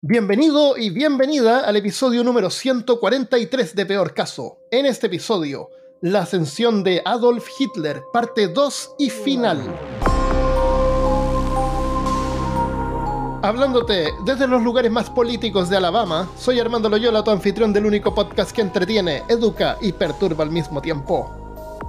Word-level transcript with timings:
Bienvenido 0.00 0.76
y 0.76 0.90
bienvenida 0.90 1.66
al 1.66 1.74
episodio 1.74 2.22
número 2.22 2.50
143 2.50 3.74
de 3.74 3.84
Peor 3.84 4.14
Caso. 4.14 4.60
En 4.70 4.86
este 4.86 5.08
episodio, 5.08 5.70
la 6.00 6.20
ascensión 6.20 6.84
de 6.84 7.02
Adolf 7.04 7.48
Hitler, 7.58 8.04
parte 8.12 8.46
2 8.46 8.94
y 9.00 9.10
final. 9.10 9.60
Hablándote 13.42 14.12
desde 14.24 14.46
los 14.46 14.62
lugares 14.62 14.92
más 14.92 15.10
políticos 15.10 15.68
de 15.68 15.78
Alabama, 15.78 16.30
soy 16.38 16.60
Armando 16.60 16.88
Loyola, 16.88 17.24
tu 17.24 17.32
anfitrión 17.32 17.72
del 17.72 17.86
único 17.86 18.14
podcast 18.14 18.52
que 18.52 18.60
entretiene, 18.60 19.24
educa 19.28 19.78
y 19.80 19.90
perturba 19.90 20.44
al 20.44 20.52
mismo 20.52 20.80
tiempo. 20.80 21.28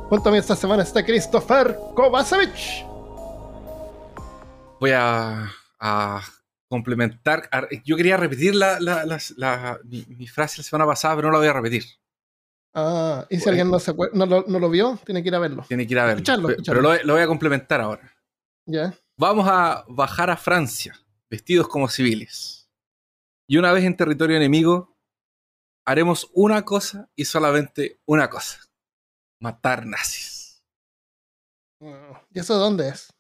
Junto 0.10 0.32
a 0.32 0.38
esta 0.40 0.56
semana 0.56 0.82
está 0.82 1.06
Christopher 1.06 1.78
Kovacevic. 1.94 2.88
Voy 4.80 4.94
a, 4.94 5.52
a 5.80 6.22
complementar. 6.70 7.50
Yo 7.84 7.98
quería 7.98 8.16
repetir 8.18 8.56
la, 8.56 8.80
la- 8.80 9.80
mi, 9.84 10.06
mi 10.08 10.28
frase 10.28 10.60
la 10.60 10.64
semana 10.64 10.86
pasada, 10.86 11.16
pero 11.16 11.28
no 11.28 11.34
la 11.34 11.40
voy 11.40 11.48
a 11.48 11.54
repetir. 11.54 11.84
Ah, 12.74 13.26
y 13.30 13.40
si 13.40 13.50
alguien 13.50 13.70
no, 13.72 13.80
se 13.80 13.94
no, 14.14 14.26
lo, 14.26 14.46
no 14.48 14.60
lo 14.60 14.70
vio, 14.70 15.00
tiene 15.04 15.22
que 15.24 15.30
ir 15.30 15.36
a 15.36 15.40
verlo. 15.40 15.66
Tiene 15.68 15.88
que 15.88 15.94
ir 15.94 16.00
a 16.00 16.06
verlo. 16.06 16.18
Escucharlo, 16.20 16.50
escucharlo. 16.50 16.82
Pero 16.82 16.96
lo, 16.98 17.04
lo 17.04 17.14
voy 17.14 17.24
a 17.24 17.28
complementar 17.28 17.82
ahora. 17.82 18.16
¿Ya? 18.68 18.94
Vamos 19.18 19.48
a 19.50 19.84
bajar 19.90 20.30
a 20.30 20.38
Francia, 20.38 20.96
vestidos 21.30 21.68
como 21.68 21.90
civiles. 21.90 22.70
Y 23.48 23.58
una 23.58 23.72
vez 23.74 23.84
en 23.84 23.98
territorio 23.98 24.38
enemigo, 24.38 24.96
haremos 25.86 26.30
una 26.34 26.64
cosa 26.64 27.10
y 27.16 27.26
solamente 27.26 28.00
una 28.06 28.30
cosa. 28.30 28.60
Matar 29.42 29.86
nazis. 29.88 30.64
¿Y 31.82 32.40
eso 32.40 32.54
de 32.54 32.60
dónde 32.60 32.90
es? 32.90 33.12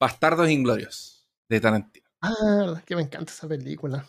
Bastardos 0.00 0.48
inglorios 0.48 1.28
de 1.48 1.60
Tarantino. 1.60 2.05
Ah, 2.28 2.82
que 2.84 2.96
me 2.96 3.02
encanta 3.02 3.32
esa 3.32 3.48
película. 3.48 4.06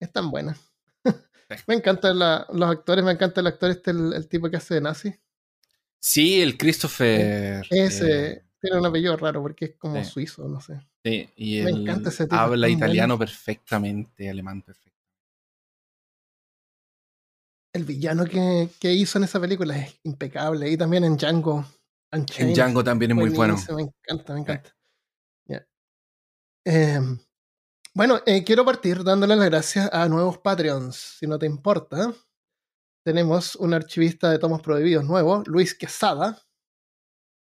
Es 0.00 0.12
tan 0.12 0.30
buena. 0.30 0.56
me 1.68 1.74
encantan 1.74 2.18
la- 2.18 2.46
los 2.52 2.70
actores, 2.70 3.04
me 3.04 3.12
encanta 3.12 3.40
el 3.40 3.46
actor 3.46 3.70
este, 3.70 3.90
el, 3.90 4.12
el 4.14 4.28
tipo 4.28 4.50
que 4.50 4.56
hace 4.56 4.74
de 4.74 4.80
nazi. 4.80 5.14
Sí, 6.00 6.42
el 6.42 6.58
Christopher. 6.58 7.64
Ese 7.70 8.32
eh, 8.32 8.42
tiene 8.60 8.78
un 8.78 8.86
apellido 8.86 9.16
raro 9.16 9.40
porque 9.42 9.66
es 9.66 9.74
como 9.76 10.02
suizo, 10.04 10.48
no 10.48 10.60
sé. 10.60 10.80
sí, 11.04 11.28
y 11.36 11.60
me 11.60 11.70
él 11.70 11.82
encanta 11.82 12.08
ese 12.10 12.24
tipo, 12.24 12.36
habla 12.36 12.68
italiano 12.68 13.14
bueno. 13.16 13.18
perfectamente, 13.30 14.28
alemán 14.28 14.62
perfecto. 14.62 14.90
El 17.72 17.84
villano 17.84 18.24
que, 18.26 18.68
que 18.80 18.92
hizo 18.92 19.18
en 19.18 19.24
esa 19.24 19.40
película 19.40 19.78
es 19.78 19.98
impecable. 20.02 20.70
Y 20.70 20.76
también 20.76 21.04
en 21.04 21.16
Django. 21.16 21.64
En. 22.10 22.52
Django 22.52 22.84
también 22.84 23.12
es 23.12 23.16
muy 23.16 23.30
bueno. 23.30 23.56
Me 23.74 23.82
encanta, 23.82 24.34
me 24.34 24.40
encanta. 24.40 24.74
Em, 26.64 27.18
bueno, 27.94 28.20
eh, 28.26 28.44
quiero 28.44 28.64
partir 28.64 29.04
dándole 29.04 29.36
las 29.36 29.46
gracias 29.46 29.90
a 29.92 30.08
nuevos 30.08 30.38
Patreons, 30.38 30.96
si 30.96 31.26
no 31.26 31.38
te 31.38 31.46
importa. 31.46 32.14
Tenemos 33.04 33.56
un 33.56 33.74
archivista 33.74 34.30
de 34.30 34.38
tomos 34.38 34.62
prohibidos 34.62 35.04
nuevo, 35.04 35.42
Luis 35.46 35.74
Quesada. 35.74 36.40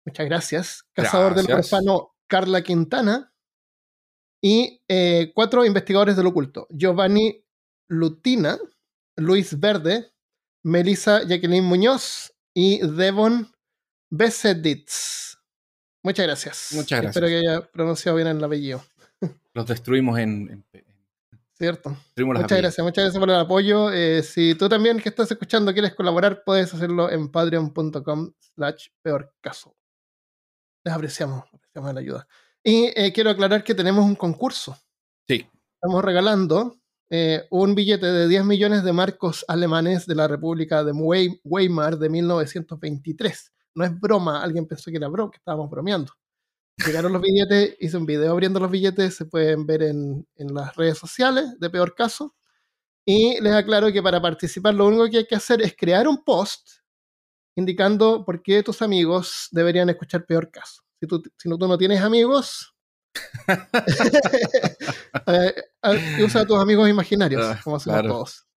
Muchas 0.06 0.26
gracias. 0.26 0.84
Cazador 0.94 1.36
del. 1.36 1.52
Orfano, 1.52 2.16
Carla 2.28 2.62
Quintana. 2.62 3.34
Y 4.44 4.84
eh, 4.88 5.32
cuatro 5.34 5.66
investigadores 5.66 6.16
del 6.16 6.28
oculto, 6.28 6.68
Giovanni 6.70 7.44
Lutina, 7.90 8.60
Luis 9.16 9.60
Verde, 9.60 10.14
Melissa 10.64 11.24
Jacqueline 11.24 11.66
Muñoz 11.66 12.34
y 12.54 12.86
Devon 12.86 13.52
Beseditz. 14.12 15.40
Muchas 16.04 16.28
gracias. 16.28 16.70
Muchas 16.74 17.02
gracias. 17.02 17.16
Espero 17.16 17.28
que 17.28 17.38
haya 17.38 17.62
pronunciado 17.72 18.16
bien 18.16 18.28
el 18.28 18.44
apellido. 18.44 18.84
Los 19.58 19.66
destruimos 19.66 20.20
en. 20.20 20.50
en- 20.52 20.66
en- 20.72 20.86
¿Cierto? 21.54 21.98
Muchas 22.44 22.60
gracias, 22.62 22.84
muchas 22.86 23.04
gracias 23.06 23.20
por 23.20 23.30
el 23.32 23.36
apoyo. 23.36 23.92
Eh, 23.92 24.22
si 24.22 24.54
tú 24.54 24.70
también 24.70 25.00
que 25.00 25.10
estás 25.10 25.32
escuchando 25.32 25.74
quieres 25.74 25.96
colaborar, 25.96 26.44
puedes 26.46 26.72
hacerlo 26.72 27.10
en 27.10 27.30
patreon.com 27.32 28.32
slash 28.40 28.90
peor 29.02 29.34
caso. 29.42 29.76
Les 30.86 30.94
apreciamos, 30.94 31.44
apreciamos 31.52 31.94
la 31.96 32.00
ayuda. 32.00 32.28
Y 32.64 32.92
eh, 32.96 33.12
quiero 33.12 33.32
aclarar 33.32 33.64
que 33.64 33.74
tenemos 33.74 34.06
un 34.06 34.14
concurso. 34.16 34.78
Sí. 35.28 35.50
Estamos 35.82 36.06
regalando 36.06 36.76
eh, 37.10 37.48
un 37.50 37.74
billete 37.74 38.06
de 38.06 38.28
10 38.28 38.46
millones 38.46 38.84
de 38.84 38.94
marcos 38.94 39.44
alemanes 39.48 40.06
de 40.06 40.14
la 40.14 40.28
República 40.28 40.84
de 40.84 40.92
Wei- 40.94 41.42
Weimar 41.44 41.98
de 41.98 42.10
1923. 42.10 43.52
No 43.74 43.84
es 43.84 44.00
broma, 44.00 44.44
alguien 44.44 44.68
pensó 44.68 44.92
que 44.92 44.98
era 44.98 45.08
broma, 45.08 45.32
que 45.32 45.38
estábamos 45.38 45.70
bromeando. 45.72 46.14
Llegaron 46.86 47.12
los 47.12 47.22
billetes, 47.22 47.76
hice 47.80 47.98
un 47.98 48.06
video 48.06 48.32
abriendo 48.32 48.60
los 48.60 48.70
billetes, 48.70 49.16
se 49.16 49.26
pueden 49.26 49.66
ver 49.66 49.82
en, 49.84 50.28
en 50.36 50.54
las 50.54 50.76
redes 50.76 50.98
sociales 50.98 51.60
de 51.60 51.70
Peor 51.70 51.96
Caso. 51.96 52.36
Y 53.06 53.42
les 53.42 53.54
aclaro 53.54 53.92
que 53.92 54.04
para 54.04 54.22
participar 54.22 54.76
lo 54.76 54.88
único 54.88 55.10
que 55.10 55.18
hay 55.20 55.26
que 55.28 55.36
hacer 55.36 55.62
es 55.62 55.76
crear 55.78 56.08
un 56.08 56.24
post 56.24 56.70
indicando 57.56 58.26
por 58.26 58.44
qué 58.44 58.64
tus 58.64 58.82
amigos 58.82 59.48
deberían 59.52 59.90
escuchar 59.90 60.26
Peor 60.26 60.52
Caso. 60.52 60.84
Si 61.00 61.08
tú, 61.08 61.24
si 61.38 61.50
no, 61.50 61.58
tú 61.58 61.68
no 61.68 61.78
tienes 61.78 62.02
amigos, 62.02 62.76
eh, 65.28 65.56
eh, 65.84 66.24
usa 66.24 66.42
a 66.42 66.46
tus 66.46 66.60
amigos 66.60 66.90
imaginarios, 66.90 67.44
Ah, 67.44 67.60
como 67.64 67.78
hacemos 67.78 68.00
claro. 68.00 68.10
todos. 68.16 68.48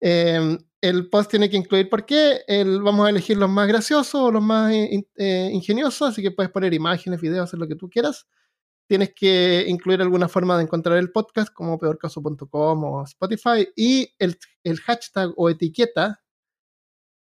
Eh, 0.00 0.58
el 0.82 1.08
post 1.08 1.30
tiene 1.30 1.48
que 1.48 1.56
incluir 1.56 1.88
por 1.88 2.04
qué. 2.04 2.42
El, 2.46 2.82
vamos 2.82 3.06
a 3.06 3.10
elegir 3.10 3.36
los 3.38 3.48
más 3.48 3.68
graciosos 3.68 4.14
o 4.16 4.32
los 4.32 4.42
más 4.42 4.72
eh, 4.72 5.06
eh, 5.16 5.50
ingeniosos, 5.52 6.10
así 6.10 6.22
que 6.22 6.32
puedes 6.32 6.50
poner 6.50 6.74
imágenes, 6.74 7.20
videos, 7.20 7.44
hacer 7.44 7.60
lo 7.60 7.68
que 7.68 7.76
tú 7.76 7.88
quieras. 7.88 8.26
Tienes 8.88 9.14
que 9.14 9.64
incluir 9.68 10.02
alguna 10.02 10.28
forma 10.28 10.56
de 10.56 10.64
encontrar 10.64 10.98
el 10.98 11.12
podcast, 11.12 11.52
como 11.54 11.78
peorcaso.com 11.78 12.84
o 12.84 13.04
Spotify, 13.04 13.68
y 13.76 14.12
el, 14.18 14.36
el 14.64 14.80
hashtag 14.80 15.32
o 15.36 15.48
etiqueta, 15.48 16.20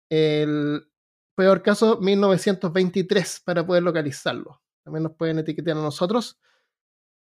el 0.09 0.81
peor 1.35 1.61
caso 1.61 1.99
1923, 1.99 3.41
para 3.45 3.67
poder 3.67 3.83
localizarlo. 3.83 4.61
También 4.85 5.03
nos 5.03 5.15
pueden 5.15 5.37
etiquetar 5.39 5.77
a 5.77 5.81
nosotros. 5.81 6.39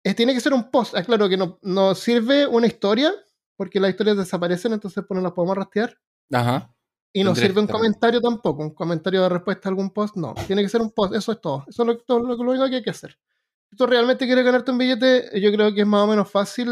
Eh, 0.04 0.12
tiene 0.14 0.34
que 0.34 0.40
ser 0.40 0.52
un 0.52 0.70
post. 0.72 0.96
Aclaro 0.96 1.28
que 1.28 1.36
no, 1.36 1.60
no 1.62 1.94
sirve 1.94 2.48
una 2.48 2.66
historia, 2.66 3.14
porque 3.56 3.78
las 3.78 3.90
historias 3.90 4.16
desaparecen, 4.16 4.72
entonces 4.72 5.04
pues 5.06 5.16
no 5.16 5.22
las 5.22 5.32
podemos 5.32 5.56
rastrear. 5.56 5.96
Ajá. 6.32 6.72
Y 7.12 7.24
no 7.24 7.30
sirve 7.34 7.60
un 7.60 7.66
comentario 7.66 8.20
tampoco, 8.20 8.62
un 8.62 8.74
comentario 8.74 9.22
de 9.22 9.28
respuesta 9.30 9.68
a 9.68 9.70
algún 9.70 9.90
post, 9.90 10.16
no. 10.16 10.34
Tiene 10.46 10.62
que 10.62 10.68
ser 10.68 10.82
un 10.82 10.90
post, 10.90 11.14
eso 11.14 11.32
es 11.32 11.40
todo. 11.40 11.64
Eso 11.66 11.82
es 11.82 11.86
lo, 11.86 11.98
todo 11.98 12.18
lo, 12.20 12.36
lo 12.36 12.50
único 12.50 12.68
que 12.68 12.76
hay 12.76 12.82
que 12.82 12.90
hacer. 12.90 13.18
Si 13.70 13.76
tú 13.76 13.86
realmente 13.86 14.26
quieres 14.26 14.44
ganarte 14.44 14.70
un 14.70 14.78
billete, 14.78 15.40
yo 15.40 15.50
creo 15.52 15.72
que 15.74 15.80
es 15.80 15.86
más 15.86 16.02
o 16.02 16.06
menos 16.06 16.30
fácil 16.30 16.68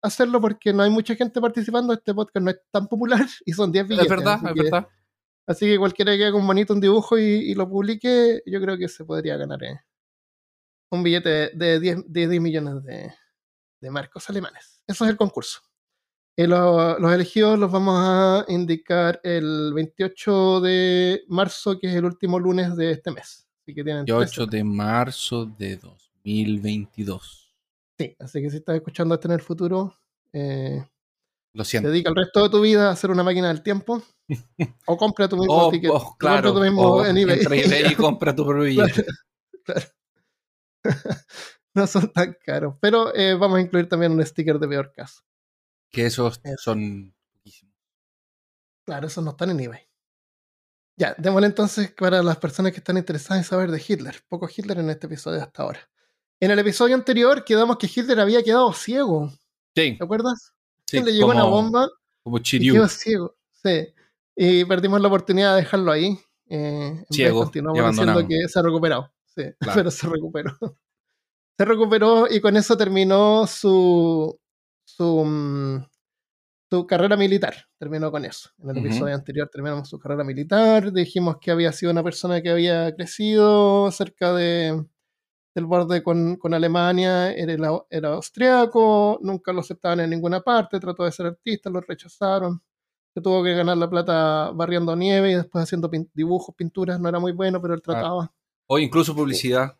hacerlo 0.00 0.40
porque 0.40 0.72
no 0.72 0.82
hay 0.82 0.90
mucha 0.90 1.14
gente 1.14 1.40
participando. 1.40 1.92
Este 1.92 2.14
podcast 2.14 2.42
no 2.44 2.50
es 2.50 2.60
tan 2.70 2.88
popular 2.88 3.20
y 3.44 3.52
son 3.52 3.70
10 3.70 3.86
billetes. 3.86 4.10
Es 4.10 4.16
verdad, 4.16 4.40
es 4.46 4.52
que- 4.54 4.62
verdad. 4.62 4.88
Así 5.46 5.66
que 5.66 5.76
cualquiera 5.76 6.16
que 6.16 6.24
haga 6.24 6.36
un 6.36 6.46
bonito 6.46 6.72
un 6.72 6.80
dibujo 6.80 7.18
y, 7.18 7.22
y 7.24 7.54
lo 7.54 7.68
publique, 7.68 8.42
yo 8.46 8.60
creo 8.60 8.78
que 8.78 8.88
se 8.88 9.04
podría 9.04 9.36
ganar 9.36 9.62
eh, 9.64 9.80
un 10.90 11.02
billete 11.02 11.50
de 11.54 11.80
10, 11.80 12.04
de 12.06 12.28
10 12.28 12.40
millones 12.40 12.82
de, 12.84 13.12
de 13.80 13.90
marcos 13.90 14.30
alemanes. 14.30 14.82
Eso 14.86 15.04
es 15.04 15.10
el 15.10 15.16
concurso. 15.16 15.60
Lo- 16.36 16.98
los 16.98 17.12
elegidos 17.12 17.58
los 17.58 17.70
vamos 17.70 17.94
a 17.98 18.44
indicar 18.48 19.20
el 19.22 19.72
28 19.74 20.60
de 20.60 21.22
marzo, 21.28 21.78
que 21.78 21.88
es 21.88 21.94
el 21.94 22.04
último 22.04 22.38
lunes 22.38 22.74
de 22.76 22.90
este 22.92 23.10
mes. 23.10 23.46
Así 23.62 23.74
que 23.74 23.84
tienen 23.84 24.04
tres 24.06 24.16
8 24.18 24.46
de 24.46 24.64
marzo 24.64 25.46
de 25.46 25.76
2022. 25.76 27.54
Sí, 27.98 28.16
así 28.18 28.42
que 28.42 28.50
si 28.50 28.56
estás 28.56 28.76
escuchando 28.76 29.14
esto 29.14 29.28
en 29.28 29.32
el 29.34 29.40
futuro, 29.40 29.94
eh, 30.32 30.84
Lo 31.52 31.64
siento. 31.64 31.90
dedica 31.90 32.08
el 32.10 32.16
resto 32.16 32.42
de 32.44 32.48
tu 32.50 32.60
vida 32.60 32.88
a 32.88 32.92
hacer 32.92 33.10
una 33.10 33.22
máquina 33.22 33.48
del 33.48 33.62
tiempo. 33.62 34.02
o 34.86 34.96
compra 34.96 35.28
tu 35.28 35.36
mismo 35.36 35.54
Oh, 35.54 35.70
ticket. 35.70 35.90
oh, 35.92 36.16
claro. 36.18 36.42
compra 36.52 36.60
tu 36.60 36.64
mismo 36.72 36.82
oh, 36.82 37.04
en 37.06 37.16
eBay. 37.18 37.40
eBay 37.44 37.92
y 37.92 37.94
compra 37.94 38.34
tu 38.34 38.44
propio 38.44 38.62
billete. 38.64 39.04
no 41.74 41.86
son 41.86 42.12
tan 42.12 42.36
caros. 42.44 42.76
Pero 42.80 43.14
eh, 43.14 43.34
vamos 43.34 43.58
a 43.58 43.60
incluir 43.60 43.88
también 43.88 44.12
un 44.12 44.24
sticker 44.24 44.58
de 44.58 44.66
peor 44.68 44.92
caso. 44.92 45.22
Que 45.92 46.06
esos 46.06 46.40
Eso. 46.42 46.56
son 46.58 47.14
poquísimos. 47.32 47.74
Claro, 48.84 49.06
esos 49.06 49.22
no 49.22 49.30
están 49.32 49.50
en 49.50 49.60
eBay. 49.60 49.80
Ya, 50.96 51.14
démosle 51.18 51.46
entonces 51.46 51.90
para 51.92 52.22
las 52.22 52.36
personas 52.38 52.72
que 52.72 52.78
están 52.78 52.96
interesadas 52.98 53.38
en 53.44 53.48
saber 53.48 53.70
de 53.70 53.82
Hitler. 53.86 54.16
Poco 54.28 54.48
Hitler 54.54 54.78
en 54.78 54.90
este 54.90 55.06
episodio 55.06 55.40
hasta 55.42 55.62
ahora. 55.62 55.80
En 56.40 56.50
el 56.50 56.58
episodio 56.58 56.94
anterior 56.94 57.44
quedamos 57.44 57.78
que 57.78 57.86
Hitler 57.94 58.18
había 58.20 58.42
quedado 58.42 58.72
ciego. 58.72 59.30
Sí, 59.74 59.96
¿Te 59.96 60.04
acuerdas? 60.04 60.52
sí, 60.86 61.02
le 61.02 61.12
llegó 61.12 61.30
una 61.30 61.44
bomba 61.44 61.88
Como 62.22 62.38
y 62.38 62.42
Chiriu. 62.42 62.74
quedó 62.74 62.88
ciego. 62.88 63.36
Sí. 63.62 63.94
Y 64.36 64.64
perdimos 64.64 65.00
la 65.00 65.08
oportunidad 65.08 65.54
de 65.54 65.62
dejarlo 65.62 65.92
ahí. 65.92 66.18
Eh, 66.48 67.04
Ciego 67.10 67.44
continuamos 67.44 67.90
diciendo 67.96 68.26
que 68.28 68.48
se 68.48 68.58
ha 68.58 68.62
recuperado. 68.62 69.12
Sí, 69.34 69.42
Claro. 69.60 69.76
pero 69.76 69.90
se 69.90 70.06
recuperó. 70.08 70.58
se 71.56 71.64
recuperó 71.64 72.26
y 72.30 72.40
con 72.40 72.56
eso 72.56 72.76
terminó 72.76 73.46
su, 73.46 74.38
su, 74.96 75.24
mm, 75.24 75.84
su 76.70 76.86
carrera 76.86 77.16
militar. 77.16 77.54
Terminó 77.78 78.10
con 78.10 78.24
eso. 78.24 78.50
En 78.58 78.70
el 78.70 78.78
Ujú. 78.78 78.86
episodio 78.86 79.14
anterior 79.14 79.48
terminamos 79.52 79.88
su 79.88 79.98
carrera 79.98 80.24
militar. 80.24 80.92
Dijimos 80.92 81.36
que 81.40 81.50
había 81.50 81.72
sido 81.72 81.92
una 81.92 82.02
persona 82.02 82.40
que 82.42 82.50
había 82.50 82.94
crecido 82.94 83.90
cerca 83.90 84.32
de, 84.32 84.84
del 85.54 85.66
borde 85.66 86.02
con, 86.02 86.36
con 86.36 86.54
Alemania, 86.54 87.32
era, 87.32 87.54
era 87.90 88.08
austriaco, 88.14 89.18
nunca 89.22 89.52
lo 89.52 89.60
aceptaban 89.60 90.00
en 90.00 90.10
ninguna 90.10 90.40
parte, 90.40 90.80
trató 90.80 91.04
de 91.04 91.12
ser 91.12 91.26
artista, 91.26 91.68
lo 91.70 91.80
rechazaron. 91.80 92.62
Se 93.14 93.20
tuvo 93.20 93.44
que 93.44 93.54
ganar 93.54 93.76
la 93.76 93.90
plata 93.90 94.50
barriendo 94.54 94.96
nieve 94.96 95.32
y 95.32 95.34
después 95.34 95.64
haciendo 95.64 95.90
dibujos, 96.14 96.54
pinturas, 96.54 96.98
no 96.98 97.08
era 97.08 97.18
muy 97.18 97.32
bueno, 97.32 97.60
pero 97.60 97.74
él 97.74 97.82
trataba. 97.82 98.32
O 98.66 98.78
incluso 98.78 99.14
publicidad. 99.14 99.76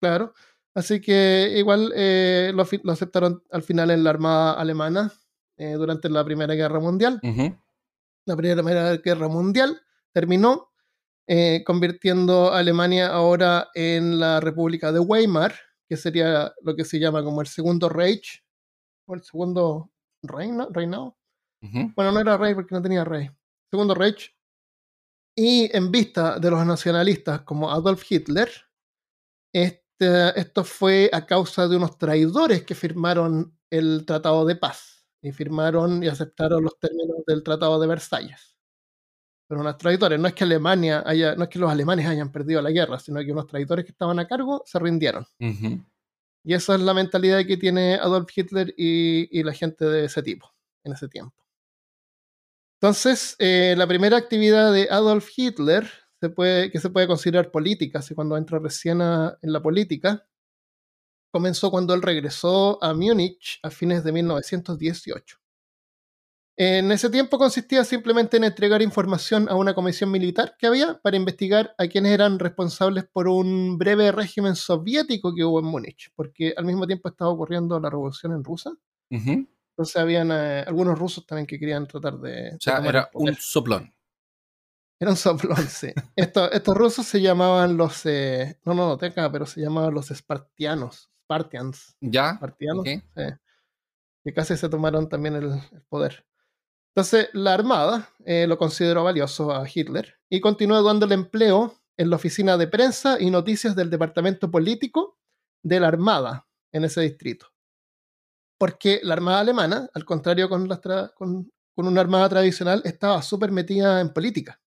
Claro. 0.00 0.32
Así 0.74 1.00
que 1.00 1.54
igual 1.56 1.92
eh, 1.94 2.52
lo, 2.54 2.64
lo, 2.82 2.92
aceptaron 2.92 3.42
al 3.50 3.62
final 3.62 3.90
en 3.90 4.04
la 4.04 4.10
Armada 4.10 4.52
Alemana 4.54 5.12
eh, 5.56 5.74
durante 5.74 6.08
la 6.08 6.24
Primera 6.24 6.54
Guerra 6.54 6.80
Mundial. 6.80 7.20
La 8.24 8.36
Primera 8.36 8.96
Guerra 8.96 9.28
Mundial 9.28 9.80
terminó 10.12 10.72
eh, 11.26 11.62
convirtiendo 11.64 12.52
a 12.52 12.58
Alemania 12.58 13.08
ahora 13.08 13.68
en 13.74 14.18
la 14.18 14.40
República 14.40 14.92
de 14.92 15.00
Weimar, 15.00 15.54
que 15.88 15.96
sería 15.96 16.52
lo 16.62 16.74
que 16.74 16.84
se 16.84 16.98
llama 16.98 17.22
como 17.22 17.40
el 17.40 17.46
segundo 17.46 17.88
Reich, 17.88 18.44
o 19.06 19.14
el 19.14 19.22
segundo 19.22 19.92
reino, 20.22 20.68
reinado. 20.70 21.16
Bueno, 21.94 22.10
no 22.10 22.18
era 22.18 22.36
rey 22.36 22.54
porque 22.54 22.74
no 22.74 22.82
tenía 22.82 23.04
rey. 23.04 23.30
Segundo 23.70 23.94
Reich. 23.94 24.34
Y 25.36 25.74
en 25.76 25.92
vista 25.92 26.40
de 26.40 26.50
los 26.50 26.66
nacionalistas 26.66 27.42
como 27.42 27.70
Adolf 27.70 28.02
Hitler, 28.10 28.50
este, 29.52 29.81
esto 30.02 30.64
fue 30.64 31.10
a 31.12 31.26
causa 31.26 31.68
de 31.68 31.76
unos 31.76 31.98
traidores 31.98 32.64
que 32.64 32.74
firmaron 32.74 33.56
el 33.70 34.04
Tratado 34.06 34.44
de 34.44 34.56
Paz 34.56 35.06
y 35.20 35.32
firmaron 35.32 36.02
y 36.02 36.08
aceptaron 36.08 36.64
los 36.64 36.78
términos 36.78 37.18
del 37.26 37.42
Tratado 37.42 37.80
de 37.80 37.86
Versalles 37.86 38.52
pero 39.52 39.60
unos 39.60 39.76
traidores. 39.76 40.18
No 40.18 40.28
es 40.28 40.32
que 40.32 40.44
Alemania 40.44 41.02
haya, 41.04 41.34
no 41.34 41.44
es 41.44 41.50
que 41.50 41.58
los 41.58 41.70
alemanes 41.70 42.06
hayan 42.06 42.32
perdido 42.32 42.62
la 42.62 42.70
guerra, 42.70 42.98
sino 42.98 43.20
que 43.20 43.32
unos 43.32 43.46
traidores 43.46 43.84
que 43.84 43.90
estaban 43.90 44.18
a 44.18 44.26
cargo 44.26 44.62
se 44.64 44.78
rindieron. 44.78 45.26
Y 45.38 46.54
esa 46.54 46.74
es 46.74 46.80
la 46.80 46.94
mentalidad 46.94 47.44
que 47.44 47.58
tiene 47.58 47.96
Adolf 47.96 48.30
Hitler 48.34 48.72
y, 48.78 49.42
la 49.42 49.52
gente 49.52 49.84
de 49.84 50.06
ese 50.06 50.22
tipo, 50.22 50.50
en 50.84 50.94
ese 50.94 51.06
tiempo. 51.06 51.36
Entonces, 52.80 53.36
eh, 53.38 53.74
la 53.76 53.86
primera 53.86 54.16
actividad 54.16 54.72
de 54.72 54.88
Adolf 54.90 55.28
Hitler, 55.36 55.86
se 56.22 56.30
puede, 56.30 56.70
que 56.70 56.78
se 56.78 56.88
puede 56.88 57.08
considerar 57.08 57.50
política, 57.50 57.98
así 57.98 58.14
cuando 58.14 58.36
entra 58.36 58.60
recién 58.60 59.00
en 59.00 59.52
la 59.52 59.60
política, 59.60 60.24
comenzó 61.32 61.68
cuando 61.68 61.94
él 61.94 62.00
regresó 62.00 62.78
a 62.80 62.94
Múnich 62.94 63.58
a 63.60 63.70
fines 63.70 64.04
de 64.04 64.12
1918. 64.12 65.38
En 66.56 66.92
ese 66.92 67.10
tiempo 67.10 67.38
consistía 67.38 67.82
simplemente 67.82 68.36
en 68.36 68.44
entregar 68.44 68.82
información 68.82 69.48
a 69.48 69.56
una 69.56 69.74
comisión 69.74 70.12
militar 70.12 70.54
que 70.56 70.68
había 70.68 71.00
para 71.02 71.16
investigar 71.16 71.74
a 71.76 71.88
quienes 71.88 72.12
eran 72.12 72.38
responsables 72.38 73.04
por 73.12 73.26
un 73.26 73.76
breve 73.76 74.12
régimen 74.12 74.54
soviético 74.54 75.34
que 75.34 75.42
hubo 75.42 75.58
en 75.58 75.66
Múnich, 75.66 76.12
porque 76.14 76.54
al 76.56 76.66
mismo 76.66 76.86
tiempo 76.86 77.08
estaba 77.08 77.32
ocurriendo 77.32 77.80
la 77.80 77.90
revolución 77.90 78.32
en 78.32 78.44
Rusia. 78.44 78.70
Entonces 79.10 79.96
habían 79.96 80.30
eh, 80.30 80.62
algunos 80.68 80.96
rusos 80.96 81.26
también 81.26 81.48
que 81.48 81.58
querían 81.58 81.88
tratar 81.88 82.20
de... 82.20 82.54
O 82.54 82.60
sea, 82.60 82.78
era 82.78 83.10
un 83.12 83.34
soplón. 83.34 83.92
Era 85.02 85.10
un 85.10 85.16
estos 86.14 86.76
rusos 86.76 87.04
se 87.04 87.20
llamaban 87.20 87.76
los... 87.76 88.06
Eh, 88.06 88.60
no, 88.64 88.72
no, 88.72 88.86
no, 88.86 88.96
tenga, 88.96 89.32
pero 89.32 89.46
se 89.46 89.60
llamaban 89.60 89.92
los 89.92 90.12
espartianos. 90.12 91.10
Spartians. 91.24 91.96
¿Ya? 92.00 92.36
Spartianos, 92.36 92.84
que 92.84 94.32
casi 94.32 94.56
se 94.56 94.68
tomaron 94.68 95.08
también 95.08 95.34
el 95.34 95.60
poder. 95.88 96.24
Entonces, 96.94 97.30
la 97.32 97.52
Armada 97.52 98.10
eh, 98.24 98.46
lo 98.46 98.58
consideró 98.58 99.02
valioso 99.02 99.50
a 99.50 99.66
Hitler 99.68 100.20
y 100.30 100.40
continuó 100.40 100.80
dándole 100.84 101.14
empleo 101.14 101.74
en 101.96 102.08
la 102.08 102.14
oficina 102.14 102.56
de 102.56 102.68
prensa 102.68 103.20
y 103.20 103.28
noticias 103.30 103.74
del 103.74 103.90
departamento 103.90 104.52
político 104.52 105.18
de 105.64 105.80
la 105.80 105.88
Armada 105.88 106.46
en 106.70 106.84
ese 106.84 107.00
distrito. 107.00 107.48
Porque 108.56 109.00
la 109.02 109.14
Armada 109.14 109.40
alemana, 109.40 109.90
al 109.94 110.04
contrario 110.04 110.48
con, 110.48 110.68
con, 110.68 111.50
una 111.74 112.00
Armada 112.00 112.28
tradicional, 112.28 112.82
estaba 112.84 113.20
súper 113.20 113.50
metida 113.50 114.00
en 114.00 114.12
política. 114.12 114.61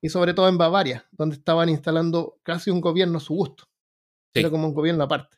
Y 0.00 0.08
sobre 0.08 0.34
todo 0.34 0.48
en 0.48 0.58
Bavaria, 0.58 1.06
donde 1.10 1.36
estaban 1.36 1.68
instalando 1.68 2.38
casi 2.42 2.70
un 2.70 2.80
gobierno 2.80 3.18
a 3.18 3.20
su 3.20 3.34
gusto. 3.34 3.64
Era 4.34 4.50
como 4.50 4.68
un 4.68 4.74
gobierno 4.74 5.04
aparte. 5.04 5.36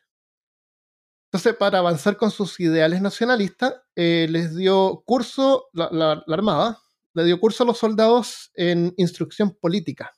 Entonces, 1.31 1.55
para 1.55 1.79
avanzar 1.79 2.15
con 2.15 2.31
sus 2.31 2.59
ideales 2.59 3.01
nacionalistas, 3.01 3.73
eh, 3.95 4.27
les 4.29 4.55
dio 4.55 5.03
curso, 5.05 5.67
la, 5.73 6.23
Armada, 6.27 6.79
le 7.13 7.25
dio 7.25 7.39
curso 7.39 7.63
a 7.63 7.65
los 7.65 7.77
soldados 7.77 8.51
en 8.53 8.93
instrucción 8.97 9.51
política, 9.59 10.13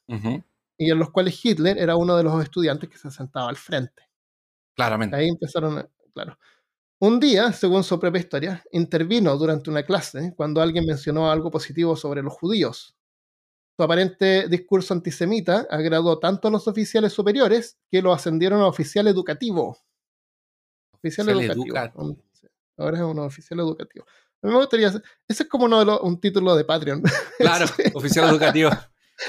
y 0.78 0.92
en 0.92 1.00
los 1.00 1.10
cuales 1.10 1.44
Hitler 1.44 1.78
era 1.78 1.96
uno 1.96 2.16
de 2.18 2.24
los 2.24 2.44
estudiantes 2.44 2.90
que 2.90 2.98
se 2.98 3.10
sentaba 3.10 3.50
al 3.50 3.56
frente. 3.56 4.04
Claramente. 4.76 5.16
Ahí 5.16 5.28
empezaron, 5.28 5.90
claro. 6.14 6.38
Un 7.00 7.20
día, 7.20 7.52
según 7.54 7.84
su 7.84 8.00
propia 8.00 8.20
historia, 8.20 8.64
intervino 8.72 9.36
durante 9.38 9.70
una 9.70 9.84
clase 9.84 10.34
cuando 10.36 10.62
alguien 10.62 10.86
mencionó 10.86 11.32
algo 11.32 11.52
positivo 11.52 11.96
sobre 11.96 12.24
los 12.24 12.34
judíos. 12.34 12.97
Su 13.78 13.84
aparente 13.84 14.48
discurso 14.50 14.96
antisemita 14.96 15.68
agradó 15.70 16.18
tanto 16.18 16.48
a 16.48 16.52
los 16.52 16.68
oficiales 16.68 17.14
superiores 17.14 17.78
que 17.92 18.02
lo 18.02 18.12
ascendieron 18.12 18.60
a 18.62 18.68
oficial 18.68 19.08
educativo 19.08 19.78
Oficial, 20.94 21.30
educativo. 21.30 22.18
ahora 22.76 22.98
es 22.98 23.04
un 23.04 23.20
oficial 23.20 23.60
educativo. 23.60 24.06
A 24.42 24.48
mí 24.48 24.54
me 24.54 24.60
gustaría 24.60 24.88
ese 24.88 25.04
es 25.28 25.46
como 25.46 25.66
uno 25.66 25.86
de 25.86 25.98
un 26.02 26.20
título 26.20 26.56
de 26.56 26.66
Patreon. 26.66 27.04
Claro, 27.38 27.66
oficial 27.94 28.30
educativo. 28.30 28.72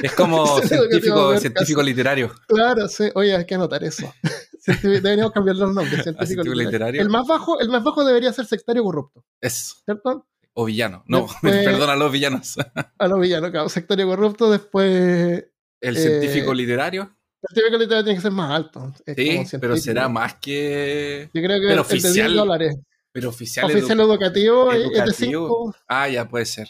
Es 0.03 0.13
como 0.17 0.61
científico, 0.61 1.37
científico 1.39 1.83
literario. 1.83 2.33
Claro, 2.47 2.89
sí. 2.89 3.11
Oye, 3.15 3.37
hay 3.37 3.45
que 3.45 3.55
anotar 3.55 3.85
eso. 3.85 4.11
Deberíamos 4.83 5.33
cambiar 5.33 5.57
los 5.57 5.75
nombres. 5.75 6.03
Científico, 6.03 6.43
literario. 6.43 7.03
El 7.03 7.11
más 7.11 7.27
bajo, 7.27 7.61
el 7.61 7.69
más 7.69 7.85
bajo 7.85 8.03
debería 8.03 8.33
ser 8.33 8.47
sectario 8.47 8.83
corrupto. 8.83 9.25
Eso. 9.43 9.77
¿Cierto? 9.85 10.27
O 10.61 10.65
villano. 10.65 11.05
No, 11.07 11.29
perdón 11.43 11.89
a 11.89 11.95
los 11.95 12.11
villanos. 12.11 12.57
a 12.99 13.07
los 13.07 13.21
villanos, 13.21 13.53
claro. 13.53 13.69
Sectario 13.69 14.09
corrupto, 14.09 14.51
después. 14.51 15.45
El 15.81 15.97
científico 15.97 16.51
eh, 16.51 16.57
literario. 16.57 17.17
El 17.43 17.55
científico 17.55 17.79
literario 17.79 18.05
tiene 18.05 18.17
que 18.17 18.23
ser 18.23 18.33
más 18.33 18.51
alto. 18.51 18.93
sí, 19.07 19.57
pero 19.61 19.77
será 19.77 20.09
más 20.09 20.35
que. 20.35 21.31
Yo 21.33 21.41
creo 21.41 21.61
que 21.61 21.67
pero 21.69 21.83
oficial, 21.83 22.35
dólares. 22.35 22.77
Pero 23.13 23.29
oficial, 23.29 23.67
oficial 23.67 24.01
educativo, 24.01 24.73
educativo. 24.73 25.75
Ah, 25.87 26.09
ya 26.09 26.29
puede 26.29 26.45
ser. 26.45 26.69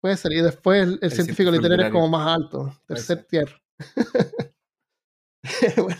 Puede 0.00 0.16
ser. 0.16 0.32
Y 0.32 0.40
después 0.40 0.88
el, 0.98 1.12
científico, 1.12 1.50
literario, 1.50 1.84
es 1.84 1.92
como 1.92 2.08
más 2.08 2.34
alto. 2.34 2.80
Tercer 2.86 3.24
tier. 3.24 3.60
bueno, 5.76 5.98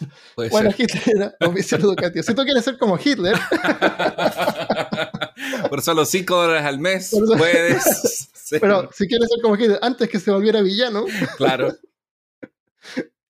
bueno 0.51 0.71
Hitler 0.77 1.03
era 1.07 1.35
oficial 1.49 1.81
educativo. 1.81 2.23
Si 2.23 2.35
tú 2.35 2.45
quieres 2.45 2.65
ser 2.65 2.79
como 2.79 2.99
Hitler. 2.99 3.37
por 5.71 5.83
solo 5.83 6.05
5 6.05 6.35
dólares 6.35 6.65
al 6.65 6.79
mes 6.79 7.11
puedes. 7.37 8.31
Pero 8.61 8.89
si 8.93 9.07
quieres 9.07 9.29
ser 9.29 9.43
como 9.43 9.57
Hitler 9.57 9.79
antes 9.83 10.09
que 10.09 10.19
se 10.19 10.31
volviera 10.31 10.63
villano. 10.63 11.05
Claro 11.37 11.75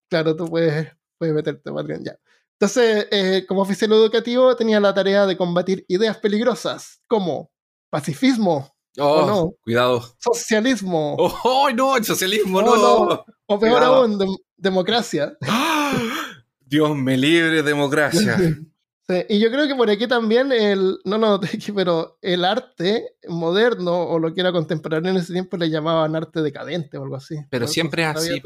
claro, 0.08 0.36
tú 0.36 0.48
puedes, 0.48 0.90
puedes 1.18 1.34
meterte 1.34 1.70
Patreon 1.70 2.04
ya. 2.04 2.18
Entonces, 2.54 3.06
eh, 3.10 3.44
como 3.46 3.62
oficial 3.62 3.92
educativo, 3.92 4.56
tenía 4.56 4.80
la 4.80 4.92
tarea 4.92 5.26
de 5.26 5.36
combatir 5.36 5.84
ideas 5.88 6.18
peligrosas 6.18 7.00
como 7.06 7.52
pacifismo. 7.90 8.74
Oh, 8.98 9.26
no, 9.26 9.52
cuidado. 9.62 10.02
Socialismo. 10.18 11.14
Oh, 11.18 11.70
no, 11.72 11.96
el 11.96 12.04
socialismo 12.04 12.62
no. 12.62 13.24
O 13.50 13.58
peor 13.58 13.82
aún, 13.82 14.18
democracia. 14.56 15.36
Dios 16.60 16.94
me 16.94 17.16
libre, 17.16 17.62
democracia. 17.62 18.36
Sí, 19.10 19.24
y 19.30 19.40
yo 19.40 19.50
creo 19.50 19.66
que 19.66 19.74
por 19.74 19.88
aquí 19.88 20.06
también 20.06 20.52
el, 20.52 20.98
no, 21.06 21.16
no, 21.16 21.40
pero 21.74 22.18
el 22.20 22.44
arte 22.44 23.16
moderno 23.26 24.02
o 24.02 24.18
lo 24.18 24.34
que 24.34 24.42
era 24.42 24.52
contemporáneo 24.52 25.10
en 25.12 25.16
ese 25.16 25.32
tiempo 25.32 25.56
le 25.56 25.70
llamaban 25.70 26.14
arte 26.14 26.42
decadente 26.42 26.98
o 26.98 27.04
algo 27.04 27.16
así. 27.16 27.36
Pero 27.48 27.66
siempre 27.66 28.02
es 28.02 28.08
así, 28.10 28.42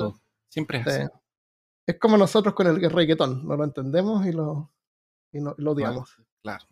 siempre 0.49 0.79
es 0.79 0.87
así. 0.87 1.09
Es 1.85 1.99
como 1.99 2.17
nosotros 2.17 2.55
con 2.55 2.69
el 2.69 2.81
reggaetón, 2.93 3.45
no 3.45 3.57
lo 3.57 3.65
entendemos 3.65 4.25
y 4.25 4.31
lo, 4.31 4.73
y 5.33 5.41
lo 5.41 5.73
odiamos. 5.73 6.17
claro. 6.45 6.65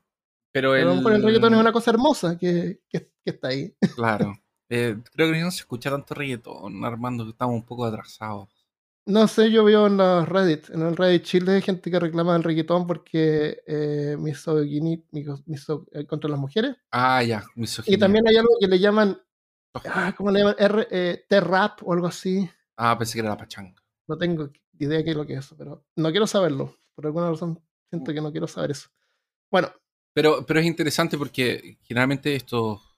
Pero, 0.53 0.77
el... 0.77 0.87
el 0.87 1.23
reggaetón 1.25 1.55
es 1.55 1.61
una 1.61 1.73
cosa 1.73 1.91
hermosa 1.91 2.39
que, 2.39 2.83
que, 2.89 3.11
está 3.25 3.49
ahí. 3.49 3.75
Claro. 3.97 4.33
Eh, 4.71 4.97
creo 5.13 5.33
que 5.33 5.41
no 5.41 5.51
se 5.51 5.59
escucha 5.59 5.91
tanto 5.91 6.15
reggaetón, 6.15 6.85
Armando, 6.85 7.25
que 7.25 7.33
estamos 7.33 7.57
un 7.57 7.65
poco 7.65 7.85
atrasados. 7.85 8.49
No 9.05 9.27
sé, 9.27 9.51
yo 9.51 9.65
veo 9.65 9.89
en 9.89 9.97
los 9.97 10.29
Reddit, 10.29 10.71
en 10.71 10.83
el 10.83 10.97
Reddit 10.97 11.25
Chile 11.25 11.55
hay 11.55 11.63
gente 11.63 11.91
que 11.91 11.99
reclama 11.99 12.37
el 12.37 12.45
reggaetón 12.45 12.87
porque 12.87 13.61
eh, 13.67 14.17
misoginia 14.17 15.01
eh, 15.13 16.07
contra 16.07 16.31
las 16.31 16.39
mujeres. 16.39 16.77
Ah, 16.93 17.21
ya, 17.23 17.43
misoginia. 17.57 17.97
Y 17.97 17.99
también 17.99 18.29
hay 18.29 18.37
algo 18.37 18.51
que 18.61 18.69
le 18.69 18.79
llaman, 18.79 19.21
ah, 19.75 20.15
¿cómo 20.17 20.31
le 20.31 20.39
llaman? 20.39 20.55
R, 20.57 20.87
eh, 20.91 21.25
T-rap 21.29 21.81
o 21.83 21.93
algo 21.93 22.07
así. 22.07 22.49
Ah, 22.77 22.97
pensé 22.97 23.15
que 23.15 23.21
era 23.21 23.31
la 23.31 23.37
pachanga. 23.37 23.75
No 24.07 24.17
tengo 24.17 24.51
idea 24.79 24.99
de 24.99 25.05
qué 25.05 25.11
es 25.11 25.17
lo 25.17 25.27
que 25.27 25.33
es 25.33 25.41
eso, 25.41 25.57
pero 25.57 25.85
no 25.97 26.11
quiero 26.11 26.29
saberlo. 26.29 26.77
Por 26.95 27.07
alguna 27.07 27.31
razón 27.31 27.61
siento 27.89 28.13
que 28.13 28.21
no 28.21 28.31
quiero 28.31 28.47
saber 28.47 28.71
eso. 28.71 28.91
Bueno. 29.51 29.73
Pero, 30.13 30.45
pero 30.47 30.61
es 30.61 30.67
interesante 30.67 31.19
porque 31.19 31.79
generalmente 31.83 32.37
estos 32.37 32.90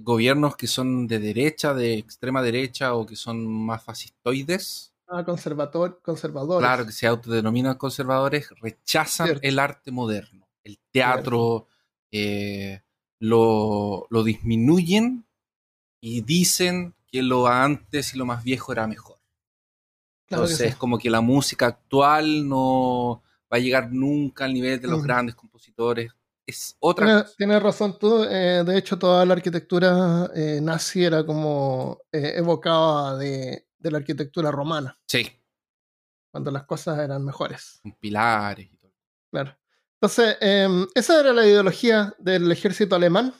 gobiernos 0.00 0.56
que 0.56 0.66
son 0.66 1.06
de 1.06 1.18
derecha, 1.18 1.74
de 1.74 1.94
extrema 1.94 2.42
derecha 2.42 2.94
o 2.94 3.06
que 3.06 3.16
son 3.16 3.46
más 3.46 3.82
fascistoides, 3.82 4.90
Ah, 5.06 5.22
conservador, 5.22 6.00
conservadores. 6.02 6.66
Claro, 6.66 6.86
que 6.86 6.92
se 6.92 7.06
autodenominan 7.06 7.76
conservadores, 7.76 8.48
rechazan 8.60 9.26
Cierto. 9.26 9.46
el 9.46 9.58
arte 9.58 9.90
moderno. 9.90 10.48
El 10.64 10.78
teatro 10.90 11.68
eh, 12.10 12.80
lo, 13.18 14.06
lo 14.08 14.24
disminuyen 14.24 15.26
y 16.00 16.22
dicen 16.22 16.94
que 17.06 17.22
lo 17.22 17.46
antes 17.46 18.14
y 18.14 18.18
lo 18.18 18.24
más 18.24 18.42
viejo 18.42 18.72
era 18.72 18.86
mejor. 18.86 19.18
Claro 20.26 20.44
Entonces, 20.44 20.58
sí. 20.58 20.64
es 20.72 20.76
como 20.76 20.98
que 20.98 21.10
la 21.10 21.20
música 21.20 21.66
actual 21.66 22.48
no 22.48 23.22
va 23.52 23.58
a 23.58 23.60
llegar 23.60 23.92
nunca 23.92 24.46
al 24.46 24.54
nivel 24.54 24.80
de 24.80 24.88
los 24.88 25.02
grandes 25.02 25.34
compositores. 25.34 26.12
Es 26.46 26.76
otra 26.80 27.06
Tienes, 27.06 27.22
cosa. 27.24 27.34
tienes 27.38 27.62
razón 27.62 27.98
tú. 27.98 28.24
eh, 28.24 28.62
de 28.66 28.76
hecho, 28.78 28.98
toda 28.98 29.24
la 29.24 29.32
arquitectura 29.34 30.30
eh, 30.34 30.60
nazi 30.62 31.04
era 31.04 31.24
como 31.24 32.00
eh, 32.12 32.34
evocada 32.36 33.16
de, 33.16 33.66
de 33.78 33.90
la 33.90 33.98
arquitectura 33.98 34.50
romana, 34.50 34.98
Sí, 35.06 35.26
cuando 36.30 36.50
las 36.50 36.64
cosas 36.64 36.98
eran 36.98 37.24
mejores. 37.24 37.78
con 37.82 37.92
pilares 37.92 38.66
y 38.70 38.76
todo. 38.76 38.92
Claro. 39.30 39.56
Entonces, 40.00 40.36
em, 40.40 40.86
esa 40.94 41.18
era 41.20 41.32
la 41.32 41.46
ideología 41.46 42.14
del 42.18 42.50
ejército 42.52 42.94
alemán 42.94 43.32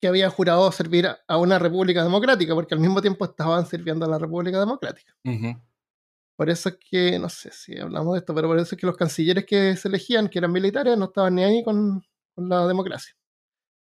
que 0.00 0.08
había 0.08 0.30
jurado 0.30 0.70
servir 0.72 1.08
a- 1.08 1.36
una 1.36 1.58
república 1.58 2.02
democrática, 2.04 2.54
porque 2.54 2.74
al 2.74 2.80
mismo 2.80 3.02
tiempo 3.02 3.24
estaban 3.26 3.66
sirviendo 3.66 4.06
a 4.06 4.08
la 4.08 4.18
república 4.18 4.58
democrática. 4.60 5.14
Por 6.38 6.48
eso 6.50 6.68
es 6.68 6.78
que, 6.88 7.18
no 7.18 7.28
sé 7.28 7.50
si 7.50 7.76
hablamos 7.76 8.12
de 8.12 8.20
esto, 8.20 8.32
pero 8.32 8.46
por 8.46 8.56
eso 8.60 8.76
es 8.76 8.80
que 8.80 8.86
los 8.86 8.96
cancilleres 8.96 9.44
que 9.44 9.74
se 9.74 9.88
elegían, 9.88 10.28
que 10.28 10.38
eran 10.38 10.52
militares, 10.52 10.96
no 10.96 11.06
estaban 11.06 11.34
ni 11.34 11.42
ahí 11.42 11.64
con, 11.64 12.00
con 12.32 12.48
la 12.48 12.64
democracia. 12.68 13.12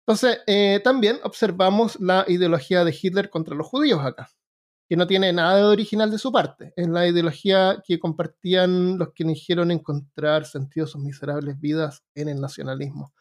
Entonces, 0.07 0.39
eh, 0.47 0.79
también 0.81 1.19
observamos 1.23 1.99
la 1.99 2.23
ideología 2.29 2.85
de 2.85 2.97
Hitler 2.97 3.29
contra 3.29 3.55
los 3.55 3.67
judíos 3.67 3.99
acá, 4.05 4.29
que 4.87 4.95
no 4.95 5.05
tiene 5.05 5.33
nada 5.33 5.57
de 5.57 5.63
original 5.63 6.09
de 6.09 6.17
su 6.17 6.31
parte. 6.31 6.71
Es 6.77 6.87
la 6.87 7.05
ideología 7.05 7.83
que 7.85 7.99
compartían 7.99 8.97
los 8.97 9.09
que 9.13 9.23
eligieron 9.23 9.69
encontrar 9.69 10.45
sentido 10.45 10.85
a 10.85 10.89
sus 10.89 11.01
miserables 11.01 11.59
vidas 11.59 12.05
en 12.13 12.29
el 12.29 12.39
nacionalismo. 12.39 13.13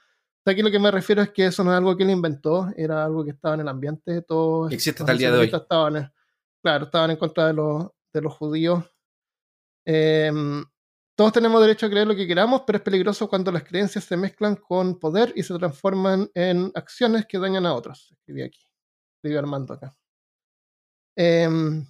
Aquí 0.46 0.62
lo 0.62 0.70
que 0.70 0.78
me 0.78 0.92
refiero 0.92 1.22
es 1.22 1.30
que 1.30 1.46
eso 1.46 1.64
no 1.64 1.72
es 1.72 1.78
algo 1.78 1.96
que 1.96 2.04
él 2.04 2.10
inventó, 2.10 2.68
era 2.76 3.04
algo 3.04 3.24
que 3.24 3.32
estaba 3.32 3.56
en 3.56 3.62
el 3.62 3.68
ambiente. 3.68 4.22
Todos 4.22 4.68
Que 4.68 4.76
existe 4.76 5.02
hasta 5.02 5.10
el 5.10 5.18
día 5.18 5.32
de 5.32 5.38
hoy. 5.38 5.50
Estaban, 5.52 6.12
claro, 6.62 6.84
estaban 6.84 7.10
en 7.10 7.16
contra 7.16 7.48
de 7.48 7.54
los, 7.54 7.88
de 8.12 8.20
los 8.20 8.32
judíos. 8.32 8.84
Em, 9.86 10.64
todos 11.16 11.32
tenemos 11.32 11.60
derecho 11.60 11.86
a 11.86 11.90
creer 11.90 12.06
lo 12.06 12.16
que 12.16 12.26
queramos, 12.26 12.62
pero 12.66 12.78
es 12.78 12.82
peligroso 12.84 13.28
cuando 13.28 13.52
las 13.52 13.64
creencias 13.64 14.04
se 14.04 14.16
mezclan 14.16 14.56
con 14.56 14.98
poder 14.98 15.32
y 15.36 15.42
se 15.42 15.54
transforman 15.58 16.30
en 16.34 16.72
acciones 16.74 17.26
que 17.26 17.38
dañan 17.38 17.66
a 17.66 17.74
otros. 17.74 18.10
Escribí 18.12 18.42
aquí. 18.42 18.60
Escribió 19.18 19.40
Armando 19.40 19.74
acá. 19.74 19.96
Em, 21.16 21.86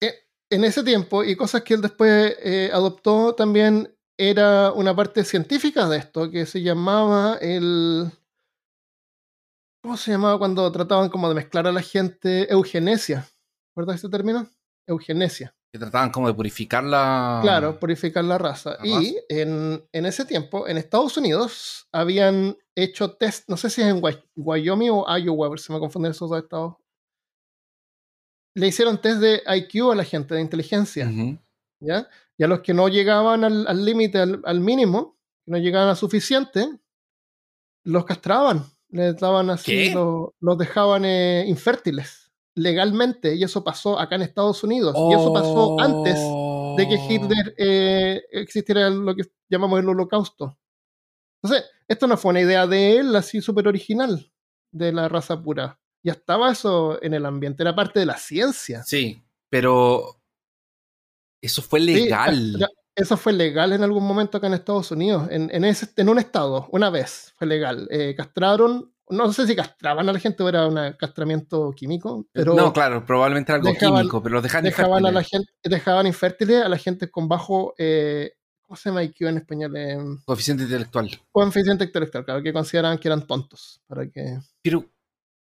e- 0.00 0.14
en 0.50 0.64
ese 0.64 0.82
tiempo, 0.82 1.24
y 1.24 1.36
cosas 1.36 1.62
que 1.62 1.74
él 1.74 1.80
después 1.82 2.36
eh, 2.42 2.70
adoptó 2.72 3.34
también, 3.34 3.94
era 4.16 4.72
una 4.72 4.94
parte 4.94 5.24
científica 5.24 5.88
de 5.88 5.98
esto, 5.98 6.30
que 6.30 6.46
se 6.46 6.62
llamaba 6.62 7.36
el... 7.40 8.10
¿Cómo 9.82 9.96
se 9.96 10.10
llamaba 10.10 10.36
cuando 10.38 10.72
trataban 10.72 11.08
como 11.10 11.28
de 11.28 11.34
mezclar 11.36 11.66
a 11.68 11.72
la 11.72 11.80
gente? 11.82 12.50
Eugenesia. 12.52 13.28
¿Recuerdas 13.68 13.96
ese 13.96 14.08
término? 14.08 14.48
Eugenesia. 14.86 15.54
Que 15.72 15.78
trataban 15.78 16.10
como 16.10 16.28
de 16.28 16.34
purificar 16.34 16.84
la. 16.84 17.40
Claro, 17.42 17.80
purificar 17.80 18.24
la 18.24 18.38
raza. 18.38 18.76
La 18.80 18.86
y 19.02 19.16
en, 19.28 19.84
en 19.92 20.06
ese 20.06 20.24
tiempo, 20.24 20.68
en 20.68 20.76
Estados 20.78 21.16
Unidos, 21.16 21.88
habían 21.92 22.56
hecho 22.76 23.12
test, 23.16 23.48
no 23.48 23.56
sé 23.56 23.70
si 23.70 23.80
es 23.82 23.88
en 23.88 24.00
Wy- 24.00 24.24
Wyoming 24.36 24.90
o 24.92 25.18
Iowa, 25.18 25.56
si 25.58 25.72
me 25.72 25.80
confunden 25.80 26.12
esos 26.12 26.30
dos 26.30 26.40
estados. 26.42 26.76
Le 28.56 28.68
hicieron 28.68 29.00
test 29.00 29.18
de 29.20 29.42
IQ 29.46 29.90
a 29.90 29.96
la 29.96 30.04
gente, 30.04 30.34
de 30.34 30.40
inteligencia, 30.40 31.08
Ujú. 31.08 31.38
¿ya? 31.80 32.08
Y 32.38 32.44
a 32.44 32.46
los 32.46 32.60
que 32.60 32.72
no 32.74 32.88
llegaban 32.88 33.42
al 33.44 33.66
al 33.66 33.84
límite, 33.84 34.18
al, 34.18 34.42
al 34.44 34.60
mínimo, 34.60 35.16
que 35.44 35.50
no 35.52 35.58
llegaban 35.58 35.88
a 35.88 35.96
suficiente, 35.96 36.68
los 37.84 38.04
castraban. 38.04 38.64
Les 38.90 39.16
daban 39.16 39.50
así, 39.50 39.88
¿Qué? 39.88 39.90
lo- 39.92 40.34
los 40.38 40.56
dejaban 40.56 41.04
eh, 41.04 41.44
infértiles, 41.48 42.23
legalmente. 42.54 43.34
Y 43.34 43.44
eso 43.44 43.64
pasó 43.64 43.98
acá 43.98 44.16
en 44.16 44.22
Estados 44.22 44.62
Unidos. 44.64 44.94
Y 45.10 45.14
eso 45.14 45.32
pasó 45.32 45.80
antes 45.80 46.18
de 46.76 46.88
que 46.88 46.96
Oh. 46.96 47.06
Hitler 47.10 47.54
eh, 47.56 48.22
existiera 48.32 48.90
lo 48.90 49.14
que 49.14 49.24
llamamos 49.48 49.80
el 49.80 49.88
holocausto. 49.88 50.58
Entonces, 51.42 51.70
esto 51.88 52.06
no 52.06 52.16
fue 52.16 52.30
una 52.30 52.40
idea 52.40 52.66
de 52.66 52.98
él 52.98 53.14
así 53.16 53.40
súper 53.40 53.68
original, 53.68 54.32
de 54.72 54.92
la 54.92 55.08
raza 55.08 55.42
pura. 55.42 55.78
Ya 56.02 56.12
estaba 56.12 56.52
eso 56.52 57.02
en 57.02 57.14
el 57.14 57.26
ambiente, 57.26 57.62
era 57.62 57.74
parte 57.74 58.00
de 58.00 58.06
la 58.06 58.16
ciencia. 58.16 58.82
Sí, 58.84 59.22
pero. 59.50 60.20
Eso 61.42 61.60
fue 61.60 61.80
legal. 61.80 62.66
eso 62.94 63.16
fue 63.18 63.34
legal 63.34 63.72
en 63.74 63.82
algún 63.82 64.06
momento 64.06 64.38
acá 64.38 64.46
en 64.46 64.54
Estados 64.54 64.90
Unidos, 64.90 65.28
en, 65.30 65.50
en, 65.52 65.64
ese, 65.64 65.88
en 65.96 66.08
un 66.08 66.18
estado, 66.18 66.66
una 66.70 66.88
vez 66.88 67.34
fue 67.36 67.46
legal. 67.46 67.86
Eh, 67.90 68.14
castraron, 68.16 68.93
no 69.10 69.32
sé 69.32 69.46
si 69.46 69.54
castraban 69.54 70.08
a 70.08 70.12
la 70.12 70.18
gente 70.18 70.42
o 70.42 70.48
era 70.48 70.66
un 70.66 70.92
castramiento 70.98 71.72
químico, 71.76 72.26
pero 72.32 72.54
no, 72.54 72.72
claro, 72.72 73.04
probablemente 73.04 73.52
algo 73.52 73.68
dejaban- 73.68 73.98
químico, 74.00 74.22
pero 74.22 74.34
los 74.34 74.42
dejan 74.42 74.64
dejaban 74.64 75.04
a 75.06 75.10
la 75.12 75.20
infértiles. 75.20 75.46
gente, 75.60 75.68
dejaban 75.76 76.06
infértiles 76.06 76.62
a 76.64 76.68
la 76.68 76.78
gente 76.78 77.10
con 77.10 77.28
bajo, 77.28 77.74
eh, 77.78 78.32
¿cómo 78.62 78.76
se 78.76 78.88
llama 78.88 79.02
IQ 79.02 79.28
en 79.28 79.36
español? 79.38 79.76
Eh, 79.76 79.98
Coeficiente 80.24 80.62
intelectual. 80.64 81.10
coeficiente 81.30 81.84
intelectual, 81.84 82.24
claro, 82.24 82.42
que 82.42 82.52
consideraban 82.52 82.98
que 82.98 83.08
eran 83.08 83.26
tontos. 83.26 83.82
Para 83.86 84.08
que... 84.10 84.38
Pero, 84.62 84.86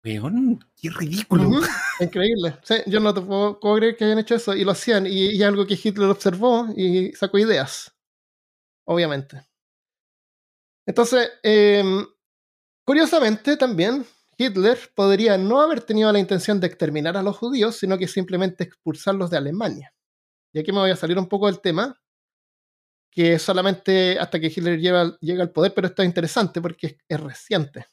weón, 0.04 0.64
qué 0.80 0.90
ridículo. 0.90 1.50
Increíble. 2.00 2.56
Sí, 2.62 2.76
yo 2.86 2.98
no 3.00 3.12
te 3.14 3.20
puedo, 3.20 3.60
puedo 3.60 3.76
creer 3.76 3.96
que 3.96 4.04
hayan 4.04 4.18
hecho 4.18 4.34
eso 4.36 4.54
y 4.54 4.64
lo 4.64 4.70
hacían. 4.72 5.06
Y, 5.06 5.30
y 5.36 5.42
algo 5.42 5.66
que 5.66 5.78
Hitler 5.82 6.08
observó 6.08 6.66
y 6.76 7.12
sacó 7.12 7.38
ideas. 7.38 7.94
Obviamente. 8.86 9.46
Entonces, 10.86 11.30
em, 11.42 12.04
curiosamente 12.84 13.56
también, 13.56 14.06
Hitler 14.36 14.78
podría 14.94 15.38
no 15.38 15.60
haber 15.60 15.80
tenido 15.80 16.12
la 16.12 16.18
intención 16.18 16.60
de 16.60 16.66
exterminar 16.66 17.16
a 17.16 17.22
los 17.22 17.36
judíos, 17.36 17.76
sino 17.76 17.98
que 17.98 18.08
simplemente 18.08 18.64
expulsarlos 18.64 19.30
de 19.30 19.36
Alemania. 19.36 19.94
Y 20.52 20.60
aquí 20.60 20.72
me 20.72 20.78
voy 20.78 20.90
a 20.90 20.96
salir 20.96 21.18
un 21.18 21.28
poco 21.28 21.46
del 21.46 21.60
tema, 21.60 22.00
que 23.10 23.38
solamente 23.38 24.18
hasta 24.18 24.40
que 24.40 24.48
Hitler 24.48 24.80
llega 24.80 25.42
al 25.42 25.50
poder, 25.50 25.72
pero 25.72 25.86
esto 25.86 26.02
es 26.02 26.08
interesante 26.08 26.60
porque 26.60 26.86
es, 26.86 26.96
es 27.08 27.20
reciente. 27.20 27.86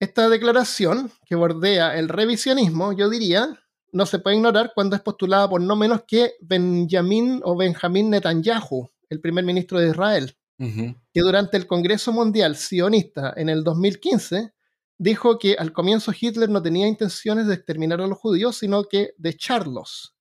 Esta 0.00 0.28
declaración, 0.28 1.10
que 1.24 1.34
bordea 1.34 1.96
el 1.96 2.08
revisionismo, 2.08 2.92
yo 2.92 3.08
diría, 3.08 3.58
no 3.92 4.06
se 4.06 4.18
puede 4.18 4.36
ignorar 4.36 4.72
cuando 4.74 4.96
es 4.96 5.02
postulada 5.02 5.48
por 5.48 5.60
no 5.60 5.76
menos 5.76 6.02
que 6.06 6.34
Benjamin 6.40 7.40
o 7.44 7.56
Benjamín 7.56 8.10
Netanyahu, 8.10 8.90
el 9.08 9.20
primer 9.20 9.44
ministro 9.44 9.78
de 9.78 9.90
Israel, 9.90 10.36
Que 10.58 11.20
durante 11.20 11.56
el 11.56 11.66
Congreso 11.66 12.12
Mundial 12.12 12.56
Sionista 12.56 13.32
en 13.36 13.48
el 13.48 13.64
2015 13.64 14.52
dijo 14.98 15.38
que 15.38 15.54
al 15.54 15.72
comienzo 15.72 16.12
Hitler 16.18 16.48
no 16.48 16.62
tenía 16.62 16.86
intenciones 16.86 17.46
de 17.46 17.54
exterminar 17.54 18.00
a 18.00 18.06
los 18.06 18.18
judíos, 18.18 18.56
sino 18.56 18.84
que 18.84 19.14
de 19.18 19.30
echarlos. 19.30 20.14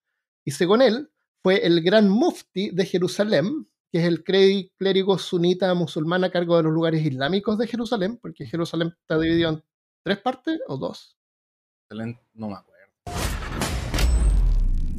Y 0.43 0.51
según 0.51 0.81
él, 0.81 1.11
fue 1.43 1.65
el 1.65 1.81
gran 1.83 2.09
mufti 2.09 2.71
de 2.71 2.85
Jerusalén, 2.85 3.67
que 3.91 3.99
es 3.99 4.05
el 4.05 4.23
clé- 4.23 4.71
clérigo 4.77 5.17
sunita 5.19 5.73
musulmán 5.75 6.23
a 6.23 6.31
cargo 6.31 6.57
de 6.57 6.63
los 6.63 6.73
lugares 6.73 7.05
islámicos 7.05 7.57
de 7.57 7.67
Jerusalén, 7.67 8.17
porque 8.21 8.45
Jerusalén 8.47 8.93
está 9.01 9.19
dividido 9.19 9.49
en 9.49 9.63
tres 10.03 10.17
partes 10.19 10.59
o 10.67 10.77
dos. 10.77 11.17
No 12.33 12.47
me 12.47 12.53
acuerdo. 12.55 12.72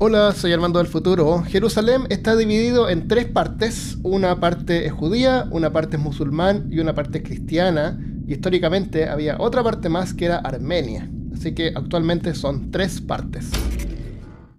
Hola, 0.06 0.34
soy 0.34 0.52
Armando 0.52 0.80
del 0.80 0.86
Futuro. 0.86 1.42
Jerusalén 1.44 2.06
está 2.10 2.36
dividido 2.36 2.90
en 2.90 3.08
tres 3.08 3.24
partes. 3.24 3.96
Una 4.02 4.38
parte 4.38 4.84
es 4.84 4.92
judía, 4.92 5.48
una 5.50 5.72
parte 5.72 5.96
es 5.96 6.02
musulmán 6.02 6.68
y 6.70 6.78
una 6.80 6.94
parte 6.94 7.16
es 7.16 7.24
cristiana. 7.24 7.98
Y 8.28 8.34
históricamente 8.34 9.08
había 9.08 9.38
otra 9.40 9.62
parte 9.62 9.88
más 9.88 10.12
que 10.12 10.26
era 10.26 10.36
Armenia. 10.40 11.10
Así 11.32 11.54
que 11.54 11.68
actualmente 11.74 12.34
son 12.34 12.70
tres 12.70 13.00
partes. 13.00 13.50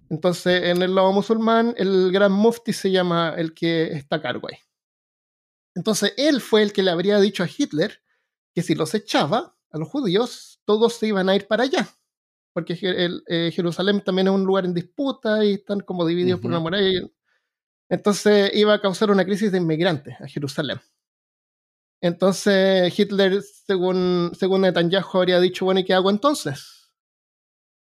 Entonces, 0.09 0.63
en 0.63 0.81
el 0.81 0.95
lado 0.95 1.13
musulmán, 1.13 1.75
el 1.77 2.11
gran 2.11 2.31
mufti 2.31 2.73
se 2.73 2.89
llama 2.89 3.35
el 3.37 3.53
que 3.53 3.93
está 3.93 4.15
a 4.15 4.21
cargo 4.23 4.47
ahí. 4.47 4.57
Entonces, 5.75 6.15
él 6.17 6.41
fue 6.41 6.63
el 6.63 6.73
que 6.73 6.81
le 6.81 6.89
habría 6.89 7.19
dicho 7.19 7.43
a 7.43 7.47
Hitler 7.55 8.01
que 8.55 8.63
si 8.63 8.73
los 8.73 8.95
echaba 8.95 9.55
a 9.69 9.77
los 9.77 9.89
judíos, 9.89 10.59
todos 10.65 10.95
se 10.95 11.05
iban 11.05 11.29
a 11.29 11.35
ir 11.35 11.45
para 11.45 11.65
allá 11.65 11.87
porque 12.55 12.77
el, 12.81 13.21
eh, 13.27 13.51
Jerusalén 13.53 14.01
también 14.01 14.27
es 14.29 14.33
un 14.33 14.45
lugar 14.45 14.63
en 14.63 14.74
disputa 14.74 15.43
y 15.43 15.55
están 15.55 15.81
como 15.81 16.05
divididos 16.05 16.39
por 16.39 16.50
Ujú. 16.50 16.55
una 16.55 16.59
muralla. 16.62 17.01
Entonces 17.89 18.50
iba 18.53 18.74
a 18.74 18.79
causar 18.79 19.12
una 19.12 19.25
crisis 19.25 19.51
de 19.51 19.57
inmigrantes 19.57 20.15
a 20.21 20.27
Jerusalén. 20.29 20.79
Entonces 22.01 22.97
Hitler, 22.97 23.41
según, 23.41 24.31
según 24.39 24.62
Netanyahu, 24.62 25.17
habría 25.17 25.41
dicho, 25.41 25.65
bueno, 25.65 25.81
¿y 25.81 25.83
qué 25.83 25.93
hago 25.93 26.09
entonces? 26.09 26.93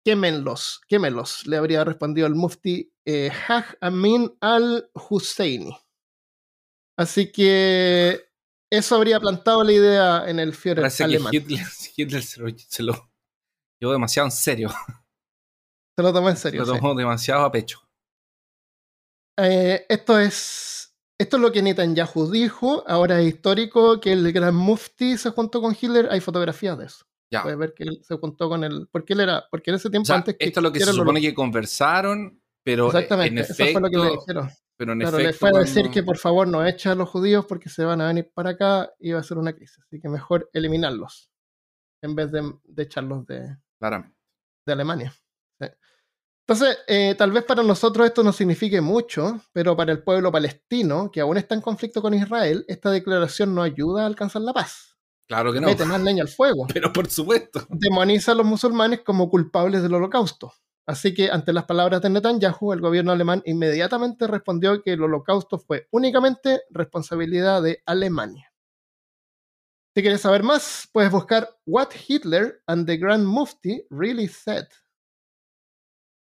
Quémenlos, 0.05 0.83
quémenlos, 0.87 1.47
le 1.47 1.57
habría 1.57 1.83
respondido 1.83 2.26
el 2.26 2.35
mufti 2.35 2.93
eh, 3.07 3.31
Haj 3.49 3.76
Amin 3.81 4.31
al-Husseini. 4.43 5.75
Así 6.99 7.33
que 7.33 8.29
eso 8.71 8.95
habría 8.95 9.21
plantado 9.21 9.64
la 9.64 9.73
idea 9.73 10.25
en 10.29 10.38
el 10.38 10.52
Führer 10.52 10.83
Parece 10.83 11.05
alemán. 11.05 11.31
que 11.31 11.38
Hitler, 11.38 11.67
Hitler 11.97 12.23
se, 12.23 12.40
lo, 12.40 12.49
se 12.59 12.83
lo 12.83 13.10
llevó 13.81 13.93
demasiado 13.93 14.27
en 14.27 14.33
serio. 14.33 14.69
Se 15.97 16.03
lo 16.03 16.13
tomó 16.13 16.31
en 16.31 16.37
serio. 16.37 16.61
Lo 16.61 16.67
sí. 16.75 16.79
tomó 16.79 16.95
demasiado 16.95 17.45
a 17.45 17.53
pecho. 17.53 17.81
Eh, 19.39 19.87
esto 19.89 20.19
es 20.19 20.95
esto 21.21 21.37
es 21.37 21.43
lo 21.43 21.53
que 21.53 21.61
Netanyahu 21.63 22.31
dijo. 22.31 22.83
Ahora 22.89 23.21
es 23.21 23.29
histórico 23.35 24.01
que 24.01 24.13
el 24.13 24.33
gran 24.33 24.55
mufti 24.55 25.19
se 25.19 25.31
juntó 25.31 25.61
con 25.61 25.77
Hitler. 25.79 26.09
Hay 26.11 26.21
fotografías 26.21 26.79
de 26.79 26.87
eso. 26.87 27.05
Ya. 27.31 27.43
Puedes 27.43 27.59
ver 27.59 27.75
que 27.75 27.85
él 27.85 28.01
se 28.03 28.17
juntó 28.17 28.49
con 28.49 28.65
él. 28.65 28.89
Porque 28.91 29.13
él 29.13 29.21
era. 29.21 29.45
Porque 29.51 29.71
en 29.71 29.77
ese 29.77 29.91
tiempo 29.91 30.05
O 30.05 30.07
sea, 30.07 30.17
antes 30.17 30.37
que 30.39 30.47
esto 30.47 30.61
es 30.61 30.65
lo 30.65 30.73
que 30.73 30.81
se 30.81 30.93
supone 30.93 31.21
que 31.21 31.35
conversaron, 31.35 32.43
pero 32.65 32.87
eh, 32.87 32.89
Exactamente, 32.89 33.33
en 33.35 33.39
eso 33.39 33.53
efecto, 33.53 33.73
fue 33.73 33.81
lo 33.83 33.91
que 33.91 33.97
le 34.09 34.17
dijeron. 34.17 34.51
pero 34.79 34.93
en 34.93 34.99
Claro, 35.01 35.19
le 35.19 35.33
fue 35.35 35.51
a 35.51 35.59
decir 35.59 35.75
cuando- 35.83 35.91
que 35.93 36.03
por 36.03 36.17
favor 36.17 36.49
no 36.49 36.65
echen 36.67 36.93
a 36.93 36.95
los 36.95 37.09
judíos 37.11 37.45
porque 37.47 37.69
se 37.69 37.85
van 37.85 38.01
a 38.01 38.07
venir 38.07 38.31
para 38.35 38.51
acá 38.51 38.91
y 38.99 39.13
va 39.13 39.21
a 39.21 39.23
ser 39.23 39.37
una 39.37 39.53
crisis. 39.53 39.79
Así 39.85 40.01
que 40.01 40.09
mejor 40.09 40.49
eliminarlos 40.55 41.31
en 42.03 42.15
vez 42.15 42.33
de, 42.33 42.51
de 42.65 42.83
echarlos 42.83 43.27
de, 43.27 43.57
claramente. 43.81 44.17
de 44.65 44.73
Alemania. 44.73 45.13
Sí. 45.59 45.67
Entonces, 46.47 46.79
eh, 46.87 47.15
tal 47.17 47.33
vez 47.33 47.45
para 47.45 47.63
nosotros 47.63 48.07
esto 48.07 48.23
no 48.23 48.33
signifique 48.33 48.81
mucho, 48.81 49.41
pero 49.53 49.77
para 49.77 49.91
el 49.91 50.05
pueblo 50.05 50.31
palestino, 50.31 51.11
que 51.11 51.21
aún 51.21 51.37
está 51.37 51.57
en 51.57 51.61
conflicto 51.61 52.01
con 52.01 52.15
Israel, 52.15 52.65
esta 52.69 52.91
declaración 52.91 53.55
no 53.55 53.63
ayuda 53.63 54.05
a 54.05 54.07
alcanzar 54.07 54.43
la 54.43 54.53
paz. 54.53 54.97
Claro 55.27 55.53
que 55.53 55.61
no. 55.61 55.69
Mete 55.69 55.85
más 55.85 56.03
leña 56.03 56.23
al 56.23 56.29
fuego. 56.29 56.67
Pero 56.75 56.93
por 56.93 57.09
supuesto. 57.09 57.65
Demoniza 57.69 58.33
a 58.33 58.35
los 58.35 58.45
musulmanes 58.45 59.03
como 59.03 59.31
culpables 59.31 59.81
del 59.81 59.95
holocausto. 59.95 60.53
Así 60.87 61.15
que 61.15 61.31
ante 61.31 61.53
las 61.53 61.67
palabras 61.67 62.03
de 62.03 62.11
Netanyahu, 62.11 62.73
el 62.73 62.81
gobierno 62.81 63.13
alemán 63.13 63.41
inmediatamente 63.45 64.27
respondió 64.27 64.83
que 64.83 64.95
el 64.95 65.03
holocausto 65.05 65.57
fue 65.57 65.87
únicamente 65.93 66.63
responsabilidad 66.71 67.63
de 67.63 67.81
Alemania. 67.87 68.50
Si 69.95 70.03
quieres 70.03 70.21
saber 70.21 70.43
más, 70.45 70.89
puedes 70.93 71.11
buscar 71.11 71.59
What 71.67 71.89
Hitler 72.09 72.63
and 72.67 72.87
the 72.87 72.97
Grand 72.97 73.25
Mufti 73.27 73.85
Really 73.91 74.29
Said 74.29 74.67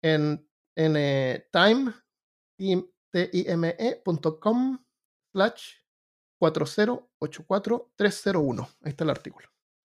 en, 0.02 0.44
en 0.76 0.96
eh, 0.96 1.46
time, 1.52 1.92
time.com 3.12 4.84
slash 5.32 5.74
4084301. 6.40 8.68
Ahí 8.82 8.90
está 8.90 9.04
el 9.04 9.10
artículo. 9.10 9.46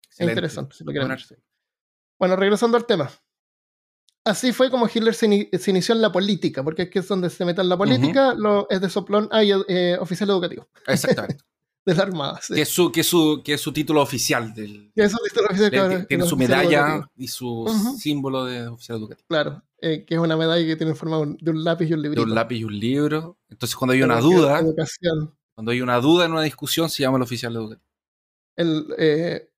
Es 0.01 0.07
Excelente. 0.11 0.31
interesante, 0.31 0.75
si 0.75 0.83
lo 0.85 0.91
quieren 0.91 1.09
ver. 1.09 1.19
Bueno, 2.17 2.37
regresando 2.37 2.77
al 2.77 2.85
tema. 2.85 3.11
Así 4.25 4.53
fue 4.53 4.71
como 4.71 4.87
Hitler 4.87 5.13
se, 5.13 5.27
ini- 5.27 5.49
se 5.57 5.71
inició 5.71 5.93
en 5.95 6.01
la 6.01 6.11
política, 6.11 6.63
porque 6.63 6.83
es 6.83 6.89
que 6.89 6.99
es 6.99 7.07
donde 7.07 7.29
se 7.29 7.43
mete 7.45 7.61
en 7.61 7.69
la 7.69 7.77
política, 7.77 8.33
lo, 8.33 8.67
es 8.69 8.79
de 8.81 8.89
soplón, 8.89 9.27
ah, 9.31 9.43
y, 9.43 9.51
eh, 9.67 9.97
oficial 9.99 10.29
educativo, 10.29 10.69
Exactamente. 10.87 11.43
De 11.87 11.95
la 11.95 12.03
Armada. 12.03 12.39
sí. 12.41 12.53
que, 12.53 12.61
es 12.61 12.69
su, 12.69 12.91
que, 12.91 12.99
es 13.01 13.07
su, 13.07 13.41
que 13.43 13.53
es 13.53 13.61
su 13.61 13.71
título 13.73 14.01
oficial. 14.01 14.53
Del, 14.53 14.91
Que 14.93 15.03
eso 15.05 15.17
dice 15.23 15.39
el 15.39 15.45
oficial, 15.45 15.71
de- 15.71 15.77
claro, 15.77 16.05
tiene 16.05 16.25
su 16.25 16.35
medalla 16.37 17.09
y 17.15 17.27
su 17.29 17.47
Ujú. 17.63 17.97
símbolo 17.97 18.45
de 18.45 18.67
oficial 18.67 18.97
educativo. 18.97 19.25
Claro, 19.29 19.63
eh, 19.81 20.03
que 20.05 20.15
es 20.15 20.19
una 20.19 20.35
medalla 20.37 20.65
que 20.65 20.75
tiene 20.75 20.93
forma 20.95 21.17
de 21.39 21.51
un 21.51 21.63
lápiz 21.63 21.87
y 21.89 21.93
un 21.93 22.01
De 22.01 22.09
librito. 22.09 22.23
un 22.23 22.35
lápiz 22.35 22.57
y 22.57 22.63
un 22.65 22.77
libro. 22.79 23.37
Entonces, 23.49 23.75
cuando 23.75 23.93
hay 23.93 24.03
una 24.03 24.19
duda, 24.19 24.59
Educación. 24.59 25.35
cuando 25.55 25.71
hay 25.71 25.81
una 25.81 25.99
duda 25.99 26.25
en 26.25 26.33
una 26.33 26.41
discusión, 26.43 26.89
se 26.89 27.03
llama 27.03 27.17
el 27.17 27.23
oficial 27.23 27.55
educativo. 27.55 27.87
Él 28.57 28.87
eh, 28.97 29.49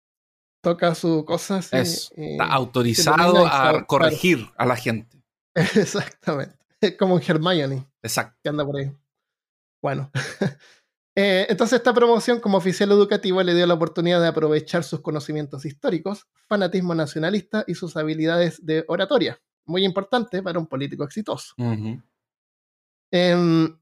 toca 0.62 0.94
su 0.94 1.26
cosa 1.26 1.60
Eso. 1.72 2.14
y- 2.16 2.32
Está 2.34 2.46
autorizado 2.46 3.46
a 3.48 3.50
claro. 3.72 3.88
corregir 3.88 4.48
a 4.56 4.66
la 4.66 4.76
gente. 4.76 5.18
Exactamente. 5.56 6.56
Es 6.82 6.96
como 6.96 7.16
un 7.16 7.22
Hermione. 7.26 7.86
Exacto. 8.04 8.38
que 8.44 8.50
anda 8.50 8.64
por 8.66 8.78
ahí. 8.78 8.92
Bueno. 9.82 10.12
Eh, 11.22 11.48
entonces 11.50 11.80
esta 11.80 11.94
promoción 11.94 12.40
como 12.40 12.58
oficial 12.58 12.90
educativo 12.94 13.44
le 13.44 13.54
dio 13.54 13.68
la 13.68 13.74
oportunidad 13.74 14.22
de 14.22 14.28
aprovechar 14.30 14.86
sus 14.86 15.02
conocimientos 15.02 15.66
históricos, 15.66 16.30
fanatismo 16.48 16.96
nacionalista 16.96 17.66
y 17.68 17.74
sus 17.76 17.98
habilidades 17.98 18.66
de 18.66 18.86
oratoria. 18.88 19.38
Muy 19.66 19.84
importante 19.84 20.42
para 20.42 20.58
un 20.60 20.68
político 20.68 21.04
exitoso. 21.04 21.56
En 23.12 23.78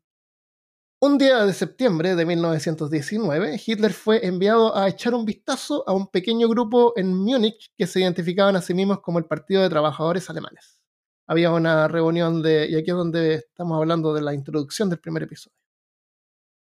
un 1.00 1.18
día 1.20 1.46
de 1.46 1.54
septiembre 1.54 2.16
de 2.16 2.26
1919, 2.26 3.62
Hitler 3.64 3.94
fue 3.94 4.26
enviado 4.26 4.76
a 4.76 4.88
echar 4.88 5.14
un 5.14 5.24
vistazo 5.24 5.88
a 5.88 5.94
un 5.94 6.08
pequeño 6.08 6.50
grupo 6.50 6.94
en 6.96 7.14
Múnich 7.14 7.72
que 7.78 7.86
se 7.86 8.00
identificaban 8.00 8.56
a 8.56 8.64
sí 8.64 8.74
mismos 8.74 9.02
como 9.02 9.20
el 9.20 9.26
Partido 9.26 9.62
de 9.62 9.70
Trabajadores 9.70 10.28
Alemanes. 10.32 10.82
Había 11.28 11.52
una 11.52 11.88
reunión 11.88 12.42
de, 12.42 12.68
y 12.68 12.76
aquí 12.78 12.90
es 12.90 12.98
donde 12.98 13.36
estamos 13.36 13.78
hablando 13.78 14.12
de 14.16 14.24
la 14.24 14.34
introducción 14.34 14.90
del 14.90 14.98
primer 14.98 15.22
episodio. 15.22 15.57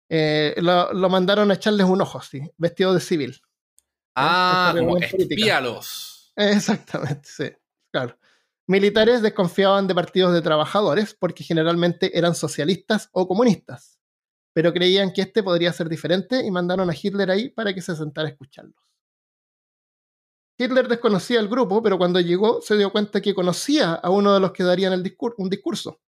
Eh, 0.09 0.53
lo, 0.57 0.93
lo 0.93 1.09
mandaron 1.09 1.49
a 1.51 1.55
echarles 1.55 1.87
un 1.87 2.01
ojo, 2.01 2.19
así, 2.19 2.41
vestido 2.57 2.93
de 2.93 2.99
civil. 2.99 3.41
Ah, 4.15 4.73
como 4.77 4.97
espíalos. 4.97 6.31
Exactamente, 6.35 7.27
sí, 7.29 7.51
claro. 7.91 8.17
Militares 8.67 9.21
desconfiaban 9.21 9.87
de 9.87 9.95
partidos 9.95 10.33
de 10.33 10.41
trabajadores 10.41 11.13
porque 11.13 11.43
generalmente 11.43 12.17
eran 12.17 12.33
socialistas 12.33 13.09
o 13.11 13.27
comunistas, 13.27 13.99
pero 14.53 14.73
creían 14.73 15.13
que 15.13 15.21
este 15.21 15.43
podría 15.43 15.71
ser 15.71 15.87
diferente 15.87 16.43
y 16.43 16.49
mandaron 16.49 16.89
a 16.89 16.93
Hitler 16.99 17.29
ahí 17.29 17.49
para 17.49 17.73
que 17.73 17.81
se 17.81 17.95
sentara 17.95 18.27
a 18.27 18.31
escucharlos. 18.31 18.75
Hitler 20.57 20.87
desconocía 20.87 21.39
el 21.39 21.49
grupo, 21.49 21.83
pero 21.83 21.97
cuando 21.97 22.19
llegó 22.21 22.61
se 22.61 22.77
dio 22.77 22.91
cuenta 22.91 23.21
que 23.21 23.35
conocía 23.35 23.93
a 23.93 24.09
uno 24.09 24.33
de 24.33 24.39
los 24.39 24.51
que 24.51 24.63
darían 24.63 24.93
el 24.93 25.03
discur- 25.03 25.35
un 25.37 25.49
discurso. 25.49 25.99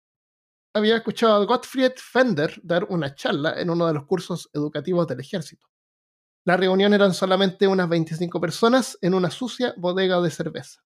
Había 0.77 0.97
escuchado 0.97 1.41
a 1.41 1.45
Gottfried 1.45 1.93
Fender 1.97 2.59
dar 2.63 2.85
una 2.89 3.15
charla 3.15 3.59
en 3.59 3.69
uno 3.69 3.87
de 3.87 3.93
los 3.93 4.05
cursos 4.05 4.49
educativos 4.53 5.07
del 5.07 5.19
ejército. 5.19 5.67
La 6.45 6.55
reunión 6.55 6.93
eran 6.93 7.13
solamente 7.13 7.67
unas 7.67 7.89
25 7.89 8.39
personas 8.39 8.97
en 9.01 9.13
una 9.13 9.31
sucia 9.31 9.73
bodega 9.75 10.21
de 10.21 10.29
cerveza. 10.29 10.83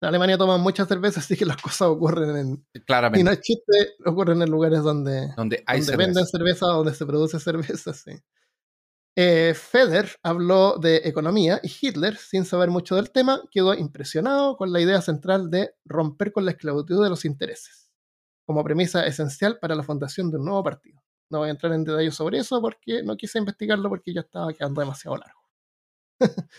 En 0.00 0.08
Alemania 0.08 0.38
toman 0.38 0.60
mucha 0.60 0.86
cerveza, 0.86 1.20
así 1.20 1.36
que 1.36 1.44
las 1.44 1.60
cosas 1.60 1.88
ocurren 1.88 2.36
en. 2.36 2.66
Y 2.72 2.80
Claramente. 2.80 3.24
no 3.24 3.30
es 3.32 3.40
chiste, 3.40 3.96
ocurren 4.06 4.40
en 4.42 4.50
lugares 4.50 4.82
donde, 4.82 5.32
donde 5.36 5.62
hay 5.66 5.80
donde 5.80 5.92
cerveza. 5.92 6.06
venden 6.06 6.26
cerveza, 6.26 6.66
donde 6.66 6.94
se 6.94 7.04
produce 7.04 7.38
cerveza, 7.40 7.92
sí. 7.92 8.12
Eh, 9.16 9.52
Feder 9.54 10.16
habló 10.22 10.78
de 10.78 11.02
economía 11.04 11.60
y 11.62 11.72
Hitler, 11.80 12.16
sin 12.16 12.44
saber 12.44 12.70
mucho 12.70 12.94
del 12.94 13.10
tema, 13.10 13.42
quedó 13.50 13.74
impresionado 13.74 14.56
con 14.56 14.72
la 14.72 14.80
idea 14.80 15.02
central 15.02 15.50
de 15.50 15.74
romper 15.84 16.30
con 16.32 16.44
la 16.44 16.52
esclavitud 16.52 17.02
de 17.02 17.10
los 17.10 17.24
intereses, 17.24 17.87
como 18.48 18.64
premisa 18.64 19.06
esencial 19.06 19.58
para 19.60 19.74
la 19.74 19.82
fundación 19.82 20.30
de 20.30 20.38
un 20.38 20.46
nuevo 20.46 20.64
partido. 20.64 21.02
No 21.30 21.40
voy 21.40 21.48
a 21.48 21.50
entrar 21.50 21.70
en 21.74 21.84
detalles 21.84 22.14
sobre 22.14 22.38
eso 22.38 22.62
porque 22.62 23.02
no 23.02 23.14
quise 23.14 23.38
investigarlo 23.38 23.90
porque 23.90 24.14
ya 24.14 24.22
estaba 24.22 24.54
quedando 24.54 24.80
demasiado 24.80 25.18
largo. 25.18 25.40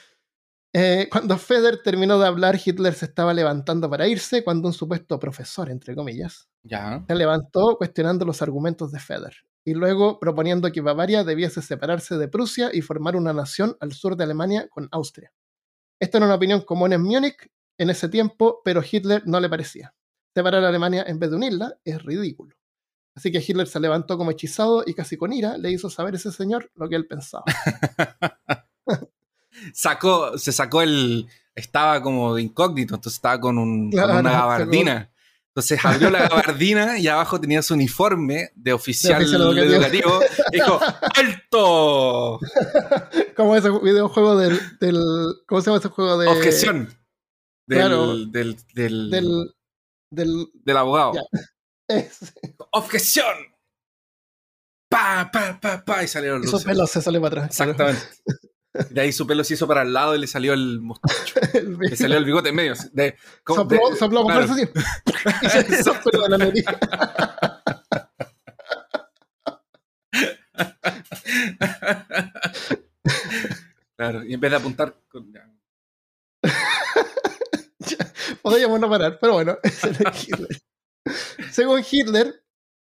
Eh, 0.71 1.09
cuando 1.11 1.35
Feder 1.39 1.81
terminó 1.81 2.19
de 2.19 2.27
hablar, 2.27 2.55
Hitler 2.63 2.93
se 2.93 3.05
estaba 3.05 3.33
levantando 3.33 3.89
para 3.89 4.07
irse 4.07 4.43
cuando 4.43 4.67
un 4.67 4.73
supuesto 4.75 5.17
profesor, 5.17 5.67
entre 5.71 5.95
comillas, 5.95 6.47
Ya. 6.61 7.03
se 7.07 7.15
levantó 7.15 7.75
cuestionando 7.75 8.23
los 8.23 8.43
argumentos 8.43 8.91
de 8.91 8.99
Feder 8.99 9.33
y 9.65 9.73
luego 9.73 10.19
proponiendo 10.19 10.71
que 10.71 10.81
Bavaria 10.81 11.23
debiese 11.23 11.63
separarse 11.63 12.19
de 12.19 12.27
Prusia 12.27 12.69
y 12.71 12.83
formar 12.83 13.15
una 13.15 13.33
nación 13.33 13.77
al 13.79 13.93
sur 13.93 14.15
de 14.15 14.25
Alemania 14.25 14.67
con 14.69 14.87
Austria. 14.91 15.33
Esta 15.99 16.19
era 16.19 16.27
una 16.27 16.35
opinión 16.35 16.61
común 16.61 16.93
en 16.93 17.01
Múnich 17.01 17.49
en 17.79 17.89
ese 17.89 18.07
tiempo, 18.07 18.61
pero 18.63 18.83
Hitler 18.89 19.23
no 19.25 19.39
le 19.39 19.49
parecía. 19.49 19.95
Separar 20.33 20.63
a 20.63 20.69
Alemania 20.69 21.03
en 21.07 21.19
vez 21.19 21.29
de 21.31 21.35
unirla 21.37 21.77
es 21.83 22.01
ridículo. 22.03 22.55
Así 23.15 23.31
que 23.31 23.43
Hitler 23.45 23.67
se 23.67 23.79
levantó 23.79 24.17
como 24.17 24.31
hechizado 24.31 24.83
y 24.85 24.93
casi 24.93 25.17
con 25.17 25.33
ira 25.33 25.57
le 25.57 25.71
hizo 25.71 25.89
saber 25.89 26.13
a 26.13 26.17
ese 26.17 26.31
señor 26.31 26.71
lo 26.75 26.87
que 26.87 26.95
él 26.95 27.07
pensaba. 27.07 27.43
Sacó, 29.73 30.37
se 30.37 30.51
sacó 30.51 30.81
el. 30.81 31.27
Estaba 31.53 32.01
como 32.01 32.33
de 32.35 32.43
incógnito, 32.43 32.95
entonces 32.95 33.17
estaba 33.17 33.39
con, 33.41 33.57
un, 33.57 33.91
con 33.91 33.99
Claro, 33.99 34.19
una 34.19 34.31
gabardina. 34.31 35.11
Entonces 35.47 35.83
abrió 35.83 36.09
la 36.09 36.29
gabardina 36.29 36.97
y 36.99 37.07
abajo 37.07 37.41
tenía 37.41 37.61
su 37.61 37.73
uniforme 37.73 38.51
de 38.55 38.71
oficial, 38.71 39.21
oficial 39.21 39.41
educativo. 39.57 39.73
educativo. 39.75 40.19
y 40.51 40.55
dijo: 40.55 40.79
¡Alto! 41.15 42.39
como 43.35 43.55
ese 43.55 43.69
videojuego 43.71 44.37
del, 44.37 44.57
del- 44.79 45.33
¿Cómo 45.47 45.59
se 45.59 45.65
llama 45.65 45.79
ese 45.79 45.89
juego 45.89 46.17
de. 46.19 46.27
Objeción. 46.27 46.87
Del, 47.67 47.77
claro. 47.79 48.15
del, 48.27 48.57
del, 48.73 49.09
Del. 49.09 49.55
Del 50.11 50.47
del 50.53 50.77
abogado. 50.77 51.13
¡Objeción! 52.71 53.35
Pa, 54.89 55.29
pa, 55.31 55.59
pa, 55.59 55.83
pa, 55.85 56.03
y 56.03 56.07
salieron 56.07 56.43
Y 56.43 56.47
su 56.47 56.61
pelo 56.63 56.87
se 56.87 57.01
sale 57.01 57.19
para 57.19 57.43
atrás. 57.45 57.55
claro. 57.55 57.71
Exactamente. 57.71 58.07
De 58.91 59.01
ahí 59.01 59.11
su 59.11 59.25
pelo 59.27 59.43
se 59.43 59.55
hizo 59.55 59.67
para 59.67 59.81
el 59.81 59.91
lado 59.93 60.15
y 60.15 60.19
le 60.19 60.27
salió 60.27 60.53
el 60.53 60.79
mostacho. 60.79 61.39
El 61.53 61.77
Le 61.77 61.95
salió 61.95 62.17
el 62.17 62.25
bigote 62.25 62.49
en 62.49 62.55
medio. 62.55 62.73
De, 62.93 63.15
como- 63.43 63.61
sopló, 63.61 63.89
de- 63.89 63.95
sopló 63.97 64.23
con 64.23 64.31
claro. 64.33 64.51
así. 64.53 64.69
Y 65.43 65.49
se 65.49 65.79
hizo 65.79 65.93
pelo 66.03 66.23
de 66.23 66.29
la 66.29 66.37
nariz. 66.37 66.65
Claro, 73.95 74.23
y 74.23 74.33
en 74.33 74.39
vez 74.39 74.51
de 74.51 74.57
apuntar. 74.57 74.95
con- 75.09 75.31
ya. 75.33 75.48
Podríamos 78.49 78.79
no 78.79 78.89
parar, 78.89 79.17
pero 79.19 79.33
bueno, 79.33 79.57
ese 79.63 79.89
era 79.99 80.11
Hitler. 80.13 80.61
Según 81.51 81.83
Hitler, 81.89 82.43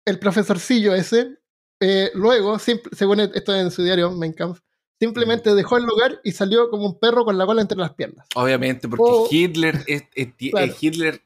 el 0.06 0.18
profesorcillo 0.18 0.94
ese, 0.94 1.38
eh, 1.80 2.10
luego, 2.14 2.58
según 2.58 3.20
esto 3.20 3.54
en 3.54 3.70
su 3.70 3.82
diario, 3.82 4.10
Mein 4.12 4.32
Kampf, 4.32 4.60
simplemente 4.98 5.54
dejó 5.54 5.76
el 5.76 5.84
lugar 5.84 6.20
y 6.24 6.32
salió 6.32 6.70
como 6.70 6.86
un 6.86 6.98
perro 6.98 7.24
con 7.24 7.36
la 7.36 7.44
cola 7.46 7.60
entre 7.62 7.76
las 7.78 7.92
piernas. 7.94 8.26
Obviamente, 8.34 8.88
porque 8.88 9.02
O- 9.06 9.28
Hitler 9.30 9.82
es, 9.86 10.04
es- 10.14 10.36
ti- 10.36 10.50
Claro. 10.50 10.66
es 10.72 10.82
Hitler 10.82 11.22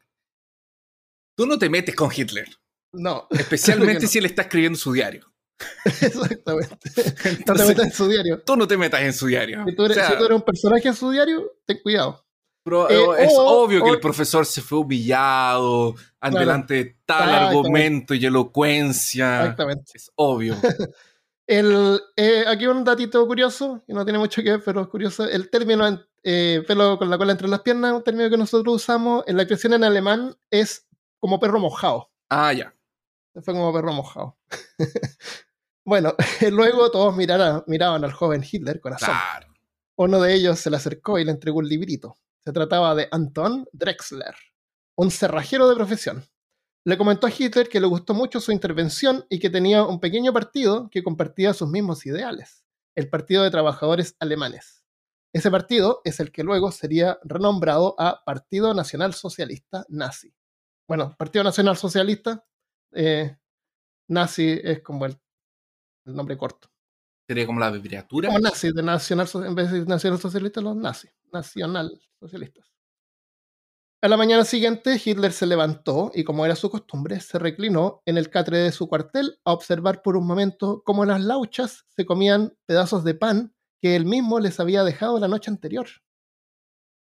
Tú 1.36 1.46
no 1.46 1.58
te 1.58 1.70
metes 1.70 1.94
con 1.94 2.10
Hitler. 2.14 2.46
No. 2.92 3.26
Especialmente 3.30 4.06
si 4.06 4.18
él 4.18 4.26
está 4.26 4.42
escribiendo 4.42 4.78
su 4.78 4.92
diario. 4.92 5.26
Exactamente. 5.84 6.76
no 7.46 7.54
te 7.54 7.64
metas 7.64 7.86
en 7.86 7.92
su 7.92 8.08
diario. 8.08 8.42
Tú 8.42 8.56
no 8.56 8.66
te 8.68 8.76
metas 8.76 9.00
en 9.02 9.12
su 9.12 9.26
diario. 9.26 9.64
Si 9.66 9.74
tú 9.74 9.84
eres, 9.84 9.96
si 10.06 10.16
tú 10.18 10.24
eres 10.24 10.36
un 10.36 10.42
personaje 10.42 10.88
en 10.88 10.94
su 10.94 11.10
diario, 11.10 11.50
ten 11.64 11.78
cuidado. 11.82 12.26
Eh, 12.66 13.06
es 13.20 13.32
obvio 13.36 13.82
que 13.82 13.90
el 13.90 14.00
profesor 14.00 14.44
se 14.44 14.60
fue 14.60 14.78
humillado 14.80 15.94
ante 16.20 16.74
de 16.74 16.96
tal 17.06 17.30
argumento 17.30 18.14
y 18.14 18.26
elocuencia. 18.26 19.40
Exactamente. 19.40 19.92
Es 19.94 20.10
obvio. 20.14 20.54
el, 21.46 22.00
eh, 22.16 22.44
aquí 22.46 22.66
un 22.66 22.84
datito 22.84 23.26
curioso, 23.26 23.82
que 23.86 23.94
no 23.94 24.04
tiene 24.04 24.18
mucho 24.18 24.42
que 24.42 24.52
ver, 24.52 24.62
pero 24.64 24.82
es 24.82 24.88
curioso. 24.88 25.24
El 25.24 25.48
término 25.50 25.86
eh, 26.22 26.62
pelo 26.66 26.98
con 26.98 27.08
la 27.08 27.16
cola 27.16 27.32
entre 27.32 27.48
las 27.48 27.60
piernas, 27.60 27.92
un 27.92 28.04
término 28.04 28.28
que 28.28 28.36
nosotros 28.36 28.74
usamos 28.74 29.24
en 29.26 29.36
la 29.36 29.46
creación 29.46 29.72
en 29.72 29.84
alemán, 29.84 30.36
es 30.50 30.86
como 31.18 31.40
perro 31.40 31.60
mojado. 31.60 32.10
Ah, 32.28 32.52
ya. 32.52 32.74
Fue 33.42 33.54
como 33.54 33.72
perro 33.72 33.92
mojado. 33.92 34.36
bueno, 35.84 36.14
luego 36.50 36.90
todos 36.90 37.16
miraron, 37.16 37.64
miraban 37.66 38.04
al 38.04 38.12
joven 38.12 38.44
Hitler 38.48 38.80
con 38.80 38.92
asombro. 38.92 39.48
Uno 39.96 40.20
de 40.20 40.34
ellos 40.34 40.58
se 40.58 40.70
le 40.70 40.76
acercó 40.76 41.18
y 41.18 41.24
le 41.24 41.30
entregó 41.30 41.58
un 41.58 41.68
librito. 41.68 42.16
Se 42.44 42.52
trataba 42.52 42.94
de 42.94 43.08
Anton 43.10 43.66
Drexler, 43.72 44.34
un 44.96 45.10
cerrajero 45.10 45.68
de 45.68 45.76
profesión. 45.76 46.24
Le 46.84 46.96
comentó 46.96 47.26
a 47.26 47.32
Hitler 47.36 47.68
que 47.68 47.80
le 47.80 47.86
gustó 47.86 48.14
mucho 48.14 48.40
su 48.40 48.52
intervención 48.52 49.26
y 49.28 49.38
que 49.38 49.50
tenía 49.50 49.84
un 49.84 50.00
pequeño 50.00 50.32
partido 50.32 50.88
que 50.90 51.02
compartía 51.02 51.52
sus 51.52 51.68
mismos 51.68 52.06
ideales, 52.06 52.64
el 52.94 53.10
Partido 53.10 53.42
de 53.42 53.50
Trabajadores 53.50 54.16
Alemanes. 54.18 54.80
Ese 55.32 55.50
partido 55.50 56.00
es 56.04 56.18
el 56.18 56.32
que 56.32 56.42
luego 56.42 56.72
sería 56.72 57.18
renombrado 57.22 57.94
a 57.98 58.24
Partido 58.24 58.74
Nacional 58.74 59.14
Socialista 59.14 59.84
Nazi. 59.88 60.34
Bueno, 60.88 61.14
Partido 61.16 61.44
Nacional 61.44 61.76
Socialista, 61.76 62.44
eh, 62.92 63.36
nazi 64.08 64.58
es 64.62 64.82
como 64.82 65.06
el, 65.06 65.20
nombre 66.04 66.36
corto. 66.36 66.68
Sería 67.30 67.46
como 67.46 67.60
la 67.60 67.68
abreviatura. 67.68 68.26
Como 68.26 68.40
nazi, 68.40 68.72
de 68.72 68.82
nacional, 68.82 69.28
en 69.46 69.54
vez 69.54 69.70
de 69.70 69.86
nacional 69.86 70.18
socialista, 70.18 70.60
los 70.60 70.74
nazis, 70.74 71.12
nacional 71.32 71.96
socialistas. 72.18 72.66
A 74.02 74.08
la 74.08 74.16
mañana 74.16 74.44
siguiente, 74.44 75.00
Hitler 75.00 75.30
se 75.30 75.46
levantó 75.46 76.10
y, 76.12 76.24
como 76.24 76.44
era 76.44 76.56
su 76.56 76.68
costumbre, 76.70 77.20
se 77.20 77.38
reclinó 77.38 78.02
en 78.04 78.18
el 78.18 78.30
catre 78.30 78.58
de 78.58 78.72
su 78.72 78.88
cuartel 78.88 79.38
a 79.44 79.52
observar 79.52 80.02
por 80.02 80.16
un 80.16 80.26
momento 80.26 80.82
cómo 80.84 81.04
las 81.04 81.20
lauchas 81.20 81.86
se 81.90 82.04
comían 82.04 82.56
pedazos 82.66 83.04
de 83.04 83.14
pan 83.14 83.54
que 83.80 83.94
él 83.94 84.06
mismo 84.06 84.40
les 84.40 84.58
había 84.58 84.82
dejado 84.82 85.20
la 85.20 85.28
noche 85.28 85.52
anterior. 85.52 85.86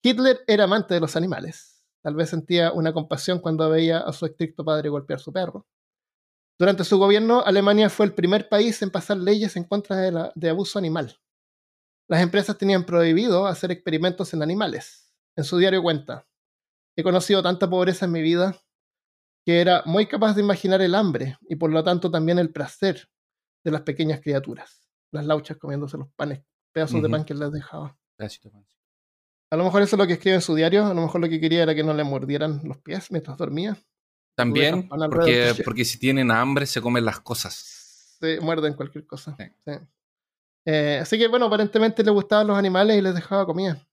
Hitler 0.04 0.42
era 0.48 0.66
amante 0.66 0.96
de 0.96 1.00
los 1.00 1.16
animales. 1.16 1.82
Tal 2.04 2.16
vez 2.16 2.30
sentía 2.30 2.74
una 2.74 2.92
compasión 2.92 3.40
cuando 3.40 3.70
veía 3.70 4.00
a 4.00 4.12
su 4.12 4.26
estricto 4.26 4.66
padre 4.66 4.90
golpear 4.90 5.22
su 5.22 5.32
perro. 5.32 5.66
Durante 6.60 6.84
su 6.84 6.98
gobierno, 6.98 7.42
Alemania 7.46 7.90
fue 7.90 8.06
el 8.06 8.14
primer 8.14 8.50
país 8.50 8.82
en 8.82 8.92
pasar 8.92 9.18
leyes 9.18 9.56
en 9.56 9.64
contra 9.64 9.96
de, 9.96 10.32
de 10.36 10.50
abuso 10.50 10.78
animal. 10.78 11.18
Las 12.10 12.22
empresas 12.22 12.58
tenían 12.58 12.86
prohibido 12.86 13.48
hacer 13.48 13.72
experimentos 13.72 14.34
en 14.34 14.44
animales. 14.44 15.14
En 15.38 15.46
su 15.46 15.58
diario 15.58 15.82
cuenta, 15.82 16.28
He 17.00 17.04
conocido 17.04 17.42
tanta 17.42 17.70
pobreza 17.70 18.08
en 18.08 18.12
mi 18.12 18.22
vida 18.22 18.58
que 19.46 19.62
era 19.62 19.84
muy 19.86 20.06
capaz 20.06 20.34
de 20.36 20.42
imaginar 20.42 20.82
el 20.82 20.94
hambre 20.94 21.38
y 21.48 21.56
por 21.56 21.72
lo 21.72 21.82
tanto 21.82 22.12
también 22.12 22.40
el 22.40 22.52
placer 22.52 23.10
de 23.64 23.72
las 23.72 23.84
pequeñas 23.84 24.20
criaturas, 24.20 24.86
las 25.14 25.26
lauchas 25.26 25.56
comiéndose 25.56 25.98
los 25.98 26.10
panes, 26.18 26.44
pedazos 26.74 27.02
de 27.02 27.10
pan 27.10 27.24
que 27.24 27.34
les 27.34 27.54
dejaba. 27.54 27.98
A 29.50 29.56
lo 29.56 29.64
mejor 29.64 29.82
eso 29.82 29.96
es 29.96 29.98
lo 29.98 30.08
que 30.08 30.14
escribe 30.14 30.36
en 30.36 30.42
su 30.42 30.56
diario, 30.56 30.88
a 30.88 30.94
lo 30.94 31.02
mejor 31.02 31.22
lo 31.22 31.30
que 31.30 31.40
quería 31.40 31.64
era 31.64 31.74
que 31.74 31.86
no 31.86 31.94
le 31.94 32.04
mordieran 32.04 32.60
los 32.66 32.80
pies 32.80 33.10
mientras 33.12 33.38
dormía. 33.38 33.78
También, 34.44 34.88
porque, 34.88 35.54
porque 35.64 35.86
si 35.86 35.98
tienen 36.00 36.32
hambre 36.32 36.66
se 36.66 36.82
comen 36.82 37.06
las 37.06 37.20
cosas. 37.20 38.18
Se 38.20 38.40
muerden 38.40 38.74
cualquier 38.74 39.06
cosa. 39.06 39.36
Eh, 40.66 41.00
así 41.02 41.18
que 41.18 41.28
bueno, 41.28 41.46
aparentemente 41.46 42.04
le 42.04 42.12
gustaban 42.12 42.48
los 42.48 42.58
animales 42.58 42.98
y 42.98 43.02
les 43.02 43.16
dejaba 43.16 43.46
comida 43.46 43.86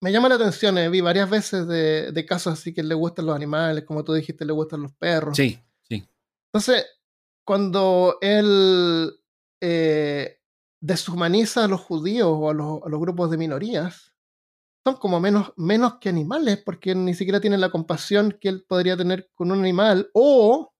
me 0.00 0.12
llama 0.12 0.28
la 0.28 0.34
atención, 0.34 0.76
eh, 0.78 0.88
vi 0.88 1.00
varias 1.00 1.28
veces 1.28 1.66
de, 1.66 2.26
casos 2.26 2.52
así 2.52 2.74
que 2.74 2.82
le 2.82 2.94
gustan 2.94 3.26
los 3.26 3.34
animales, 3.34 3.84
como 3.84 4.04
tú 4.04 4.12
dijiste, 4.12 4.44
le 4.44 4.52
gustan 4.52 4.82
los 4.82 4.92
perros. 4.92 5.36
Sí, 5.36 5.58
sí. 5.82 6.06
Entonces, 6.52 6.86
cuando 7.44 8.18
él 8.20 9.12
eh, 9.60 10.40
deshumaniza 10.80 11.64
a 11.64 11.68
los 11.68 11.80
judíos 11.80 12.28
o 12.30 12.50
a 12.50 12.54
los, 12.54 13.00
grupos 13.00 13.30
de 13.30 13.38
minorías, 13.38 14.12
son 14.86 14.96
como 14.96 15.18
menos, 15.18 15.52
menos 15.56 15.94
que 15.98 16.08
animales, 16.08 16.62
porque 16.64 16.94
ni 16.94 17.14
siquiera 17.14 17.40
tienen 17.40 17.60
la 17.60 17.70
compasión 17.70 18.38
que 18.40 18.48
él 18.48 18.64
podría 18.68 18.96
tener 18.96 19.30
con 19.34 19.50
un 19.50 19.58
animal, 19.58 20.10
o 20.14 20.72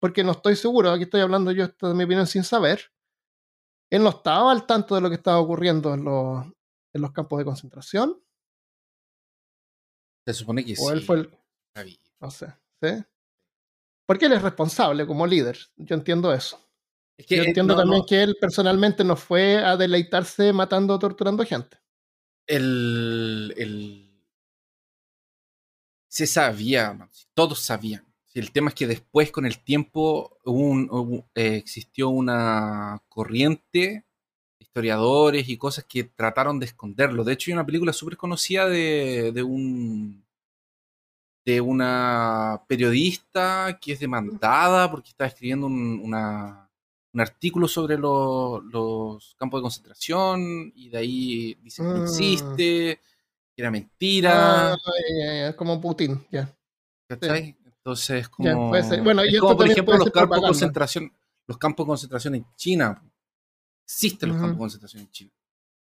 porque 0.00 0.22
no 0.22 0.32
estoy 0.32 0.56
seguro, 0.56 0.90
aquí 0.90 1.04
estoy 1.04 1.22
hablando 1.22 1.50
yo 1.50 1.64
esto 1.64 1.88
de 1.88 1.94
mi 1.94 2.04
opinión 2.04 2.26
sin 2.26 2.44
saber, 2.44 2.92
él 3.90 4.02
no 4.02 4.10
estaba 4.10 4.52
al 4.52 4.66
tanto 4.66 4.94
de 4.94 5.00
lo 5.00 5.08
que 5.08 5.16
estaba 5.16 5.38
ocurriendo 5.38 5.94
en 5.94 6.04
los, 6.04 6.44
en 6.92 7.00
los 7.00 7.12
campos 7.12 7.38
de 7.38 7.44
concentración 7.46 8.20
se 10.26 10.34
supone 10.34 10.64
que 10.64 10.74
o 10.78 10.90
él 10.90 11.02
fue 11.02 11.16
el. 11.16 11.30
No 12.20 12.30
sé. 12.30 12.46
¿sí? 12.82 13.04
Porque 14.06 14.26
él 14.26 14.32
es 14.32 14.42
responsable 14.42 15.06
como 15.06 15.26
líder. 15.26 15.58
Yo 15.76 15.94
entiendo 15.94 16.32
eso. 16.32 16.60
Yo 17.28 17.42
entiendo 17.42 17.76
también 17.76 18.04
que 18.06 18.22
él 18.22 18.36
personalmente 18.40 19.04
no 19.04 19.16
fue 19.16 19.58
a 19.58 19.76
deleitarse 19.76 20.52
matando 20.52 20.94
o 20.94 20.98
torturando 20.98 21.44
gente. 21.44 21.78
El, 22.46 23.54
el... 23.56 24.10
Se 26.08 26.26
sabía, 26.26 27.08
todos 27.34 27.60
sabían. 27.60 28.06
El 28.34 28.50
tema 28.50 28.68
es 28.68 28.74
que 28.74 28.86
después, 28.86 29.30
con 29.30 29.46
el 29.46 29.58
tiempo, 29.62 30.38
un, 30.44 31.24
eh, 31.34 31.56
existió 31.56 32.08
una 32.08 33.02
corriente 33.08 34.04
historiadores 34.58 35.48
y 35.48 35.56
cosas 35.56 35.84
que 35.84 36.04
trataron 36.04 36.58
de 36.58 36.66
esconderlo. 36.66 37.22
De 37.22 37.34
hecho, 37.34 37.50
hay 37.50 37.54
una 37.54 37.66
película 37.66 37.92
súper 37.92 38.16
conocida 38.16 38.68
de, 38.68 39.30
de, 39.32 39.42
un 39.44 40.24
de 41.44 41.60
una 41.60 42.64
periodista 42.66 43.78
que 43.80 43.92
es 43.92 44.00
demandada 44.00 44.90
porque 44.90 45.10
está 45.10 45.26
escribiendo 45.26 45.66
un, 45.66 46.00
una, 46.02 46.63
un 47.14 47.20
artículo 47.20 47.68
sobre 47.68 47.96
los 47.96 49.34
campos 49.38 49.60
de 49.60 49.62
concentración 49.62 50.72
y 50.74 50.88
de 50.90 50.98
ahí 50.98 51.54
dice 51.62 51.82
que 51.82 51.88
mm. 51.88 52.02
existe, 52.02 53.00
que 53.54 53.62
era 53.62 53.70
mentira. 53.70 54.72
Ah, 54.74 55.52
como 55.56 55.80
Putin, 55.80 56.26
ya. 56.30 56.54
Entonces, 57.08 58.28
como, 58.28 58.70
bueno, 59.02 59.24
y 59.24 59.38
por 59.38 59.68
ejemplo 59.68 59.96
los 59.96 60.10
campos 60.10 60.40
de 60.40 60.46
concentración, 60.46 61.12
los 61.46 61.58
campos 61.58 61.86
de 61.86 61.88
concentración 61.88 62.34
en 62.34 62.46
China 62.56 63.00
Existen 63.84 64.30
los 64.30 64.38
campos 64.38 64.54
de 64.54 64.58
concentración 64.58 65.02
en 65.02 65.10
China. 65.10 65.30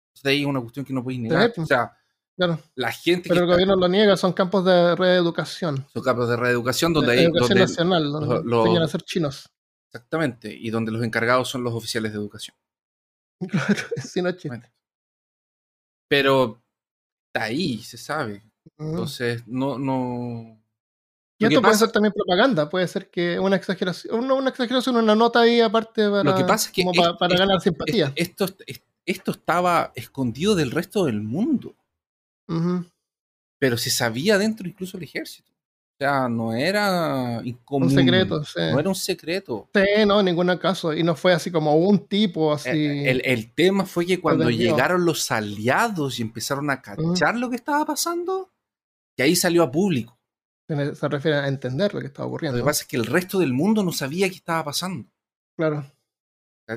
Entonces, 0.08 0.30
ahí 0.30 0.40
es 0.42 0.46
una 0.46 0.60
cuestión 0.60 0.86
que 0.86 0.92
no 0.92 1.02
podéis 1.02 1.20
negar. 1.20 1.52
O 1.56 1.66
sea, 1.66 1.92
la 2.74 2.92
gente 2.92 3.28
Pero 3.28 3.42
el 3.42 3.46
gobierno 3.46 3.76
lo 3.76 3.88
niega, 3.88 4.16
son 4.16 4.32
campos 4.32 4.64
de 4.64 4.94
reeducación. 4.94 5.86
Son 5.92 6.02
campos 6.02 6.28
de 6.28 6.36
reeducación 6.36 6.92
donde 6.92 7.12
hay. 7.12 7.24
Educación 7.24 7.58
nacional, 7.58 8.12
donde 8.12 8.42
los, 8.44 8.66
enseñan 8.66 8.82
a 8.84 8.88
ser 8.88 9.02
chinos. 9.02 9.50
Exactamente, 9.92 10.54
y 10.54 10.70
donde 10.70 10.92
los 10.92 11.02
encargados 11.02 11.48
son 11.48 11.64
los 11.64 11.74
oficiales 11.74 12.12
de 12.12 12.18
educación. 12.18 12.56
Claro, 13.48 13.80
si 13.96 14.22
no 14.22 14.30
Pero 16.08 16.62
está 17.26 17.46
ahí, 17.46 17.78
se 17.78 17.96
sabe. 17.96 18.42
Entonces, 18.78 19.46
no, 19.48 19.78
no. 19.78 20.62
Y 21.38 21.46
esto 21.46 21.62
puede 21.62 21.74
ser 21.74 21.90
también 21.90 22.12
propaganda, 22.12 22.68
puede 22.68 22.86
ser 22.86 23.10
que 23.10 23.40
una 23.40 23.56
exageración, 23.56 24.30
una, 24.30 24.50
exageración, 24.50 24.96
una 24.96 25.14
nota 25.14 25.40
ahí 25.40 25.60
aparte 25.60 26.08
para, 26.08 26.22
lo 26.22 26.36
que 26.36 26.44
pasa 26.44 26.68
es 26.68 26.72
que 26.72 26.84
para, 27.18 27.34
ganar 27.34 27.60
simpatía. 27.60 28.12
Esto, 28.14 28.46
esto 29.06 29.30
estaba 29.32 29.90
escondido 29.94 30.54
del 30.54 30.70
resto 30.70 31.06
del 31.06 31.22
mundo. 31.22 31.74
Pero 33.58 33.76
se 33.76 33.90
sabía 33.90 34.38
dentro 34.38 34.68
incluso 34.68 34.98
del 34.98 35.04
ejército. 35.04 35.49
O 36.00 36.04
sea, 36.04 36.28
no 36.28 36.54
era 36.54 37.42
incomún. 37.44 37.88
Un 37.88 37.94
secreto, 37.94 38.42
sí. 38.44 38.58
No 38.58 38.80
era 38.80 38.88
un 38.88 38.94
secreto. 38.94 39.68
Sí, 39.74 40.06
no, 40.06 40.20
en 40.20 40.26
ningún 40.26 40.56
caso. 40.56 40.94
Y 40.94 41.02
no 41.02 41.14
fue 41.14 41.34
así 41.34 41.50
como 41.50 41.76
un 41.76 42.06
tipo 42.06 42.54
así. 42.54 42.70
El, 42.70 43.20
el, 43.24 43.52
tema 43.52 43.84
fue 43.84 44.06
que 44.06 44.18
cuando 44.18 44.48
llegaron 44.48 45.04
los 45.04 45.30
aliados 45.30 46.18
y 46.18 46.22
empezaron 46.22 46.70
a 46.70 46.80
cachar 46.80 47.36
lo 47.36 47.50
que 47.50 47.56
estaba 47.56 47.84
pasando, 47.84 48.50
que 49.14 49.24
ahí 49.24 49.36
salió 49.36 49.62
a 49.62 49.70
público 49.70 50.20
se 50.94 51.08
refiere 51.08 51.38
a 51.38 51.48
entender 51.48 51.92
lo 51.94 52.00
que 52.00 52.06
estaba 52.06 52.28
ocurriendo. 52.28 52.58
Lo 52.58 52.64
que 52.64 52.68
pasa 52.68 52.82
es 52.82 52.88
que 52.88 52.96
el 52.96 53.06
resto 53.06 53.38
del 53.38 53.52
mundo 53.52 53.82
no 53.82 53.92
sabía 53.92 54.28
qué 54.28 54.36
estaba 54.36 54.64
pasando. 54.64 55.08
Claro. 55.56 55.84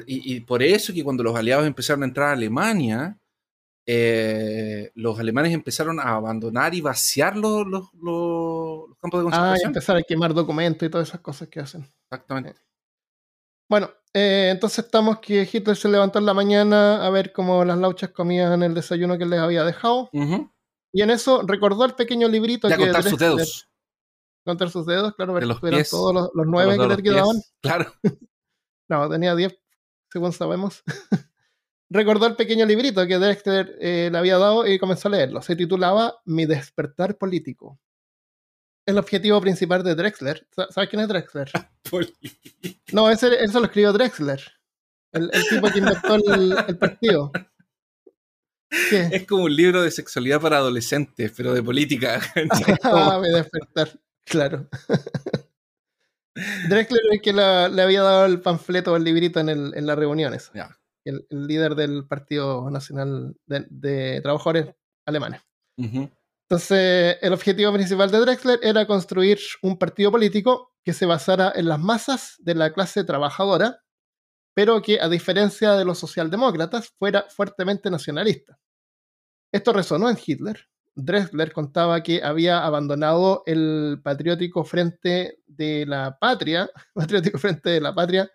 Y, 0.08 0.40
por 0.42 0.64
eso 0.64 0.92
que 0.92 1.04
cuando 1.04 1.22
los 1.22 1.36
aliados 1.36 1.68
empezaron 1.68 2.02
a 2.02 2.08
entrar 2.08 2.30
a 2.30 2.34
Alemania, 2.34 3.20
eh, 3.86 4.92
los 4.96 5.20
alemanes 5.20 5.54
empezaron 5.54 6.00
a 6.00 6.16
abandonar 6.16 6.74
y 6.74 6.82
vaciar 6.82 7.36
los, 7.36 7.66
los, 7.68 8.98
campos 9.02 9.20
de 9.20 9.24
concentración. 9.24 9.54
Ah, 9.54 9.58
y 9.62 9.66
empezar 9.66 9.98
a 9.98 10.04
quemar 10.04 10.34
documentos 10.34 10.88
y 10.88 10.90
todas 10.90 11.10
esas 11.10 11.22
cosas 11.22 11.50
que 11.50 11.60
hacen. 11.60 11.92
Exactamente. 12.10 12.52
Eh, 12.52 12.56
bueno, 13.70 13.90
eh, 14.14 14.50
entonces 14.52 14.86
estamos 14.86 15.20
que 15.20 15.50
Hitler 15.52 15.76
se 15.76 15.90
levantó 15.90 16.20
en 16.20 16.26
la 16.26 16.34
mañana 16.34 17.06
a 17.06 17.10
ver 17.10 17.34
cómo 17.34 17.66
las 17.66 17.78
lauchas 17.78 18.12
comían 18.12 18.64
el 18.64 18.74
desayuno 18.74 19.18
que 19.18 19.26
les 19.26 19.40
había 19.40 19.64
dejado. 19.64 20.10
Y 20.94 21.02
en 21.02 21.10
eso 21.10 21.42
recordó 21.42 21.86
el 21.86 21.96
pequeño 21.96 22.28
librito 22.28 22.68
que... 22.70 22.78
contar 22.78 23.04
sus 23.04 23.20
dedos. 23.20 23.70
contar 24.46 24.70
sus 24.70 24.86
dedos, 24.86 25.16
claro, 25.16 25.34
De 25.34 25.40
ver 25.40 25.48
los 25.48 25.60
que 25.60 25.68
eran 25.68 25.80
pies, 25.80 25.90
todos 25.90 26.14
los, 26.14 26.30
los 26.34 26.46
nueve 26.46 26.78
Los 26.78 26.88
que 26.88 26.96
le 26.96 27.04
quedaban. 27.04 27.42
Claro. 27.62 27.94
No, 28.90 29.10
tenía 29.10 29.34
10, 29.34 29.58
según 30.12 30.34
sabemos. 30.34 30.84
Recordó 31.94 32.26
el 32.26 32.36
pequeño 32.36 32.66
librito 32.66 33.06
que 33.06 33.18
Drexler 33.20 33.78
eh, 33.80 34.10
le 34.12 34.18
había 34.18 34.38
dado 34.40 34.66
y 34.66 34.80
comenzó 34.80 35.08
a 35.10 35.12
leerlo. 35.12 35.42
Se 35.44 35.56
titulaba 35.56 36.16
Mi 36.26 36.46
despertar 36.48 37.18
político. 37.20 37.80
El 38.88 38.98
objetivo 38.98 39.40
principal 39.40 39.84
de 39.84 39.94
Drexler. 39.96 40.48
¿sa- 40.52 40.68
¿Sabes 40.72 40.90
quién 40.90 41.02
es 41.02 41.08
Drexler? 41.08 41.52
No, 42.92 43.10
ese, 43.10 43.44
eso 43.44 43.60
lo 43.60 43.66
escribió 43.68 43.94
Drexler. 43.94 44.42
El, 45.12 45.30
el 45.32 45.48
tipo 45.48 45.68
que 45.70 45.80
inventó 45.80 46.16
el, 46.16 46.56
el 46.68 46.78
partido. 46.78 47.32
¿Qué? 48.90 49.10
Es 49.12 49.28
como 49.28 49.44
un 49.44 49.56
libro 49.56 49.84
de 49.84 49.92
sexualidad 49.92 50.42
para 50.42 50.58
adolescentes, 50.58 51.32
pero 51.38 51.54
de 51.54 51.62
política. 51.64 52.20
Ah, 52.84 53.20
mi 53.22 53.30
despertar. 53.30 53.90
Claro. 54.26 54.68
Drexler 56.68 57.02
es 57.06 57.12
el 57.14 57.22
que 57.22 57.34
la- 57.34 57.70
le 57.70 57.82
había 57.84 58.02
dado 58.02 58.26
el 58.26 58.42
panfleto 58.42 58.94
o 58.94 58.96
el 58.98 59.04
librito 59.04 59.40
en, 59.40 59.50
el, 59.50 59.74
en 59.76 59.86
las 59.86 59.98
reuniones. 59.98 60.50
Ya. 60.56 60.76
El, 61.06 61.26
el 61.30 61.48
líder 61.48 61.76
del 61.76 62.08
Partido 62.08 62.70
Nacional 62.70 63.36
de, 63.46 63.66
de 63.70 64.22
Trabajadores 64.22 64.76
Alemanes. 65.06 65.42
Entonces, 65.78 67.18
el 67.22 67.34
objetivo 67.34 67.74
principal 67.74 68.12
de 68.12 68.20
Drexler 68.20 68.60
era 68.62 68.86
construir 68.86 69.40
un 69.62 69.78
partido 69.78 70.12
político 70.12 70.74
que 70.84 70.94
se 70.94 71.06
basara 71.06 71.52
en 71.56 71.68
las 71.68 71.80
masas 71.80 72.36
de 72.40 72.56
la 72.56 72.74
clase 72.74 73.04
trabajadora, 73.04 73.82
pero 74.54 74.82
que, 74.82 75.00
a 75.00 75.10
diferencia 75.10 75.74
de 75.74 75.86
los 75.86 75.98
socialdemócratas, 75.98 76.94
fuera 77.00 77.26
fuertemente 77.30 77.90
nacionalista. 77.90 78.60
Esto 79.52 79.74
resonó 79.74 80.10
en 80.10 80.18
Hitler. 80.24 80.68
Drexler 80.96 81.54
contaba 81.54 82.04
que 82.04 82.24
había 82.24 82.64
abandonado 82.64 83.44
el 83.48 84.00
patriótico 84.04 84.64
frente 84.64 85.40
de 85.48 85.86
la 85.88 86.18
patria, 86.20 86.70
patriótico 86.94 87.40
frente 87.40 87.72
de 87.72 87.82
la 87.82 87.96
patria, 87.96 88.30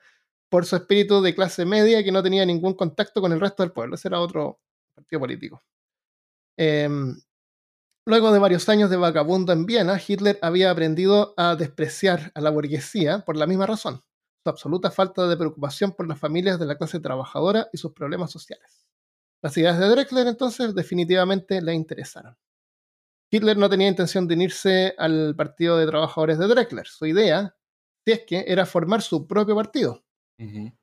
por 0.48 0.66
su 0.66 0.76
espíritu 0.76 1.20
de 1.22 1.34
clase 1.34 1.64
media 1.64 2.02
que 2.02 2.12
no 2.12 2.22
tenía 2.22 2.44
ningún 2.46 2.74
contacto 2.74 3.20
con 3.20 3.32
el 3.32 3.40
resto 3.40 3.62
del 3.62 3.72
pueblo. 3.72 3.94
Ese 3.94 4.08
era 4.08 4.20
otro 4.20 4.60
partido 4.94 5.20
político. 5.20 5.62
Em, 6.56 7.16
Luego 8.08 8.32
de 8.32 8.38
varios 8.38 8.66
años 8.70 8.88
de 8.88 8.96
vagabundo 8.96 9.52
en 9.52 9.66
Viena, 9.66 10.00
Hitler 10.00 10.38
había 10.40 10.70
aprendido 10.70 11.34
a 11.36 11.56
despreciar 11.56 12.32
a 12.34 12.40
la 12.40 12.48
burguesía 12.48 13.22
por 13.26 13.36
la 13.36 13.46
misma 13.46 13.66
razón, 13.66 14.02
su 14.42 14.48
absoluta 14.48 14.90
falta 14.90 15.28
de 15.28 15.36
preocupación 15.36 15.92
por 15.92 16.08
las 16.08 16.18
familias 16.18 16.58
de 16.58 16.64
la 16.64 16.78
clase 16.78 17.00
trabajadora 17.00 17.68
y 17.70 17.76
sus 17.76 17.92
problemas 17.92 18.30
sociales. 18.30 18.86
Las 19.42 19.54
ideas 19.58 19.78
de 19.78 19.90
Drexler 19.90 20.26
entonces 20.26 20.74
definitivamente 20.74 21.60
le 21.60 21.74
interesaron. 21.74 22.34
Hitler 23.30 23.58
no 23.58 23.68
tenía 23.68 23.88
intención 23.88 24.26
de 24.26 24.36
unirse 24.36 24.94
al 24.96 25.36
partido 25.36 25.76
de 25.76 25.84
trabajadores 25.84 26.38
de 26.38 26.46
Drexler. 26.46 26.86
Su 26.86 27.04
idea, 27.04 27.54
si 28.06 28.12
es 28.12 28.22
que, 28.26 28.46
era 28.48 28.64
formar 28.64 29.02
su 29.02 29.26
propio 29.26 29.54
partido. 29.54 30.02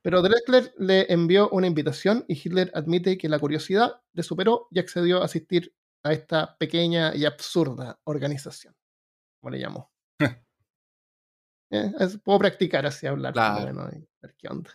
Pero 0.01 0.21
Drexler 0.21 0.73
le 0.77 1.11
envió 1.11 1.49
una 1.49 1.67
invitación 1.67 2.25
y 2.27 2.33
Hitler 2.33 2.71
admite 2.73 3.17
que 3.17 3.29
la 3.29 3.39
curiosidad 3.39 4.01
le 4.13 4.21
superó 4.23 4.67
y 4.69 4.79
accedió 4.79 5.21
a 5.21 5.25
asistir 5.25 5.73
a 6.03 6.11
esta 6.11 6.57
pequeña 6.57 7.15
y 7.15 7.25
absurda 7.25 7.99
organización. 8.03 8.75
Como 9.41 9.51
le 9.51 9.59
llamó. 9.59 9.91
Eh, 11.71 11.91
es- 11.99 12.19
puedo 12.23 12.37
practicar 12.37 12.85
así 12.85 13.07
hablar. 13.07 13.33
Claro. 13.33 13.65
menos, 13.65 13.91
y 13.91 14.07
ver 14.21 14.35
qué 14.37 14.47
onda. 14.47 14.69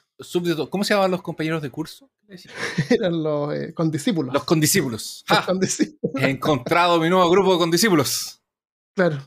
¿Cómo 0.68 0.82
se 0.82 0.92
llamaban 0.92 1.12
los 1.12 1.22
compañeros 1.22 1.62
de 1.62 1.70
curso? 1.70 2.10
Eran 2.90 3.22
los 3.22 3.54
eh, 3.54 3.72
condiscípulos. 3.72 4.34
Los 4.34 4.42
condiscípulos. 4.44 5.24
Los 5.28 5.46
condiscípulos, 5.46 6.20
He 6.22 6.30
encontrado 6.30 6.98
mi 7.00 7.08
nuevo 7.08 7.30
grupo 7.30 7.52
de 7.52 7.58
condiscípulos. 7.58 8.42
Claro. 8.96 9.18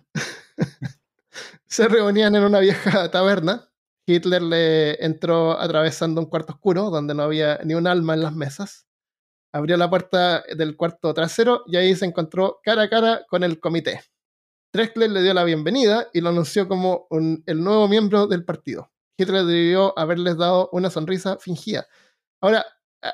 Se 1.65 1.87
reunían 1.87 2.35
en 2.35 2.43
una 2.43 2.59
vieja 2.59 3.09
taberna. 3.09 3.71
Hitler 4.05 4.41
le 4.41 5.05
entró 5.05 5.59
atravesando 5.59 6.19
un 6.19 6.27
cuarto 6.27 6.53
oscuro 6.53 6.89
donde 6.89 7.13
no 7.13 7.23
había 7.23 7.59
ni 7.63 7.73
un 7.73 7.87
alma 7.87 8.13
en 8.13 8.23
las 8.23 8.35
mesas. 8.35 8.85
Abrió 9.53 9.77
la 9.77 9.89
puerta 9.89 10.43
del 10.55 10.75
cuarto 10.75 11.13
trasero 11.13 11.63
y 11.67 11.77
ahí 11.77 11.95
se 11.95 12.05
encontró 12.05 12.59
cara 12.63 12.83
a 12.83 12.89
cara 12.89 13.25
con 13.29 13.43
el 13.43 13.59
comité. 13.59 14.01
Drexler 14.73 15.11
le 15.11 15.21
dio 15.21 15.33
la 15.33 15.43
bienvenida 15.43 16.07
y 16.13 16.21
lo 16.21 16.29
anunció 16.29 16.67
como 16.67 17.07
el 17.11 17.63
nuevo 17.63 17.87
miembro 17.87 18.25
del 18.25 18.43
partido. 18.43 18.91
Hitler 19.17 19.45
debió 19.45 19.97
haberles 19.97 20.37
dado 20.37 20.69
una 20.71 20.89
sonrisa 20.89 21.37
fingida. 21.37 21.87
Ahora, 22.41 22.65
ah, 23.03 23.13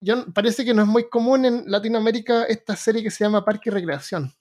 yo, 0.00 0.32
parece 0.32 0.64
que 0.64 0.72
no 0.72 0.82
es 0.82 0.88
muy 0.88 1.08
común 1.08 1.44
en 1.44 1.64
Latinoamérica 1.66 2.44
esta 2.44 2.76
serie 2.76 3.02
que 3.02 3.10
se 3.10 3.24
llama 3.24 3.44
Parque 3.44 3.70
y 3.70 3.72
Recreación. 3.72 4.32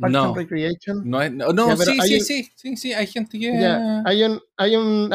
Parks 0.00 0.12
No, 0.12 0.24
and 0.28 0.36
Recreation. 0.36 1.02
no, 1.04 1.22
es- 1.22 1.32
no, 1.32 1.52
no, 1.52 1.68
Ya, 1.68 1.76
pero 1.76 1.92
sí, 1.92 2.00
sí, 2.00 2.14
un- 2.14 2.20
sí, 2.24 2.52
sí, 2.56 2.76
sí, 2.76 2.92
hay 2.92 3.06
gente 3.06 3.38
que... 3.38 3.52
Ya, 3.58 4.02
hay 4.04 4.24
un, 4.24 4.40
hay 4.56 4.76
un 4.76 5.10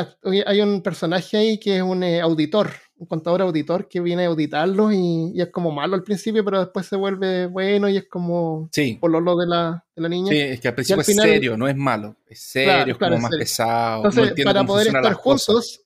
hay 0.46 0.62
un 0.62 0.82
personaje 0.82 1.38
ahí 1.38 1.60
que 1.60 1.78
es 1.78 1.82
un 1.84 2.04
eh, 2.04 2.22
auditor, 2.22 2.72
un 2.98 3.08
contador 3.08 3.42
auditor 3.42 3.88
que 3.88 4.00
viene 4.02 4.26
a 4.26 4.28
auditarlos 4.28 4.94
y, 4.94 5.32
y 5.34 5.42
es 5.42 5.50
como 5.52 5.72
malo 5.72 5.96
al 5.96 6.04
principio, 6.04 6.46
pero 6.46 6.60
después 6.60 6.86
se 6.86 6.96
vuelve 6.96 7.48
bueno 7.48 7.90
y 7.90 7.98
es 7.98 8.08
como 8.08 8.70
Sí, 8.72 8.98
por 9.02 9.10
lo 9.12 9.36
de 9.36 9.48
la, 9.48 9.84
de 9.96 10.02
la 10.02 10.10
niña. 10.10 10.32
sí, 10.32 10.40
es 10.40 10.60
que 10.60 10.68
al 10.68 10.76
principio 10.76 11.02
es 11.02 11.08
serio, 11.16 11.58
no 11.58 11.68
es 11.68 11.76
malo. 11.76 12.16
Es 12.28 12.42
serio, 12.42 12.72
Claro, 12.72 12.92
es 12.92 12.98
como 12.98 13.18
más 13.20 13.32
serio. 13.32 13.40
pesado. 13.40 14.06
Entonces, 14.06 14.44
para 14.46 14.64
poder 14.66 14.88
estar 14.88 15.14
cosas. 15.16 15.46
juntos, 15.46 15.82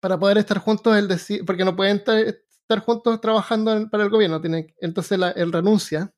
para 0.00 0.18
poder 0.18 0.38
estar 0.38 0.58
juntos, 0.58 0.96
él 0.96 1.08
decide, 1.08 1.44
porque 1.44 1.64
no 1.64 1.76
pueden 1.76 1.98
estar, 1.98 2.18
estar 2.18 2.78
juntos 2.80 3.20
trabajando 3.20 3.72
en- 3.76 3.88
para 3.90 4.02
el 4.04 4.10
gobierno, 4.10 4.40
tiene, 4.40 4.74
entonces 4.80 5.18
la- 5.18 5.30
él 5.30 5.52
renuncia 5.52 6.12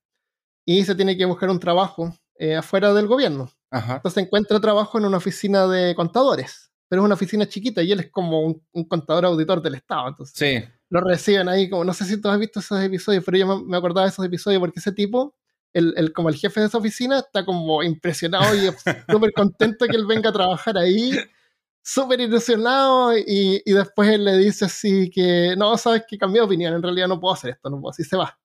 y 0.65 0.85
se 0.85 0.95
tiene 0.95 1.17
que 1.17 1.25
buscar 1.25 1.51
un 1.51 1.59
trabajo 1.61 2.15
eh, 2.37 2.57
afuera 2.57 2.93
del 2.95 3.07
gobierno. 3.07 3.51
Ajá. 3.71 3.97
Entonces 3.97 4.25
encuentra 4.25 4.61
trabajo 4.61 4.99
en 4.99 5.05
una 5.07 5.17
oficina 5.17 5.67
de 5.67 5.95
contadores, 5.95 6.73
pero 6.89 7.03
es 7.03 7.07
una 7.07 7.15
oficina 7.15 7.47
chiquita 7.49 7.83
y 7.83 7.93
él 7.93 8.01
es 8.01 8.11
como 8.11 8.41
un, 8.43 8.63
un 8.73 8.85
contador 8.85 9.25
auditor 9.25 9.63
del 9.63 9.75
Estado. 9.77 10.09
Entonces 10.09 10.35
Sí, 10.37 10.65
lo 10.91 11.01
reciben 11.01 11.49
ahí, 11.49 11.71
como 11.71 11.85
no 11.85 11.95
sé 11.95 12.05
si 12.05 12.21
tú 12.21 12.29
has 12.29 12.39
visto 12.39 12.61
esos 12.61 12.81
episodios, 12.83 13.25
pero 13.25 13.39
yo 13.39 13.61
me, 13.65 13.77
acordaba 13.77 14.07
de 14.07 14.11
esos 14.13 14.25
episodios 14.25 14.61
porque 14.61 14.79
ese 14.81 14.93
tipo, 14.93 15.35
el, 15.73 15.95
el- 15.97 16.13
como 16.13 16.29
el 16.29 16.35
jefe 16.37 16.61
de 16.61 16.67
esa 16.67 16.79
oficina, 16.79 17.19
está 17.21 17.45
como 17.45 17.83
impresionado 17.83 18.55
y 18.55 18.69
súper 19.11 19.33
contento 19.35 19.87
que 19.87 19.97
él 19.97 20.07
venga 20.07 20.29
a 20.31 20.33
trabajar 20.33 20.77
ahí, 20.77 21.19
súper 21.83 22.21
ilusionado 22.21 23.17
y, 23.17 23.63
y 23.65 23.73
después 23.73 24.09
él 24.11 24.25
le 24.25 24.37
dice 24.37 24.67
así 24.67 25.11
que, 25.11 25.55
no, 25.57 25.77
sabes 25.79 26.05
que 26.07 26.19
cambié 26.19 26.41
de 26.41 26.47
opinión, 26.47 26.75
en 26.75 26.83
realidad 26.83 27.09
no 27.09 27.19
puedo 27.21 27.35
hacer 27.35 27.51
esto, 27.51 27.71
no 27.71 27.81
puedo, 27.81 27.91
así 27.91 28.05
se 28.05 28.17
va. 28.17 28.39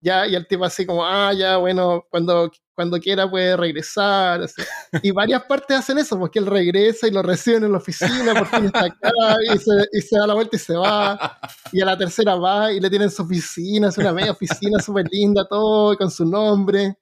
Ya, 0.00 0.26
y 0.28 0.34
el 0.36 0.46
tipo 0.46 0.64
así 0.64 0.86
como, 0.86 1.04
ah, 1.04 1.32
ya, 1.32 1.56
bueno, 1.56 2.06
cuando, 2.08 2.52
cuando 2.72 3.00
quiera 3.00 3.28
puede 3.28 3.56
regresar. 3.56 4.42
así. 4.42 4.62
Y 5.02 5.10
varias 5.10 5.42
partes 5.44 5.76
hacen 5.78 5.98
eso, 5.98 6.16
porque 6.18 6.38
él 6.38 6.46
regresa 6.46 7.08
y 7.08 7.10
lo 7.10 7.20
reciben 7.22 7.64
en 7.64 7.72
la 7.72 7.78
oficina, 7.78 8.32
por 8.32 8.46
fin 8.46 8.66
está 8.66 8.84
acá, 8.84 9.10
y 9.52 9.58
se, 9.58 9.72
y 9.92 10.00
se 10.00 10.16
da 10.18 10.26
la 10.28 10.34
vuelta 10.34 10.54
y 10.56 10.60
se 10.60 10.74
va. 10.76 11.38
Y 11.72 11.80
a 11.80 11.84
la 11.84 11.98
tercera 11.98 12.36
va 12.36 12.72
y 12.72 12.78
le 12.78 12.88
tienen 12.88 13.10
su 13.10 13.22
oficina, 13.22 13.88
es 13.88 13.98
una 13.98 14.12
media 14.12 14.30
oficina 14.30 14.78
súper 14.80 15.06
linda, 15.10 15.44
todo 15.48 15.96
con 15.96 16.10
su 16.12 16.24
nombre. 16.24 16.96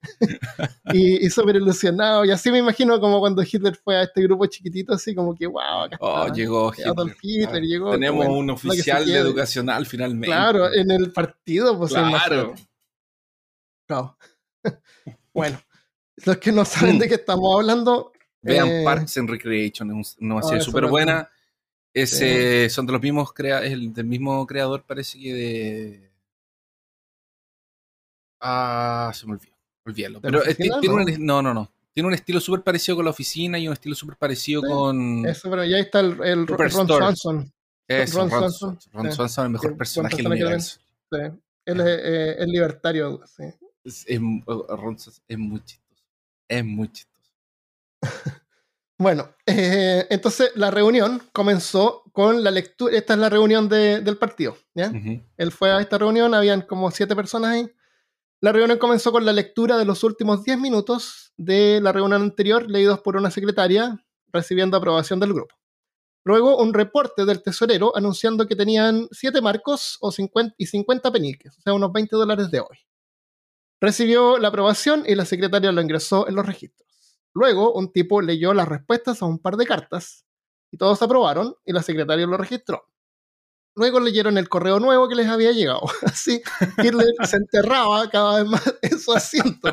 Y, 0.91 1.25
y 1.25 1.29
súper 1.29 1.57
ilusionado. 1.57 2.25
Y 2.25 2.31
así 2.31 2.49
me 2.51 2.57
imagino 2.59 2.99
como 2.99 3.19
cuando 3.19 3.43
Hitler 3.43 3.75
fue 3.75 3.97
a 3.97 4.03
este 4.03 4.23
grupo 4.23 4.45
chiquitito, 4.47 4.93
así 4.95 5.13
como 5.13 5.35
que, 5.35 5.45
wow, 5.45 5.81
acá 5.85 5.97
Oh, 5.99 6.21
está. 6.23 6.33
llegó 6.33 6.71
Hitler. 6.73 7.15
Hitler, 7.21 7.63
llegó, 7.63 7.91
Tenemos 7.91 8.25
bueno, 8.25 8.39
un 8.39 8.49
oficial 8.49 9.07
educacional 9.09 9.85
finalmente. 9.85 10.27
Claro, 10.27 10.73
en 10.73 10.89
el 10.89 11.11
partido, 11.11 11.77
pues 11.77 11.91
Claro. 11.93 12.55
Claro. 13.87 14.17
bueno, 15.33 15.59
los 16.25 16.37
que 16.37 16.51
no 16.51 16.65
saben 16.65 16.99
de 16.99 17.07
qué 17.07 17.15
estamos 17.15 17.55
hablando, 17.55 18.11
Vean 18.41 18.67
eh, 18.67 18.81
Parks 18.83 19.17
and 19.17 19.29
Recreation, 19.29 19.99
es 19.99 20.17
un- 20.19 20.29
una 20.31 20.39
Ah, 20.39 20.43
serie 20.43 20.61
súper 20.61 20.85
buena. 20.87 21.29
Ese, 21.93 22.69
Son 22.69 22.85
de 22.85 22.91
los 22.93 23.01
mismos 23.01 23.33
crea 23.33 23.63
es 23.63 23.71
el 23.73 23.91
del 23.91 24.05
mismo 24.05 24.45
creador, 24.45 24.83
parece 24.85 25.17
que 25.19 25.33
de. 25.33 26.11
Ah, 28.39 29.11
se 29.15 29.25
me 29.25 29.33
olvidó. 29.33 29.53
Olvídalo. 29.85 30.19
¿De 30.19 30.29
la 30.31 30.37
Pero 30.39 30.43
es 30.43 30.53
oficina? 30.55 30.79
tiene 30.79 30.95
No. 30.95 31.01
un, 31.03 31.25
no, 31.25 31.41
no, 31.41 31.53
no. 31.53 31.71
Tiene 31.93 32.07
un 32.07 32.13
estilo 32.13 32.39
súper 32.39 32.61
parecido 32.61 32.97
con 32.97 33.05
la 33.05 33.11
oficina 33.11 33.57
y 33.57 33.67
un 33.67 33.73
estilo 33.73 33.95
súper 33.95 34.15
parecido 34.17 34.61
Sí, 34.61 34.67
con. 34.69 35.25
eso, 35.25 35.49
pero 35.49 35.65
ya 35.65 35.79
está 35.79 36.01
el, 36.01 36.21
el 36.23 36.45
Ron. 36.45 36.69
Swanson. 36.69 37.51
Eso, 37.87 38.19
Ron 38.19 38.29
Ron, 38.29 38.39
Swanson. 38.51 38.79
Ron 38.93 39.05
sí. 39.11 39.15
Swanson, 39.15 39.45
el 39.45 39.51
mejor 39.53 39.77
personaje 39.77 40.17
del 40.17 40.27
universo. 40.27 40.79
sí. 41.11 41.17
Él 41.65 41.81
es, 41.81 41.85
eh, 41.87 42.35
es 42.39 42.47
libertario, 42.47 43.21
sí. 43.25 43.43
Es, 43.87 44.03
es- 44.07 44.19
Ron 44.19 44.99
Swanson 44.99 45.23
es 45.27 45.37
muy 45.37 45.63
chistoso. 45.63 46.03
Es 46.49 46.65
muy 46.65 46.91
chistoso. 46.91 47.31
Bueno, 48.99 49.29
eh, 49.45 50.07
entonces 50.09 50.51
la 50.55 50.71
reunión 50.71 51.21
comenzó 51.31 52.01
con 52.13 52.43
la 52.43 52.49
lectura. 52.49 52.97
Esta 52.97 53.13
es 53.13 53.19
la 53.19 53.29
reunión 53.29 53.69
de- 53.69 54.01
del 54.01 54.17
partido. 54.17 54.57
¿ya? 54.73 54.87
Ujú. 54.87 55.21
Él 55.37 55.51
fue 55.51 55.71
a 55.71 55.79
esta 55.79 55.99
reunión, 55.99 56.33
habían 56.33 56.63
como 56.63 56.89
siete 56.89 57.15
personas 57.15 57.51
ahí. 57.51 57.71
La 58.41 58.51
reunión 58.51 58.79
comenzó 58.79 59.11
con 59.11 59.23
la 59.23 59.33
lectura 59.33 59.77
de 59.77 59.85
los 59.85 60.03
últimos 60.03 60.43
10 60.43 60.57
minutos 60.57 61.31
de 61.37 61.79
la 61.79 61.91
reunión 61.91 62.23
anterior, 62.23 62.67
leídos 62.67 62.99
por 63.01 63.17
una 63.17 63.29
secretaria, 63.29 64.03
recibiendo 64.33 64.77
aprobación 64.77 65.19
del 65.19 65.33
grupo. 65.33 65.53
Luego, 66.25 66.57
un 66.57 66.73
reporte 66.73 67.23
del 67.23 67.43
tesorero 67.43 67.95
anunciando 67.95 68.47
que 68.47 68.55
tenían 68.55 69.07
7 69.11 69.41
marcos 69.41 69.97
o 70.01 70.11
50, 70.11 70.55
y 70.57 70.65
50 70.65 71.11
peniques, 71.11 71.55
o 71.55 71.61
sea, 71.61 71.73
unos 71.73 71.91
20 71.93 72.15
dólares 72.15 72.49
de 72.49 72.61
hoy. 72.61 72.77
Recibió 73.79 74.37
la 74.39 74.47
aprobación 74.47 75.03
y 75.05 75.15
la 75.15 75.25
secretaria 75.25 75.71
lo 75.71 75.81
ingresó 75.81 76.27
en 76.27 76.35
los 76.35 76.45
registros. 76.45 76.87
Luego, 77.33 77.73
un 77.73 77.91
tipo 77.91 78.21
leyó 78.21 78.53
las 78.53 78.67
respuestas 78.67 79.21
a 79.21 79.25
un 79.25 79.39
par 79.39 79.57
de 79.57 79.65
cartas 79.65 80.25
y 80.71 80.77
todos 80.77 81.01
aprobaron 81.01 81.55
y 81.65 81.73
la 81.73 81.83
secretaria 81.83 82.25
lo 82.25 82.37
registró. 82.37 82.87
Luego 83.75 83.99
leyeron 83.99 84.39
el 84.39 84.49
correo 84.49 84.79
nuevo 84.79 85.07
que 85.07 85.13
les 85.13 85.27
había 85.27 85.51
llegado. 85.51 85.81
Así, 86.03 86.41
Hitler 86.83 87.13
se 87.23 87.37
enterraba 87.37 88.09
cada 88.09 88.41
vez 88.41 88.49
más 88.49 88.75
en 88.81 88.99
su 88.99 89.13
asiento. 89.13 89.69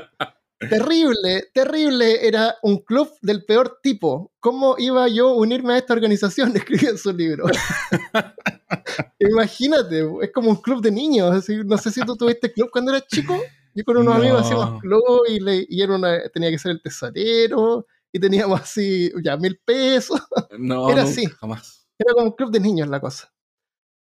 Terrible, 0.58 1.50
terrible. 1.52 2.26
Era 2.26 2.56
un 2.62 2.78
club 2.78 3.10
del 3.22 3.44
peor 3.44 3.78
tipo. 3.82 4.32
¿Cómo 4.40 4.76
iba 4.78 5.08
yo 5.08 5.30
a 5.30 5.34
unirme 5.34 5.74
a 5.74 5.78
esta 5.78 5.94
organización? 5.94 6.52
Escribió 6.56 6.90
en 6.90 6.98
su 6.98 7.12
libro. 7.12 7.46
Imagínate, 9.18 10.06
es 10.22 10.32
como 10.32 10.50
un 10.50 10.56
club 10.56 10.82
de 10.82 10.90
niños. 10.90 11.48
No 11.64 11.78
sé 11.78 11.90
si 11.90 12.00
tú 12.02 12.16
tuviste 12.16 12.52
club 12.52 12.68
cuando 12.70 12.92
eras 12.92 13.06
chico. 13.06 13.40
Yo 13.74 13.84
con 13.84 13.96
unos 13.98 14.14
No. 14.14 14.20
amigos 14.20 14.42
hacíamos 14.42 14.80
club 14.80 15.02
y, 15.28 15.40
le, 15.40 15.66
y 15.68 15.82
era 15.82 15.94
una- 15.96 16.28
tenía 16.32 16.50
que 16.50 16.58
ser 16.58 16.72
el 16.72 16.82
tesorero 16.82 17.86
y 18.12 18.20
teníamos 18.20 18.60
así 18.60 19.10
ya 19.22 19.36
mil 19.36 19.60
pesos. 19.64 20.20
No, 20.58 20.88
Era 20.88 21.02
nunca, 21.02 21.10
así. 21.12 21.26
jamás. 21.26 21.88
Era 21.98 22.12
como 22.14 22.26
un 22.26 22.32
club 22.32 22.50
de 22.50 22.60
niños 22.60 22.88
la 22.88 23.00
cosa. 23.00 23.32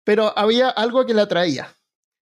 Pero 0.05 0.37
había 0.37 0.69
algo 0.69 1.07
que 1.07 1.15
la 1.15 1.23
atraía. 1.23 1.69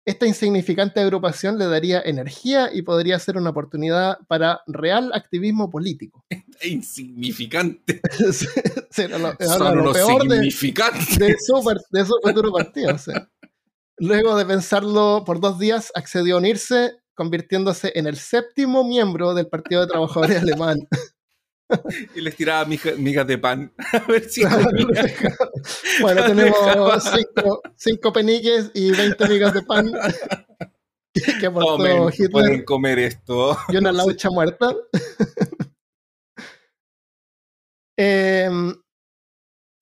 Esta 0.04 0.26
insignificante 0.26 1.00
agrupación 1.00 1.58
le 1.58 1.66
daría 1.66 2.00
energía 2.00 2.70
y 2.72 2.80
podría 2.82 3.18
ser 3.18 3.36
una 3.36 3.50
oportunidad 3.50 4.18
para 4.26 4.62
real 4.66 5.10
activismo 5.12 5.68
político. 5.70 6.24
Insignificante. 6.62 8.00
Era 8.96 9.18
lo, 9.18 9.36
Son 9.38 9.76
lo 9.84 9.92
peor 9.92 10.26
de, 10.28 10.38
de 10.40 10.50
su, 10.50 11.76
de 11.90 12.04
su 12.06 12.14
futuro 12.22 12.52
partido. 12.52 12.94
o 12.94 12.98
sea. 12.98 13.28
Luego 13.98 14.36
de 14.36 14.46
pensarlo 14.46 15.24
por 15.26 15.40
dos 15.40 15.58
días, 15.58 15.90
accedió 15.94 16.36
a 16.36 16.38
unirse, 16.38 16.92
convirtiéndose 17.18 17.90
en 17.96 18.06
el 18.06 18.16
séptimo 18.16 18.84
miembro 18.84 19.34
del 19.34 19.48
Partido 19.48 19.80
de 19.80 19.88
Trabajadores 19.88 20.38
Alemán. 20.42 20.78
Y 22.14 22.20
les 22.20 22.36
tiraba 22.36 22.64
migas 22.64 23.26
de 23.26 23.36
pan. 23.38 23.72
A 23.92 23.98
ver 24.06 24.30
si 24.30 24.42
bueno, 26.00 26.24
tenemos 26.24 26.56
cinco, 27.02 27.60
cinco 27.76 28.12
peniques 28.12 28.70
y 28.72 28.92
20 28.92 29.28
migas 29.28 29.52
de 29.52 29.62
pan 29.62 29.92
que, 31.12 31.46
aportó 31.46 32.08
Hitler 32.08 32.30
pueden 32.30 32.64
comer 32.64 33.00
esto. 33.00 33.58
y 33.68 33.76
una 33.76 33.90
laucha 33.90 34.30
muerta. 34.30 34.72
Em, 37.98 38.72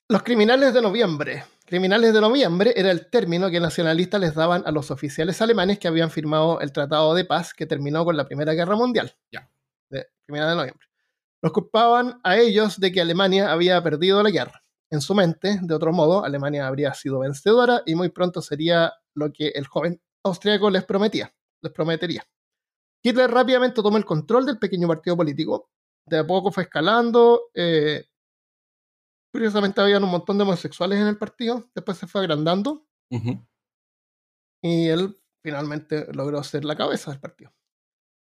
los 0.08 0.22
criminales 0.22 0.72
de 0.72 0.80
noviembre. 0.80 1.44
Criminales 1.66 2.14
de 2.14 2.20
noviembre 2.20 2.72
era 2.76 2.92
el 2.92 3.10
término 3.10 3.50
que 3.50 3.58
nacionalistas 3.58 4.20
les 4.20 4.36
daban 4.36 4.62
a 4.66 4.70
los 4.70 4.92
oficiales 4.92 5.42
alemanes 5.42 5.80
que 5.80 5.88
habían 5.88 6.12
firmado 6.12 6.60
el 6.60 6.70
Tratado 6.70 7.12
de 7.12 7.24
Paz 7.24 7.52
que 7.52 7.66
terminó 7.66 8.04
con 8.04 8.16
la 8.16 8.24
Primera 8.24 8.54
Guerra 8.54 8.76
Mundial. 8.76 9.16
Ya. 9.32 9.50
De 9.90 10.06
criminales 10.24 10.52
de 10.52 10.60
noviembre. 10.60 10.86
Los 11.42 11.52
culpaban 11.52 12.20
a 12.22 12.36
ellos 12.36 12.78
de 12.78 12.92
que 12.92 13.00
Alemania 13.00 13.50
había 13.50 13.82
perdido 13.82 14.22
la 14.22 14.30
guerra. 14.30 14.62
En 14.90 15.00
su 15.00 15.12
mente, 15.16 15.58
de 15.60 15.74
otro 15.74 15.92
modo, 15.92 16.24
Alemania 16.24 16.68
habría 16.68 16.94
sido 16.94 17.18
vencedora 17.18 17.82
y 17.84 17.96
muy 17.96 18.10
pronto 18.10 18.40
sería 18.42 18.92
lo 19.14 19.32
que 19.32 19.48
el 19.48 19.66
joven 19.66 20.00
austriaco 20.22 20.70
les 20.70 20.84
prometía, 20.84 21.34
les 21.62 21.72
prometería. 21.72 22.22
Hitler 23.02 23.28
rápidamente 23.28 23.82
tomó 23.82 23.96
el 23.96 24.04
control 24.04 24.46
del 24.46 24.60
pequeño 24.60 24.86
partido 24.86 25.16
político. 25.16 25.68
De 26.06 26.18
a 26.18 26.26
poco 26.26 26.52
fue 26.52 26.62
escalando. 26.62 27.50
eh, 27.54 28.04
curiosamente 29.36 29.82
habían 29.82 30.02
un 30.02 30.10
montón 30.10 30.38
de 30.38 30.44
homosexuales 30.44 30.98
en 30.98 31.08
el 31.08 31.18
partido. 31.18 31.70
Después 31.74 31.98
se 31.98 32.06
fue 32.06 32.22
agrandando 32.22 32.86
y 34.62 34.88
él 34.88 35.14
finalmente 35.44 36.06
logró 36.14 36.42
ser 36.42 36.64
la 36.64 36.74
cabeza 36.74 37.10
del 37.10 37.20
partido. 37.20 37.52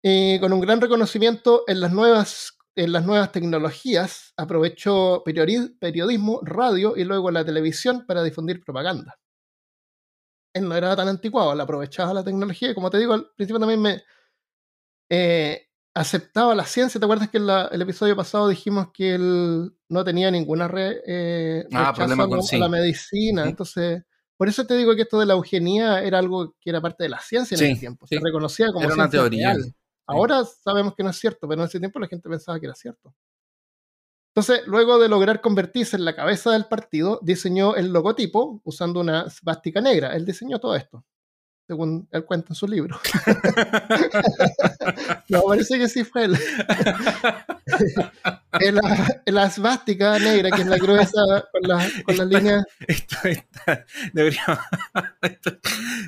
Y 0.02 0.40
con 0.40 0.54
un 0.54 0.60
gran 0.60 0.80
reconocimiento 0.80 1.64
en 1.66 1.82
las 1.82 1.92
nuevas, 1.92 2.56
en 2.74 2.92
las 2.92 3.04
nuevas 3.04 3.30
tecnologías, 3.30 4.32
aprovechó 4.38 5.22
periodi- 5.22 5.78
periodismo, 5.78 6.40
radio 6.42 6.96
y 6.96 7.04
luego 7.04 7.30
la 7.30 7.44
televisión 7.44 8.06
para 8.06 8.22
difundir 8.22 8.64
propaganda. 8.64 9.18
Él 10.54 10.66
no 10.66 10.74
era 10.76 10.96
tan 10.96 11.08
anticuado, 11.08 11.52
él 11.52 11.60
aprovechaba 11.60 12.14
la 12.14 12.24
tecnología 12.24 12.70
y 12.70 12.74
como 12.74 12.88
te 12.88 12.96
digo, 12.98 13.12
al 13.12 13.30
principio 13.36 13.60
también 13.60 13.82
me 13.82 14.02
eh, 15.10 15.65
aceptaba 15.96 16.54
la 16.54 16.64
ciencia. 16.64 16.98
¿Te 17.00 17.04
acuerdas 17.06 17.28
que 17.30 17.38
en 17.38 17.46
la- 17.46 17.66
el 17.72 17.82
episodio 17.82 18.14
pasado 18.14 18.48
dijimos 18.48 18.88
que 18.92 19.14
él 19.14 19.72
no 19.88 20.04
tenía 20.04 20.30
ninguna 20.30 20.68
re- 20.68 21.02
eh, 21.06 21.66
Ah, 21.72 21.92
problema 21.94 22.28
con- 22.28 22.38
la- 22.38 22.42
sí. 22.44 22.58
la 22.58 22.68
medicina? 22.68 23.44
Entonces, 23.46 24.02
por 24.36 24.48
eso 24.48 24.66
te 24.66 24.76
digo 24.76 24.94
que 24.94 25.02
esto 25.02 25.18
de 25.18 25.26
la 25.26 25.32
eugenía 25.34 26.02
era 26.02 26.18
algo 26.18 26.54
que 26.60 26.70
era 26.70 26.80
parte 26.80 27.02
de 27.04 27.08
la 27.08 27.20
ciencia 27.20 27.54
en 27.54 27.58
Sí, 27.58 27.64
ese 27.72 27.80
tiempo. 27.80 28.06
Se 28.06 28.16
sí. 28.16 28.22
reconocía 28.22 28.66
como 28.72 28.84
Era 28.84 28.94
una 28.94 29.08
teoría. 29.10 29.54
real. 29.54 29.74
Ahora 30.06 30.44
sabemos 30.44 30.94
que 30.94 31.02
no 31.02 31.10
es 31.10 31.16
cierto, 31.18 31.48
pero 31.48 31.62
en 31.62 31.66
ese 31.68 31.78
tiempo 31.80 31.98
la 31.98 32.06
gente 32.06 32.28
pensaba 32.28 32.60
que 32.60 32.66
era 32.66 32.74
cierto. 32.74 33.14
Entonces, 34.34 34.66
luego 34.66 34.98
de 34.98 35.08
lograr 35.08 35.40
convertirse 35.40 35.96
en 35.96 36.04
la 36.04 36.14
cabeza 36.14 36.50
del 36.52 36.66
partido, 36.66 37.18
diseñó 37.22 37.74
el 37.74 37.90
logotipo 37.92 38.60
usando 38.64 39.00
una 39.00 39.30
svástica 39.30 39.80
negra. 39.80 40.14
Él 40.14 40.26
diseñó 40.26 40.58
todo 40.60 40.76
esto, 40.76 41.04
según 41.66 42.06
él 42.12 42.24
cuenta 42.24 42.48
en 42.50 42.54
su 42.54 42.68
libro. 42.68 42.98
no, 45.28 45.42
parece 45.42 45.78
que 45.78 45.88
sí 45.88 46.04
fue 46.04 46.24
él. 46.24 46.38
En 48.58 48.74
la, 48.76 49.22
en 49.26 49.34
la 49.34 49.50
svástica 49.50 50.18
negra, 50.18 50.50
que 50.50 50.62
es 50.62 50.66
la 50.68 50.78
cruz 50.78 51.00
esa 51.00 51.20
con, 51.52 51.62
la- 51.62 51.86
con 52.04 52.16
las 52.16 52.26
líneas. 52.26 52.64
Esto 52.86 53.16
está. 53.24 53.84
Debería. 54.14 54.40
esto- 55.22 55.58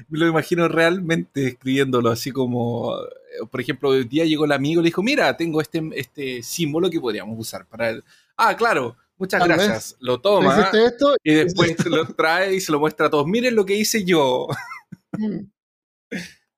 me 0.09 0.18
lo 0.18 0.29
imagino 0.29 0.66
realmente 0.68 1.47
escribiéndolo 1.49 2.11
así 2.11 2.31
como. 2.31 2.94
eh, 3.03 3.47
Por 3.51 3.61
ejemplo, 3.61 3.90
hoy 3.90 4.05
día 4.05 4.25
llegó 4.25 4.47
el 4.47 4.53
amigo 4.53 4.81
y 4.81 4.85
le 4.85 4.88
dijo: 4.88 5.03
Mira, 5.03 5.37
tengo 5.37 5.61
este, 5.61 5.83
este 5.94 6.42
símbolo 6.42 6.88
que 6.88 7.01
podríamos 7.01 7.38
usar 7.38 7.66
para 7.66 7.90
el. 7.90 8.03
Ah, 8.38 8.57
claro, 8.57 8.97
muchas 9.18 9.40
Tal 9.40 9.49
gracias. 9.49 9.97
Lo 10.01 10.16
¿Tú 10.16 10.23
toma 10.23 10.71
esto? 10.73 11.16
y 11.23 11.35
después 11.35 11.85
lo 11.85 12.07
trae 12.07 12.55
y 12.55 12.61
se 12.62 12.73
lo 12.73 12.81
muestra 12.81 13.09
a 13.09 13.11
todos. 13.11 13.27
Miren 13.27 13.55
lo 13.55 13.66
que 13.66 13.77
hice 13.77 14.05
yo. 14.05 14.47
Mm. 15.12 15.51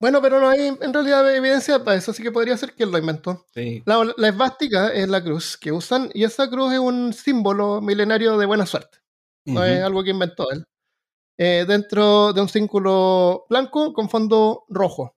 Bueno, 0.01 0.23
pero 0.23 0.41
no 0.41 0.49
hay 0.49 0.69
en 0.81 0.95
realidad 0.95 1.35
evidencia 1.35 1.85
para 1.85 1.99
eso, 1.99 2.11
así 2.13 2.23
que 2.23 2.33
podría 2.33 2.57
ser 2.57 2.73
que 2.75 2.85
él 2.85 2.91
lo 2.91 2.97
inventó. 2.99 3.47
Sí. 3.53 3.83
La, 3.85 4.03
la 4.17 4.29
esvástica 4.29 4.89
es 4.95 5.09
la 5.09 5.23
cruz 5.23 5.59
que 5.59 5.73
usan 5.73 6.11
y 6.15 6.25
esa 6.25 6.49
cruz 6.49 6.73
es 6.73 6.79
un 6.79 7.13
símbolo 7.13 7.83
milenario 7.83 8.39
de 8.39 8.47
buena 8.47 8.65
suerte. 8.65 8.99
No 9.45 9.63
es 9.65 9.83
algo 9.83 10.03
que 10.05 10.11
inventó 10.11 10.51
él. 10.53 10.65
Eh, 11.39 11.65
dentro 11.67 12.33
de 12.33 12.41
un 12.41 12.49
círculo 12.49 13.47
blanco 13.49 13.93
con 13.93 14.09
fondo 14.09 14.65
rojo. 14.69 15.17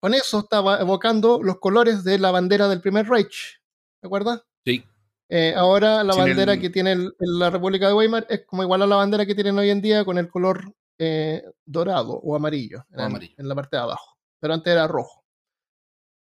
Con 0.00 0.14
eso 0.14 0.40
estaba 0.40 0.78
evocando 0.80 1.40
los 1.42 1.58
colores 1.58 2.04
de 2.04 2.18
la 2.18 2.30
bandera 2.30 2.68
del 2.68 2.80
primer 2.82 3.08
Reich. 3.08 3.60
¿Te 4.00 4.06
acuerdas? 4.06 4.42
Sí. 4.64 4.84
Eh, 5.30 5.54
ahora 5.56 6.04
la 6.04 6.12
Sin 6.12 6.22
bandera 6.24 6.52
el- 6.54 6.60
que 6.60 6.70
tiene 6.70 6.92
el- 6.92 7.14
la 7.18 7.48
República 7.50 7.86
de 7.88 7.94
Weimar 7.94 8.26
es 8.28 8.44
como 8.44 8.62
igual 8.62 8.82
a 8.82 8.86
la 8.86 8.96
bandera 8.96 9.24
que 9.24 9.34
tienen 9.34 9.58
hoy 9.58 9.70
en 9.70 9.80
día 9.80 10.04
con 10.04 10.18
el 10.18 10.28
color 10.28 10.72
eh, 11.04 11.42
dorado 11.64 12.12
o 12.12 12.36
amarillo, 12.36 12.86
en, 12.92 13.00
amarillo. 13.00 13.34
en 13.36 13.48
la 13.48 13.56
parte 13.56 13.76
de 13.76 13.82
abajo. 13.82 14.16
Pero 14.40 14.54
antes 14.54 14.72
era 14.72 14.86
rojo. 14.86 15.24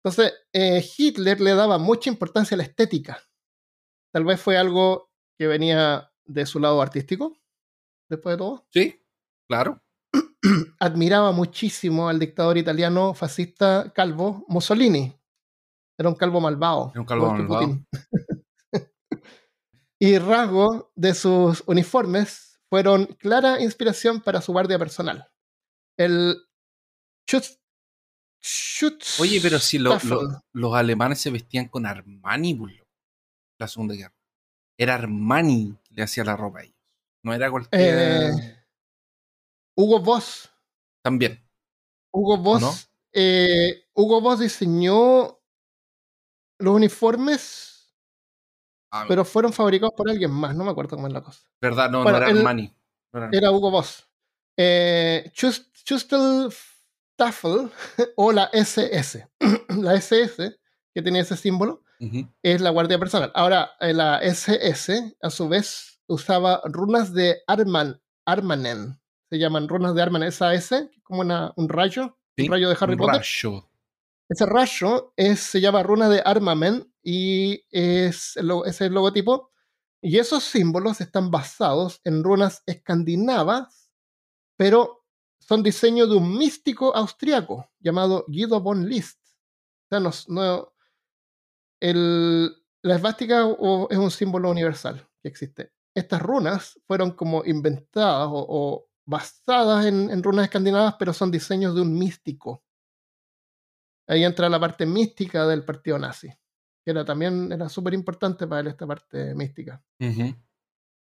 Entonces, 0.03 0.35
eh, 0.53 0.85
Hitler 0.99 1.41
le 1.41 1.55
daba 1.55 1.79
mucha 1.79 2.11
importancia 2.11 2.57
a 2.57 2.59
la 2.59 2.65
estética. 2.65 3.23
Tal 4.13 4.25
vez 4.25 4.41
fue 4.41 4.57
algo 4.57 5.13
que 5.39 5.47
venía 5.47 6.11
de 6.25 6.45
su 6.45 6.59
lado 6.59 6.83
artístico, 6.83 7.39
después 8.11 8.33
de 8.35 8.39
todo. 8.39 8.67
Sí, 8.71 9.01
claro. 9.49 9.81
Admiraba 10.81 11.31
muchísimo 11.31 12.09
al 12.09 12.19
dictador 12.19 12.59
italiano 12.59 13.15
fascista 13.15 13.93
calvo 13.95 14.45
Mussolini. 14.49 15.17
Era 15.97 16.09
un 16.09 16.17
calvo 16.17 16.41
malvado. 16.41 16.91
Era 16.91 17.01
un 17.01 17.07
calvo 17.07 17.31
malvado. 17.31 17.79
Y 20.01 20.19
rasgos 20.19 20.87
de 20.97 21.15
sus 21.15 21.63
uniformes 21.67 22.54
fueron 22.75 23.07
clara 23.21 23.61
inspiración 23.63 24.21
para 24.21 24.41
su 24.41 24.51
guardia 24.53 24.81
personal. 24.81 25.31
El 25.97 26.45
Schutz, 27.31 27.61
Schutz 28.43 29.21
Oye, 29.21 29.39
pero 29.41 29.61
si 29.61 29.79
lo- 29.79 29.93
Staffel. 29.93 30.11
lo- 30.11 30.43
los 30.53 30.75
alemanes 30.75 31.21
se 31.21 31.31
vestían 31.31 31.69
con 31.69 31.87
Armani, 31.87 32.53
bullo, 32.55 32.85
la 33.61 33.69
Segunda 33.69 33.95
Guerra. 33.95 34.13
Era 34.77 34.97
Armani 34.97 35.79
que 35.85 35.95
le 35.95 36.03
hacía 36.03 36.25
la 36.25 36.37
ropa 36.37 36.59
a 36.59 36.63
ellos. 36.65 36.75
No 37.23 37.33
era 37.33 37.49
cualquier. 37.49 37.81
Eh, 37.81 38.65
Hugo 39.77 40.01
Boss. 40.01 40.51
También. 41.05 41.49
Hugo 42.13 42.39
Boss. 42.39 42.61
no? 42.61 42.73
eh, 43.13 43.85
Hugo 43.95 44.21
Boss 44.21 44.41
diseñó 44.41 45.39
los 46.59 46.75
uniformes, 46.75 47.74
Ah, 48.97 49.05
pero 49.09 49.25
fueron 49.25 49.53
fabricados 49.53 49.93
por 49.97 50.09
alguien 50.09 50.31
más. 50.31 50.55
No 50.55 50.65
me 50.65 50.71
acuerdo 50.71 50.97
cómo 50.97 51.07
es 51.09 51.13
la 51.13 51.23
cosa. 51.23 51.41
verdad, 51.61 51.91
no, 51.91 52.03
bueno, 52.03 52.19
no 52.19 52.25
era 52.25 52.31
el- 52.33 52.39
Armani. 52.39 52.73
No 53.13 53.19
era- 53.19 53.29
Era 53.33 53.51
Hugo 53.51 53.71
Boss. 53.71 54.09
Eh, 54.57 55.31
Schustel 55.35 56.49
Staffel 57.15 57.71
o 58.17 58.33
la 58.33 58.45
SS. 58.53 59.29
la 59.69 59.95
SS, 59.95 60.59
que 60.95 61.03
tenía 61.03 61.23
ese 61.23 61.37
símbolo, 61.37 61.83
Ujú. 62.01 62.29
es 62.43 62.61
la 62.61 62.71
guardia 62.71 62.99
personal. 62.99 63.33
Ahora, 63.35 63.73
eh, 63.81 63.93
la 63.93 64.19
SS, 64.23 65.17
a 65.21 65.31
su 65.31 65.49
vez, 65.49 66.01
usaba 66.07 66.61
runas 66.65 67.13
de 67.13 67.43
Arman, 67.47 68.01
Armanen. 68.27 69.01
Se 69.31 69.39
llaman 69.39 69.69
runas 69.69 69.95
de 69.95 70.03
Armanen. 70.03 70.29
Esa 70.29 70.55
S, 70.55 70.89
como 71.03 71.21
una- 71.23 71.53
un 71.57 71.69
rayo, 71.69 72.17
Sí, 72.37 72.45
un 72.47 72.53
rayo 72.53 72.69
de 72.69 72.77
Harry 72.81 72.93
un 72.93 72.99
Potter. 72.99 73.21
rayo. 73.23 73.69
Ese 74.29 74.47
rayo 74.47 75.13
es, 75.17 75.41
se 75.41 75.61
llama 75.61 75.83
runa 75.83 76.09
de 76.09 76.23
Armamen 76.25 76.93
y 77.05 77.65
es 77.71 78.37
ese 78.37 78.61
es 78.67 78.81
el 78.81 78.95
logotipo. 78.95 79.53
Y 80.01 80.19
esos 80.19 80.43
símbolos 80.45 81.01
están 81.01 81.31
basados 81.31 82.01
en 82.05 82.25
runas 82.25 82.63
escandinavas, 82.67 83.91
pero 84.57 85.05
son 85.39 85.63
diseño 85.63 86.07
de 86.07 86.17
un 86.17 86.37
místico 86.37 86.95
austriaco 86.95 87.71
llamado 87.79 88.25
Guido 88.29 88.61
von 88.61 88.89
List. 88.89 89.21
O 89.91 90.11
sea, 90.11 90.25
no, 90.29 90.73
el, 91.81 92.51
la 92.83 92.97
esvástica 92.97 93.47
es 93.91 93.99
un 93.99 94.11
símbolo 94.11 94.51
universal 94.51 95.07
que 95.23 95.29
existe. 95.29 95.73
Estas 95.95 96.21
runas 96.23 96.81
fueron 96.87 97.13
como 97.13 97.45
inventadas 97.45 98.29
o, 98.31 98.47
o 98.49 98.89
basadas 99.07 99.87
en 99.87 100.23
runas 100.23 100.47
escandinavas, 100.47 100.97
pero 100.99 101.13
son 101.13 101.31
diseños 101.31 101.75
de 101.75 101.83
un 101.83 101.97
místico. 101.97 102.65
Ahí 104.07 104.25
entra 104.25 104.49
la 104.49 104.61
parte 104.61 104.85
mística 104.85 105.47
del 105.47 105.65
partido 105.65 105.99
nazi, 105.99 106.31
que 106.85 106.91
era 106.91 107.05
también 107.05 107.51
era 107.53 107.69
súper 107.69 107.95
importante 107.95 108.47
para 108.47 108.61
él 108.61 108.67
esta 108.69 108.87
parte 108.87 109.35
mística. 109.35 109.83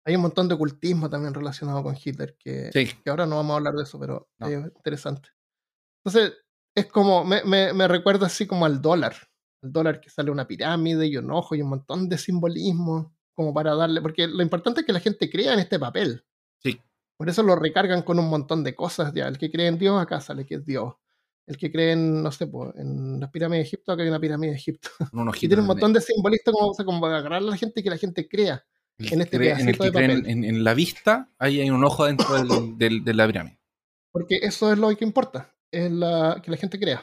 Hay 0.07 0.17
un 0.17 0.23
montón 0.23 0.49
de 0.49 0.55
ocultismo 0.55 1.09
también 1.09 1.33
relacionado 1.33 1.83
con 1.83 1.97
Hitler, 2.03 2.37
que, 2.39 2.71
Sí. 2.73 2.87
que 3.03 3.11
ahora 3.11 3.25
no 3.27 3.37
vamos 3.37 3.55
a 3.55 3.57
hablar 3.57 3.75
de 3.75 3.85
eso, 3.85 3.99
pero 3.99 4.29
No. 4.39 4.47
es 4.49 4.65
interesante. 4.77 5.31
Entonces, 6.05 6.35
es 6.77 6.87
como, 6.87 7.25
me, 7.25 7.43
me, 7.45 7.73
me 7.73 7.89
recuerda 7.89 8.27
así 8.27 8.47
como 8.47 8.67
al 8.67 8.83
dólar. 8.83 9.15
El 9.63 9.73
dólar 9.73 10.01
que 10.01 10.11
sale 10.11 10.31
una 10.31 10.47
pirámide 10.47 11.07
y 11.07 11.17
un 11.17 11.31
ojo 11.31 11.55
y 11.55 11.63
un 11.63 11.71
montón 11.71 12.09
de 12.11 12.19
simbolismo, 12.19 13.17
como 13.35 13.55
para 13.55 13.75
darle, 13.75 14.03
porque 14.03 14.29
lo 14.29 14.43
importante 14.43 14.81
es 14.81 14.87
que 14.87 14.93
la 14.93 15.01
gente 15.01 15.31
crea 15.31 15.55
en 15.55 15.61
este 15.61 15.79
papel. 15.79 16.23
Sí. 16.63 16.79
Por 17.17 17.31
eso 17.31 17.43
lo 17.43 17.57
recargan 17.57 18.03
con 18.03 18.19
un 18.19 18.29
montón 18.29 18.63
de 18.63 18.75
cosas 18.75 19.15
ya. 19.15 19.27
El 19.27 19.39
que 19.39 19.51
cree 19.51 19.69
en 19.69 19.79
Dios, 19.79 19.99
acá 20.01 20.21
sale 20.21 20.45
que 20.45 20.57
es 20.57 20.67
Dios. 20.67 20.93
El 21.47 21.59
que 21.59 21.71
cree 21.71 21.93
en, 21.93 22.23
no 22.23 22.33
sé, 22.33 22.47
pues, 22.47 22.75
en 22.77 23.21
las 23.21 23.31
pirámides 23.31 23.65
de 23.65 23.69
Egipto, 23.69 23.93
acá 23.93 24.03
hay 24.03 24.09
una 24.09 24.19
pirámide 24.21 24.53
de 24.53 24.57
Egipto. 24.57 24.89
Y 25.43 25.49
tiene 25.49 25.61
un 25.61 25.67
montón 25.67 25.93
de 25.93 26.01
simbolistas 26.01 26.55
como, 26.55 26.71
o 26.71 26.75
sea, 26.75 26.85
como 26.85 27.05
agarrar 27.07 27.35
a 27.35 27.41
la 27.41 27.57
gente 27.57 27.81
y 27.81 27.83
que 27.83 27.91
la 27.91 27.99
gente 27.99 28.27
crea. 28.29 28.65
El 28.97 29.13
en 29.13 29.21
este 29.23 29.37
cree- 29.39 29.51
en 29.61 29.69
el 29.69 29.77
pedacito 29.77 29.83
que 29.85 29.91
de 29.91 29.93
creen 30.07 30.21
papel. 30.21 30.31
en, 30.33 30.45
en 30.45 30.65
la 30.65 30.73
vista, 30.75 31.31
ahí 31.39 31.61
hay 31.61 31.69
un 31.71 31.85
ojo 31.85 32.07
dentro 32.07 32.33
del- 32.35 32.79
del- 32.79 33.05
de 33.05 33.15
la 33.15 33.27
pirámide. 33.27 33.59
Porque 34.13 34.37
eso 34.43 34.73
es 34.73 34.79
lo 34.79 34.97
que 34.97 35.05
importa, 35.05 35.55
es 35.71 35.91
la, 35.91 36.41
que 36.43 36.51
la 36.51 36.57
gente 36.57 36.79
crea. 36.79 37.03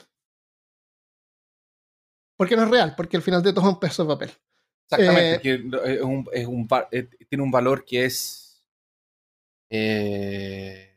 Porque 2.38 2.56
no 2.56 2.64
es 2.64 2.70
real, 2.70 2.94
porque 2.96 3.18
al 3.18 3.24
final 3.24 3.44
de 3.44 3.54
todo 3.54 3.68
es 3.68 3.74
un 3.74 3.80
peso 3.80 4.04
de 4.04 4.08
papel. 4.08 4.32
Exactamente, 4.90 5.36
Eh, 5.36 5.42
que 5.42 5.58
lo- 5.60 5.84
es 5.84 6.02
un, 6.02 6.26
es 6.34 6.48
un 6.48 6.66
va- 6.68 6.88
eh, 6.92 7.08
tiene 7.30 7.44
un 7.44 7.52
valor 7.52 7.86
que 7.86 8.06
es. 8.06 8.64
Eh, 9.70 10.91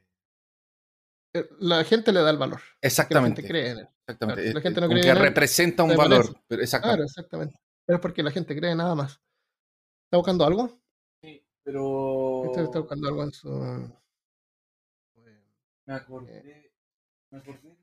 La 1.59 1.83
gente 1.85 2.13
le 2.13 2.21
da 2.21 2.31
el 2.31 2.39
valor. 2.39 2.61
Que 2.61 2.65
la 2.83 2.89
exactamente. 2.89 3.43
gente 3.43 3.53
cree 3.53 3.71
en 3.71 3.79
él. 3.79 3.89
exactamente. 4.07 4.53
La 4.53 4.59
eh, 4.61 4.63
gente 4.63 4.81
no 4.81 4.87
como 4.87 5.01
cree 5.01 5.03
que 5.03 5.11
en 5.11 5.17
él, 5.17 5.23
representa 5.23 5.83
un 5.83 5.97
valor. 5.97 6.27
Pero 6.47 6.63
exactamente. 6.63 6.97
Claro, 6.97 7.05
exactamente. 7.05 7.61
Pero 7.85 7.97
es 7.97 8.03
porque 8.03 8.23
la 8.23 8.31
gente 8.31 8.57
cree 8.57 8.75
nada 8.75 8.95
más. 8.95 9.21
¿Está 10.05 10.19
buscando 10.19 10.45
algo? 10.45 10.71
Sí, 11.21 11.45
pero. 11.65 12.45
Este 12.47 12.63
está 12.63 12.79
buscando 12.79 13.09
algo 13.09 13.25
en 13.25 13.33
su. 13.33 13.51
Me 15.87 15.95
acordé. 15.95 16.73
Me 17.31 17.39
acordé. 17.39 17.77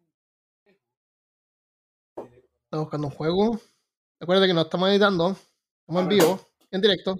Está 2.15 2.77
buscando 2.77 3.07
un 3.07 3.13
juego. 3.13 3.59
Acuérdate 4.19 4.47
que 4.47 4.53
no 4.53 4.61
estamos 4.61 4.89
editando. 4.89 5.35
Estamos 5.81 6.03
en 6.03 6.07
vivo, 6.07 6.39
en 6.71 6.81
directo. 6.81 7.17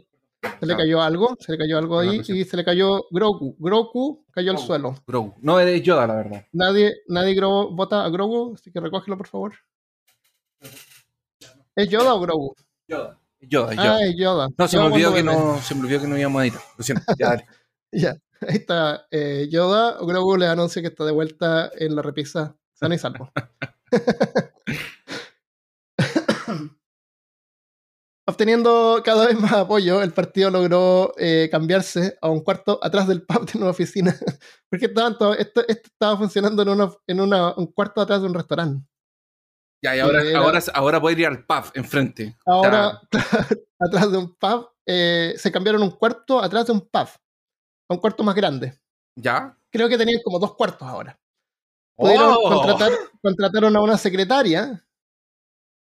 Se 0.60 0.66
le 0.66 0.76
cayó 0.76 1.02
algo, 1.02 1.36
se 1.40 1.52
le 1.52 1.58
cayó 1.58 1.78
algo 1.78 2.00
ahí 2.00 2.22
y 2.28 2.44
se 2.46 2.58
le 2.58 2.64
cayó 2.66 3.04
Grogu. 3.12 3.56
Grogu 3.60 4.26
cayó 4.32 4.52
al 4.52 4.56
Grogu. 4.58 4.68
suelo. 4.68 4.96
Grogu. 5.06 5.34
No 5.42 5.60
eres 5.60 5.82
Yoda, 5.84 6.08
la 6.08 6.16
verdad. 6.16 6.46
Nadie, 6.52 6.96
nadie 7.08 7.34
Grogu, 7.36 7.76
vota 7.76 8.04
a 8.04 8.10
Grogu, 8.10 8.56
así 8.56 8.72
que 8.72 8.80
recógelo 8.80 9.18
por 9.18 9.28
favor. 9.28 9.54
¿Es 11.76 11.90
Yoda 11.90 12.14
o 12.16 12.20
Grogu? 12.20 12.56
Yoda. 12.88 13.20
Yoda, 13.40 13.74
Yoda. 13.74 13.96
Ah, 13.96 14.02
es 14.04 14.16
Yoda. 14.16 14.48
no, 14.58 14.68
se 14.68 14.78
me 14.78 14.84
Yoda 14.84 14.94
olvidó 14.94 15.14
que 15.14 15.24
no, 15.24 15.58
se 15.62 15.76
me 15.76 15.82
olvidó 15.82 16.02
que 16.02 16.08
no 16.08 16.18
íbamos 16.18 16.42
a 16.42 16.46
editar. 16.46 16.62
Lo 16.78 16.84
siento. 16.84 17.04
Ya, 17.18 17.28
dale. 17.30 17.46
bebé. 17.46 17.58
Ya, 17.94 18.12
ahí 18.48 18.56
está. 18.56 19.06
eh, 19.12 19.48
Yoda, 19.52 19.98
Grogu 20.02 20.38
le 20.38 20.48
anuncia 20.48 20.82
que 20.82 20.88
está 20.88 21.04
de 21.04 21.12
vuelta 21.12 21.70
en 21.78 21.94
la 21.96 22.02
repisa, 22.02 22.56
sano 22.74 22.94
y 22.96 22.98
salvo. 22.98 23.30
Obteniendo 28.42 29.04
cada 29.06 29.28
vez 29.28 29.40
más 29.40 29.52
apoyo, 29.54 30.02
el 30.02 30.14
partido 30.14 30.50
logró 30.50 31.14
eh, 31.20 31.48
cambiarse 31.52 32.18
a 32.24 32.28
un 32.32 32.40
cuarto 32.44 32.80
atrás 32.82 33.08
del 33.08 33.22
pub 33.22 33.46
de 33.46 33.60
una 33.60 33.70
oficina. 33.70 34.16
Porque 34.68 34.88
todo- 34.88 35.36
esto, 35.36 35.62
esto 35.68 35.90
estaba 35.94 36.18
funcionando 36.18 36.64
en, 36.64 36.70
una, 36.70 36.92
en 37.06 37.22
una- 37.22 37.54
un 37.54 37.68
cuarto 37.68 38.02
atrás 38.02 38.20
de 38.22 38.26
un 38.28 38.34
restaurante. 38.34 38.84
Ya, 39.84 39.96
y 39.96 40.00
ahora, 40.00 40.24
Era- 40.24 40.40
ahora, 40.40 40.60
ahora 40.74 41.00
puede 41.00 41.22
ir 41.22 41.28
al 41.28 41.46
pub 41.46 41.66
enfrente. 41.76 42.36
Ahora, 42.48 43.00
atrás 43.80 44.12
de 44.12 44.18
un 44.18 44.34
pub, 44.34 44.72
eh, 44.88 45.36
se 45.38 45.52
cambiaron 45.52 45.84
un 45.84 45.92
cuarto 45.92 46.42
atrás 46.42 46.66
de 46.66 46.72
un 46.72 46.82
pub. 46.82 47.10
A 47.92 47.94
un 47.94 47.98
cuarto 48.00 48.24
más 48.24 48.34
grande. 48.34 48.76
¿Ya? 49.20 49.56
Creo 49.72 49.88
que 49.88 50.00
tenían 50.00 50.20
como 50.24 50.40
dos 50.40 50.56
cuartos 50.56 50.88
ahora. 50.88 51.16
Pudieron 51.96 52.38
¡Oh! 52.40 52.50
contratar, 52.50 52.92
contrataron 53.22 53.76
a 53.76 53.82
una 53.82 54.00
secretaria 54.00 54.84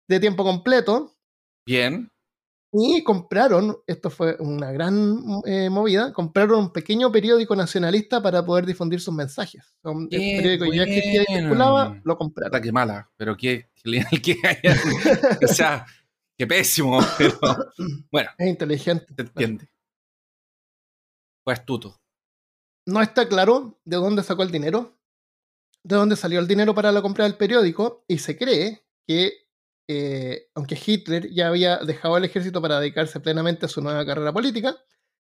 de 0.08 0.20
tiempo 0.20 0.44
completo 0.44 1.10
Bien. 1.66 2.08
Y 2.76 3.04
compraron, 3.04 3.76
esto 3.86 4.10
fue 4.10 4.36
una 4.40 4.72
gran 4.72 5.16
eh, 5.46 5.70
movida, 5.70 6.12
compraron 6.12 6.58
un 6.58 6.72
pequeño 6.72 7.12
periódico 7.12 7.54
nacionalista 7.54 8.20
para 8.20 8.44
poder 8.44 8.66
difundir 8.66 9.00
sus 9.00 9.14
mensajes. 9.14 9.76
Un- 9.84 10.08
periódico 10.08 10.64
ya 10.72 10.82
existía 10.82 11.22
y 11.22 11.24
bueno. 11.28 11.40
circulaba, 11.48 12.00
lo 12.02 12.18
compraron. 12.18 12.60
qué 12.60 12.72
mala, 12.72 13.08
pero 13.16 13.36
qué 13.36 13.70
genial 13.76 14.06
que 14.20 14.36
haya. 14.42 14.74
o 15.44 15.46
sea, 15.46 15.86
qué 16.36 16.48
pésimo, 16.48 16.98
pero 17.16 17.38
bueno, 18.10 18.30
Es 18.38 18.48
inteligente. 18.48 19.06
se 19.14 19.22
entiende. 19.22 19.68
Fue 21.44 21.52
astuto. 21.52 22.00
No 22.86 23.00
está 23.00 23.28
claro 23.28 23.78
de 23.84 23.96
dónde 23.98 24.24
sacó 24.24 24.42
el 24.42 24.50
dinero, 24.50 24.98
de 25.84 25.94
dónde 25.96 26.16
salió 26.16 26.40
el 26.40 26.48
dinero 26.48 26.74
para 26.74 26.90
la 26.90 27.02
compra 27.02 27.24
del 27.24 27.36
periódico, 27.36 28.04
y 28.08 28.18
se 28.18 28.36
cree 28.36 28.84
que, 29.06 29.43
eh, 29.88 30.48
aunque 30.54 30.78
Hitler 30.84 31.30
ya 31.30 31.48
había 31.48 31.78
dejado 31.78 32.16
el 32.16 32.24
ejército 32.24 32.60
para 32.62 32.80
dedicarse 32.80 33.20
plenamente 33.20 33.66
a 33.66 33.68
su 33.68 33.80
nueva 33.82 34.04
carrera 34.06 34.32
política, 34.32 34.76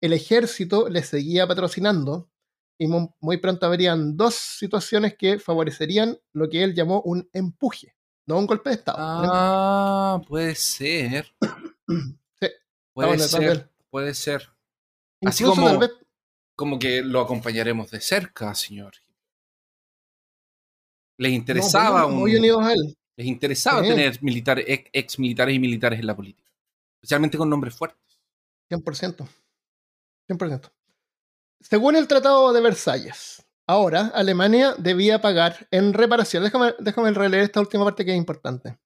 el 0.01 0.13
ejército 0.13 0.89
le 0.89 1.03
seguía 1.03 1.47
patrocinando 1.47 2.29
y 2.79 2.87
mu- 2.87 3.09
muy 3.21 3.37
pronto 3.37 3.65
habrían 3.65 4.17
dos 4.17 4.35
situaciones 4.35 5.15
que 5.17 5.39
favorecerían 5.39 6.17
lo 6.33 6.49
que 6.49 6.63
él 6.63 6.73
llamó 6.75 7.01
un 7.01 7.29
empuje, 7.33 7.95
no 8.27 8.37
un 8.37 8.47
golpe 8.47 8.69
de 8.69 8.75
Estado. 8.75 8.97
Ah, 8.99 10.21
puede 10.27 10.55
ser. 10.55 11.33
Sí, 12.39 12.47
Puede 12.93 13.19
ser, 13.19 13.69
puede 13.89 14.13
ser. 14.13 14.49
Así 15.23 15.43
Incluso 15.43 15.61
como- 15.61 15.79
vez 15.79 15.91
Como 16.55 16.79
que 16.79 17.01
lo 17.01 17.19
acompañaremos 17.21 17.91
de 17.91 17.99
cerca, 18.01 18.53
señor. 18.55 18.93
Les 21.17 21.31
no, 21.31 21.35
interesaba, 21.37 22.07
muy, 22.07 22.13
un- 22.13 22.19
muy 22.19 22.35
unidos 22.35 22.63
a 22.63 22.73
él. 22.73 22.97
Les 23.17 23.27
interesaba 23.27 23.81
Sí. 23.81 23.89
tener 23.89 24.21
militares, 24.23 24.65
ex, 24.67 24.89
ex 24.93 25.19
militares 25.19 25.55
y 25.55 25.59
militares 25.59 25.99
en 25.99 26.07
la 26.07 26.15
política. 26.15 26.49
Especialmente 27.01 27.37
con 27.37 27.49
nombres 27.49 27.75
fuertes. 27.75 28.19
100%. 28.69 29.27
100%. 30.27 30.71
Según 31.61 31.95
el 31.95 32.07
Tratado 32.07 32.51
de 32.51 32.61
Versalles, 32.61 33.45
ahora 33.67 34.11
Alemania 34.13 34.75
debía 34.77 35.21
pagar 35.21 35.67
en 35.71 35.93
reparación. 35.93 36.43
Déjame, 36.43 36.73
déjame 36.79 37.11
releer 37.11 37.43
esta 37.43 37.59
última 37.59 37.83
parte 37.85 38.03
que 38.05 38.11
es 38.11 38.17
importante. 38.17 38.77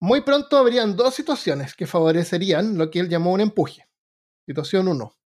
Muy 0.00 0.20
pronto 0.22 0.58
habrían 0.58 0.96
dos 0.96 1.14
situaciones 1.14 1.74
que 1.74 1.86
favorecerían 1.86 2.76
lo 2.76 2.90
que 2.90 3.00
él 3.00 3.08
llamó 3.08 3.32
un 3.32 3.40
empuje. 3.40 3.88
Situación 4.46 4.88
1. 4.88 5.16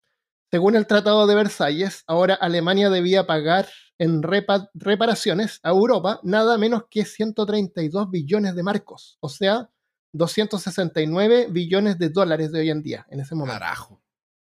Según 0.51 0.77
el 0.77 0.87
Tratado 0.87 1.27
de 1.27 1.35
Versalles, 1.35 2.05
ahora 2.07 2.35
Alemania 2.35 2.89
debía 2.91 3.27
pagar 3.27 3.69
en 3.99 4.23
repa- 4.23 4.71
reparaciones 4.75 5.61
a 5.63 5.71
Europa 5.71 6.21
nada 6.23 6.57
menos 6.57 6.85
que 6.91 7.05
132 7.05 8.11
billones 8.11 8.55
de 8.55 8.63
marcos, 8.63 9.19
o 9.21 9.29
sea, 9.29 9.71
269 10.15 11.49
billones 11.51 11.99
de 11.99 12.09
dólares 12.09 12.51
de 12.51 12.61
hoy 12.61 12.71
en 12.71 12.83
día, 12.83 13.07
en 13.11 13.21
ese 13.21 13.35
momento 13.35 13.59
Carajo. 13.61 14.03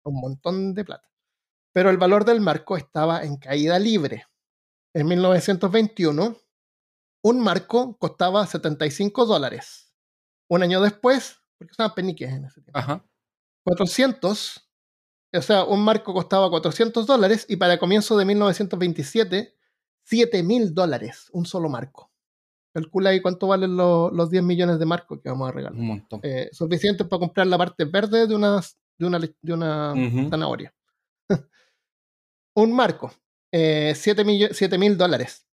un 0.04 0.20
montón 0.20 0.74
de 0.74 0.84
plata. 0.84 1.10
Pero 1.74 1.90
el 1.90 1.98
valor 1.98 2.24
del 2.24 2.40
marco 2.40 2.76
estaba 2.76 3.22
en 3.24 3.36
caída 3.36 3.78
libre. 3.78 4.26
En 4.94 5.06
1921, 5.06 6.36
un 7.24 7.40
marco 7.40 7.96
costaba 7.98 8.46
75 8.46 9.26
dólares. 9.26 9.92
Un 10.50 10.62
año 10.62 10.80
después, 10.82 11.38
porque 11.58 11.72
usaban 11.72 11.94
peniques 11.94 12.30
en 12.30 12.44
ese 12.46 12.60
tiempo, 12.62 12.78
Ajá. 12.78 13.04
400, 13.64 14.70
o 15.34 15.42
sea, 15.42 15.64
un 15.64 15.82
marco 15.82 16.12
costaba 16.12 16.50
400 16.50 17.06
dólares 17.06 17.46
y 17.48 17.56
para 17.56 17.78
comienzo 17.78 18.16
de 18.16 18.24
1927, 18.24 19.54
7 20.04 20.42
mil 20.42 20.74
dólares, 20.74 21.28
un 21.32 21.46
solo 21.46 21.68
marco. 21.68 22.10
Calcula 22.74 23.10
ahí 23.10 23.20
cuánto 23.20 23.46
valen 23.46 23.76
lo- 23.76 24.10
los 24.10 24.30
10 24.30 24.42
millones 24.42 24.78
de 24.78 24.86
marcos 24.86 25.20
que 25.22 25.28
vamos 25.28 25.48
a 25.48 25.52
regalar. 25.52 25.78
Un 25.78 25.86
montón. 25.86 26.20
Eh, 26.22 26.48
suficiente 26.52 27.04
para 27.04 27.20
comprar 27.20 27.46
la 27.46 27.58
parte 27.58 27.84
verde 27.84 28.26
de 28.26 28.34
una, 28.34 28.60
de 28.98 29.06
una, 29.06 29.18
de 29.18 29.52
una 29.52 29.94
zanahoria. 30.30 30.74
un 32.56 32.72
marco, 32.74 33.12
7 33.52 34.24
mil 34.78 34.96
dólares. 34.96 35.46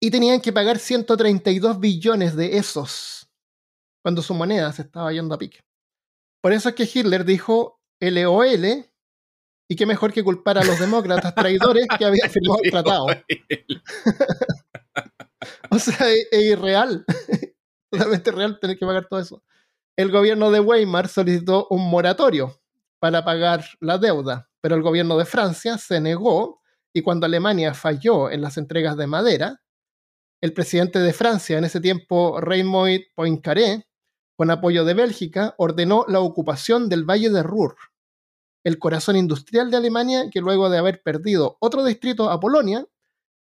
Y 0.00 0.10
tenían 0.10 0.40
que 0.40 0.52
pagar 0.52 0.78
132 0.78 1.80
billones 1.80 2.36
de 2.36 2.56
esos 2.58 3.28
cuando 4.02 4.22
su 4.22 4.32
moneda 4.34 4.72
se 4.72 4.82
estaba 4.82 5.12
yendo 5.12 5.34
a 5.34 5.38
pique. 5.38 5.60
Por 6.40 6.52
eso 6.52 6.68
es 6.68 6.74
que 6.74 6.84
Hitler 6.92 7.24
dijo 7.24 7.77
LOL, 8.00 8.84
y 9.68 9.76
qué 9.76 9.86
mejor 9.86 10.12
que 10.12 10.24
culpar 10.24 10.58
a 10.58 10.64
los 10.64 10.78
demócratas 10.78 11.34
traidores 11.34 11.86
que 11.98 12.04
habían 12.04 12.30
firmado 12.30 12.60
el 12.62 12.70
tratado. 12.70 13.06
o 15.70 15.78
sea, 15.78 16.08
es, 16.08 16.28
es 16.30 16.42
irreal, 16.42 17.04
totalmente 17.90 18.30
real 18.30 18.58
tener 18.58 18.78
que 18.78 18.86
pagar 18.86 19.06
todo 19.08 19.20
eso. 19.20 19.42
El 19.96 20.10
gobierno 20.10 20.50
de 20.50 20.60
Weimar 20.60 21.08
solicitó 21.08 21.66
un 21.70 21.90
moratorio 21.90 22.60
para 22.98 23.24
pagar 23.24 23.64
la 23.80 23.98
deuda, 23.98 24.48
pero 24.60 24.76
el 24.76 24.82
gobierno 24.82 25.18
de 25.18 25.24
Francia 25.24 25.76
se 25.76 26.00
negó 26.00 26.62
y 26.92 27.02
cuando 27.02 27.26
Alemania 27.26 27.74
falló 27.74 28.30
en 28.30 28.40
las 28.40 28.56
entregas 28.56 28.96
de 28.96 29.06
madera, 29.06 29.60
el 30.40 30.52
presidente 30.52 31.00
de 31.00 31.12
Francia 31.12 31.58
en 31.58 31.64
ese 31.64 31.80
tiempo, 31.80 32.40
Raymond 32.40 33.02
Poincaré, 33.14 33.86
con 34.36 34.50
apoyo 34.50 34.84
de 34.84 34.94
Bélgica, 34.94 35.54
ordenó 35.58 36.04
la 36.06 36.20
ocupación 36.20 36.88
del 36.88 37.04
Valle 37.04 37.30
de 37.30 37.42
Ruhr, 37.42 37.76
el 38.64 38.78
corazón 38.78 39.16
industrial 39.16 39.70
de 39.70 39.76
Alemania, 39.76 40.30
que 40.30 40.40
luego 40.40 40.68
de 40.68 40.78
haber 40.78 41.02
perdido 41.02 41.56
otro 41.60 41.84
distrito 41.84 42.30
a 42.30 42.40
Polonia, 42.40 42.86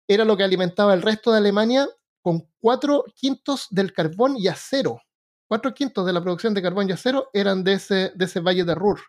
era 0.07 0.25
lo 0.25 0.35
que 0.35 0.43
alimentaba 0.43 0.93
el 0.93 1.01
resto 1.01 1.31
de 1.31 1.37
Alemania 1.37 1.87
con 2.21 2.49
cuatro 2.59 3.05
quintos 3.15 3.67
del 3.69 3.93
carbón 3.93 4.35
y 4.37 4.47
acero. 4.47 5.01
Cuatro 5.47 5.73
quintos 5.73 6.05
de 6.05 6.13
la 6.13 6.21
producción 6.21 6.53
de 6.53 6.61
carbón 6.61 6.89
y 6.89 6.93
acero 6.93 7.29
eran 7.33 7.63
de 7.63 7.73
ese, 7.73 8.11
de 8.15 8.25
ese 8.25 8.39
Valle 8.39 8.63
de 8.63 8.75
Ruhr, 8.75 8.99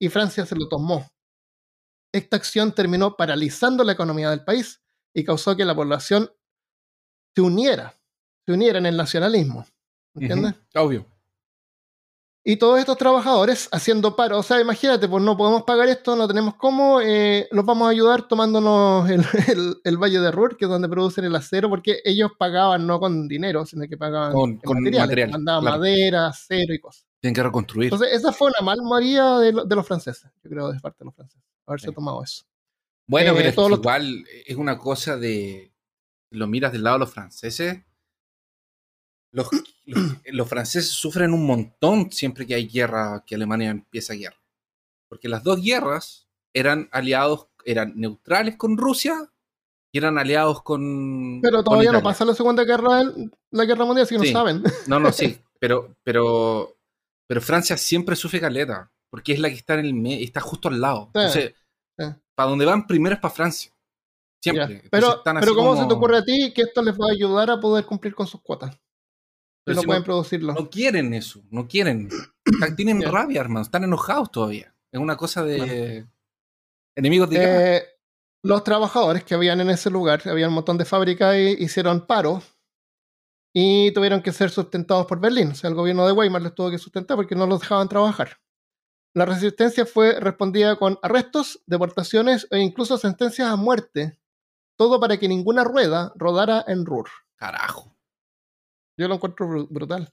y 0.00 0.08
Francia 0.08 0.46
se 0.46 0.56
lo 0.56 0.68
tomó. 0.68 1.06
Esta 2.12 2.36
acción 2.36 2.72
terminó 2.72 3.16
paralizando 3.16 3.84
la 3.84 3.92
economía 3.92 4.30
del 4.30 4.44
país 4.44 4.82
y 5.14 5.24
causó 5.24 5.56
que 5.56 5.64
la 5.64 5.74
población 5.74 6.32
se 7.34 7.42
uniera, 7.42 7.94
se 8.46 8.52
uniera 8.52 8.78
en 8.78 8.86
el 8.86 8.96
nacionalismo. 8.96 9.66
¿Entiendes? 10.14 10.54
Obvio. 10.74 11.06
Y 12.42 12.56
todos 12.56 12.78
estos 12.78 12.96
trabajadores 12.96 13.68
haciendo 13.70 14.16
paro, 14.16 14.38
o 14.38 14.42
sea, 14.42 14.60
imagínate, 14.60 15.06
pues 15.08 15.22
no 15.22 15.36
podemos 15.36 15.64
pagar 15.64 15.88
esto, 15.88 16.16
no 16.16 16.26
tenemos 16.26 16.54
cómo, 16.54 17.00
eh, 17.02 17.46
los 17.50 17.66
vamos 17.66 17.86
a 17.86 17.90
ayudar 17.90 18.26
tomándonos 18.28 19.10
el, 19.10 19.22
el, 19.48 19.76
el, 19.84 19.96
Valle 19.98 20.20
de 20.20 20.30
Ruhr, 20.30 20.56
que 20.56 20.64
es 20.64 20.70
donde 20.70 20.88
producen 20.88 21.24
el 21.24 21.36
acero, 21.36 21.68
porque 21.68 22.00
ellos 22.02 22.30
pagaban 22.38 22.86
no 22.86 22.98
con 22.98 23.28
dinero, 23.28 23.66
sino 23.66 23.86
que 23.86 23.98
pagaban 23.98 24.32
con, 24.32 24.56
con 24.56 24.78
materiales, 24.78 25.08
material, 25.08 25.30
mandaban 25.32 25.62
claro. 25.62 25.78
madera, 25.78 26.26
acero 26.28 26.72
y 26.72 26.80
cosas. 26.80 27.06
Tienen 27.20 27.34
que 27.34 27.42
reconstruir. 27.42 27.92
Entonces, 27.92 28.16
esa 28.16 28.32
fue 28.32 28.48
una 28.48 28.64
malmaría 28.64 29.36
de, 29.36 29.52
de, 29.66 29.76
los 29.76 29.86
franceses, 29.86 30.30
yo 30.42 30.48
creo, 30.48 30.72
de 30.72 30.80
parte 30.80 31.00
de 31.00 31.04
los 31.04 31.14
franceses, 31.14 31.44
haberse 31.66 31.88
sí. 31.88 31.94
tomado 31.94 32.22
eso. 32.22 32.44
Bueno, 33.06 33.32
eh, 33.32 33.34
pero 33.36 33.48
es 33.48 33.78
igual 33.78 34.24
es 34.46 34.56
una 34.56 34.78
cosa 34.78 35.18
de, 35.18 35.74
lo 36.30 36.46
miras 36.46 36.72
del 36.72 36.84
lado 36.84 36.96
de 36.96 37.00
los 37.00 37.12
franceses, 37.12 37.82
los, 39.32 39.48
los, 39.84 40.16
los, 40.26 40.48
franceses 40.48 40.90
sufren 40.90 41.32
un 41.32 41.46
montón 41.46 42.10
siempre 42.12 42.46
que 42.46 42.54
hay 42.54 42.68
guerra, 42.68 43.24
que 43.26 43.34
Alemania 43.34 43.70
empieza 43.70 44.14
guerra. 44.14 44.40
Porque 45.08 45.28
las 45.28 45.42
dos 45.42 45.62
guerras 45.62 46.28
eran 46.54 46.88
aliados, 46.92 47.48
eran 47.64 47.94
neutrales 47.96 48.56
con 48.56 48.76
Rusia 48.76 49.30
y 49.92 49.98
eran 49.98 50.18
aliados 50.18 50.62
con. 50.62 51.40
Pero 51.42 51.64
todavía 51.64 51.90
con 51.90 51.98
no 51.98 52.02
pasa 52.02 52.24
la 52.24 52.34
Segunda 52.34 52.64
Guerra, 52.64 53.02
la 53.50 53.64
Guerra 53.64 53.84
Mundial, 53.84 54.06
si 54.06 54.18
sí. 54.18 54.26
no 54.26 54.38
saben. 54.38 54.62
No, 54.86 55.00
no, 55.00 55.12
sí. 55.12 55.38
Pero, 55.60 55.94
pero, 56.02 56.78
pero 57.26 57.42
Francia 57.42 57.76
siempre 57.76 58.16
sufre 58.16 58.40
caleta, 58.40 58.90
porque 59.10 59.34
es 59.34 59.40
la 59.40 59.50
que 59.50 59.56
está 59.56 59.74
en 59.74 59.84
el 59.84 60.06
está 60.22 60.40
justo 60.40 60.68
al 60.68 60.80
lado. 60.80 61.10
Sí, 61.12 61.20
Entonces, 61.20 61.54
sí. 61.98 62.04
para 62.34 62.48
donde 62.48 62.64
van 62.64 62.86
primero 62.86 63.14
es 63.14 63.20
para 63.20 63.34
Francia. 63.34 63.70
Siempre. 64.42 64.84
Pero, 64.90 65.20
pero 65.22 65.54
¿cómo 65.54 65.72
como... 65.72 65.82
se 65.82 65.86
te 65.86 65.92
ocurre 65.92 66.16
a 66.16 66.24
ti 66.24 66.54
que 66.54 66.62
esto 66.62 66.80
les 66.80 66.94
va 66.94 67.10
a 67.10 67.12
ayudar 67.12 67.50
a 67.50 67.60
poder 67.60 67.84
cumplir 67.84 68.14
con 68.14 68.26
sus 68.26 68.40
cuotas? 68.40 68.74
Pero 69.64 69.76
no 69.76 69.80
si 69.82 69.86
pueden 69.86 70.04
producirlo. 70.04 70.54
No 70.54 70.70
quieren 70.70 71.14
eso, 71.14 71.42
no 71.50 71.68
quieren. 71.68 72.08
Tienen 72.76 73.00
yeah. 73.00 73.10
rabia, 73.10 73.40
hermano, 73.40 73.62
están 73.62 73.84
enojados 73.84 74.30
todavía. 74.30 74.74
Es 74.92 75.00
una 75.00 75.16
cosa 75.16 75.44
de 75.44 75.58
bueno. 75.58 76.10
enemigos 76.96 77.30
de 77.30 77.76
eh, 77.76 77.82
Los 78.42 78.64
trabajadores 78.64 79.24
que 79.24 79.34
habían 79.34 79.60
en 79.60 79.70
ese 79.70 79.90
lugar, 79.90 80.22
había 80.26 80.48
un 80.48 80.54
montón 80.54 80.78
de 80.78 80.84
fábricas 80.84 81.36
y 81.36 81.62
hicieron 81.62 82.06
paro 82.06 82.42
y 83.52 83.92
tuvieron 83.92 84.22
que 84.22 84.32
ser 84.32 84.50
sustentados 84.50 85.06
por 85.06 85.20
Berlín. 85.20 85.50
O 85.50 85.54
sea, 85.54 85.68
el 85.68 85.76
gobierno 85.76 86.06
de 86.06 86.12
Weimar 86.12 86.42
les 86.42 86.54
tuvo 86.54 86.70
que 86.70 86.78
sustentar 86.78 87.16
porque 87.16 87.34
no 87.34 87.46
los 87.46 87.60
dejaban 87.60 87.88
trabajar. 87.88 88.40
La 89.12 89.26
resistencia 89.26 89.86
fue 89.86 90.20
respondida 90.20 90.76
con 90.76 90.98
arrestos, 91.02 91.62
deportaciones 91.66 92.46
e 92.50 92.60
incluso 92.60 92.96
sentencias 92.96 93.48
a 93.48 93.56
muerte. 93.56 94.18
Todo 94.76 95.00
para 95.00 95.18
que 95.18 95.28
ninguna 95.28 95.64
rueda 95.64 96.12
rodara 96.14 96.64
en 96.66 96.86
Ruhr. 96.86 97.08
Carajo. 97.34 97.96
Yo 99.00 99.08
lo 99.08 99.14
encuentro 99.14 99.48
br 99.48 99.66
brutal. 99.70 100.12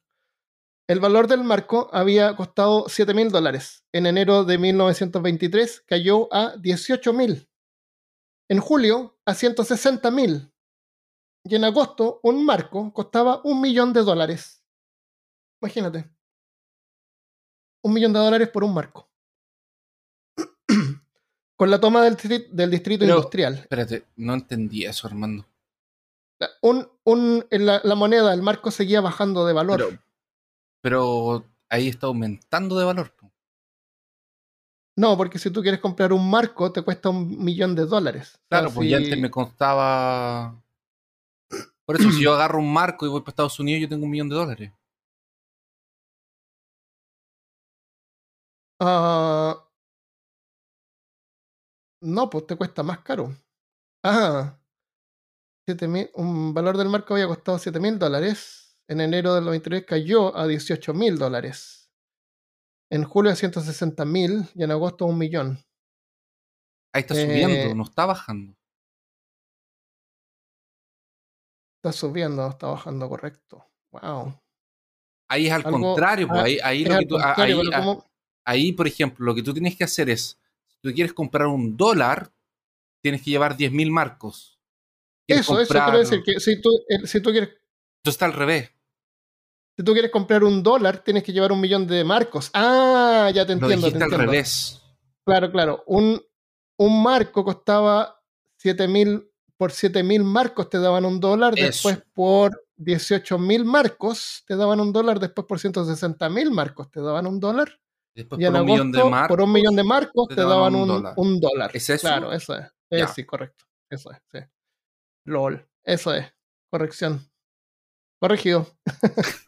El 0.87 1.01
valor 1.01 1.27
del 1.27 1.43
marco 1.43 1.89
había 1.91 2.37
costado 2.37 2.85
7 2.87 3.13
mil 3.13 3.29
dólares. 3.29 3.83
En 3.91 4.05
enero 4.05 4.45
de 4.45 4.57
1923 4.57 5.83
cayó 5.85 6.33
a 6.33 6.55
18 6.55 7.11
mil. 7.11 7.49
En 8.47 8.61
julio 8.61 9.19
a 9.25 9.33
160 9.33 10.09
mil. 10.11 10.53
Y 11.43 11.55
en 11.55 11.65
agosto 11.65 12.21
un 12.23 12.45
marco 12.45 12.93
costaba 12.93 13.41
un 13.43 13.59
millón 13.59 13.91
de 13.91 14.03
dólares. 14.03 14.63
Imagínate. 15.61 16.09
Un 17.83 17.93
millón 17.93 18.13
de 18.13 18.19
dólares 18.19 18.47
por 18.47 18.63
un 18.63 18.73
marco. 18.73 19.11
Con 21.57 21.69
la 21.69 21.81
toma 21.81 22.03
del, 22.03 22.15
del 22.51 22.71
distrito 22.71 23.01
Pero, 23.01 23.17
industrial. 23.17 23.55
Espérate, 23.55 24.05
no 24.15 24.33
entendí 24.33 24.85
eso, 24.85 25.07
Armando 25.07 25.45
un, 26.61 26.89
un, 27.03 27.45
la, 27.49 27.81
la, 27.83 27.95
moneda, 27.95 28.33
el 28.33 28.41
marco 28.41 28.71
seguía 28.71 29.01
bajando 29.01 29.45
de 29.45 29.53
valor. 29.53 29.77
Pero, 29.79 29.99
pero, 30.81 31.45
ahí 31.69 31.87
está 31.87 32.07
aumentando 32.07 32.77
de 32.77 32.85
valor. 32.85 33.13
No, 34.97 35.15
porque 35.15 35.37
si 35.37 35.51
tú 35.51 35.61
quieres 35.61 35.79
comprar 35.79 36.11
un 36.11 36.27
marco, 36.27 36.71
te 36.71 36.81
cuesta 36.81 37.09
un 37.09 37.43
millón 37.43 37.75
de 37.75 37.85
dólares. 37.85 38.39
Claro, 38.49 38.67
o 38.67 38.69
sea, 38.69 38.75
pues 38.75 38.85
si... 38.85 38.91
ya 38.91 38.97
antes 38.97 39.19
me 39.19 39.29
costaba. 39.29 40.59
Por 41.85 41.95
eso, 41.95 42.11
si 42.11 42.23
yo 42.23 42.33
agarro 42.33 42.59
un 42.59 42.73
marco 42.73 43.05
y 43.05 43.09
voy 43.09 43.21
para 43.21 43.29
Estados 43.29 43.59
Unidos, 43.59 43.81
yo 43.81 43.89
tengo 43.89 44.05
un 44.05 44.11
millón 44.11 44.29
de 44.29 44.35
dólares. 44.35 44.71
Uh... 48.79 49.55
No, 52.01 52.29
pues 52.29 52.47
te 52.47 52.55
cuesta 52.55 52.81
más 52.81 52.99
caro. 52.99 53.35
Ah, 54.03 54.57
7 55.67 55.87
mil, 55.89 56.09
un 56.13 56.53
valor 56.53 56.77
del 56.77 56.87
marco 56.87 57.13
había 57.13 57.27
costado 57.27 57.59
7 57.59 57.77
mil 57.81 57.99
dólares. 57.99 58.79
En 58.87 59.01
enero 59.01 59.35
del 59.35 59.43
93 59.43 59.85
cayó 59.85 60.33
a 60.37 60.47
18 60.47 60.93
mil 60.93 61.17
dólares. 61.17 61.91
En 62.89 63.03
julio 63.03 63.33
a 63.33 63.35
160 63.35 64.05
mil 64.05 64.45
y 64.55 64.63
en 64.63 64.71
agosto 64.71 65.03
a 65.03 65.09
un 65.09 65.17
millón. 65.17 65.59
Ahí 66.93 67.01
está 67.01 67.15
eh, 67.15 67.25
subiendo, 67.25 67.75
no 67.75 67.83
está 67.83 68.05
bajando. 68.05 68.57
Está 71.83 71.91
subiendo, 71.91 72.43
no 72.43 72.49
está 72.49 72.67
bajando, 72.67 73.09
correcto. 73.09 73.65
Wow. 73.91 74.39
Ahí 75.29 75.47
es 75.47 75.51
al 75.51 75.65
Algo, 75.65 75.81
contrario, 75.81 76.29
pues, 76.29 76.41
ahí, 76.41 76.59
ahí, 76.63 76.85
lo 76.85 76.97
que 76.97 77.05
tú, 77.05 77.17
ahí, 77.19 77.71
como... 77.71 78.05
ahí, 78.45 78.71
por 78.71 78.87
ejemplo, 78.87 79.25
lo 79.25 79.35
que 79.35 79.43
tú 79.43 79.51
tienes 79.51 79.75
que 79.75 79.83
hacer 79.83 80.09
es, 80.09 80.39
si 80.65 80.79
tú 80.79 80.93
quieres 80.93 81.11
comprar 81.11 81.47
un 81.47 81.75
dólar, 81.75 82.31
tienes 83.01 83.21
que 83.21 83.31
llevar 83.31 83.57
10 83.57 83.73
mil 83.73 83.91
marcos. 83.91 84.56
Eso, 85.27 85.55
comprar... 85.55 85.63
eso 85.63 85.73
quiero 85.73 85.99
decir, 85.99 86.23
que 86.23 86.39
si 86.39 86.61
tú, 86.61 86.69
eh, 86.87 87.05
si 87.05 87.21
tú 87.21 87.31
quieres... 87.31 87.49
Esto 87.49 88.09
está 88.09 88.25
al 88.25 88.33
revés. 88.33 88.71
Si 89.75 89.83
tú 89.83 89.93
quieres 89.93 90.09
comprar 90.09 90.43
un 90.43 90.63
dólar, 90.63 91.03
tienes 91.03 91.23
que 91.23 91.31
llevar 91.31 91.51
un 91.51 91.59
millón 91.59 91.85
de 91.85 92.03
marcos. 92.03 92.49
Ah, 92.53 93.29
ya 93.33 93.45
te 93.45 93.53
entiendo. 93.53 93.67
Lo 93.67 93.75
dijiste 93.75 93.99
te 93.99 94.03
entiendo. 94.05 94.15
al 94.15 94.21
revés. 94.31 94.81
Claro, 95.23 95.51
claro. 95.51 95.83
Un, 95.85 96.19
un 96.77 97.03
marco 97.03 97.43
costaba 97.43 98.21
7 98.57 98.87
mil, 98.87 99.29
por 99.55 99.71
7 99.71 100.01
mil 100.03 100.23
marcos 100.23 100.69
te 100.69 100.79
daban 100.79 101.05
un 101.05 101.19
dólar, 101.19 101.53
eso. 101.57 101.65
después 101.65 102.01
por 102.13 102.65
18 102.77 103.37
mil 103.37 103.65
marcos 103.65 104.43
te 104.47 104.55
daban 104.55 104.79
un 104.79 104.93
dólar, 104.93 105.19
después 105.19 105.45
por 105.45 105.59
160 105.59 106.29
mil 106.29 106.51
marcos 106.51 106.89
te 106.89 107.01
daban 107.01 107.27
un 107.27 107.39
dólar. 107.39 107.79
Después 108.15 108.41
y 108.41 108.45
por, 108.45 108.51
un 108.51 108.55
agosto, 108.55 108.73
millón 108.73 108.91
de 108.91 109.03
marcos, 109.03 109.27
por 109.27 109.41
un 109.43 109.51
millón 109.51 109.75
de 109.75 109.83
marcos 109.83 110.27
te, 110.29 110.35
te 110.35 110.41
daban, 110.41 110.73
daban 110.73 110.75
un, 110.75 110.81
un, 110.81 110.87
dólar. 110.87 111.13
un, 111.17 111.39
dólar. 111.39 111.71
¿Es 111.73 111.89
eso? 111.89 112.07
Claro, 112.07 112.31
eso 112.33 112.55
es. 112.55 112.65
es 112.89 113.11
sí, 113.11 113.25
correcto. 113.25 113.65
Eso 113.89 114.11
es, 114.11 114.17
sí. 114.31 114.39
LOL. 115.27 115.69
Eso 115.83 116.13
es. 116.13 116.25
Corrección. 116.71 117.29
Corregido. 118.19 118.67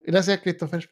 Gracias, 0.00 0.40
Christopher. 0.40 0.90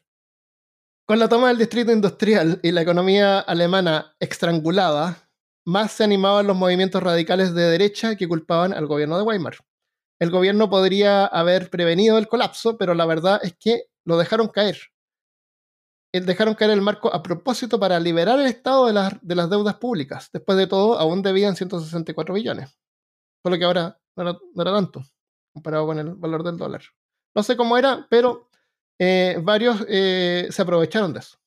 Con 1.05 1.19
la 1.19 1.27
toma 1.27 1.49
del 1.49 1.57
distrito 1.57 1.91
industrial 1.91 2.59
y 2.63 2.71
la 2.71 2.81
economía 2.81 3.39
alemana 3.39 4.15
estrangulada, 4.19 5.29
más 5.65 5.91
se 5.91 6.05
animaban 6.05 6.47
los 6.47 6.55
movimientos 6.55 7.03
radicales 7.03 7.53
de 7.53 7.63
derecha 7.63 8.15
que 8.15 8.27
culpaban 8.27 8.73
al 8.73 8.87
gobierno 8.87 9.17
de 9.17 9.23
Weimar. 9.23 9.57
El 10.19 10.31
gobierno 10.31 10.69
podría 10.69 11.25
haber 11.25 11.69
prevenido 11.69 12.17
el 12.17 12.29
colapso, 12.29 12.77
pero 12.77 12.93
la 12.93 13.05
verdad 13.05 13.41
es 13.43 13.53
que 13.59 13.87
lo 14.05 14.17
dejaron 14.17 14.47
caer. 14.47 14.77
Dejaron 16.13 16.55
caer 16.55 16.71
el 16.71 16.81
marco 16.81 17.13
a 17.13 17.21
propósito 17.21 17.79
para 17.79 17.99
liberar 17.99 18.39
el 18.39 18.45
Estado 18.45 18.87
de 18.87 18.93
las, 18.93 19.13
de 19.21 19.35
las 19.35 19.49
deudas 19.49 19.75
públicas. 19.75 20.29
Después 20.31 20.57
de 20.57 20.67
todo, 20.67 20.97
aún 20.97 21.21
debían 21.21 21.55
164 21.55 22.33
billones. 22.33 22.77
Solo 23.43 23.57
que 23.57 23.65
ahora 23.65 23.99
no 24.15 24.23
era, 24.23 24.39
no 24.55 24.61
era, 24.61 24.71
tanto 24.71 25.03
comparado 25.53 25.85
con 25.85 25.99
el 25.99 26.15
valor 26.15 26.43
del 26.43 26.57
dólar. 26.57 26.81
No 27.35 27.43
sé 27.43 27.55
cómo 27.55 27.77
era, 27.77 28.07
pero 28.09 28.49
eh, 28.99 29.39
varios 29.43 29.85
eh, 29.87 30.47
se 30.49 30.61
aprovecharon 30.61 31.13
de 31.13 31.19
eso. 31.19 31.37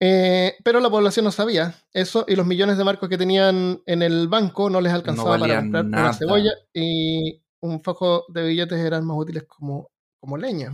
Eh, 0.00 0.56
pero 0.62 0.80
la 0.80 0.90
población 0.90 1.24
no 1.24 1.30
sabía 1.30 1.74
eso 1.92 2.24
y 2.28 2.36
los 2.36 2.46
millones 2.46 2.76
de 2.76 2.84
marcos 2.84 3.08
que 3.08 3.16
tenían 3.16 3.80
en 3.86 4.02
el 4.02 4.28
banco 4.28 4.68
no 4.68 4.80
les 4.80 4.92
alcanzaba 4.92 5.38
para 5.38 5.60
comprar 5.60 5.86
una 5.86 6.12
cebolla 6.12 6.50
y 6.74 7.40
un 7.60 7.80
fajo 7.80 8.24
de 8.28 8.44
billetes 8.46 8.78
eran 8.78 9.06
más 9.06 9.16
útiles 9.16 9.44
como, 9.44 9.90
como 10.20 10.36
leña. 10.36 10.72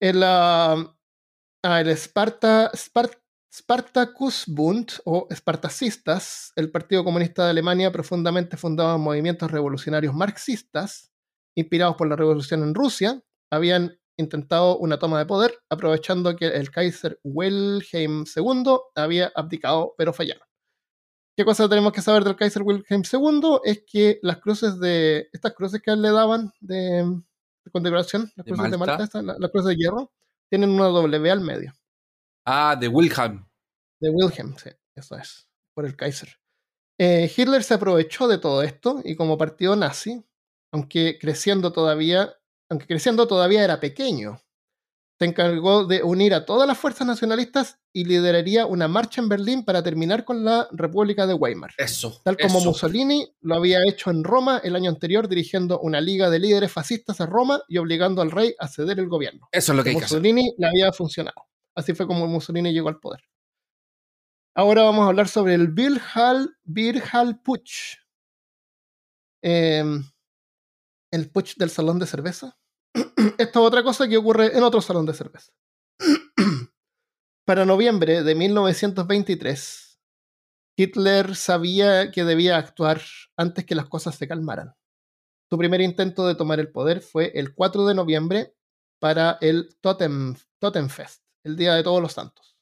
El, 0.00 0.22
ah, 0.24 0.84
el 1.62 1.88
Sparta, 1.90 2.72
Spart- 2.72 3.19
Spartacusbund 3.52 4.90
o 5.04 5.26
Espartacistas, 5.30 6.52
el 6.56 6.70
Partido 6.70 7.02
Comunista 7.04 7.44
de 7.44 7.50
Alemania 7.50 7.90
profundamente 7.90 8.56
fundado 8.56 8.94
en 8.94 9.02
movimientos 9.02 9.50
revolucionarios 9.50 10.14
marxistas, 10.14 11.10
inspirados 11.56 11.96
por 11.96 12.08
la 12.08 12.16
revolución 12.16 12.62
en 12.62 12.74
Rusia, 12.74 13.20
habían 13.50 13.98
intentado 14.16 14.78
una 14.78 14.98
toma 14.98 15.18
de 15.18 15.26
poder 15.26 15.54
aprovechando 15.70 16.36
que 16.36 16.46
el 16.46 16.70
Kaiser 16.70 17.18
Wilhelm 17.24 18.24
II 18.36 18.78
había 18.94 19.32
abdicado, 19.34 19.94
pero 19.98 20.12
fallaron. 20.12 20.42
¿Qué 21.36 21.44
cosa 21.44 21.68
tenemos 21.68 21.92
que 21.92 22.02
saber 22.02 22.22
del 22.22 22.36
Kaiser 22.36 22.62
Wilhelm 22.62 23.02
II? 23.10 23.60
Es 23.64 23.82
que 23.90 24.18
las 24.22 24.38
cruces 24.38 24.78
de. 24.78 25.28
Estas 25.32 25.54
cruces 25.54 25.80
que 25.80 25.96
le 25.96 26.10
daban 26.10 26.52
de, 26.60 27.02
de 27.64 27.70
condecoración, 27.72 28.30
las 28.36 28.44
De 28.44 28.52
cruces 28.52 28.70
de 28.70 28.76
Malta. 28.78 28.92
Malta, 28.92 29.04
estas, 29.04 29.24
la- 29.24 29.38
las 29.38 29.50
cruces 29.50 29.68
de 29.70 29.76
hierro, 29.76 30.12
tienen 30.50 30.70
una 30.70 30.86
W 30.88 31.30
al 31.30 31.40
medio. 31.40 31.72
Ah, 32.52 32.74
de 32.74 32.88
Wilhelm. 32.88 33.46
De 34.00 34.10
Wilhelm, 34.10 34.56
sí, 34.56 34.70
eso 34.96 35.16
es, 35.16 35.46
por 35.72 35.86
el 35.86 35.94
Kaiser. 35.94 36.36
Eh, 36.98 37.32
Hitler 37.34 37.62
se 37.62 37.74
aprovechó 37.74 38.26
de 38.26 38.38
todo 38.38 38.64
esto 38.64 39.00
y 39.04 39.14
como 39.14 39.38
partido 39.38 39.76
nazi, 39.76 40.24
aunque 40.72 41.16
creciendo 41.20 41.72
todavía, 41.72 42.34
aunque 42.68 42.88
creciendo 42.88 43.28
todavía 43.28 43.62
era 43.62 43.78
pequeño, 43.78 44.42
se 45.20 45.26
encargó 45.26 45.84
de 45.84 46.02
unir 46.02 46.34
a 46.34 46.44
todas 46.44 46.66
las 46.66 46.76
fuerzas 46.76 47.06
nacionalistas 47.06 47.78
y 47.92 48.04
lideraría 48.04 48.66
una 48.66 48.88
marcha 48.88 49.20
en 49.20 49.28
Berlín 49.28 49.64
para 49.64 49.82
terminar 49.84 50.24
con 50.24 50.44
la 50.44 50.66
República 50.72 51.28
de 51.28 51.34
Weimar. 51.34 51.70
Eso. 51.78 52.20
Tal 52.24 52.36
como 52.36 52.58
eso. 52.58 52.68
Mussolini 52.68 53.32
lo 53.42 53.54
había 53.54 53.78
hecho 53.86 54.10
en 54.10 54.24
Roma 54.24 54.60
el 54.64 54.74
año 54.74 54.90
anterior, 54.90 55.28
dirigiendo 55.28 55.78
una 55.78 56.00
liga 56.00 56.30
de 56.30 56.40
líderes 56.40 56.72
fascistas 56.72 57.20
a 57.20 57.26
Roma 57.26 57.62
y 57.68 57.78
obligando 57.78 58.22
al 58.22 58.32
rey 58.32 58.56
a 58.58 58.66
ceder 58.66 58.98
el 58.98 59.08
gobierno. 59.08 59.48
Eso 59.52 59.72
es 59.72 59.76
lo 59.76 59.84
que 59.84 59.90
hay 59.90 59.96
que 59.96 60.04
hacer. 60.04 60.18
Mussolini 60.18 60.52
le 60.58 60.66
había 60.66 60.92
funcionado. 60.92 61.49
Así 61.76 61.94
fue 61.94 62.06
como 62.06 62.26
Mussolini 62.26 62.72
llegó 62.72 62.88
al 62.88 63.00
poder. 63.00 63.20
Ahora 64.56 64.82
vamos 64.82 65.04
a 65.04 65.08
hablar 65.08 65.28
sobre 65.28 65.54
el 65.54 65.68
Birhal, 65.68 67.40
Putsch. 67.42 67.98
Em, 69.42 70.04
el 71.12 71.30
Putsch 71.30 71.56
del 71.56 71.70
salón 71.70 71.98
de 71.98 72.06
cerveza. 72.06 72.58
Esta 73.38 73.42
es 73.42 73.56
otra 73.56 73.82
cosa 73.82 74.08
que 74.08 74.16
ocurre 74.16 74.56
en 74.56 74.62
otro 74.62 74.80
salón 74.80 75.06
de 75.06 75.14
cerveza. 75.14 75.52
Para 77.46 77.64
noviembre 77.64 78.22
de 78.22 78.34
1923, 78.34 79.90
Hitler 80.76 81.36
sabía 81.36 82.10
que 82.10 82.24
debía 82.24 82.56
actuar 82.56 83.00
antes 83.36 83.64
que 83.64 83.74
las 83.74 83.86
cosas 83.86 84.16
se 84.16 84.28
calmaran. 84.28 84.74
Su 85.50 85.58
primer 85.58 85.80
intento 85.80 86.26
de 86.26 86.36
tomar 86.36 86.60
el 86.60 86.70
poder 86.70 87.00
fue 87.00 87.32
el 87.34 87.54
4 87.54 87.86
de 87.86 87.94
noviembre 87.94 88.54
para 89.00 89.38
el 89.40 89.76
Totem, 89.80 90.36
Totemfest, 90.60 91.19
el 91.44 91.56
Día 91.56 91.74
de 91.74 91.82
Todos 91.82 92.00
los 92.02 92.12
Santos, 92.12 92.56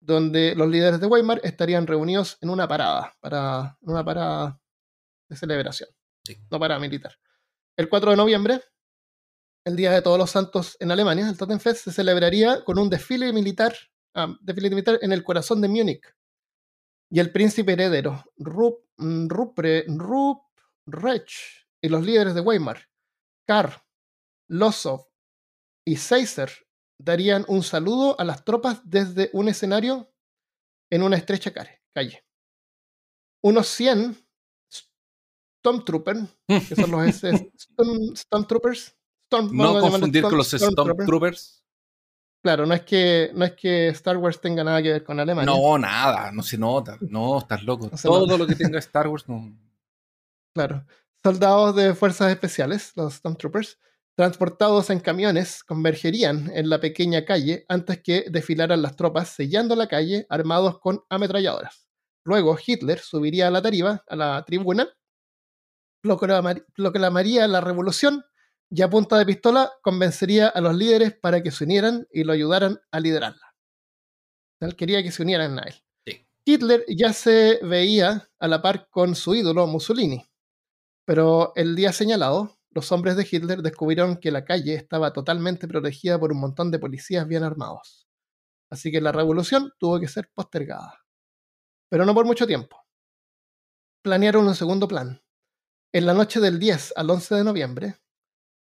donde 0.00 0.54
los 0.54 0.68
líderes 0.68 1.00
de 1.00 1.06
Weimar 1.06 1.40
estarían 1.42 1.86
reunidos 1.86 2.38
en 2.40 2.50
una 2.50 2.68
parada, 2.68 3.16
para, 3.20 3.76
una 3.80 4.04
parada 4.04 4.60
de 5.28 5.36
celebración, 5.36 5.88
Sí. 6.24 6.36
no 6.50 6.58
para 6.58 6.78
militar. 6.78 7.18
El 7.76 7.88
4 7.88 8.10
de 8.12 8.16
noviembre, 8.16 8.62
el 9.64 9.76
Día 9.76 9.92
de 9.92 10.02
Todos 10.02 10.18
los 10.18 10.30
Santos 10.30 10.76
en 10.80 10.90
Alemania, 10.90 11.28
el 11.28 11.36
Totemfest, 11.36 11.84
se 11.84 11.92
celebraría 11.92 12.64
con 12.64 12.78
un 12.78 12.88
desfile 12.88 13.32
militar, 13.32 13.74
desfile 14.40 14.70
militar 14.70 14.98
en 15.02 15.12
el 15.12 15.22
corazón 15.24 15.60
de 15.60 15.68
Múnich. 15.68 16.02
Y 17.10 17.20
el 17.20 17.32
príncipe 17.32 17.72
heredero, 17.72 18.24
Rup, 18.36 18.84
mm, 18.98 19.28
Rupre, 19.28 19.84
Ruprecht, 19.88 21.66
y 21.80 21.88
los 21.88 22.04
líderes 22.04 22.34
de 22.34 22.40
Weimar, 22.40 22.88
Karl, 23.46 23.72
Lossow 24.48 25.08
y 25.86 25.96
Seiser, 25.96 26.50
darían 26.98 27.44
un 27.48 27.62
saludo 27.62 28.18
a 28.18 28.24
las 28.24 28.44
tropas 28.44 28.80
desde 28.84 29.30
un 29.32 29.48
escenario 29.48 30.12
en 30.90 31.02
una 31.02 31.16
estrecha 31.16 31.52
calle. 31.52 32.24
Unos 33.42 33.68
100 33.68 34.16
Stormtroopers, 35.60 36.20
que 36.46 36.74
son 36.76 36.90
los 36.90 37.00
Storm- 37.22 38.16
Stormtroopers, 38.16 38.96
Storm- 39.30 39.50
No 39.52 39.80
confundir 39.80 40.22
Storm- 40.24 40.28
con 40.30 40.38
los 40.38 40.50
Stormtroopers. 40.50 41.64
Claro, 42.44 42.66
no 42.66 42.74
es, 42.74 42.82
que, 42.82 43.32
no 43.34 43.44
es 43.44 43.52
que 43.54 43.88
Star 43.88 44.16
Wars 44.16 44.40
tenga 44.40 44.62
nada 44.62 44.80
que 44.80 44.92
ver 44.92 45.04
con 45.04 45.18
Alemania. 45.18 45.52
No, 45.52 45.76
nada, 45.76 46.30
no 46.30 46.42
se 46.42 46.56
nota. 46.56 46.96
No, 47.00 47.38
estás 47.38 47.64
loco. 47.64 47.90
No 47.90 47.98
Todo 48.00 48.26
nota. 48.26 48.38
lo 48.38 48.46
que 48.46 48.54
tenga 48.54 48.78
Star 48.78 49.08
Wars 49.08 49.28
no. 49.28 49.52
Claro. 50.54 50.86
Soldados 51.24 51.74
de 51.74 51.94
fuerzas 51.94 52.30
especiales, 52.30 52.92
los 52.94 53.14
Stormtroopers, 53.14 53.78
transportados 54.18 54.90
en 54.90 54.98
camiones, 54.98 55.62
convergerían 55.62 56.50
en 56.52 56.68
la 56.68 56.80
pequeña 56.80 57.24
calle 57.24 57.64
antes 57.68 58.02
que 58.02 58.24
desfilaran 58.28 58.82
las 58.82 58.96
tropas, 58.96 59.28
sellando 59.30 59.76
la 59.76 59.86
calle 59.86 60.26
armados 60.28 60.80
con 60.80 61.04
ametralladoras. 61.08 61.86
Luego 62.24 62.58
Hitler 62.66 62.98
subiría 62.98 63.46
a 63.46 63.52
la 63.52 63.62
tarifa, 63.62 64.02
a 64.08 64.16
la 64.16 64.44
tribuna, 64.44 64.88
proclamar- 66.02 66.64
proclamaría 66.74 67.46
la 67.46 67.60
revolución 67.60 68.24
y 68.70 68.82
a 68.82 68.90
punta 68.90 69.18
de 69.18 69.26
pistola 69.26 69.72
convencería 69.82 70.48
a 70.48 70.60
los 70.60 70.74
líderes 70.74 71.14
para 71.14 71.42
que 71.42 71.50
se 71.50 71.64
unieran 71.64 72.06
y 72.12 72.24
lo 72.24 72.32
ayudaran 72.32 72.80
a 72.90 73.00
liderarla. 73.00 73.54
Él 74.60 74.74
quería 74.76 75.02
que 75.02 75.12
se 75.12 75.22
unieran 75.22 75.58
a 75.58 75.62
él. 75.62 75.74
Sí. 76.06 76.26
Hitler 76.44 76.84
ya 76.88 77.12
se 77.12 77.60
veía 77.62 78.28
a 78.38 78.48
la 78.48 78.60
par 78.60 78.88
con 78.90 79.14
su 79.14 79.34
ídolo 79.34 79.66
Mussolini, 79.66 80.26
pero 81.06 81.52
el 81.56 81.76
día 81.76 81.92
señalado, 81.92 82.57
los 82.70 82.92
hombres 82.92 83.16
de 83.16 83.26
Hitler 83.30 83.62
descubrieron 83.62 84.18
que 84.18 84.30
la 84.30 84.44
calle 84.44 84.74
estaba 84.74 85.12
totalmente 85.12 85.66
protegida 85.66 86.18
por 86.18 86.32
un 86.32 86.40
montón 86.40 86.70
de 86.70 86.78
policías 86.78 87.26
bien 87.26 87.42
armados. 87.42 88.06
Así 88.70 88.92
que 88.92 89.00
la 89.00 89.12
revolución 89.12 89.72
tuvo 89.78 89.98
que 89.98 90.08
ser 90.08 90.30
postergada. 90.34 91.04
Pero 91.90 92.04
no 92.04 92.14
por 92.14 92.26
mucho 92.26 92.46
tiempo. 92.46 92.84
Planearon 94.02 94.46
un 94.46 94.54
segundo 94.54 94.86
plan. 94.86 95.22
En 95.92 96.04
la 96.04 96.12
noche 96.12 96.40
del 96.40 96.58
10 96.58 96.92
al 96.96 97.10
11 97.10 97.36
de 97.36 97.44
noviembre, 97.44 97.96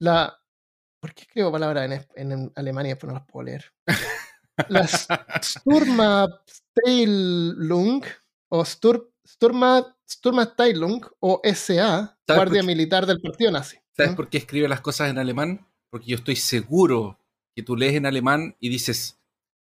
la... 0.01 0.39
¿Por 1.01 1.15
qué 1.15 1.23
escribo 1.23 1.51
palabras 1.51 2.07
en, 2.17 2.33
en 2.33 2.53
Alemania 2.57 2.99
pero 2.99 3.13
no 3.13 3.19
las 3.19 3.27
puedo 3.27 3.45
leer? 3.45 3.73
Las 4.69 5.07
Sturmabteilung 5.41 8.03
o 8.51 8.65
Stur, 8.65 9.13
Sturma, 9.25 9.97
Sturmabteilung 10.05 11.01
o 11.21 11.41
SA, 11.45 11.95
¿Sabes 11.95 12.18
Guardia? 12.35 12.63
Militar 12.63 13.07
del 13.07 13.21
Partido 13.21 13.51
Nazi. 13.51 13.79
¿Sabes 13.97 14.13
¿Mm? 14.13 14.17
por 14.17 14.29
qué 14.29 14.39
escribe 14.39 14.69
las 14.69 14.81
cosas 14.81 15.11
en 15.11 15.19
alemán? 15.19 15.67
Porque 15.91 16.07
yo 16.07 16.17
estoy 16.17 16.37
seguro 16.37 17.19
que 17.55 17.63
tú 17.63 17.77
lees 17.77 17.95
en 17.95 18.07
alemán 18.07 18.57
y 18.61 18.69
dices, 18.69 19.19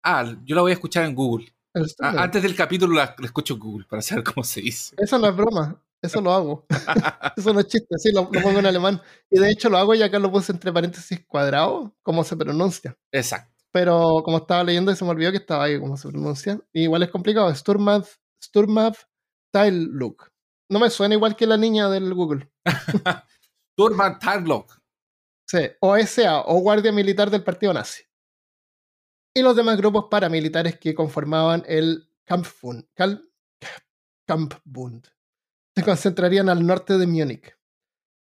ah, 0.03 0.35
yo 0.45 0.55
la 0.55 0.63
voy 0.63 0.73
a 0.73 0.75
escuchar 0.75 1.05
en 1.05 1.15
Google. 1.15 1.55
Ah, 2.01 2.15
antes 2.19 2.43
del 2.43 2.55
capítulo 2.55 2.95
la, 2.97 3.15
la 3.19 3.27
escucho 3.27 3.55
en 3.55 3.61
Google 3.61 3.87
para 3.89 4.03
saber 4.03 4.25
cómo 4.25 4.43
se 4.45 4.61
dice. 4.61 4.97
Eso 4.99 5.19
no 5.19 5.29
es 5.29 5.37
broma, 5.37 5.81
eso 6.03 6.21
lo 6.21 6.33
hago. 6.33 6.67
Eso 7.37 7.53
no 7.53 7.61
es 7.61 7.67
chiste, 7.67 7.97
sí, 7.99 8.13
lo, 8.13 8.29
lo 8.33 8.43
pongo 8.43 8.59
en 8.59 8.67
alemán. 8.67 9.01
Y 9.31 9.39
de 9.39 9.51
hecho 9.51 9.69
lo 9.69 9.79
hago 9.79 9.95
y 9.95 10.03
acá 10.03 10.19
lo 10.19 10.31
puse 10.31 10.53
entre 10.53 10.73
paréntesis 10.73 11.25
cuadrado, 11.27 11.95
como 12.03 12.25
se 12.25 12.37
pronuncia. 12.37 12.97
Exacto. 13.13 13.55
Pero 13.71 14.23
como 14.25 14.39
estaba 14.39 14.65
leyendo 14.65 14.91
y 14.91 14.97
se 14.97 15.05
me 15.05 15.11
olvidó 15.11 15.31
que 15.31 15.37
estaba 15.39 15.65
ahí 15.65 15.79
como 15.79 15.97
se 15.97 16.09
pronuncia. 16.09 16.61
Y 16.73 16.83
igual 16.83 17.03
es 17.03 17.11
complicado. 17.11 17.55
Sturmav, 17.55 18.07
Sturmav 18.43 18.97
Teilung. 19.53 20.17
No 20.71 20.79
me 20.79 20.91
suena 20.91 21.15
igual 21.15 21.37
que 21.37 21.47
la 21.47 21.57
niña 21.57 21.89
del 21.89 22.13
Google. 22.15 22.51
Turban 23.77 24.19
Taglock. 24.19 24.79
Sí, 25.47 25.71
OSA 25.81 26.43
o 26.43 26.61
Guardia 26.61 26.93
Militar 26.93 27.31
del 27.31 27.43
Partido 27.43 27.73
Nazi. 27.73 28.03
Y 29.35 29.43
los 29.43 29.57
demás 29.57 29.77
grupos 29.79 30.07
paramilitares 30.11 30.79
que 30.79 30.95
conformaban 30.95 31.63
el 31.67 32.11
Kampfbund, 32.27 32.85
se 35.75 35.83
concentrarían 35.85 36.49
al 36.49 36.67
norte 36.67 36.99
de 36.99 37.07
Múnich. 37.07 37.57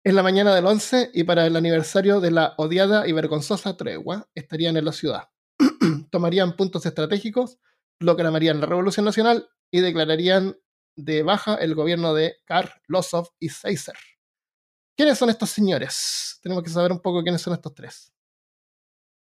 En 0.03 0.15
la 0.15 0.23
mañana 0.23 0.55
del 0.55 0.65
11 0.65 1.11
y 1.13 1.23
para 1.25 1.45
el 1.45 1.55
aniversario 1.55 2.19
de 2.21 2.31
la 2.31 2.55
odiada 2.57 3.07
y 3.07 3.11
vergonzosa 3.11 3.77
tregua, 3.77 4.27
estarían 4.33 4.77
en 4.77 4.85
la 4.85 4.93
ciudad. 4.93 5.29
Tomarían 6.11 6.55
puntos 6.55 6.87
estratégicos, 6.87 7.59
proclamarían 7.99 8.59
la 8.59 8.65
Revolución 8.65 9.05
Nacional 9.05 9.49
y 9.69 9.81
declararían 9.81 10.57
de 10.95 11.23
baja 11.23 11.55
el 11.55 11.75
gobierno 11.75 12.13
de 12.13 12.37
Karl 12.45 12.69
Lossow 12.87 13.27
y 13.39 13.49
Seiser. 13.49 13.95
¿Quiénes 14.95 15.17
son 15.17 15.29
estos 15.29 15.49
señores? 15.49 16.39
Tenemos 16.41 16.63
que 16.63 16.69
saber 16.69 16.91
un 16.91 16.99
poco 16.99 17.23
quiénes 17.23 17.41
son 17.41 17.53
estos 17.53 17.73
tres. 17.73 18.13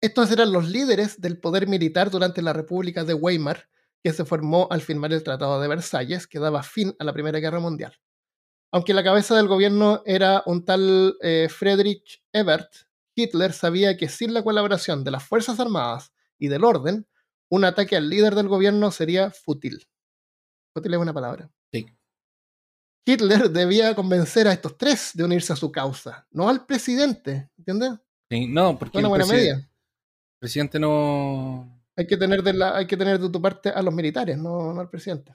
Estos 0.01 0.31
eran 0.31 0.51
los 0.51 0.67
líderes 0.67 1.21
del 1.21 1.39
poder 1.39 1.67
militar 1.67 2.09
durante 2.09 2.41
la 2.41 2.51
República 2.51 3.05
de 3.05 3.13
Weimar, 3.13 3.69
que 4.03 4.11
se 4.11 4.25
formó 4.25 4.67
al 4.69 4.81
firmar 4.81 5.13
el 5.13 5.23
Tratado 5.23 5.61
de 5.61 5.69
Versalles, 5.69 6.27
que 6.27 6.39
daba 6.39 6.61
fin 6.63 6.93
a 6.99 7.05
la 7.05 7.13
Primera 7.13 7.39
Guerra 7.39 7.61
Mundial. 7.61 7.97
Aunque 8.71 8.93
la 8.93 9.03
cabeza 9.03 9.35
del 9.35 9.47
gobierno 9.47 10.01
era 10.05 10.43
un 10.45 10.65
tal 10.65 11.15
eh, 11.21 11.47
Friedrich 11.49 12.21
Ebert, 12.33 12.73
Hitler 13.15 13.53
sabía 13.53 13.95
que 13.95 14.09
sin 14.09 14.33
la 14.33 14.43
colaboración 14.43 15.03
de 15.03 15.11
las 15.11 15.23
Fuerzas 15.23 15.59
Armadas 15.59 16.11
y 16.37 16.47
del 16.47 16.63
orden, 16.63 17.07
un 17.49 17.63
ataque 17.63 17.95
al 17.95 18.09
líder 18.09 18.35
del 18.35 18.47
gobierno 18.47 18.91
sería 18.91 19.29
fútil. 19.29 19.87
Fútil 20.73 20.93
es 20.93 20.99
una 20.99 21.13
palabra. 21.13 21.49
Sí. 21.71 21.85
Hitler 23.05 23.49
debía 23.51 23.93
convencer 23.95 24.47
a 24.47 24.53
estos 24.53 24.77
tres 24.77 25.11
de 25.13 25.23
unirse 25.23 25.53
a 25.53 25.55
su 25.55 25.71
causa, 25.71 26.25
no 26.31 26.49
al 26.49 26.65
presidente, 26.65 27.49
¿entiendes? 27.57 27.93
Sí, 28.29 28.47
No, 28.47 28.77
porque 28.79 28.97
Una 28.97 29.09
buena 29.09 29.25
media. 29.25 29.69
presidente 30.39 30.79
no. 30.79 31.81
Hay 31.95 32.07
que, 32.07 32.17
tener 32.17 32.41
de 32.41 32.53
la, 32.53 32.75
hay 32.75 32.87
que 32.87 32.97
tener 32.97 33.19
de 33.19 33.29
tu 33.29 33.39
parte 33.39 33.69
a 33.69 33.81
los 33.83 33.93
militares, 33.93 34.35
no, 34.37 34.73
no 34.73 34.81
al 34.81 34.89
presidente. 34.89 35.31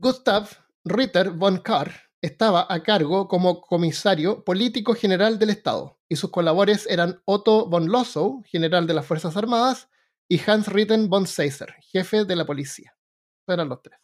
Gustav 0.00 0.48
Ritter 0.84 1.30
von 1.30 1.58
Kahr 1.58 1.92
estaba 2.20 2.66
a 2.68 2.82
cargo 2.82 3.28
como 3.28 3.60
comisario 3.60 4.42
político 4.42 4.94
general 4.94 5.38
del 5.38 5.50
Estado, 5.50 6.00
y 6.08 6.16
sus 6.16 6.30
colaboradores 6.30 6.86
eran 6.90 7.20
Otto 7.26 7.66
von 7.68 7.88
Lossow, 7.88 8.42
general 8.46 8.86
de 8.88 8.94
las 8.94 9.06
Fuerzas 9.06 9.36
Armadas, 9.36 9.88
y 10.28 10.40
Hans 10.44 10.68
Ritten 10.68 11.08
von 11.08 11.26
Seiser, 11.26 11.74
jefe 11.82 12.24
de 12.24 12.34
la 12.34 12.44
policía. 12.46 12.93
Eran 13.46 13.68
los 13.68 13.82
tres. 13.82 13.98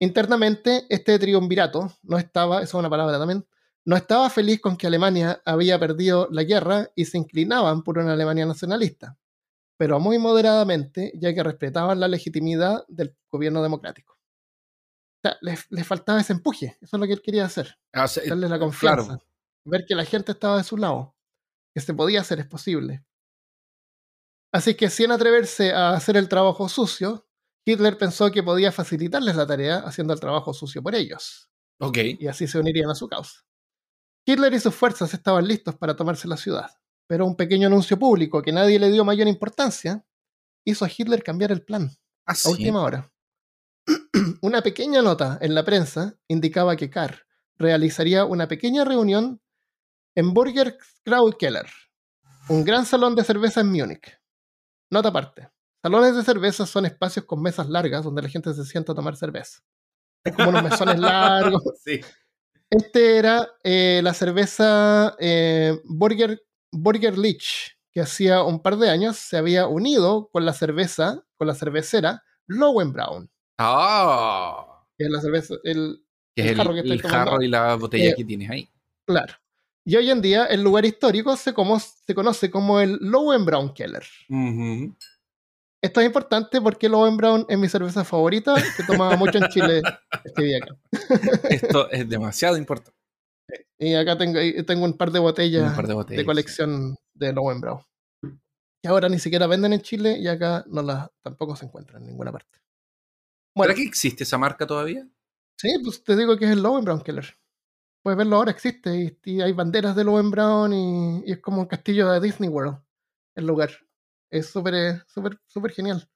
Internamente, 0.00 0.86
este 0.88 1.18
triunvirato 1.18 1.92
no 2.02 2.18
estaba, 2.18 2.58
eso 2.58 2.76
es 2.78 2.80
una 2.80 2.90
palabra 2.90 3.18
también, 3.18 3.46
no 3.86 3.96
estaba 3.96 4.28
feliz 4.30 4.60
con 4.60 4.76
que 4.76 4.86
Alemania 4.86 5.40
había 5.44 5.78
perdido 5.78 6.28
la 6.30 6.42
guerra 6.42 6.90
y 6.94 7.04
se 7.04 7.18
inclinaban 7.18 7.82
por 7.82 7.98
una 7.98 8.12
Alemania 8.12 8.46
nacionalista, 8.46 9.16
pero 9.78 10.00
muy 10.00 10.18
moderadamente, 10.18 11.12
ya 11.16 11.32
que 11.34 11.42
respetaban 11.42 12.00
la 12.00 12.08
legitimidad 12.08 12.84
del 12.88 13.16
gobierno 13.30 13.62
democrático. 13.62 14.14
O 14.14 15.28
sea, 15.28 15.38
les, 15.40 15.70
les 15.70 15.86
faltaba 15.86 16.20
ese 16.20 16.32
empuje, 16.34 16.76
eso 16.80 16.96
es 16.96 17.00
lo 17.00 17.06
que 17.06 17.12
él 17.14 17.22
quería 17.22 17.44
hacer, 17.46 17.78
Ah, 17.92 18.06
darles 18.26 18.50
la 18.50 18.58
claro. 18.58 18.58
confianza, 18.58 19.18
ver 19.64 19.84
que 19.86 19.94
la 19.94 20.04
gente 20.04 20.32
estaba 20.32 20.58
de 20.58 20.64
su 20.64 20.76
lado, 20.76 21.14
que 21.74 21.80
se 21.80 21.94
podía 21.94 22.20
hacer, 22.20 22.40
es 22.40 22.46
posible. 22.46 23.04
Así 24.52 24.74
que 24.76 24.88
sin 24.90 25.10
atreverse 25.10 25.72
a 25.72 25.90
hacer 25.94 26.16
el 26.16 26.28
trabajo 26.28 26.68
sucio, 26.68 27.26
Hitler 27.64 27.96
pensó 27.98 28.30
que 28.30 28.42
podía 28.42 28.72
facilitarles 28.72 29.36
la 29.36 29.46
tarea 29.46 29.78
haciendo 29.78 30.12
el 30.12 30.20
trabajo 30.20 30.52
sucio 30.52 30.82
por 30.82 30.94
ellos, 30.94 31.50
Ok. 31.80 31.98
y 32.18 32.26
así 32.26 32.46
se 32.46 32.58
unirían 32.58 32.90
a 32.90 32.94
su 32.94 33.08
causa. 33.08 33.40
Hitler 34.26 34.52
y 34.54 34.60
sus 34.60 34.74
fuerzas 34.74 35.12
estaban 35.14 35.46
listos 35.46 35.74
para 35.76 35.96
tomarse 35.96 36.28
la 36.28 36.36
ciudad, 36.36 36.70
pero 37.06 37.26
un 37.26 37.36
pequeño 37.36 37.66
anuncio 37.68 37.98
público 37.98 38.42
que 38.42 38.52
nadie 38.52 38.78
le 38.78 38.90
dio 38.90 39.04
mayor 39.04 39.28
importancia 39.28 40.04
hizo 40.64 40.84
a 40.84 40.90
Hitler 40.94 41.22
cambiar 41.22 41.52
el 41.52 41.62
plan 41.64 41.90
Ah, 42.26 42.34
a 42.42 42.48
última 42.48 42.82
hora. 42.82 43.12
una 44.40 44.62
pequeña 44.62 45.02
nota 45.02 45.38
en 45.42 45.54
la 45.54 45.62
prensa 45.64 46.14
indicaba 46.26 46.74
que 46.76 46.88
Carr 46.88 47.26
realizaría 47.56 48.24
una 48.24 48.48
pequeña 48.48 48.84
reunión 48.84 49.42
en 50.14 50.32
Burger 50.32 50.78
Keller, 51.38 51.66
un 52.48 52.64
gran 52.64 52.86
salón 52.86 53.14
de 53.14 53.24
cerveza 53.24 53.60
en 53.60 53.70
Múnich. 53.70 54.18
Nota 54.90 55.10
aparte. 55.10 55.50
Salones 55.84 56.16
de 56.16 56.22
cerveza 56.24 56.64
son 56.64 56.86
espacios 56.86 57.26
con 57.26 57.42
mesas 57.42 57.68
largas 57.68 58.02
donde 58.04 58.22
la 58.22 58.28
gente 58.30 58.54
se 58.54 58.64
sienta 58.64 58.92
a 58.92 58.94
tomar 58.94 59.16
cerveza. 59.16 59.58
Es 60.24 60.34
como 60.34 60.48
unos 60.48 60.62
mesones 60.62 60.98
largos. 60.98 61.62
Sí. 61.84 62.00
Este 62.70 63.18
era 63.18 63.46
eh, 63.62 64.00
la 64.02 64.14
cerveza 64.14 65.14
eh, 65.20 65.78
Burger, 65.84 66.42
Burger 66.72 67.14
que 67.92 68.00
hacía 68.00 68.42
un 68.44 68.62
par 68.62 68.78
de 68.78 68.88
años 68.88 69.18
se 69.18 69.36
había 69.36 69.66
unido 69.68 70.30
con 70.32 70.46
la 70.46 70.54
cerveza, 70.54 71.22
con 71.36 71.48
la 71.48 71.54
cervecera 71.54 72.24
Lowenbraun, 72.46 73.30
Ah. 73.58 74.86
que 74.96 75.04
es 75.04 75.10
la 75.10 75.20
cerveza, 75.20 75.56
el, 75.64 76.02
El 76.34 76.48
el, 76.48 76.56
jarro 76.56 76.72
que 76.72 76.80
el 76.80 77.02
jarro 77.02 77.42
y 77.42 77.48
la 77.48 77.74
botella 77.74 78.12
Eh, 78.12 78.14
que 78.16 78.24
tienes 78.24 78.48
ahí. 78.48 78.70
claro. 79.06 79.34
Y 79.84 79.96
hoy 79.96 80.10
en 80.10 80.22
día 80.22 80.46
el 80.46 80.62
lugar 80.62 80.86
histórico 80.86 81.36
se, 81.36 81.52
como, 81.52 81.78
se 81.78 82.14
conoce 82.14 82.50
como 82.50 82.80
el 82.80 82.96
Lowenbraun 83.02 83.74
Keller. 83.74 84.02
Ujú. 84.30 84.96
Esto 85.84 86.00
es 86.00 86.06
importante 86.06 86.62
porque 86.62 86.88
Lowenbraun 86.88 87.44
es 87.46 87.58
mi 87.58 87.68
cerveza 87.68 88.04
favorita, 88.04 88.54
que 88.54 88.84
tomaba 88.84 89.16
mucho 89.16 89.36
en 89.36 89.48
Chile 89.50 89.82
este 90.24 90.42
día 90.42 90.56
acá. 90.56 90.76
Esto 91.50 91.90
es 91.90 92.08
demasiado 92.08 92.56
importante. 92.56 92.98
Y 93.78 93.92
acá 93.92 94.16
tengo, 94.16 94.38
tengo 94.64 94.86
un 94.86 94.96
par 94.96 95.10
de 95.10 95.18
botellas, 95.18 95.76
par 95.76 95.86
de 95.86 95.92
botellas, 95.92 96.18
de 96.18 96.24
colección 96.24 96.96
de 97.12 97.34
Lowenbraun. 97.34 97.82
Que 98.82 98.88
ahora 98.88 99.10
ni 99.10 99.18
siquiera 99.18 99.46
venden 99.46 99.74
en 99.74 99.82
Chile 99.82 100.16
y 100.18 100.26
acá 100.26 100.64
no 100.68 100.80
las, 100.80 101.10
tampoco 101.22 101.54
se 101.54 101.66
encuentran 101.66 102.00
en 102.00 102.08
ninguna 102.08 102.32
parte. 102.32 102.58
Bueno, 103.54 103.74
¿Será 103.74 103.82
que 103.82 103.88
existe 103.88 104.24
esa 104.24 104.38
marca 104.38 104.66
todavía? 104.66 105.06
sí, 105.60 105.68
pues 105.82 106.02
te 106.02 106.16
digo 106.16 106.38
que 106.38 106.46
es 106.46 106.52
el 106.52 106.62
Lowenbraun 106.62 107.02
Keller. 107.02 107.36
Puedes 108.02 108.16
verlo 108.16 108.36
ahora, 108.36 108.52
existe. 108.52 109.18
Y, 109.22 109.32
y 109.32 109.40
hay 109.42 109.52
banderas 109.52 109.94
de 109.94 110.04
Lowenbraun 110.04 110.72
y, 110.72 111.24
y 111.26 111.32
es 111.32 111.40
como 111.40 111.60
un 111.60 111.66
castillo 111.66 112.10
de 112.10 112.20
Disney 112.20 112.48
World 112.48 112.78
el 113.36 113.46
lugar. 113.46 113.83
Es 114.34 114.50
súper, 114.50 114.74
eh, 114.74 115.02
súper, 115.06 115.38
súper 115.46 115.72
genial. 115.72 116.08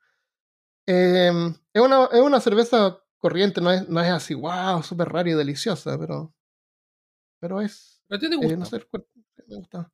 Eh, 0.87 1.31
es, 1.73 1.83
una, 1.83 2.07
es 2.12 2.21
una 2.21 2.41
cerveza 2.41 2.99
corriente, 3.19 3.61
no 3.61 3.71
es, 3.73 3.89
no 3.89 4.01
es 4.01 4.11
así, 4.11 4.35
wow, 4.35 4.83
súper 4.83 5.09
rara 5.09 5.31
y 5.31 5.35
deliciosa, 5.35 5.99
pero, 5.99 6.35
pero 7.41 7.61
es, 7.61 8.03
¿A 8.11 8.19
ti 8.19 8.29
te 8.29 8.35
Eh, 8.35 8.39
gusta? 8.39 8.57
no 8.57 8.64
sé, 8.64 8.81
cu- 8.83 9.07
me 9.49 9.57
gusta. 9.57 9.93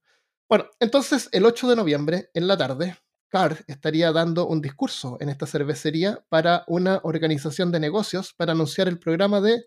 Bueno, 0.49 0.67
entonces 0.81 1.29
el 1.33 1.45
8 1.47 1.69
de 1.69 1.77
noviembre, 1.77 2.31
en 2.35 2.47
la 2.47 2.57
tarde, 2.57 2.97
Carr 3.29 3.65
estaría 3.67 4.13
dando 4.13 4.47
un 4.47 4.61
discurso 4.61 5.17
en 5.21 5.29
esta 5.29 5.47
cervecería 5.47 6.25
para 6.29 6.65
una 6.69 7.01
organización 7.03 7.73
de 7.73 7.81
negocios 7.81 8.33
para 8.35 8.53
anunciar 8.53 8.89
el 8.89 8.99
programa 8.99 9.41
de 9.41 9.67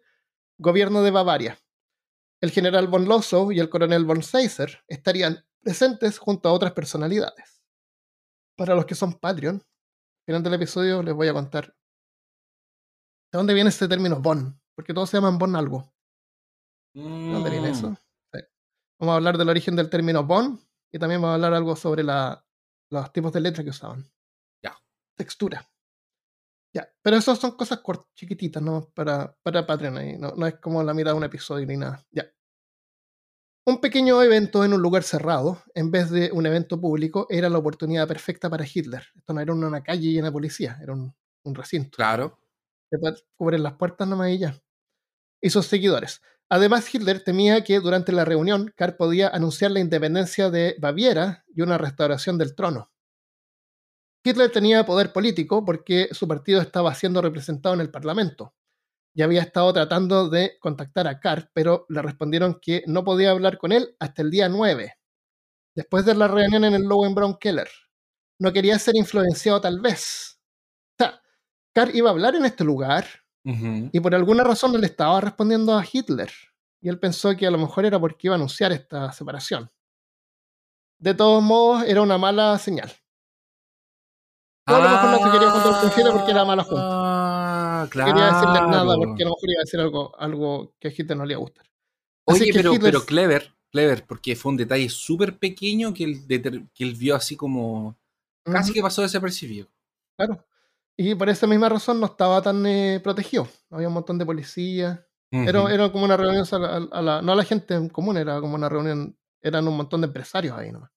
gobierno 0.57 1.03
de 1.03 1.11
Bavaria. 1.11 1.59
El 2.41 2.51
general 2.51 2.87
von 2.87 3.05
Lossow 3.07 3.51
y 3.51 3.59
el 3.59 3.69
coronel 3.69 4.05
von 4.05 4.23
Seiser 4.23 4.83
estarían 4.87 5.45
presentes 5.61 6.19
junto 6.19 6.49
a 6.49 6.53
otras 6.53 6.73
personalidades. 6.73 7.56
Para 8.57 8.75
los 8.75 8.85
que 8.85 8.95
son 8.95 9.13
Patreon, 9.13 9.55
al 9.57 10.25
final 10.25 10.43
del 10.43 10.53
episodio 10.55 11.03
les 11.03 11.13
voy 11.13 11.27
a 11.27 11.33
contar 11.33 11.67
de 13.31 13.37
dónde 13.37 13.53
viene 13.53 13.69
este 13.69 13.87
término 13.87 14.19
von, 14.19 14.59
porque 14.75 14.93
todos 14.93 15.09
se 15.09 15.17
llaman 15.17 15.37
von 15.37 15.55
algo. 15.55 15.93
¿De 16.95 17.01
dónde 17.03 17.49
viene 17.51 17.69
Mm. 17.69 17.71
eso? 17.71 17.97
Sí. 18.33 18.39
Vamos 18.99 19.13
a 19.13 19.15
hablar 19.17 19.37
del 19.37 19.49
origen 19.49 19.75
del 19.75 19.89
término 19.89 20.23
bond 20.23 20.59
y 20.91 20.97
también 20.97 21.21
vamos 21.21 21.33
a 21.33 21.35
hablar 21.35 21.53
algo 21.53 21.75
sobre 21.75 22.03
la- 22.03 22.43
los 22.89 23.11
tipos 23.13 23.31
de 23.33 23.41
letra 23.41 23.63
que 23.63 23.69
usaban. 23.69 24.03
Ya. 24.63 24.75
Textura. 25.15 25.69
Ya, 26.73 26.87
pero 27.01 27.17
eso 27.17 27.35
son 27.35 27.51
cosas 27.57 27.81
chiquititas, 28.15 28.61
¿no? 28.61 28.89
Para, 28.93 29.35
para 29.43 29.65
Patreon 29.65 29.97
ahí. 29.97 30.17
No, 30.17 30.31
no 30.35 30.45
es 30.47 30.55
como 30.59 30.81
la 30.83 30.93
mitad 30.93 31.11
de 31.11 31.17
un 31.17 31.23
episodio 31.23 31.65
ni 31.67 31.77
nada. 31.77 32.05
Ya. 32.11 32.25
Un 33.67 33.81
pequeño 33.81 34.23
evento 34.23 34.63
en 34.63 34.71
un 34.71 34.81
lugar 34.81 35.03
cerrado, 35.03 35.61
en 35.75 35.91
vez 35.91 36.09
de 36.09 36.31
un 36.31 36.45
evento 36.45 36.79
público, 36.79 37.27
era 37.29 37.49
la 37.49 37.57
oportunidad 37.57 38.07
perfecta 38.07 38.49
para 38.49 38.65
Hitler. 38.65 39.03
Esto 39.13 39.33
no 39.33 39.41
era 39.41 39.53
una 39.53 39.83
calle 39.83 40.09
llena 40.13 40.27
de 40.27 40.31
policía, 40.31 40.79
era 40.81 40.93
un, 40.93 41.13
un 41.43 41.53
recinto 41.53 41.97
Claro. 41.97 42.39
cubrir 43.35 43.59
las 43.59 43.73
puertas 43.73 44.07
nomás 44.07 44.29
y 44.29 44.37
ya. 44.37 44.57
Y 45.41 45.49
sus 45.49 45.65
seguidores. 45.65 46.21
Además, 46.47 46.95
Hitler 46.95 47.21
temía 47.21 47.65
que 47.65 47.81
durante 47.81 48.13
la 48.13 48.23
reunión 48.23 48.73
Karl 48.73 48.95
podía 48.95 49.27
anunciar 49.27 49.71
la 49.71 49.81
independencia 49.81 50.49
de 50.49 50.77
Baviera 50.79 51.43
y 51.53 51.61
una 51.61 51.77
restauración 51.77 52.37
del 52.37 52.55
trono. 52.55 52.89
Hitler 54.23 54.49
tenía 54.49 54.85
poder 54.85 55.11
político 55.11 55.65
porque 55.65 56.07
su 56.13 56.25
partido 56.25 56.61
estaba 56.61 56.95
siendo 56.95 57.21
representado 57.21 57.75
en 57.75 57.81
el 57.81 57.91
Parlamento 57.91 58.53
y 59.17 59.23
había 59.23 59.41
estado 59.41 59.73
tratando 59.73 60.29
de 60.29 60.59
contactar 60.59 61.07
a 61.07 61.19
Karl, 61.19 61.49
pero 61.51 61.87
le 61.89 62.03
respondieron 62.03 62.59
que 62.61 62.83
no 62.85 63.03
podía 63.03 63.31
hablar 63.31 63.57
con 63.57 63.71
él 63.71 63.95
hasta 63.99 64.21
el 64.21 64.29
día 64.29 64.47
9, 64.47 64.93
después 65.75 66.05
de 66.05 66.13
la 66.13 66.27
reunión 66.27 66.63
en 66.65 66.75
el 66.75 66.83
Lowenbraun 66.83 67.39
Keller. 67.39 67.67
No 68.39 68.53
quería 68.53 68.77
ser 68.77 68.95
influenciado 68.95 69.59
tal 69.59 69.81
vez. 69.81 70.39
O 70.91 71.03
sea, 71.03 71.19
Karl 71.73 71.95
iba 71.95 72.11
a 72.11 72.13
hablar 72.13 72.35
en 72.35 72.45
este 72.45 72.63
lugar, 72.63 73.07
y 73.43 73.99
por 74.01 74.13
alguna 74.13 74.43
razón 74.43 74.73
no 74.73 74.77
le 74.77 74.85
estaba 74.85 75.19
respondiendo 75.19 75.75
a 75.75 75.83
Hitler. 75.91 76.29
Y 76.79 76.89
él 76.89 76.99
pensó 76.99 77.35
que 77.35 77.47
a 77.47 77.51
lo 77.51 77.57
mejor 77.57 77.85
era 77.85 77.99
porque 77.99 78.27
iba 78.27 78.35
a 78.35 78.37
anunciar 78.37 78.71
esta 78.71 79.11
separación. 79.13 79.71
De 80.99 81.15
todos 81.15 81.41
modos, 81.41 81.85
era 81.87 82.03
una 82.03 82.19
mala 82.19 82.55
señal. 82.59 82.91
A 84.67 84.73
lo 84.73 84.89
mejor 84.89 85.09
no 85.09 85.17
se 85.25 85.31
quería 85.31 85.49
juntar 85.49 85.81
con 85.81 85.91
Hitler 85.91 86.13
porque 86.13 86.31
era 86.31 86.45
mala 86.45 86.63
junta. 86.63 86.96
Ah, 87.81 87.83
No 87.83 88.05
quería 88.05 88.25
decirle 88.25 88.61
nada 88.71 88.95
porque 88.97 89.23
a 89.23 89.25
lo 89.25 89.31
mejor 89.31 89.49
iba 89.49 89.59
a 89.59 89.65
decir 89.65 89.79
algo, 89.79 90.19
algo 90.19 90.73
que 90.79 90.87
a 90.87 90.91
Hitler 90.95 91.17
no 91.17 91.25
le 91.25 91.33
iba 91.33 91.39
a 91.39 91.41
gustar. 91.41 91.65
Así 92.27 92.43
Oye, 92.43 92.51
pero, 92.53 92.73
Hitler- 92.73 92.91
pero 92.91 93.05
clever, 93.05 93.53
clever, 93.71 94.05
porque 94.05 94.35
fue 94.35 94.51
un 94.51 94.57
detalle 94.57 94.89
súper 94.89 95.37
pequeño 95.37 95.93
que 95.93 96.03
él, 96.03 96.27
que 96.73 96.83
él 96.83 96.93
vio 96.95 97.15
así 97.15 97.35
como. 97.35 97.95
Casi 98.43 98.71
que 98.73 98.81
pasó 98.81 99.01
desapercibido. 99.01 99.67
Claro. 100.17 100.45
Y 100.97 101.13
por 101.15 101.29
esa 101.29 101.45
misma 101.47 101.69
razón 101.69 101.99
no 101.99 102.05
estaba 102.07 102.41
tan 102.41 102.65
eh, 102.65 102.99
protegido. 103.03 103.47
Había 103.69 103.87
un 103.89 103.93
montón 103.93 104.17
de 104.17 104.25
policías. 104.25 104.99
Era, 105.29 105.59
Ujú. 105.61 105.67
era 105.69 105.91
como 105.91 106.05
una 106.05 106.15
reunión, 106.17 106.45
a 106.49 106.57
la- 106.59 106.75
a 106.91 107.01
la- 107.01 107.21
no 107.21 107.33
a 107.33 107.35
la 107.35 107.43
gente 107.43 107.73
en 107.75 107.89
común, 107.89 108.15
era 108.17 108.39
como 108.39 108.55
una 108.55 108.69
reunión, 108.69 109.15
eran 109.41 109.67
un 109.67 109.75
montón 109.77 109.99
de 110.01 110.07
empresarios 110.07 110.57
ahí 110.57 110.71
nomás. 110.71 110.89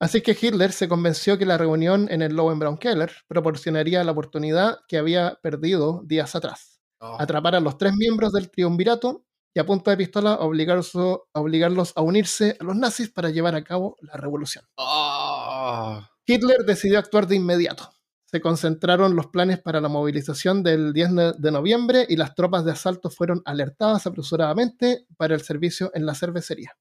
Sí. 0.00 0.04
Así 0.04 0.22
que 0.22 0.36
Hitler 0.40 0.72
se 0.72 0.88
convenció 0.88 1.36
que 1.36 1.44
la 1.44 1.58
reunión 1.58 2.08
en 2.10 2.22
el 2.22 2.34
Lowenbraun 2.34 2.78
Keller 2.78 3.12
proporcionaría 3.28 4.02
la 4.02 4.12
oportunidad 4.12 4.78
que 4.88 4.96
había 4.96 5.38
perdido 5.42 6.02
días 6.04 6.34
atrás. 6.34 6.80
Oh, 7.00 7.16
Atrapar 7.18 7.54
a 7.54 7.60
los 7.60 7.76
tres 7.78 7.94
miembros 7.94 8.32
del 8.32 8.50
triunvirato 8.50 9.24
y 9.54 9.60
a 9.60 9.66
punta 9.66 9.90
de 9.90 9.96
pistola 9.96 10.34
obligarlos, 10.36 10.92
obligarlos 11.32 11.92
a 11.96 12.02
unirse 12.02 12.56
a 12.60 12.64
los 12.64 12.76
nazis 12.76 13.10
para 13.10 13.30
llevar 13.30 13.54
a 13.54 13.64
cabo 13.64 13.96
la 14.00 14.14
revolución. 14.14 14.64
Oh. 14.76 16.00
Hitler 16.26 16.64
decidió 16.64 16.98
actuar 16.98 17.26
de 17.26 17.36
inmediato. 17.36 17.90
Se 18.24 18.40
concentraron 18.40 19.16
los 19.16 19.26
planes 19.26 19.60
para 19.60 19.80
la 19.80 19.88
movilización 19.88 20.62
del 20.62 20.92
10 20.92 21.10
de 21.38 21.50
noviembre 21.50 22.06
y 22.08 22.16
las 22.16 22.34
tropas 22.34 22.64
de 22.64 22.72
asalto 22.72 23.10
fueron 23.10 23.42
alertadas 23.44 24.06
apresuradamente 24.06 25.06
para 25.16 25.34
el 25.34 25.40
servicio 25.40 25.90
en 25.94 26.06
la 26.06 26.14
cervecería. 26.14 26.76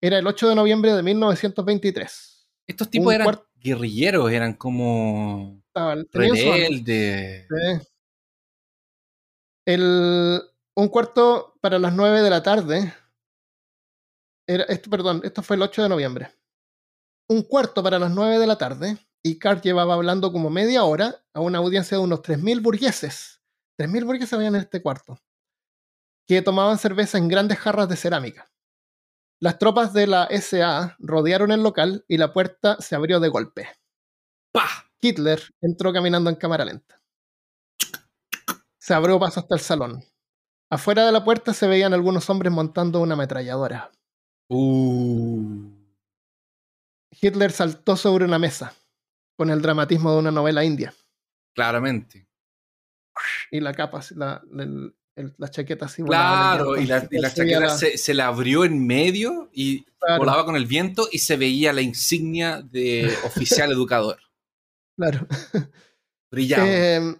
Era 0.00 0.18
el 0.18 0.26
8 0.26 0.48
de 0.48 0.54
noviembre 0.54 0.94
de 0.94 1.02
1923. 1.02 2.29
Estos 2.70 2.88
tipos 2.88 3.12
eran 3.12 3.42
guerrilleros, 3.56 4.30
eran 4.30 4.54
como 4.54 5.60
rebeldes. 6.12 7.48
Sí. 7.48 7.86
El, 9.66 10.40
un 10.76 10.88
cuarto 10.88 11.58
para 11.60 11.80
las 11.80 11.92
9 11.92 12.22
de 12.22 12.30
la 12.30 12.44
tarde. 12.44 12.94
Era, 14.46 14.62
esto, 14.64 14.88
perdón, 14.88 15.20
esto 15.24 15.42
fue 15.42 15.56
el 15.56 15.62
8 15.62 15.82
de 15.82 15.88
noviembre. 15.88 16.30
Un 17.28 17.42
cuarto 17.42 17.82
para 17.82 17.98
las 17.98 18.12
9 18.12 18.38
de 18.38 18.46
la 18.46 18.56
tarde. 18.56 18.98
Y 19.20 19.40
Carr 19.40 19.60
llevaba 19.60 19.94
hablando 19.94 20.32
como 20.32 20.48
media 20.48 20.84
hora 20.84 21.24
a 21.34 21.40
una 21.40 21.58
audiencia 21.58 21.98
de 21.98 22.04
unos 22.04 22.22
3.000 22.22 22.62
burgueses. 22.62 23.42
3.000 23.78 24.04
burgueses 24.04 24.32
habían 24.32 24.54
en 24.54 24.62
este 24.62 24.80
cuarto. 24.80 25.18
Que 26.24 26.40
tomaban 26.40 26.78
cerveza 26.78 27.18
en 27.18 27.26
grandes 27.26 27.58
jarras 27.58 27.88
de 27.88 27.96
cerámica. 27.96 28.49
Las 29.42 29.58
tropas 29.58 29.94
de 29.94 30.06
la 30.06 30.28
SA 30.30 30.96
rodearon 30.98 31.50
el 31.50 31.62
local 31.62 32.04
y 32.06 32.18
la 32.18 32.32
puerta 32.34 32.76
se 32.78 32.94
abrió 32.94 33.20
de 33.20 33.30
golpe. 33.30 33.68
¡Pah! 34.52 34.90
Hitler 35.00 35.40
entró 35.62 35.94
caminando 35.94 36.28
en 36.28 36.36
cámara 36.36 36.66
lenta. 36.66 37.00
Se 38.78 38.92
abrió 38.92 39.18
paso 39.18 39.40
hasta 39.40 39.54
el 39.54 39.60
salón. 39.62 40.04
Afuera 40.68 41.06
de 41.06 41.12
la 41.12 41.24
puerta 41.24 41.54
se 41.54 41.66
veían 41.66 41.94
algunos 41.94 42.28
hombres 42.28 42.52
montando 42.52 43.00
una 43.00 43.14
ametralladora. 43.14 43.90
Uh. 44.50 45.70
Hitler 47.10 47.50
saltó 47.50 47.96
sobre 47.96 48.26
una 48.26 48.38
mesa, 48.38 48.74
con 49.36 49.48
el 49.48 49.62
dramatismo 49.62 50.12
de 50.12 50.18
una 50.18 50.30
novela 50.30 50.64
india. 50.64 50.92
Claramente. 51.54 52.28
Y 53.50 53.60
la 53.60 53.72
capa, 53.72 54.00
la, 54.16 54.42
el- 55.20 55.34
la 55.38 55.48
chaqueta 55.48 55.86
así 55.86 56.02
Claro, 56.02 56.76
y 56.76 56.86
la, 56.86 57.06
y 57.10 57.20
chaqueta 57.20 57.60
la- 57.60 57.68
se, 57.76 57.96
se 57.98 58.14
la 58.14 58.26
abrió 58.26 58.64
en 58.64 58.86
medio 58.86 59.48
y 59.52 59.84
claro, 59.98 60.18
volaba 60.18 60.44
con 60.44 60.56
el 60.56 60.66
viento 60.66 61.08
y 61.12 61.18
se 61.18 61.36
veía 61.36 61.72
la 61.72 61.82
insignia 61.82 62.60
de 62.62 63.12
oficial 63.24 63.70
educador. 63.72 64.18
claro. 64.96 65.26
Brillaba. 66.30 66.64
Eh, 66.66 67.16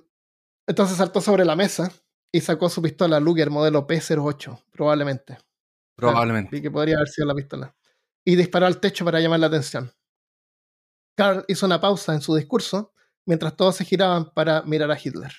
entonces 0.69 0.97
saltó 0.97 1.21
sobre 1.21 1.45
la 1.45 1.57
mesa 1.57 1.93
y 2.33 2.41
sacó 2.41 2.69
su 2.69 2.81
pistola 2.81 3.19
Luger 3.19 3.51
modelo 3.51 3.87
P08, 3.87 4.63
probablemente. 4.71 5.39
probablemente. 5.97 6.57
Y 6.57 6.63
que 6.63 6.71
podría 6.71 6.97
haber 6.97 7.09
sido 7.09 7.27
la 7.27 7.35
pistola. 7.35 7.75
Y 8.25 8.37
disparó 8.37 8.67
al 8.67 8.79
techo 8.79 9.05
para 9.05 9.19
llamar 9.21 9.41
la 9.41 9.47
atención. 9.49 9.93
Karl 11.17 11.45
hizo 11.49 11.67
una 11.67 11.81
pausa 11.81 12.15
en 12.15 12.21
su 12.21 12.35
discurso 12.37 12.93
mientras 13.27 13.57
todos 13.57 13.77
se 13.77 13.85
giraban 13.85 14.31
para 14.33 14.63
mirar 14.63 14.91
a 14.93 14.99
Hitler. 15.03 15.33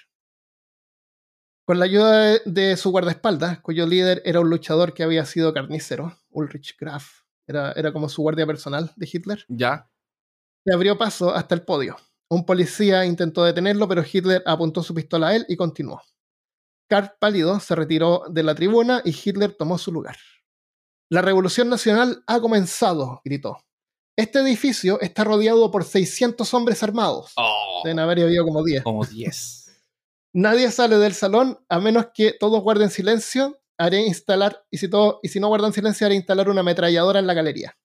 Con 1.65 1.79
la 1.79 1.85
ayuda 1.85 2.21
de, 2.21 2.41
de 2.45 2.77
su 2.77 2.91
guardaespaldas, 2.91 3.59
cuyo 3.61 3.85
líder 3.85 4.21
era 4.25 4.39
un 4.39 4.49
luchador 4.49 4.93
que 4.93 5.03
había 5.03 5.25
sido 5.25 5.53
carnicero, 5.53 6.17
Ulrich 6.31 6.75
Graf, 6.79 7.21
era, 7.47 7.71
era 7.73 7.93
como 7.93 8.09
su 8.09 8.21
guardia 8.21 8.45
personal 8.47 8.91
de 8.95 9.09
Hitler, 9.11 9.45
Ya. 9.47 9.89
le 10.65 10.73
abrió 10.73 10.97
paso 10.97 11.33
hasta 11.33 11.55
el 11.55 11.61
podio. 11.63 11.97
Un 12.29 12.45
policía 12.45 13.05
intentó 13.05 13.43
detenerlo, 13.43 13.87
pero 13.87 14.03
Hitler 14.09 14.41
apuntó 14.45 14.83
su 14.83 14.93
pistola 14.93 15.29
a 15.29 15.35
él 15.35 15.45
y 15.49 15.55
continuó. 15.57 16.01
Karl, 16.89 17.11
pálido, 17.19 17.59
se 17.59 17.75
retiró 17.75 18.23
de 18.29 18.43
la 18.43 18.55
tribuna 18.55 19.01
y 19.05 19.09
Hitler 19.11 19.53
tomó 19.53 19.77
su 19.77 19.91
lugar. 19.91 20.17
La 21.09 21.21
revolución 21.21 21.69
nacional 21.69 22.23
ha 22.27 22.39
comenzado, 22.39 23.21
gritó. 23.25 23.57
Este 24.17 24.39
edificio 24.39 24.99
está 25.01 25.23
rodeado 25.23 25.71
por 25.71 25.83
600 25.83 26.53
hombres 26.53 26.83
armados. 26.83 27.33
Oh, 27.37 27.81
Deben 27.83 27.99
haber 27.99 28.21
habido 28.21 28.45
como 28.45 28.63
10. 28.63 28.83
como 28.83 29.05
10. 29.05 29.60
Nadie 30.33 30.71
sale 30.71 30.97
del 30.97 31.13
salón 31.13 31.59
a 31.69 31.79
menos 31.79 32.07
que 32.13 32.33
todos 32.39 32.61
guarden 32.61 32.89
silencio. 32.89 33.59
Haré 33.77 34.01
instalar, 34.01 34.63
y 34.69 34.77
si, 34.77 34.89
todo, 34.89 35.19
y 35.23 35.29
si 35.29 35.39
no 35.39 35.47
guardan 35.47 35.73
silencio, 35.73 36.05
haré 36.05 36.15
instalar 36.15 36.49
una 36.49 36.61
ametralladora 36.61 37.19
en 37.19 37.27
la 37.27 37.33
galería. 37.33 37.77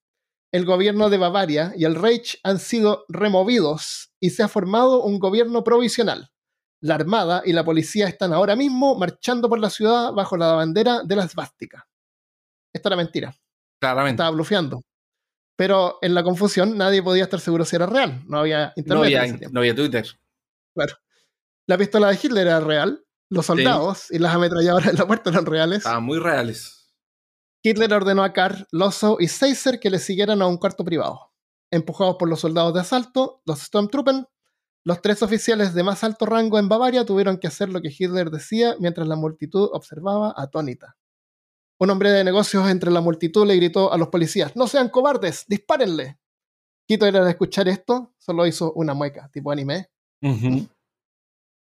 El 0.52 0.64
gobierno 0.64 1.10
de 1.10 1.18
Bavaria 1.18 1.72
y 1.76 1.84
el 1.84 1.94
Reich 1.96 2.38
han 2.44 2.58
sido 2.58 3.04
removidos 3.08 4.12
y 4.20 4.30
se 4.30 4.42
ha 4.42 4.48
formado 4.48 5.02
un 5.02 5.18
gobierno 5.18 5.64
provisional. 5.64 6.30
La 6.80 6.94
armada 6.94 7.42
y 7.44 7.52
la 7.52 7.64
policía 7.64 8.06
están 8.06 8.32
ahora 8.32 8.54
mismo 8.54 8.96
marchando 8.96 9.48
por 9.48 9.58
la 9.58 9.70
ciudad 9.70 10.12
bajo 10.12 10.36
la 10.36 10.52
bandera 10.52 11.02
de 11.02 11.16
la 11.16 11.24
esvástica. 11.24 11.88
Esta 12.72 12.90
era 12.90 12.96
mentira, 12.96 13.34
Claramente. 13.80 14.14
estaba 14.22 14.30
blufeando. 14.30 14.82
Pero 15.56 15.98
en 16.02 16.14
la 16.14 16.22
confusión 16.22 16.76
nadie 16.76 17.02
podía 17.02 17.24
estar 17.24 17.40
seguro 17.40 17.64
si 17.64 17.76
era 17.76 17.86
real. 17.86 18.22
No 18.26 18.38
había 18.38 18.72
internet 18.76 18.88
No 18.88 19.04
en 19.04 19.04
había, 19.06 19.24
ese 19.24 19.48
no 19.50 19.60
había 19.60 19.74
Twitter. 19.74 20.06
La 21.66 21.76
pistola 21.76 22.08
de 22.08 22.18
Hitler 22.22 22.46
era 22.46 22.60
real, 22.60 23.04
los 23.28 23.46
soldados 23.46 24.10
y 24.10 24.18
las 24.18 24.34
ametralladoras 24.34 24.88
en 24.88 24.96
la 24.96 25.06
puerta 25.06 25.30
eran 25.30 25.46
reales. 25.46 25.78
Estaban 25.78 26.04
muy 26.04 26.18
reales. 26.18 26.94
Hitler 27.62 27.92
ordenó 27.92 28.22
a 28.22 28.32
Karl, 28.32 28.66
Lossow 28.70 29.16
y 29.18 29.26
Seiser 29.26 29.80
que 29.80 29.90
le 29.90 29.98
siguieran 29.98 30.40
a 30.42 30.46
un 30.46 30.58
cuarto 30.58 30.84
privado. 30.84 31.32
Empujados 31.72 32.16
por 32.16 32.28
los 32.28 32.40
soldados 32.40 32.72
de 32.72 32.80
asalto, 32.80 33.42
los 33.44 33.58
Stormtrooper, 33.58 34.28
los 34.84 35.02
tres 35.02 35.20
oficiales 35.24 35.74
de 35.74 35.82
más 35.82 36.04
alto 36.04 36.26
rango 36.26 36.60
en 36.60 36.68
Bavaria 36.68 37.04
tuvieron 37.04 37.38
que 37.38 37.48
hacer 37.48 37.70
lo 37.70 37.82
que 37.82 37.92
Hitler 37.96 38.30
decía 38.30 38.76
mientras 38.78 39.08
la 39.08 39.16
multitud 39.16 39.68
observaba 39.72 40.32
atónita. 40.36 40.96
Un 41.80 41.90
hombre 41.90 42.10
de 42.12 42.22
negocios 42.22 42.68
entre 42.70 42.92
la 42.92 43.00
multitud 43.00 43.44
le 43.44 43.56
gritó 43.56 43.92
a 43.92 43.98
los 43.98 44.08
policías: 44.08 44.54
¡No 44.54 44.68
sean 44.68 44.88
cobardes! 44.88 45.44
¡Dispárenle! 45.48 46.20
Hitler 46.86 47.16
al 47.16 47.26
escuchar 47.26 47.66
esto 47.66 48.14
solo 48.16 48.46
hizo 48.46 48.72
una 48.74 48.94
mueca, 48.94 49.28
tipo 49.32 49.50
anime. 49.50 49.90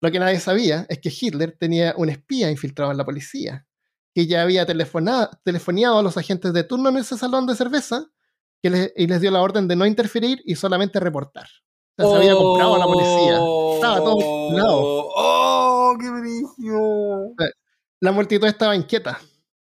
Lo 0.05 0.11
que 0.11 0.19
nadie 0.19 0.39
sabía 0.39 0.85
es 0.87 0.99
que 0.99 1.09
Hitler 1.09 1.55
tenía 1.59 1.95
un 1.97 2.09
espía 2.09 2.51
infiltrado 2.51 2.91
en 2.91 2.97
la 2.97 3.05
policía, 3.05 3.65
que 4.13 4.27
ya 4.27 4.43
había 4.43 4.65
telefoniado 4.67 5.97
a 5.99 6.03
los 6.03 6.15
agentes 6.15 6.53
de 6.53 6.63
turno 6.63 6.89
en 6.89 6.97
ese 6.97 7.17
salón 7.17 7.47
de 7.47 7.55
cerveza 7.55 8.05
que 8.61 8.69
les- 8.69 8.93
y 8.95 9.07
les 9.07 9.19
dio 9.19 9.31
la 9.31 9.41
orden 9.41 9.67
de 9.67 9.75
no 9.75 9.85
interferir 9.87 10.41
y 10.45 10.55
solamente 10.55 10.99
reportar. 10.99 11.47
O 11.97 12.03
sea, 12.03 12.11
se 12.11 12.15
había 12.17 12.35
comprado 12.35 12.75
a 12.75 12.77
la 12.79 12.85
policía. 12.85 13.39
Estaba 13.75 13.97
todo 13.97 14.17
calculado. 14.19 14.79
¡Oh, 15.15 15.97
qué 15.99 16.09
brillo! 16.11 17.33
La 17.99 18.11
multitud 18.11 18.47
estaba 18.47 18.75
inquieta. 18.75 19.19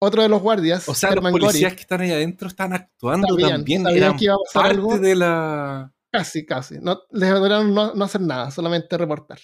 Otro 0.01 0.23
de 0.23 0.29
los 0.29 0.43
guardias, 0.43 0.89
O 0.89 0.95
sea, 0.95 1.09
los 1.11 1.17
Hermann 1.17 1.33
policías 1.33 1.55
Göring, 1.73 1.77
que 1.77 1.81
están 1.83 2.01
ahí 2.03 2.11
adentro 2.13 2.49
están 2.49 2.73
actuando 2.75 3.29
Sabían, 3.29 3.51
también. 3.51 3.83
sabían 3.83 4.03
Eran 4.03 4.17
que 4.19 4.25
iba 4.27 4.35
a 4.35 4.39
pasar 4.45 4.63
parte 4.63 4.75
algo. 4.77 4.99
de 4.99 5.15
la. 5.17 5.93
casi, 6.13 6.45
casi. 6.47 6.79
No, 6.81 7.01
les 7.13 7.31
ordenaron 7.33 7.73
no, 7.75 7.95
no 7.95 8.05
hacer 8.05 8.21
nada, 8.21 8.51
solamente 8.51 8.97
reportar. 8.99 9.39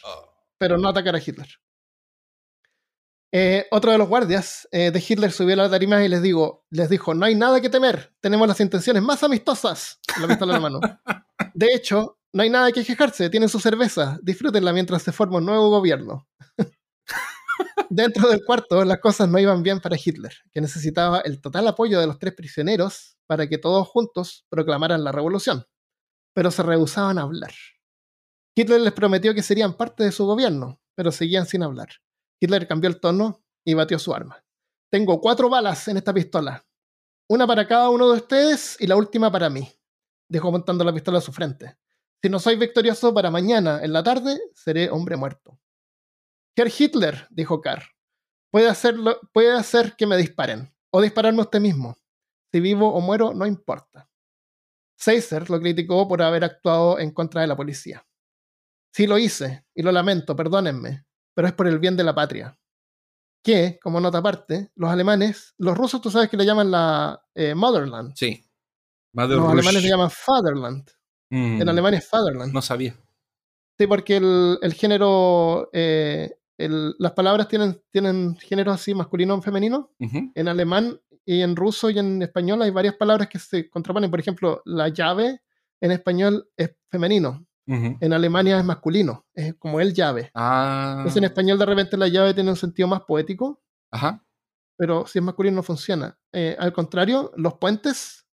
Pero 0.58 0.78
no 0.78 0.88
atacar 0.88 1.14
a 1.14 1.22
Hitler. 1.24 1.48
Eh, 3.36 3.66
otro 3.72 3.90
de 3.90 3.98
los 3.98 4.08
guardias 4.08 4.68
eh, 4.70 4.92
de 4.92 5.04
Hitler 5.06 5.32
subió 5.32 5.54
a 5.54 5.56
la 5.56 5.70
tarima 5.70 6.04
y 6.04 6.08
les, 6.08 6.22
digo, 6.22 6.64
les 6.70 6.88
dijo, 6.88 7.14
no 7.14 7.26
hay 7.26 7.34
nada 7.34 7.60
que 7.60 7.68
temer, 7.68 8.14
tenemos 8.20 8.46
las 8.46 8.60
intenciones 8.60 9.02
más 9.02 9.24
amistosas. 9.24 9.98
La 10.20 10.28
pistola 10.28 10.54
en 10.54 10.62
la 10.62 10.70
mano. 10.70 10.80
De 11.54 11.66
hecho, 11.74 12.20
no 12.32 12.44
hay 12.44 12.50
nada 12.50 12.70
que 12.70 12.84
quejarse, 12.84 13.30
tienen 13.30 13.48
su 13.48 13.58
cerveza, 13.58 14.20
disfrútenla 14.22 14.72
mientras 14.72 15.02
se 15.02 15.10
forma 15.10 15.38
un 15.38 15.46
nuevo 15.46 15.68
gobierno. 15.68 16.28
Dentro 17.90 18.28
del 18.28 18.44
cuarto, 18.44 18.84
las 18.84 19.00
cosas 19.00 19.28
no 19.28 19.40
iban 19.40 19.64
bien 19.64 19.80
para 19.80 19.96
Hitler, 19.96 20.32
que 20.52 20.60
necesitaba 20.60 21.18
el 21.20 21.40
total 21.40 21.66
apoyo 21.66 21.98
de 21.98 22.06
los 22.06 22.20
tres 22.20 22.34
prisioneros 22.34 23.16
para 23.26 23.48
que 23.48 23.58
todos 23.58 23.88
juntos 23.88 24.46
proclamaran 24.48 25.02
la 25.02 25.10
revolución, 25.10 25.64
pero 26.34 26.52
se 26.52 26.62
rehusaban 26.62 27.18
a 27.18 27.22
hablar. 27.22 27.52
Hitler 28.56 28.80
les 28.80 28.92
prometió 28.92 29.34
que 29.34 29.42
serían 29.42 29.74
parte 29.74 30.04
de 30.04 30.12
su 30.12 30.26
gobierno, 30.26 30.80
pero 30.94 31.10
seguían 31.10 31.46
sin 31.46 31.62
hablar. 31.62 31.88
Hitler 32.40 32.68
cambió 32.68 32.88
el 32.88 33.00
tono 33.00 33.44
y 33.64 33.74
batió 33.74 33.98
su 33.98 34.14
arma. 34.14 34.44
Tengo 34.90 35.20
cuatro 35.20 35.48
balas 35.48 35.88
en 35.88 35.96
esta 35.96 36.14
pistola. 36.14 36.64
Una 37.28 37.46
para 37.46 37.66
cada 37.66 37.88
uno 37.88 38.10
de 38.10 38.18
ustedes 38.18 38.76
y 38.78 38.86
la 38.86 38.96
última 38.96 39.32
para 39.32 39.50
mí. 39.50 39.68
Dejó 40.28 40.52
montando 40.52 40.84
la 40.84 40.92
pistola 40.92 41.18
a 41.18 41.22
su 41.22 41.32
frente. 41.32 41.76
Si 42.22 42.28
no 42.28 42.38
soy 42.38 42.56
victorioso 42.56 43.12
para 43.12 43.30
mañana 43.30 43.80
en 43.82 43.92
la 43.92 44.02
tarde, 44.02 44.40
seré 44.54 44.88
hombre 44.90 45.16
muerto. 45.16 45.58
Herr 46.56 46.70
Hitler, 46.78 47.26
dijo 47.30 47.60
Carr, 47.60 47.82
puede, 48.50 48.68
hacerlo, 48.68 49.18
puede 49.32 49.52
hacer 49.52 49.96
que 49.96 50.06
me 50.06 50.16
disparen, 50.16 50.72
o 50.90 51.02
dispararme 51.02 51.40
usted 51.40 51.60
mismo. 51.60 51.96
Si 52.52 52.60
vivo 52.60 52.94
o 52.94 53.00
muero, 53.00 53.34
no 53.34 53.46
importa. 53.46 54.08
Seiser 54.96 55.50
lo 55.50 55.60
criticó 55.60 56.06
por 56.06 56.22
haber 56.22 56.44
actuado 56.44 57.00
en 57.00 57.10
contra 57.10 57.40
de 57.40 57.48
la 57.48 57.56
policía. 57.56 58.06
Sí 58.94 59.06
lo 59.08 59.18
hice, 59.18 59.64
y 59.74 59.82
lo 59.82 59.90
lamento, 59.90 60.36
perdónenme, 60.36 61.04
pero 61.34 61.48
es 61.48 61.54
por 61.54 61.66
el 61.66 61.80
bien 61.80 61.96
de 61.96 62.04
la 62.04 62.14
patria. 62.14 62.56
Que, 63.42 63.78
como 63.82 64.00
nota 64.00 64.18
aparte, 64.18 64.70
los 64.76 64.88
alemanes, 64.90 65.52
los 65.58 65.76
rusos 65.76 66.00
tú 66.00 66.10
sabes 66.10 66.30
que 66.30 66.36
le 66.36 66.46
llaman 66.46 66.70
la 66.70 67.20
eh, 67.34 67.54
Motherland. 67.56 68.12
Sí. 68.14 68.42
Mother 69.12 69.36
Los 69.36 69.46
Rush. 69.46 69.52
alemanes 69.52 69.82
le 69.82 69.88
llaman 69.88 70.10
Fatherland. 70.10 70.90
Mm, 71.30 71.60
En 71.62 71.68
alemán 71.68 71.94
es 71.94 72.08
Fatherland. 72.08 72.52
No 72.54 72.62
sabía. 72.62 72.96
Sí, 73.76 73.86
porque 73.88 74.16
el, 74.16 74.58
el 74.62 74.72
género 74.74 75.68
eh, 75.72 76.32
el- 76.56 76.94
las 77.00 77.12
palabras 77.12 77.48
tienen, 77.48 77.82
tienen 77.90 78.36
géneros 78.36 78.76
así, 78.76 78.94
masculino 78.94 79.34
o 79.34 79.42
femenino. 79.42 79.90
En 79.98 80.46
alemán 80.48 81.00
y 81.26 81.42
en 81.42 81.56
ruso 81.56 81.90
y 81.90 81.98
en 81.98 82.22
español 82.22 82.62
hay 82.62 82.70
varias 82.70 82.94
palabras 82.94 83.28
que 83.28 83.38
se 83.40 83.68
contraponen. 83.68 84.10
Por 84.10 84.20
ejemplo, 84.20 84.62
la 84.64 84.88
llave 84.88 85.40
en 85.80 85.90
español 85.90 86.48
es 86.56 86.76
femenino. 86.88 87.44
Ujú. 87.66 87.96
En 88.00 88.12
Alemania 88.12 88.58
es 88.58 88.64
masculino. 88.64 89.24
Es 89.34 89.54
como 89.54 89.80
el 89.80 89.94
llave. 89.94 90.30
Ah. 90.34 90.94
Entonces 90.98 91.16
en 91.18 91.24
español 91.24 91.58
de 91.58 91.66
repente 91.66 91.96
la 91.96 92.08
llave 92.08 92.34
tiene 92.34 92.50
un 92.50 92.56
sentido 92.56 92.88
más 92.88 93.02
poético, 93.02 93.62
Ajá. 93.90 94.24
pero 94.78 95.06
si 95.06 95.18
es 95.18 95.24
masculino 95.24 95.56
no 95.56 95.62
funciona. 95.62 96.18
Eh, 96.32 96.56
al 96.58 96.72
contrario, 96.72 97.32
los 97.36 97.54
puentes 97.54 98.26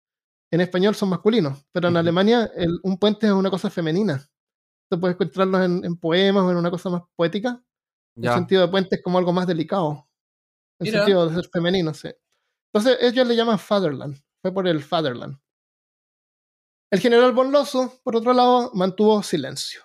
en 0.51 0.61
español 0.61 0.95
son 0.95 1.09
masculinos, 1.09 1.65
pero 1.71 1.89
en 1.89 1.95
Ujú. 1.95 1.99
Alemania 1.99 2.51
el- 2.55 2.79
un 2.83 2.97
puente 2.97 3.27
es 3.27 3.33
una 3.33 3.49
cosa 3.51 3.69
femenina. 3.69 4.25
Tú 4.91 4.99
puedes 4.99 5.15
encontrarlos 5.15 5.61
en, 5.65 5.85
en 5.85 5.97
poemas 5.97 6.43
o 6.43 6.51
en 6.51 6.57
una 6.57 6.71
cosa 6.71 6.89
más 6.89 7.03
poética. 7.15 7.63
El 8.17 8.23
Ya. 8.23 8.35
sentido 8.35 8.63
de 8.63 8.69
puente 8.69 8.95
es 8.97 9.03
como 9.03 9.17
algo 9.19 9.33
más 9.33 9.47
delicado. 9.47 10.07
El 10.79 10.87
Mira. 10.87 10.99
sentido 10.99 11.27
de 11.29 11.35
ser 11.35 11.49
femenino, 11.51 11.93
sí. 11.93 12.09
Entonces 12.73 12.97
ellos 13.01 13.27
le 13.27 13.35
llaman 13.35 13.59
Fatherland. 13.59 14.17
Fue 14.41 14.53
por 14.53 14.67
el 14.67 14.81
Fatherland. 14.81 15.37
El 16.91 16.99
general 16.99 17.33
Von 17.33 17.51
Loso, 17.51 17.99
por 18.03 18.15
otro 18.15 18.33
lado, 18.33 18.71
mantuvo 18.73 19.21
silencio. 19.21 19.83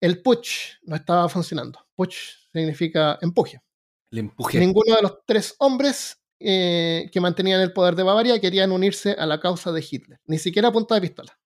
El 0.00 0.22
putsch 0.22 0.78
no 0.82 0.96
estaba 0.96 1.28
funcionando. 1.30 1.78
Putsch 1.94 2.50
significa 2.52 3.18
empuje. 3.22 3.62
El 4.10 4.18
empuje. 4.18 4.58
Ninguno 4.58 4.96
de 4.96 5.02
los 5.02 5.24
tres 5.24 5.54
hombres 5.58 6.20
eh, 6.38 7.08
que 7.10 7.20
mantenían 7.20 7.62
el 7.62 7.72
poder 7.72 7.94
de 7.94 8.02
Bavaria 8.02 8.38
querían 8.38 8.70
unirse 8.70 9.12
a 9.12 9.24
la 9.24 9.40
causa 9.40 9.72
de 9.72 9.86
Hitler, 9.88 10.20
ni 10.26 10.38
siquiera 10.38 10.68
a 10.68 10.72
punta 10.72 10.94
de 10.94 11.00
pistola. 11.00 11.38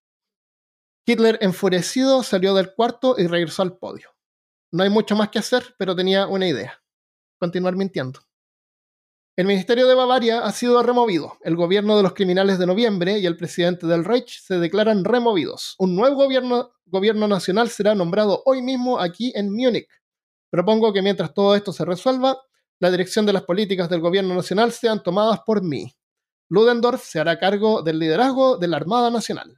Hitler, 1.07 1.39
enfurecido, 1.41 2.25
salió 2.25 2.53
del 2.55 2.75
cuarto 2.75 3.15
y 3.17 3.29
regresó 3.29 3.63
al 3.63 3.79
podio. 3.79 4.11
No 4.73 4.83
hay 4.83 4.91
mucho 4.91 5.15
más 5.15 5.29
que 5.29 5.39
hacer, 5.39 5.77
pero 5.79 5.95
tenía 5.95 6.27
una 6.27 6.49
idea: 6.49 6.83
continuar 7.39 7.77
mintiendo. 7.77 8.21
El 9.39 9.47
Ministerio 9.47 9.87
de 9.87 9.95
Bavaria 9.95 10.41
ha 10.41 10.51
sido 10.51 10.83
removido. 10.83 11.39
El 11.43 11.55
gobierno 11.55 11.97
de 11.97 12.03
los 12.03 12.13
criminales 12.13 12.59
de 12.59 12.67
noviembre 12.67 13.21
y 13.21 13.27
el 13.27 13.37
presidente 13.37 13.87
del 13.87 14.05
Reich 14.05 14.41
se 14.43 14.59
declaran 14.59 15.05
removidos. 15.05 15.77
Un 15.79 15.95
nuevo 15.95 16.17
gobierno, 16.17 16.73
gobierno 16.87 17.29
nacional 17.29 17.69
será 17.69 17.95
nombrado 17.95 18.43
hoy 18.47 18.63
mismo 18.63 18.99
aquí 18.99 19.31
en 19.37 19.55
Múnich. 19.55 19.87
Propongo 20.51 20.93
que 20.93 21.03
mientras 21.03 21.33
todo 21.35 21.55
esto 21.55 21.73
se 21.73 21.85
resuelva, 21.85 22.37
la 22.81 22.91
dirección 22.91 23.27
de 23.27 23.33
las 23.33 23.45
políticas 23.45 23.89
del 23.89 24.01
gobierno 24.01 24.35
nacional 24.35 24.73
sean 24.73 25.05
tomadas 25.05 25.39
por 25.47 25.63
mí. 25.63 25.95
Ludendorff 26.49 27.05
se 27.05 27.21
hará 27.21 27.39
cargo 27.39 27.83
del 27.83 28.01
liderazgo 28.01 28.57
de 28.59 28.67
la 28.67 28.79
Armada 28.79 29.09
Nacional. 29.09 29.57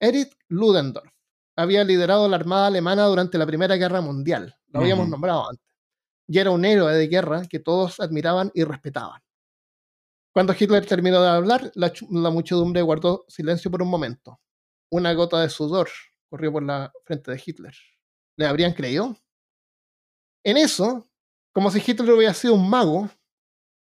Erich 0.00 0.36
Ludendorff 0.48 1.12
había 1.54 1.84
liderado 1.84 2.28
la 2.28 2.38
Armada 2.38 2.66
Alemana 2.66 3.04
durante 3.04 3.38
la 3.38 3.46
Primera 3.46 3.76
Guerra 3.76 4.00
Mundial. 4.00 4.56
Lo 4.66 4.80
habíamos 4.80 5.08
nombrado 5.08 5.48
antes. 5.48 5.75
Y 6.28 6.38
era 6.38 6.50
un 6.50 6.64
héroe 6.64 6.92
de 6.92 7.06
guerra 7.08 7.46
que 7.48 7.60
todos 7.60 8.00
admiraban 8.00 8.50
y 8.54 8.64
respetaban. 8.64 9.22
Cuando 10.36 10.54
Hitler 10.58 10.84
terminó 10.84 11.22
de 11.22 11.28
hablar, 11.28 11.72
la, 11.74 11.90
muchedumbre 12.30 12.82
guardó 12.82 13.24
silencio 13.26 13.70
por 13.70 13.80
un 13.82 13.88
momento. 13.88 14.38
Una 14.90 15.14
gota 15.14 15.40
de 15.40 15.48
sudor 15.48 15.88
corrió 16.28 16.52
por 16.52 16.62
la 16.62 16.92
frente 17.04 17.30
de 17.30 17.42
Hitler. 17.44 17.74
¿Le 18.36 18.46
habrían 18.46 18.74
creído? 18.74 19.16
En 20.44 20.58
eso, 20.58 21.08
como 21.52 21.70
si 21.70 21.78
Hitler 21.78 22.12
hubiera 22.12 22.34
sido 22.34 22.52
un 22.52 22.68
mago, 22.68 23.08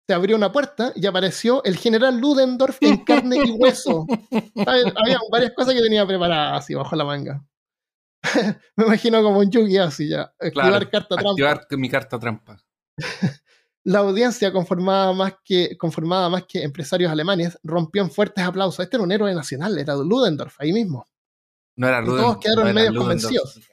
se 0.08 0.14
abrió 0.14 0.36
una 0.36 0.52
puerta 0.52 0.94
y 0.96 1.08
apareció 1.08 1.64
el 1.64 1.78
general 1.78 2.20
Ludendorff 2.20 2.78
en 2.82 3.04
carne 3.04 3.38
y 3.44 3.52
hueso. 3.52 4.06
Había 4.68 4.94
había 4.96 5.20
varias 5.32 5.54
cosas 5.54 5.74
que 5.74 5.82
tenía 5.82 6.06
preparadas 6.06 6.64
así 6.64 6.76
bajo 6.76 6.96
la 6.96 7.06
manga. 7.06 7.44
Me 8.76 8.86
imagino 8.86 9.22
como 9.24 9.40
un 9.40 9.50
Yugi 9.50 9.78
así 9.78 10.10
ya. 10.10 10.22
Activar 10.40 10.52
Claro, 10.70 10.90
carta 10.90 11.16
trampa. 11.16 11.30
Activar 11.32 11.68
mi 11.80 11.90
carta 11.90 12.20
trampa. 12.20 12.58
La 13.84 14.00
audiencia, 14.00 14.52
conformada 14.52 15.14
más, 15.14 15.36
que, 15.44 15.78
conformada 15.78 16.28
más 16.28 16.46
que 16.48 16.64
empresarios 16.64 17.12
alemanes, 17.12 17.60
rompió 17.62 18.02
en 18.02 18.10
fuertes 18.10 18.44
aplausos. 18.44 18.80
Este 18.84 18.96
era 18.98 19.04
un 19.04 19.12
héroe 19.12 19.34
nacional, 19.36 19.78
era 19.78 19.96
Ludendorff, 19.96 20.56
ahí 20.60 20.74
mismo. 20.74 21.06
No 21.76 21.88
era 21.88 22.02
Y 22.02 22.06
todos 22.06 22.18
Ludendorff. 22.18 22.40
quedaron 22.44 22.68
no 22.68 22.74
medio 22.74 22.92
Ludendorff. 22.92 23.24
convencidos. 23.24 23.70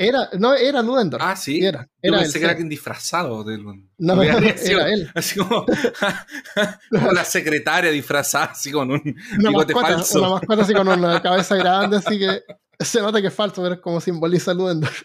Era, 0.00 0.28
no, 0.38 0.54
era 0.54 0.80
Ludendorff. 0.80 1.24
Ah, 1.26 1.34
sí. 1.34 1.58
era. 1.64 1.82
Yo 1.82 1.88
Era 2.02 2.18
pensé 2.20 2.38
que 2.38 2.44
era 2.44 2.52
alguien 2.52 2.68
disfrazado 2.68 3.42
de 3.42 3.58
Ludendorff. 3.58 3.90
No, 3.98 4.22
era 4.22 4.88
él. 4.92 5.10
Así 5.14 5.38
como, 5.40 5.66
como 6.90 7.12
la 7.12 7.24
secretaria 7.24 7.90
disfrazada, 7.90 8.52
así 8.52 8.70
con 8.70 8.90
un 8.92 9.02
Una 9.38 9.48
bigote 9.50 9.74
mascota, 9.74 9.94
falso. 9.96 10.18
una 10.20 10.28
mascota 10.30 10.62
así 10.62 10.72
con 10.74 10.88
una 10.88 11.20
cabeza 11.22 11.56
grande, 11.56 11.96
así 11.96 12.16
que 12.18 12.42
se 12.78 13.00
nota 13.02 13.20
que 13.20 13.26
es 13.26 13.34
falso, 13.34 13.60
pero 13.60 13.74
es 13.74 13.80
como 13.80 14.00
simboliza 14.00 14.54
Ludendorff. 14.54 15.02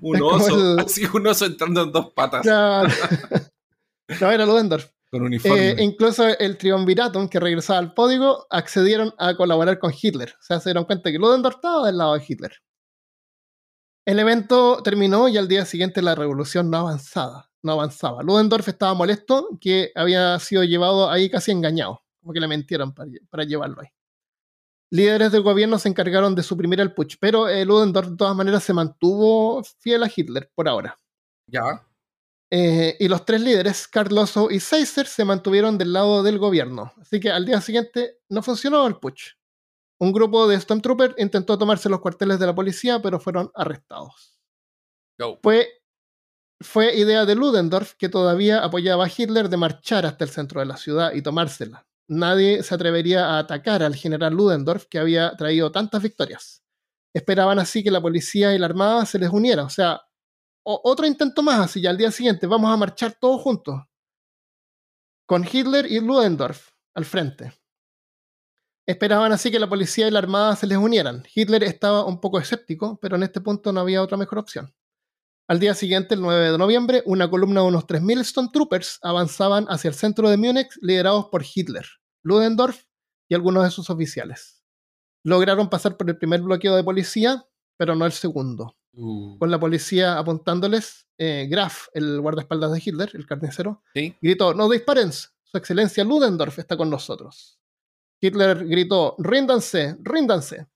un 0.00 0.16
es 0.16 0.22
oso. 0.22 0.72
el- 0.72 0.78
Así 0.80 1.06
un 1.12 1.26
oso 1.26 1.46
entrando 1.46 1.82
en 1.84 1.92
dos 1.92 2.12
patas. 2.14 2.42
Claro. 2.42 2.88
No, 4.20 4.30
era 4.30 4.44
Ludendorff. 4.44 4.86
Con 5.10 5.22
uniforme. 5.22 5.70
Eh, 5.70 5.76
incluso 5.84 6.26
el 6.26 6.56
triunviratum 6.58 7.28
que 7.28 7.38
regresaba 7.38 7.78
al 7.78 7.94
podio 7.94 8.44
accedieron 8.50 9.14
a 9.18 9.36
colaborar 9.36 9.78
con 9.78 9.92
Hitler. 10.00 10.30
O 10.36 10.42
sea, 10.42 10.58
se 10.58 10.70
dieron 10.70 10.84
cuenta 10.84 11.12
que 11.12 11.18
Ludendorff 11.18 11.56
estaba 11.56 11.86
del 11.86 11.98
lado 11.98 12.14
de 12.14 12.24
Hitler. 12.26 12.52
El 14.06 14.20
evento 14.20 14.82
terminó 14.84 15.28
y 15.28 15.36
al 15.36 15.48
día 15.48 15.64
siguiente 15.64 16.00
la 16.00 16.14
revolución 16.14 16.70
no 16.70 16.78
avanzaba. 16.78 17.50
No 17.62 17.72
avanzaba. 17.72 18.22
Ludendorff 18.22 18.68
estaba 18.68 18.94
molesto 18.94 19.48
que 19.60 19.90
había 19.96 20.38
sido 20.38 20.62
llevado 20.62 21.10
ahí 21.10 21.28
casi 21.28 21.50
engañado. 21.50 22.02
Como 22.20 22.32
que 22.32 22.40
le 22.40 22.46
mentieron 22.46 22.94
para, 22.94 23.10
para 23.28 23.42
llevarlo 23.42 23.80
ahí. 23.80 23.88
Líderes 24.92 25.32
del 25.32 25.42
gobierno 25.42 25.80
se 25.80 25.88
encargaron 25.88 26.36
de 26.36 26.44
suprimir 26.44 26.80
el 26.80 26.94
putsch, 26.94 27.16
pero 27.20 27.48
eh, 27.48 27.64
Ludendorff 27.64 28.10
de 28.10 28.16
todas 28.16 28.36
maneras 28.36 28.62
se 28.62 28.72
mantuvo 28.72 29.64
fiel 29.80 30.04
a 30.04 30.10
Hitler 30.14 30.50
por 30.54 30.68
ahora. 30.68 30.96
ya. 31.48 31.82
Eh, 32.48 32.96
y 33.00 33.08
los 33.08 33.24
tres 33.24 33.40
líderes, 33.40 33.88
Carloso 33.88 34.50
y 34.52 34.60
Seiser, 34.60 35.06
se 35.08 35.24
mantuvieron 35.24 35.78
del 35.78 35.92
lado 35.92 36.22
del 36.22 36.38
gobierno. 36.38 36.92
Así 37.00 37.18
que 37.18 37.30
al 37.30 37.44
día 37.44 37.60
siguiente 37.60 38.20
no 38.28 38.40
funcionó 38.42 38.86
el 38.86 38.96
putsch. 38.98 39.35
Un 40.00 40.12
grupo 40.12 40.46
de 40.46 40.60
Stormtroopers 40.60 41.14
intentó 41.18 41.56
tomarse 41.58 41.88
los 41.88 42.00
cuarteles 42.00 42.38
de 42.38 42.46
la 42.46 42.54
policía, 42.54 43.00
pero 43.00 43.18
fueron 43.18 43.50
arrestados. 43.54 44.38
Fue 46.62 46.96
idea 46.96 47.26
de 47.26 47.34
Ludendorff, 47.34 47.94
que 47.94 48.08
todavía 48.08 48.64
apoyaba 48.64 49.04
a 49.06 49.10
Hitler, 49.14 49.48
de 49.50 49.56
marchar 49.58 50.06
hasta 50.06 50.24
el 50.24 50.30
centro 50.30 50.60
de 50.60 50.66
la 50.66 50.76
ciudad 50.76 51.12
y 51.12 51.22
tomársela. 51.22 51.86
Nadie 52.08 52.62
se 52.62 52.74
atrevería 52.74 53.26
a 53.26 53.38
atacar 53.40 53.82
al 53.82 53.94
general 53.94 54.32
Ludendorff, 54.34 54.86
que 54.86 54.98
había 54.98 55.36
traído 55.36 55.70
tantas 55.72 56.02
victorias. 56.02 56.62
Esperaban 57.14 57.58
así 57.58 57.82
que 57.82 57.90
la 57.90 58.00
policía 58.00 58.54
y 58.54 58.58
la 58.58 58.66
armada 58.66 59.04
se 59.06 59.18
les 59.18 59.30
uniera. 59.30 59.64
O 59.64 59.68
sea, 59.70 60.00
o- 60.64 60.80
otro 60.84 61.06
intento 61.06 61.42
más, 61.42 61.60
así 61.60 61.80
ya 61.80 61.90
al 61.90 61.98
día 61.98 62.10
siguiente 62.10 62.46
vamos 62.46 62.70
a 62.72 62.76
marchar 62.76 63.14
todos 63.20 63.40
juntos. 63.42 63.82
Con 65.26 65.44
Hitler 65.50 65.86
y 65.90 66.00
Ludendorff 66.00 66.70
al 66.94 67.04
frente. 67.04 67.52
Esperaban 68.86 69.32
así 69.32 69.50
que 69.50 69.58
la 69.58 69.68
policía 69.68 70.06
y 70.06 70.10
la 70.10 70.20
armada 70.20 70.54
se 70.56 70.66
les 70.66 70.78
unieran. 70.78 71.24
Hitler 71.34 71.64
estaba 71.64 72.04
un 72.04 72.20
poco 72.20 72.38
escéptico, 72.38 72.98
pero 73.02 73.16
en 73.16 73.24
este 73.24 73.40
punto 73.40 73.72
no 73.72 73.80
había 73.80 74.02
otra 74.02 74.16
mejor 74.16 74.38
opción. 74.38 74.72
Al 75.48 75.60
día 75.60 75.74
siguiente, 75.74 76.14
el 76.14 76.20
9 76.20 76.52
de 76.52 76.58
noviembre, 76.58 77.02
una 77.06 77.28
columna 77.28 77.60
de 77.62 77.66
unos 77.68 77.86
3.000 77.86 78.24
Stormtroopers 78.24 78.98
avanzaban 79.02 79.66
hacia 79.68 79.88
el 79.88 79.94
centro 79.94 80.28
de 80.28 80.36
Múnich 80.36 80.70
liderados 80.80 81.26
por 81.26 81.44
Hitler, 81.44 81.86
Ludendorff 82.22 82.84
y 83.28 83.34
algunos 83.34 83.64
de 83.64 83.70
sus 83.70 83.90
oficiales. 83.90 84.64
Lograron 85.24 85.68
pasar 85.68 85.96
por 85.96 86.08
el 86.08 86.18
primer 86.18 86.42
bloqueo 86.42 86.76
de 86.76 86.84
policía, 86.84 87.44
pero 87.76 87.94
no 87.94 88.06
el 88.06 88.12
segundo 88.12 88.76
Uh, 88.96 89.38
con 89.38 89.50
la 89.50 89.60
policía 89.60 90.16
apuntándoles, 90.16 91.06
eh, 91.18 91.46
Graf, 91.50 91.88
el 91.92 92.18
guardaespaldas 92.20 92.72
de 92.72 92.82
Hitler, 92.82 93.10
el 93.12 93.26
carnicero, 93.26 93.82
sí. 93.94 94.16
gritó, 94.22 94.54
no 94.54 94.70
disparen, 94.70 95.12
su 95.12 95.28
excelencia 95.58 96.02
Ludendorff 96.02 96.58
está 96.58 96.78
con 96.78 96.88
nosotros. 96.88 97.60
Hitler 98.20 98.66
gritó, 98.66 99.14
ríndanse, 99.18 99.96
ríndanse. 100.00 100.66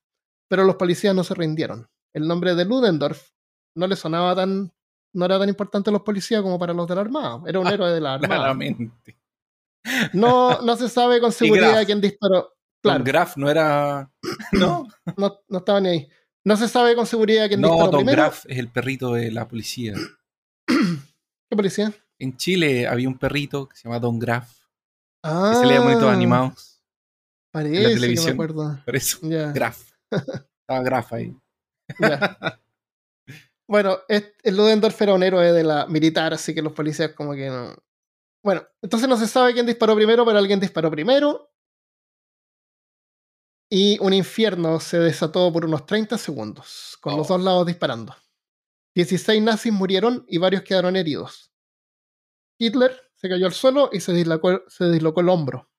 Pero 0.49 0.63
los 0.63 0.75
policías 0.75 1.15
no 1.15 1.23
se 1.23 1.33
rindieron. 1.33 1.87
El 2.13 2.27
nombre 2.27 2.55
de 2.55 2.65
Ludendorff 2.65 3.29
no 3.75 3.87
le 3.87 3.95
sonaba 3.95 4.35
tan, 4.35 4.71
no 5.13 5.25
era 5.25 5.39
tan 5.39 5.47
importante 5.49 5.89
a 5.89 5.93
los 5.93 6.01
policías 6.01 6.41
como 6.41 6.59
para 6.59 6.73
los 6.73 6.87
de 6.87 6.95
la 6.95 7.01
Armada. 7.01 7.41
Era 7.47 7.59
un 7.59 7.67
Ah, 7.67 7.73
héroe 7.73 7.91
de 7.91 8.01
la 8.01 8.13
Armada. 8.15 8.35
Claramente. 8.35 9.17
No, 10.13 10.61
no 10.61 10.75
se 10.75 10.89
sabe 10.89 11.19
con 11.19 11.31
seguridad 11.79 11.85
quién 11.85 12.01
disparó. 12.01 12.53
Don 12.83 12.93
Claro, 12.93 13.03
Graf 13.03 13.37
no 13.37 13.49
era. 13.49 14.11
No, 14.53 14.87
no, 15.17 15.39
no 15.47 15.57
estaba 15.59 15.79
ni 15.79 15.89
ahí. 15.89 16.09
No 16.43 16.57
se 16.57 16.67
sabe 16.67 16.95
con 16.95 17.05
seguridad 17.05 17.47
quién 17.47 17.61
no 17.61 17.69
disparó 17.69 17.91
Don 17.91 17.99
primero. 18.01 18.21
Graf 18.23 18.45
es 18.47 18.57
el 18.57 18.67
perrito 18.69 19.13
de 19.13 19.31
la 19.31 19.47
policía. 19.47 19.93
¿Qué 20.67 21.55
policía? 21.55 21.93
En 22.19 22.35
Chile 22.37 22.87
había 22.87 23.07
un 23.07 23.17
perrito 23.17 23.67
que 23.67 23.75
se 23.75 23.83
llama 23.83 23.99
Don 23.99 24.19
Graf, 24.19 24.51
Ah, 25.23 25.51
que 25.53 25.59
se 25.59 25.65
leía 25.67 25.81
monitos 25.81 26.03
animados. 26.05 26.70
Parece 27.51 27.75
la 27.75 27.81
que 27.81 27.87
me 27.87 27.93
televisión. 28.01 28.33
acuerdo. 28.33 28.79
Por 28.85 28.95
eso, 28.95 29.17
Graf. 29.53 29.91
Estaba 30.11 30.83
Graf 30.83 31.13
ahí. 31.13 31.35
ya. 31.99 32.37
Bueno, 33.69 33.99
es- 34.09 34.33
el 34.43 34.57
Ludendorff 34.57 35.01
era 35.01 35.13
un 35.13 35.23
héroe 35.23 35.53
de 35.53 35.63
la 35.63 35.85
militar, 35.85 36.33
así 36.33 36.53
que 36.53 36.61
los 36.61 36.73
policías 36.73 37.13
como 37.13 37.33
que 37.33 37.47
no. 37.47 37.73
Bueno, 38.43 38.63
entonces 38.81 39.07
no 39.07 39.15
se 39.15 39.27
sabe 39.27 39.53
quién 39.53 39.65
disparó 39.65 39.95
primero, 39.95 40.25
pero 40.25 40.37
alguien 40.39 40.59
disparó 40.59 40.91
primero. 40.91 41.53
Y 43.69 43.97
un 44.01 44.11
infierno 44.13 44.81
se 44.81 44.99
desató 44.99 45.53
por 45.53 45.63
unos 45.63 45.85
30 45.85 46.17
segundos, 46.17 46.97
con 46.99 47.15
los 47.15 47.29
Oh. 47.31 47.35
dos 47.37 47.43
lados 47.45 47.65
disparando. 47.65 48.13
16 48.93 49.41
nazis 49.41 49.71
murieron 49.71 50.25
y 50.27 50.37
varios 50.37 50.63
quedaron 50.63 50.97
heridos. 50.97 51.53
Hitler 52.59 52.91
se 53.15 53.29
cayó 53.29 53.45
al 53.45 53.53
suelo 53.53 53.89
y 53.93 54.01
se 54.01 54.11
dislocó, 54.11 54.63
se 54.67 54.89
dislocó 54.91 55.21
el 55.21 55.29
hombro. 55.29 55.70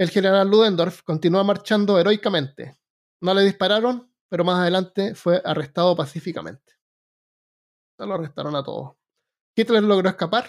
El 0.00 0.08
general 0.08 0.48
Ludendorff 0.48 1.02
continuó 1.02 1.44
marchando 1.44 2.00
heroicamente. 2.00 2.78
No 3.20 3.34
le 3.34 3.42
dispararon, 3.42 4.10
pero 4.30 4.44
más 4.44 4.60
adelante 4.60 5.14
fue 5.14 5.42
arrestado 5.44 5.94
pacíficamente. 5.94 6.72
No 7.98 8.06
lo 8.06 8.14
arrestaron 8.14 8.56
a 8.56 8.64
todos. 8.64 8.96
Hitler 9.54 9.82
logró 9.82 10.08
escapar 10.08 10.48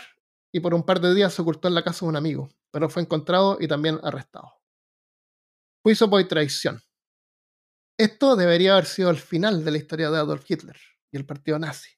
y 0.53 0.61
por 0.61 0.73
un 0.73 0.85
par 0.85 1.01
de 1.01 1.13
días 1.13 1.33
se 1.33 1.41
ocultó 1.41 1.67
en 1.67 1.75
la 1.75 1.83
casa 1.83 2.05
de 2.05 2.09
un 2.11 2.15
amigo, 2.15 2.47
pero 2.71 2.87
fue 2.87 3.01
encontrado 3.01 3.57
y 3.59 3.67
también 3.67 3.99
arrestado. 4.03 4.53
Juicio 5.83 6.09
por 6.09 6.25
traición. 6.29 6.81
Esto 7.99 8.37
debería 8.37 8.71
haber 8.71 8.85
sido 8.85 9.09
el 9.09 9.17
final 9.17 9.65
de 9.65 9.71
la 9.71 9.77
historia 9.79 10.09
de 10.11 10.17
Adolf 10.17 10.49
Hitler 10.49 10.77
y 11.11 11.17
el 11.17 11.25
partido 11.25 11.59
nazi. 11.59 11.89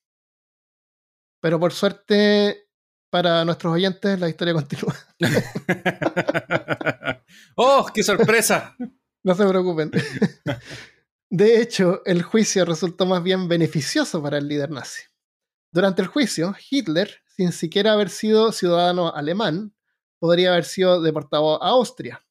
Pero 1.40 1.60
por 1.60 1.72
suerte 1.72 2.72
para 3.14 3.46
nuestros 3.46 3.72
oyentes 3.72 4.20
la 4.20 4.28
historia 4.28 4.56
continúa. 4.56 4.96
¡Oh, 7.56 7.86
qué 7.94 8.02
sorpresa! 8.02 8.76
no 9.24 9.36
se 9.36 9.46
preocupen. 9.46 9.92
De 11.30 11.62
hecho, 11.62 12.02
el 12.06 12.24
juicio 12.24 12.66
resultó 12.66 13.06
más 13.06 13.22
bien 13.22 13.48
beneficioso 13.48 14.20
para 14.24 14.40
el 14.40 14.48
líder 14.48 14.72
nazi. 14.72 15.04
Durante 15.72 16.02
el 16.02 16.08
juicio, 16.08 16.56
Hitler, 16.72 17.22
sin 17.28 17.52
siquiera 17.52 17.94
haber 17.94 18.10
sido 18.10 18.52
ciudadano 18.52 19.14
alemán, 19.14 19.76
podría 20.18 20.54
haber 20.54 20.66
sido 20.66 21.00
deportado 21.00 21.62
a 21.62 21.70
Austria. 21.70 22.26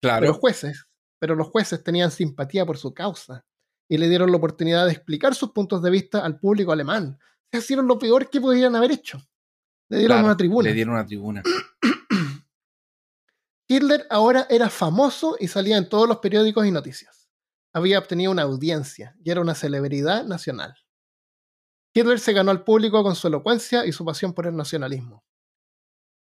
Claro. 0.00 0.20
Pero, 0.20 0.32
jueces, 0.32 0.86
pero 1.18 1.34
los 1.34 1.48
jueces 1.48 1.84
tenían 1.84 2.10
simpatía 2.10 2.64
por 2.64 2.78
su 2.78 2.94
causa 2.94 3.44
y 3.86 3.98
le 3.98 4.08
dieron 4.08 4.30
la 4.30 4.38
oportunidad 4.38 4.86
de 4.86 4.92
explicar 4.92 5.34
sus 5.34 5.50
puntos 5.50 5.82
de 5.82 5.90
vista 5.90 6.24
al 6.24 6.40
público 6.40 6.72
alemán. 6.72 7.18
Hicieron 7.52 7.86
lo 7.86 7.98
peor 7.98 8.30
que 8.30 8.40
podrían 8.40 8.74
haber 8.74 8.92
hecho. 8.92 9.22
Le 9.92 9.98
dieron 9.98 10.16
Claro, 10.16 10.26
una 10.28 10.36
tribuna. 10.38 10.68
Le 10.70 10.74
dieron 10.74 10.94
una 10.94 11.04
tribuna. 11.04 11.42
Hitler 13.68 14.06
ahora 14.08 14.46
era 14.48 14.70
famoso 14.70 15.36
y 15.38 15.48
salía 15.48 15.76
en 15.76 15.90
todos 15.90 16.08
los 16.08 16.16
periódicos 16.16 16.64
y 16.66 16.70
noticias. 16.70 17.28
Había 17.74 17.98
obtenido 17.98 18.32
una 18.32 18.44
audiencia 18.44 19.14
y 19.22 19.30
era 19.30 19.42
una 19.42 19.54
celebridad 19.54 20.24
nacional. 20.24 20.74
Hitler 21.92 22.18
se 22.20 22.32
ganó 22.32 22.50
al 22.52 22.64
público 22.64 23.02
con 23.02 23.14
su 23.14 23.26
elocuencia 23.26 23.84
y 23.84 23.92
su 23.92 24.02
pasión 24.02 24.32
por 24.32 24.46
el 24.46 24.56
nacionalismo. 24.56 25.26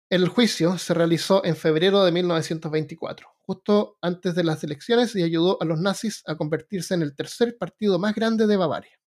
El 0.08 0.28
juicio 0.28 0.78
se 0.78 0.94
realizó 0.94 1.44
en 1.44 1.54
febrero 1.54 2.06
de 2.06 2.12
1924, 2.12 3.28
justo 3.42 3.98
antes 4.00 4.34
de 4.34 4.44
las 4.44 4.64
elecciones, 4.64 5.14
y 5.14 5.22
ayudó 5.22 5.58
a 5.60 5.66
los 5.66 5.78
nazis 5.78 6.22
a 6.26 6.36
convertirse 6.36 6.94
en 6.94 7.02
el 7.02 7.14
tercer 7.14 7.58
partido 7.58 7.98
más 7.98 8.14
grande 8.14 8.46
de 8.46 8.56
Bavaria. 8.56 8.98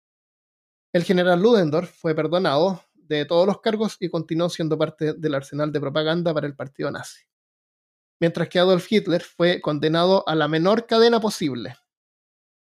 El 0.92 1.02
general 1.04 1.40
Ludendorff 1.40 1.90
fue 1.98 2.14
perdonado 2.14 2.83
de 3.06 3.24
todos 3.24 3.46
los 3.46 3.60
cargos 3.60 3.96
y 4.00 4.08
continuó 4.08 4.48
siendo 4.48 4.78
parte 4.78 5.14
del 5.14 5.34
arsenal 5.34 5.72
de 5.72 5.80
propaganda 5.80 6.32
para 6.32 6.46
el 6.46 6.54
partido 6.54 6.90
nazi. 6.90 7.24
Mientras 8.20 8.48
que 8.48 8.58
Adolf 8.58 8.90
Hitler 8.90 9.22
fue 9.22 9.60
condenado 9.60 10.26
a 10.28 10.34
la 10.34 10.48
menor 10.48 10.86
cadena 10.86 11.20
posible. 11.20 11.76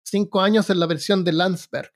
Cinco 0.05 0.41
años 0.41 0.71
en 0.71 0.81
la 0.81 0.87
versión 0.87 1.25
de 1.25 1.33
Landsberg, 1.33 1.93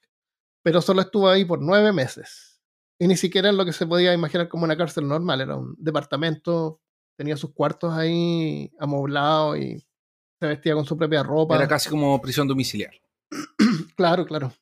pero 0.62 0.82
solo 0.82 1.02
estuvo 1.02 1.28
ahí 1.28 1.44
por 1.44 1.60
nueve 1.60 1.92
meses. 1.92 2.60
Y 2.98 3.06
ni 3.06 3.16
siquiera 3.16 3.48
en 3.48 3.56
lo 3.56 3.64
que 3.64 3.72
se 3.72 3.86
podía 3.86 4.12
imaginar 4.12 4.48
como 4.48 4.64
una 4.64 4.76
cárcel 4.76 5.06
normal, 5.06 5.40
era 5.40 5.56
un 5.56 5.76
departamento, 5.78 6.80
tenía 7.16 7.36
sus 7.36 7.52
cuartos 7.52 7.92
ahí 7.94 8.72
amoblados 8.78 9.58
y 9.58 9.78
se 10.40 10.46
vestía 10.46 10.74
con 10.74 10.84
su 10.84 10.96
propia 10.96 11.22
ropa. 11.22 11.56
Era 11.56 11.68
casi 11.68 11.88
como 11.88 12.20
prisión 12.20 12.48
domiciliar. 12.48 12.94
Claro, 13.96 14.24
claro. 14.26 14.52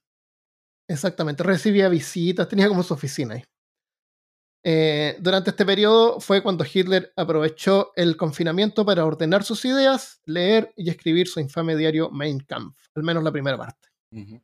Exactamente. 0.89 1.43
Recibía 1.43 1.91
visitas, 1.91 2.49
tenía 2.49 2.69
como 2.69 2.83
su 2.83 2.95
oficina 2.95 3.35
ahí. 3.35 3.45
Eh, 4.69 5.17
durante 5.21 5.51
este 5.51 5.65
periodo 5.65 6.19
fue 6.19 6.43
cuando 6.43 6.65
Hitler 6.65 7.13
aprovechó 7.15 7.93
el 7.95 8.17
confinamiento 8.17 8.85
para 8.85 9.05
ordenar 9.05 9.45
sus 9.45 9.65
ideas, 9.65 10.21
leer 10.25 10.73
y 10.75 10.91
escribir 10.91 11.29
su 11.29 11.39
infame 11.39 11.77
diario 11.77 12.11
Mein 12.11 12.41
Kampf, 12.41 12.77
al 12.97 13.05
menos 13.05 13.23
la 13.23 13.31
primera 13.31 13.57
parte. 13.57 13.89
Ujú. 14.11 14.43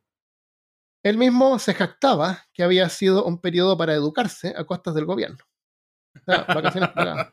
Él 1.03 1.17
mismo 1.17 1.59
se 1.59 1.73
jactaba 1.73 2.45
que 2.53 2.63
había 2.63 2.87
sido 2.87 3.25
un 3.25 3.41
periodo 3.41 3.77
para 3.77 3.95
educarse 3.95 4.53
a 4.55 4.63
costas 4.63 4.95
del 4.95 5.03
gobierno. 5.03 5.39
O 6.15 6.23
sea, 6.23 6.43
vacaciones 6.47 6.91
pagadas. 6.91 7.29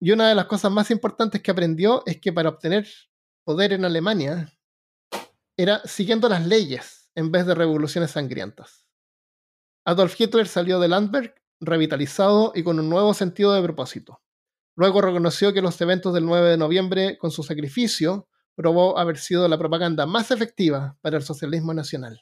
Y 0.00 0.10
una 0.10 0.28
de 0.28 0.34
las 0.34 0.46
cosas 0.46 0.72
más 0.72 0.90
importantes 0.90 1.40
que 1.40 1.52
aprendió 1.52 2.02
es 2.04 2.20
que 2.20 2.32
para 2.32 2.48
obtener 2.48 2.88
poder 3.44 3.74
en 3.74 3.84
Alemania 3.84 4.52
era 5.56 5.82
siguiendo 5.84 6.28
las 6.28 6.44
leyes 6.44 7.12
en 7.14 7.30
vez 7.30 7.46
de 7.46 7.54
revoluciones 7.54 8.10
sangrientas. 8.10 8.88
Adolf 9.84 10.20
Hitler 10.20 10.48
salió 10.48 10.80
de 10.80 10.88
Landberg 10.88 11.36
revitalizado 11.60 12.52
y 12.54 12.62
con 12.62 12.78
un 12.78 12.88
nuevo 12.88 13.14
sentido 13.14 13.52
de 13.52 13.62
propósito. 13.62 14.20
Luego 14.76 15.00
reconoció 15.00 15.52
que 15.52 15.62
los 15.62 15.80
eventos 15.80 16.14
del 16.14 16.24
9 16.24 16.50
de 16.50 16.56
noviembre, 16.56 17.18
con 17.18 17.30
su 17.30 17.42
sacrificio, 17.42 18.28
probó 18.54 18.98
haber 18.98 19.18
sido 19.18 19.46
la 19.48 19.58
propaganda 19.58 20.06
más 20.06 20.30
efectiva 20.30 20.96
para 21.00 21.16
el 21.16 21.22
socialismo 21.22 21.74
nacional. 21.74 22.20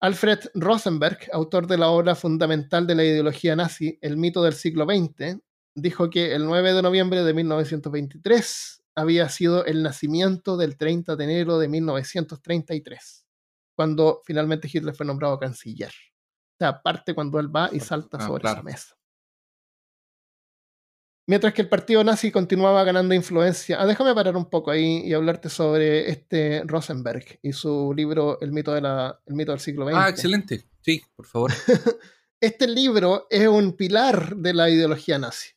Alfred 0.00 0.38
Rosenberg, 0.54 1.18
autor 1.32 1.66
de 1.66 1.76
la 1.76 1.88
obra 1.88 2.14
fundamental 2.14 2.86
de 2.86 2.94
la 2.94 3.04
ideología 3.04 3.56
nazi, 3.56 3.98
El 4.00 4.16
mito 4.16 4.42
del 4.42 4.52
siglo 4.52 4.84
XX, 4.84 5.40
dijo 5.74 6.08
que 6.08 6.34
el 6.34 6.46
9 6.46 6.72
de 6.72 6.82
noviembre 6.82 7.24
de 7.24 7.34
1923 7.34 8.82
había 8.94 9.28
sido 9.28 9.64
el 9.64 9.82
nacimiento 9.82 10.56
del 10.56 10.76
30 10.76 11.16
de 11.16 11.24
enero 11.24 11.58
de 11.58 11.68
1933, 11.68 13.26
cuando 13.74 14.20
finalmente 14.24 14.68
Hitler 14.72 14.94
fue 14.94 15.06
nombrado 15.06 15.38
canciller. 15.38 15.92
Sea, 16.58 16.82
parte 16.82 17.14
cuando 17.14 17.38
él 17.38 17.54
va 17.54 17.70
y 17.72 17.80
salta 17.80 18.18
Ah, 18.20 18.26
sobre 18.26 18.40
claro. 18.42 18.56
esa 18.58 18.62
mesa. 18.64 18.94
Mientras 21.28 21.52
que 21.52 21.60
el 21.60 21.68
partido 21.68 22.02
nazi 22.02 22.32
continuaba 22.32 22.82
ganando 22.84 23.14
influencia. 23.14 23.80
Ah, 23.80 23.86
déjame 23.86 24.14
parar 24.14 24.34
un 24.36 24.48
poco 24.48 24.70
ahí 24.70 25.02
y 25.04 25.12
hablarte 25.12 25.50
sobre 25.50 26.10
este 26.10 26.62
Rosenberg 26.64 27.38
y 27.42 27.52
su 27.52 27.92
libro 27.94 28.40
El 28.40 28.50
mito, 28.52 28.72
de 28.72 28.80
la, 28.80 29.20
el 29.26 29.34
mito 29.34 29.52
del 29.52 29.60
siglo 29.60 29.86
XX. 29.86 29.96
Ah, 29.98 30.08
excelente. 30.08 30.64
Sí, 30.80 31.02
por 31.16 31.26
favor. 31.26 31.52
Este 32.40 32.68
libro 32.68 33.26
es 33.30 33.48
un 33.48 33.72
pilar 33.72 34.36
de 34.36 34.54
la 34.54 34.70
ideología 34.70 35.18
nazi. 35.18 35.50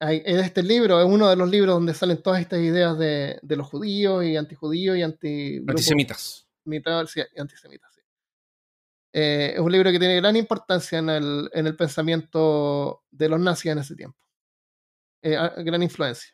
En 0.00 0.38
este 0.38 0.62
libro 0.62 1.00
es 1.00 1.06
uno 1.06 1.30
de 1.30 1.34
los 1.36 1.48
libros 1.48 1.74
donde 1.76 1.94
salen 1.94 2.20
todas 2.22 2.42
estas 2.42 2.58
ideas 2.60 2.98
de, 2.98 3.38
de 3.40 3.56
los 3.56 3.66
judíos 3.66 4.22
y 4.22 4.36
antijudíos 4.36 4.98
y 4.98 5.02
anti 5.02 5.56
Antisemitas. 5.66 6.46
mitad 6.66 7.06
sí, 7.06 7.22
antisemitas. 7.38 7.97
Eh, 9.12 9.52
es 9.54 9.60
un 9.60 9.72
libro 9.72 9.90
que 9.90 9.98
tiene 9.98 10.16
gran 10.16 10.36
importancia 10.36 10.98
en 10.98 11.08
el, 11.10 11.50
en 11.52 11.66
el 11.66 11.76
pensamiento 11.76 13.04
de 13.10 13.28
los 13.28 13.40
nazis 13.40 13.72
en 13.72 13.78
ese 13.78 13.96
tiempo. 13.96 14.18
Eh, 15.22 15.36
gran 15.64 15.82
influencia. 15.82 16.32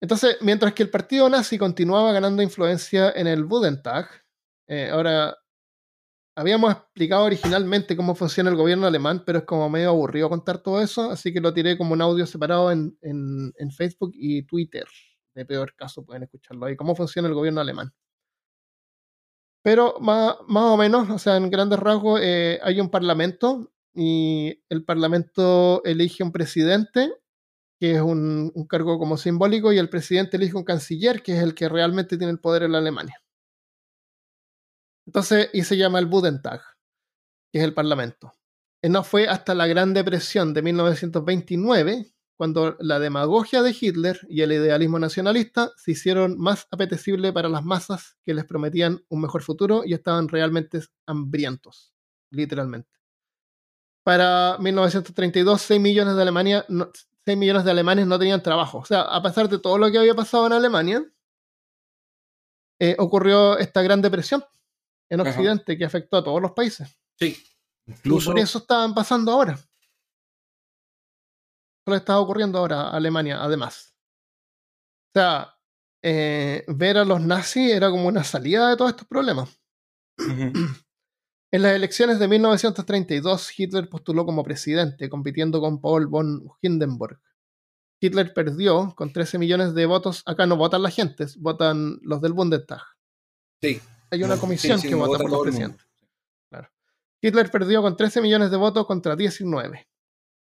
Entonces, 0.00 0.36
mientras 0.40 0.74
que 0.74 0.82
el 0.82 0.90
partido 0.90 1.28
nazi 1.28 1.58
continuaba 1.58 2.12
ganando 2.12 2.42
influencia 2.42 3.12
en 3.12 3.26
el 3.28 3.44
Bundestag, 3.44 4.08
eh, 4.68 4.90
ahora 4.90 5.36
habíamos 6.36 6.72
explicado 6.72 7.24
originalmente 7.24 7.96
cómo 7.96 8.14
funciona 8.14 8.50
el 8.50 8.56
gobierno 8.56 8.86
alemán, 8.86 9.22
pero 9.24 9.38
es 9.40 9.44
como 9.44 9.68
medio 9.68 9.90
aburrido 9.90 10.28
contar 10.30 10.58
todo 10.62 10.80
eso, 10.80 11.10
así 11.10 11.32
que 11.32 11.40
lo 11.40 11.52
tiré 11.54 11.76
como 11.78 11.92
un 11.92 12.02
audio 12.02 12.26
separado 12.26 12.70
en, 12.72 12.96
en- 13.02 13.52
en 13.56 13.70
Facebook 13.70 14.12
y 14.14 14.42
Twitter. 14.44 14.86
De 15.34 15.44
peor 15.46 15.74
caso, 15.76 16.04
pueden 16.04 16.24
escucharlo 16.24 16.66
ahí, 16.66 16.76
cómo 16.76 16.94
funciona 16.96 17.28
el 17.28 17.34
gobierno 17.34 17.60
alemán. 17.60 17.92
Pero 19.62 19.96
más, 20.00 20.36
más 20.48 20.64
o 20.64 20.76
menos, 20.76 21.08
o 21.10 21.18
sea, 21.18 21.36
en 21.36 21.50
grandes 21.50 21.78
rasgos, 21.78 22.20
eh, 22.22 22.58
hay 22.62 22.80
un 22.80 22.90
parlamento 22.90 23.72
y 23.94 24.60
el 24.68 24.84
parlamento 24.84 25.82
elige 25.84 26.24
un 26.24 26.32
presidente, 26.32 27.12
que 27.78 27.92
es 27.92 28.00
un, 28.00 28.50
un 28.54 28.66
cargo 28.66 28.98
como 28.98 29.16
simbólico, 29.16 29.72
y 29.72 29.78
el 29.78 29.88
presidente 29.88 30.36
elige 30.36 30.56
un 30.56 30.64
canciller, 30.64 31.22
que 31.22 31.36
es 31.36 31.42
el 31.42 31.54
que 31.54 31.68
realmente 31.68 32.18
tiene 32.18 32.32
el 32.32 32.40
poder 32.40 32.64
en 32.64 32.72
la 32.72 32.78
Alemania. 32.78 33.22
Entonces, 35.06 35.50
y 35.52 35.62
se 35.62 35.76
llama 35.76 35.98
el 35.98 36.06
Bundestag, 36.06 36.60
que 37.52 37.58
es 37.58 37.64
el 37.64 37.74
parlamento. 37.74 38.32
Y 38.82 38.88
no 38.88 39.04
fue 39.04 39.28
hasta 39.28 39.54
la 39.54 39.66
Gran 39.66 39.94
Depresión 39.94 40.54
de 40.54 40.62
1929 40.62 42.12
cuando 42.42 42.76
la 42.80 42.98
demagogia 42.98 43.62
de 43.62 43.70
Hitler 43.80 44.18
y 44.28 44.40
el 44.42 44.50
idealismo 44.50 44.98
nacionalista 44.98 45.70
se 45.76 45.92
hicieron 45.92 46.36
más 46.40 46.66
apetecible 46.72 47.32
para 47.32 47.48
las 47.48 47.62
masas 47.62 48.16
que 48.24 48.34
les 48.34 48.44
prometían 48.44 49.00
un 49.10 49.20
mejor 49.20 49.42
futuro 49.44 49.82
y 49.86 49.94
estaban 49.94 50.26
realmente 50.26 50.80
hambrientos, 51.06 51.94
literalmente. 52.32 52.90
Para 54.04 54.56
1932, 54.58 55.62
6 55.62 55.80
millones 55.80 56.16
de, 56.16 56.22
Alemania, 56.22 56.64
no- 56.68 56.90
6 57.24 57.38
millones 57.38 57.62
de 57.62 57.70
alemanes 57.70 58.08
no 58.08 58.18
tenían 58.18 58.42
trabajo. 58.42 58.78
O 58.78 58.84
sea, 58.84 59.02
a 59.02 59.22
pesar 59.22 59.48
de 59.48 59.60
todo 59.60 59.78
lo 59.78 59.88
que 59.92 59.98
había 59.98 60.16
pasado 60.16 60.44
en 60.48 60.54
Alemania, 60.54 61.04
eh, 62.80 62.96
ocurrió 62.98 63.56
esta 63.56 63.82
gran 63.82 64.02
depresión 64.02 64.44
en 65.08 65.20
Ajá. 65.20 65.30
Occidente 65.30 65.78
que 65.78 65.84
afectó 65.84 66.16
a 66.16 66.24
todos 66.24 66.42
los 66.42 66.50
países. 66.50 66.88
Sí. 67.20 67.40
Y 67.86 67.92
Incluso. 67.92 68.32
por 68.32 68.40
eso 68.40 68.58
estaban 68.58 68.94
pasando 68.94 69.30
ahora. 69.30 69.56
Solo 71.84 71.96
estaba 71.96 72.20
ocurriendo 72.20 72.58
ahora 72.58 72.82
a 72.82 72.90
Alemania, 72.96 73.42
además. 73.42 73.94
O 75.14 75.18
sea, 75.18 75.54
eh, 76.02 76.64
ver 76.68 76.98
a 76.98 77.04
los 77.04 77.20
nazis 77.20 77.72
era 77.72 77.90
como 77.90 78.08
una 78.08 78.24
salida 78.24 78.70
de 78.70 78.76
todos 78.76 78.90
estos 78.90 79.06
problemas. 79.06 79.60
Ujú. 80.18 80.52
En 81.54 81.60
las 81.60 81.74
elecciones 81.74 82.18
de 82.18 82.28
1932, 82.28 83.58
Hitler 83.58 83.86
postuló 83.90 84.24
como 84.24 84.42
presidente, 84.42 85.10
compitiendo 85.10 85.60
con 85.60 85.82
Paul 85.82 86.06
von 86.06 86.48
Hindenburg. 86.62 87.20
Hitler 88.00 88.32
perdió 88.32 88.94
con 88.96 89.12
13 89.12 89.38
millones 89.38 89.74
de 89.74 89.84
votos. 89.84 90.22
Acá 90.24 90.46
no 90.46 90.56
votan 90.56 90.82
la 90.82 90.88
gente, 90.90 91.26
votan 91.36 91.98
los 92.00 92.22
del 92.22 92.32
Bundestag. 92.32 92.80
Sí. 93.60 93.82
Hay 94.10 94.22
una 94.22 94.36
Sí, 94.36 94.40
comisión 94.40 94.78
sí, 94.78 94.88
que 94.88 94.92
no 94.94 95.00
vota 95.00 95.10
vota 95.10 95.22
por 95.24 95.30
los 95.30 95.42
presidentes. 95.42 95.86
Claro. 96.50 96.70
Hitler 97.20 97.50
perdió 97.50 97.82
con 97.82 97.98
13 97.98 98.22
millones 98.22 98.50
de 98.50 98.56
votos 98.56 98.86
contra 98.86 99.14
19. 99.14 99.86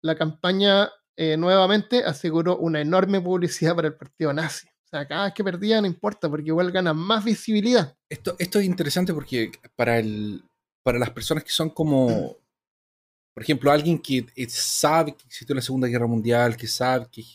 La 0.04 0.16
campaña 0.16 0.92
eh, 1.22 1.36
nuevamente 1.36 2.06
aseguró 2.06 2.56
una 2.56 2.80
enorme 2.80 3.20
publicidad 3.20 3.76
para 3.76 3.90
el 3.90 3.96
partido 3.96 4.32
nazi. 4.32 4.68
O 4.68 4.88
sea, 4.90 5.06
cada 5.06 5.26
vez 5.26 5.34
que 5.34 5.44
perdía 5.44 5.82
no 5.82 5.88
importa, 5.88 6.30
porque 6.30 6.48
igual 6.48 6.72
gana 6.72 6.94
más 6.94 7.26
visibilidad. 7.26 7.94
Esto, 8.08 8.38
esto 8.40 8.60
es 8.60 8.66
interesante 8.66 9.14
porque 9.14 9.52
para, 9.76 10.00
el, 10.00 10.42
para 10.82 10.98
las 10.98 11.10
personas 11.10 11.44
que 11.44 11.50
son 11.50 11.72
como, 11.72 12.08
por 13.36 13.44
ejemplo, 13.44 13.70
alguien 13.70 14.00
que 14.00 14.28
eh, 14.34 14.48
sabe 14.48 15.14
que 15.14 15.26
existió 15.26 15.54
la 15.54 15.62
Segunda 15.62 15.90
Guerra 15.90 16.08
Mundial, 16.08 16.56
que 16.56 16.68
sabe 16.68 17.08
que, 17.12 17.26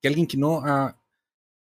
que 0.00 0.06
alguien 0.06 0.28
que 0.28 0.36
no 0.36 0.60
ha 0.64 0.96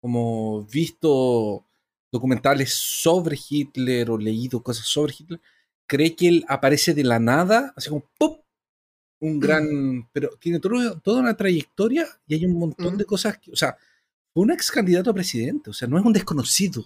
como 0.00 0.64
visto 0.64 1.66
documentales 2.10 2.72
sobre 2.72 3.38
Hitler 3.46 4.10
o 4.10 4.16
leído 4.16 4.62
cosas 4.62 4.86
sobre 4.86 5.12
Hitler, 5.18 5.40
cree 5.86 6.16
que 6.16 6.28
él 6.28 6.44
aparece 6.48 6.94
de 6.94 7.04
la 7.04 7.18
nada, 7.18 7.74
así 7.76 7.90
como 7.90 8.06
¡pum! 8.18 8.39
Un 9.20 9.38
gran. 9.38 10.08
Pero 10.12 10.30
tiene 10.38 10.58
todo- 10.60 10.98
toda 11.00 11.20
una 11.20 11.36
trayectoria 11.36 12.06
y 12.26 12.34
hay 12.34 12.46
un 12.46 12.58
montón 12.58 12.96
de 12.96 13.04
cosas 13.04 13.38
que. 13.38 13.50
O 13.52 13.56
sea, 13.56 13.76
fue 14.32 14.42
un 14.44 14.50
ex 14.50 14.70
candidato 14.70 15.10
a 15.10 15.14
presidente, 15.14 15.70
o 15.70 15.72
sea, 15.72 15.86
no 15.88 15.98
es 15.98 16.04
un 16.04 16.12
desconocido, 16.12 16.84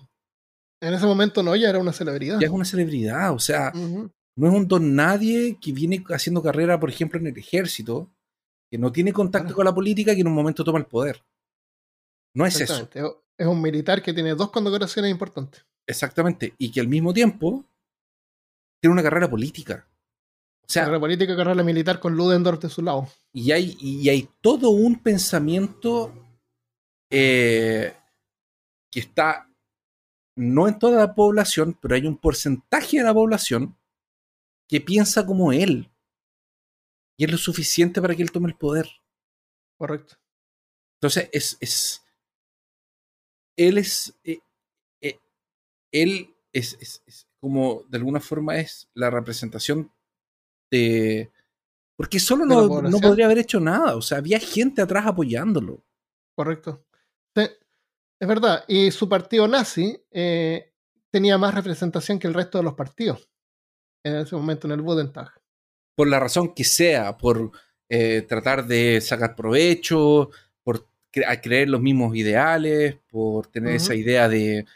En 0.80 0.92
ese 0.94 1.06
momento 1.06 1.42
no, 1.42 1.54
ya 1.56 1.68
era 1.70 1.78
una 1.78 1.92
celebridad. 1.92 2.40
ya 2.40 2.46
es 2.46 2.52
una 2.52 2.64
celebridad, 2.64 3.32
o 3.32 3.38
sea, 3.38 3.70
no 3.72 4.48
es 4.48 4.52
un 4.52 4.66
don 4.66 4.94
nadie 4.94 5.56
que 5.60 5.72
viene 5.72 6.02
haciendo 6.08 6.42
carrera, 6.42 6.80
por 6.80 6.90
ejemplo, 6.90 7.18
en 7.20 7.26
el 7.28 7.38
ejército, 7.38 8.10
que 8.70 8.78
no 8.78 8.90
tiene 8.90 9.12
contacto 9.12 9.46
Claro. 9.48 9.56
con 9.56 9.64
la 9.66 9.74
política, 9.74 10.14
que 10.14 10.22
en 10.22 10.26
un 10.26 10.34
momento 10.34 10.64
toma 10.64 10.78
el 10.78 10.86
poder. 10.86 11.22
No 12.34 12.44
es 12.46 12.60
eso. 12.60 12.88
Es 13.38 13.46
un 13.46 13.62
militar 13.62 14.02
que 14.02 14.12
tiene 14.12 14.34
dos 14.34 14.50
condecoraciones 14.50 15.10
importantes. 15.10 15.64
Exactamente. 15.86 16.54
Y 16.58 16.72
que 16.72 16.80
al 16.80 16.88
mismo 16.88 17.12
tiempo 17.12 17.64
tiene 18.80 18.92
una 18.92 19.02
carrera 19.02 19.28
política. 19.30 19.86
O 20.66 20.72
sea, 20.74 20.84
Carrera 20.84 21.00
política, 21.00 21.36
carrera 21.36 21.62
militar 21.62 22.00
con 22.00 22.14
Ludendorff 22.16 22.60
de 22.62 22.68
su 22.70 22.82
lado. 22.82 23.08
y 23.32 23.52
hay, 23.52 23.76
y 23.80 24.08
hay 24.08 24.28
todo 24.40 24.70
un 24.70 24.98
pensamiento 25.02 26.12
eh, 27.10 27.94
que 28.90 29.00
está 29.00 29.48
no 30.36 30.68
en 30.68 30.78
toda 30.78 30.98
la 30.98 31.14
población, 31.14 31.78
pero 31.80 31.94
hay 31.96 32.06
un 32.06 32.18
porcentaje 32.18 32.98
de 32.98 33.04
la 33.04 33.14
población 33.14 33.76
que 34.68 34.80
piensa 34.80 35.26
como 35.26 35.52
él. 35.52 35.90
Y 37.18 37.24
es 37.24 37.30
lo 37.32 37.38
suficiente 37.38 38.00
para 38.00 38.14
que 38.14 38.22
él 38.22 38.30
tome 38.30 38.48
el 38.48 38.56
poder. 38.56 38.88
Correcto. 39.78 40.16
Entonces, 40.98 41.28
es. 41.32 41.56
es 41.60 42.02
él 43.56 43.78
es. 43.78 44.14
eh, 44.24 44.38
eh, 45.02 45.18
él 45.92 46.34
es, 46.52 46.78
es- 46.80 47.02
es 47.06 47.28
como, 47.40 47.84
de 47.88 47.98
alguna 47.98 48.20
forma, 48.20 48.58
es 48.58 48.88
la 48.94 49.10
representación 49.10 49.92
de. 50.78 51.30
Porque 51.96 52.18
solo 52.18 52.44
no, 52.44 52.62
no 52.90 52.98
podría 53.08 53.26
haber 53.26 53.38
hecho 53.38 53.60
nada. 53.60 53.96
O 53.96 54.02
sea, 54.02 54.18
había 54.18 54.38
gente 54.40 54.82
atrás 54.82 55.06
apoyándolo. 55.06 55.84
Correcto. 56.36 56.84
Sí, 57.36 57.42
es 58.20 58.28
verdad. 58.28 58.64
Y 58.66 58.90
su 58.90 59.08
partido 59.08 59.46
nazi 59.46 59.96
eh, 60.10 60.72
tenía 61.10 61.38
más 61.38 61.54
representación 61.54 62.18
que 62.18 62.26
el 62.26 62.34
resto 62.34 62.58
de 62.58 62.64
los 62.64 62.74
partidos. 62.74 63.28
En 64.04 64.16
ese 64.16 64.34
momento 64.36 64.66
en 64.66 64.72
el 64.72 64.82
Bundestag. 64.82 65.30
Por 65.96 66.08
la 66.08 66.18
razón 66.18 66.52
que 66.52 66.64
sea, 66.64 67.16
por 67.16 67.52
eh, 67.88 68.22
tratar 68.28 68.66
de 68.66 69.00
sacar 69.00 69.36
provecho, 69.36 70.30
por 70.64 70.88
cre- 71.12 71.40
creer 71.40 71.68
los 71.68 71.80
mismos 71.80 72.16
ideales, 72.16 72.96
por 73.08 73.46
tener 73.46 73.76
esa 73.76 73.94
idea 73.94 74.28
de 74.28 74.66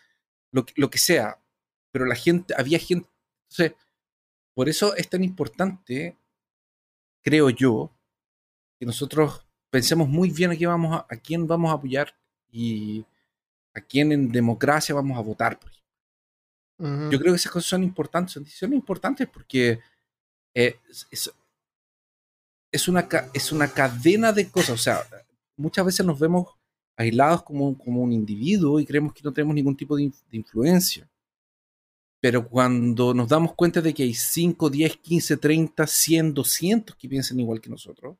lo, 0.53 0.65
que- 0.65 0.75
lo 0.77 0.89
que 0.89 0.99
sea. 0.99 1.37
Pero 1.91 2.05
la 2.07 2.15
gente, 2.15 2.55
había 2.57 2.79
gente. 2.79 3.09
Entonces, 3.51 3.77
por 4.59 4.69
eso 4.69 4.97
es 4.97 5.09
tan 5.09 5.23
importante, 5.23 6.17
creo 7.23 7.49
yo, 7.49 7.93
que 8.77 8.87
nosotros 8.87 9.47
pensemos 9.71 10.09
muy 10.09 10.31
bien 10.31 10.51
a, 10.51 10.57
qué 10.57 10.67
vamos 10.67 10.97
a, 10.97 11.07
a 11.09 11.17
quién 11.17 11.47
vamos 11.47 11.71
a 11.71 11.75
apoyar 11.75 12.13
y 12.51 13.05
a 13.73 13.81
quién 13.81 14.11
en 14.11 14.33
democracia 14.33 14.97
vamos 14.97 15.17
a 15.17 15.21
votar. 15.21 15.61
por. 15.61 15.71
Yo 17.09 17.21
creo 17.21 17.33
que 17.33 17.37
esas 17.37 17.53
cosas 17.53 17.69
son 17.71 17.85
importantes, 17.85 18.33
son 18.33 18.43
decisiones 18.43 18.79
importantes 18.79 19.29
porque 19.29 19.79
eh, 20.55 20.75
es, 20.91 21.07
es- 22.73 22.89
una, 22.89 23.09
es 23.33 23.53
una 23.53 23.69
cadena 23.69 24.33
de 24.33 24.51
cosas. 24.51 24.71
O 24.71 24.77
sea, 24.77 25.07
muchas 25.57 25.87
veces 25.87 26.05
nos 26.05 26.19
vemos 26.19 26.49
aislados 26.97 27.45
como, 27.45 27.79
como 27.79 28.03
un 28.03 28.13
individuo 28.13 28.81
y 28.81 28.87
creemos 28.87 29.13
que 29.13 29.23
no 29.23 29.33
tenemos 29.33 29.55
ningún 29.55 29.77
tipo 29.77 29.97
de 29.97 30.11
influencia. 30.33 31.09
Pero 32.21 32.49
cuando 32.49 33.15
nos 33.15 33.29
damos 33.29 33.55
cuenta 33.55 33.81
de 33.81 33.95
que 33.95 34.03
hay 34.03 34.15
5, 34.15 34.71
10, 34.71 34.97
15, 34.97 35.37
30, 35.37 35.87
100, 35.87 36.35
200 36.35 36.97
que 36.97 37.09
piensan 37.09 37.39
igual 37.39 37.61
que 37.61 37.71
nosotros, 37.71 38.17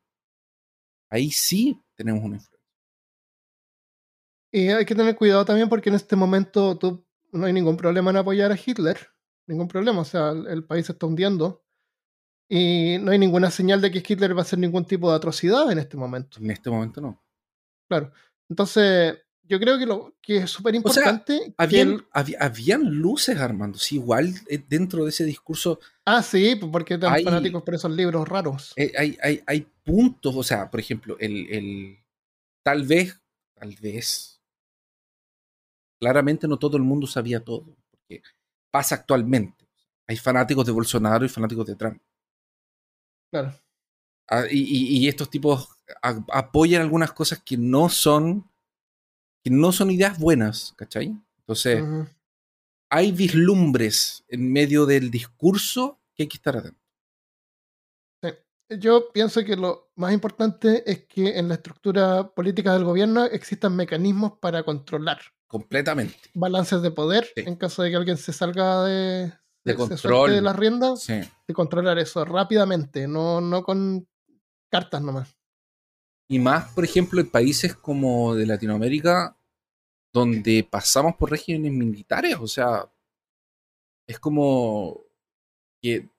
ahí 1.09 1.31
sí 1.31 1.81
tenemos 1.95 2.23
una 2.23 2.37
influencia. 2.37 2.59
Y 4.51 4.69
hay 4.69 4.85
que 4.85 4.95
tener 4.95 5.15
cuidado 5.15 5.45
también 5.45 5.69
porque 5.69 5.89
en 5.89 5.95
este 5.95 6.15
momento 6.15 6.77
tú, 6.77 7.05
no 7.31 7.45
hay 7.45 7.53
ningún 7.53 7.77
problema 7.77 8.09
en 8.09 8.17
apoyar 8.17 8.51
a 8.51 8.59
Hitler. 8.63 8.97
Ningún 9.47 9.67
problema. 9.67 10.01
O 10.01 10.05
sea, 10.05 10.29
el, 10.29 10.47
el 10.47 10.63
país 10.63 10.85
se 10.85 10.93
está 10.93 11.05
hundiendo. 11.05 11.63
Y 12.49 12.97
no 13.01 13.11
hay 13.11 13.19
ninguna 13.19 13.51
señal 13.51 13.79
de 13.81 13.91
que 13.91 14.03
Hitler 14.05 14.33
va 14.35 14.39
a 14.39 14.41
hacer 14.41 14.57
ningún 14.57 14.85
tipo 14.85 15.09
de 15.09 15.17
atrocidad 15.17 15.71
en 15.71 15.77
este 15.77 15.97
momento. 15.97 16.39
En 16.39 16.49
este 16.49 16.69
momento 16.69 16.99
no. 16.99 17.23
Claro. 17.87 18.11
Entonces, 18.49 19.19
yo 19.49 19.59
creo 19.59 19.77
que 19.79 19.85
lo 19.85 20.15
que 20.21 20.37
es 20.37 20.49
súper 20.51 20.75
O 20.83 20.89
sea, 20.93 21.01
importante. 21.11 21.53
Habían, 21.57 21.89
el- 21.89 22.05
había- 22.11 22.37
habían 22.39 22.83
luces, 22.95 23.37
Armando. 23.37 23.77
Sí, 23.79 23.95
igual 23.95 24.33
eh, 24.47 24.63
dentro 24.69 25.03
de 25.03 25.09
ese 25.09 25.25
discurso 25.25 25.79
Ah, 26.05 26.23
sí, 26.23 26.55
porque 26.55 26.93
están 26.93 27.13
Hay- 27.13 27.23
fanáticos 27.23 27.63
por 27.63 27.75
esos 27.75 27.91
libros 27.91 28.27
raros. 28.27 28.73
eh, 28.77 28.91
hay, 28.97 29.17
hay, 29.21 29.43
hay 29.45 29.67
puntos, 29.83 30.35
o 30.35 30.43
sea, 30.43 30.69
por 30.71 30.79
ejemplo, 30.79 31.17
el, 31.19 31.47
el 31.49 31.97
tal 32.63 32.83
vez, 32.83 33.19
tal 33.55 33.75
vez, 33.81 34.39
claramente 35.99 36.47
no 36.47 36.57
todo 36.57 36.77
el 36.77 36.83
mundo 36.83 37.07
sabía 37.07 37.43
todo, 37.43 37.75
porque 37.91 38.21
pasa 38.71 38.95
actualmente. 38.95 39.67
Hay 40.07 40.17
fanáticos 40.17 40.65
de 40.65 40.71
Bolsonaro 40.71 41.25
y 41.25 41.29
fanáticos 41.29 41.65
de 41.67 41.75
Trump. 41.75 42.01
Claro. 43.31 43.53
Ah, 44.27 44.45
y, 44.49 44.59
y- 44.59 44.97
y 44.97 45.07
estos 45.07 45.29
tipos 45.29 45.69
apoyan 46.01 46.81
algunas 46.81 47.11
cosas 47.13 47.41
que 47.43 47.57
no 47.57 47.89
son, 47.89 48.49
que 49.43 49.49
no 49.49 49.71
son 49.71 49.91
ideas 49.91 50.19
buenas, 50.19 50.73
¿cachai? 50.75 51.15
Entonces, 51.39 51.83
hay 52.89 53.11
vislumbres 53.11 54.23
en 54.27 54.51
medio 54.51 54.85
del 54.85 55.09
discurso 55.11 55.99
que 56.15 56.23
hay 56.23 56.27
que 56.29 56.37
estar 56.37 56.57
atentos. 56.57 56.79
Yo 58.79 59.11
pienso 59.11 59.43
que 59.43 59.55
lo 59.55 59.89
más 59.95 60.13
importante 60.13 60.83
es 60.85 61.05
que 61.07 61.39
en 61.39 61.47
la 61.47 61.55
estructura 61.55 62.29
política 62.35 62.71
del 62.73 62.83
gobierno 62.83 63.25
existan 63.25 63.75
mecanismos 63.75 64.33
para 64.39 64.61
controlar 64.61 65.19
Completamente. 65.47 66.15
balances 66.35 66.83
de 66.83 66.91
poder 66.91 67.25
Sí. 67.35 67.41
en 67.47 67.55
caso 67.55 67.81
de 67.81 67.89
que 67.89 67.95
alguien 67.95 68.17
se 68.17 68.31
salga 68.31 68.83
de, 68.83 69.33
De 69.65 69.75
control. 69.75 70.29
de 70.33 70.41
las 70.41 70.55
riendas, 70.55 71.01
Sí. 71.01 71.19
de 71.47 71.53
controlar 71.55 71.97
eso 71.97 72.23
rápidamente, 72.25 73.07
no, 73.07 73.41
no 73.41 73.63
con 73.63 74.07
cartas 74.71 75.01
nomás. 75.01 75.35
Y 76.29 76.37
más, 76.39 76.71
por 76.73 76.85
ejemplo, 76.85 77.19
en 77.19 77.29
países 77.29 77.75
como 77.75 78.35
de 78.35 78.45
Latinoamérica, 78.45 79.35
donde 80.13 80.63
pasamos 80.63 81.15
por 81.15 81.31
regímenes 81.31 81.73
militares. 81.73 82.37
O 82.39 82.47
sea, 82.47 82.89
es 84.07 84.19
como 84.19 85.01
que 85.81 86.09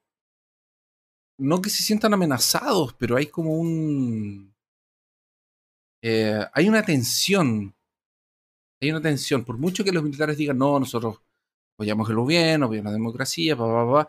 no 1.39 1.63
que 1.63 1.71
se 1.71 1.83
sientan 1.83 2.13
amenazados, 2.15 2.95
pero 2.95 3.17
hay 3.17 3.27
como 3.27 3.57
un... 3.57 4.55
eh, 6.03 6.45
hay 6.53 6.69
una 6.69 6.83
tensión. 6.83 7.75
Hay 8.81 8.91
una 8.91 9.01
tensión. 9.01 9.45
Por 9.45 9.59
mucho 9.59 9.85
que 9.85 9.93
los 9.93 10.03
militares 10.03 10.37
digan, 10.37 10.59
no, 10.59 10.79
nosotros 10.81 11.21
apoyamos 11.77 12.09
el 12.11 12.17
gobierno, 12.17 12.67
apoyamos 12.67 12.91
la 12.93 12.99
democracia, 12.99 13.57
pa, 13.57 13.65
pa, 13.65 13.93
pa, 14.05 14.09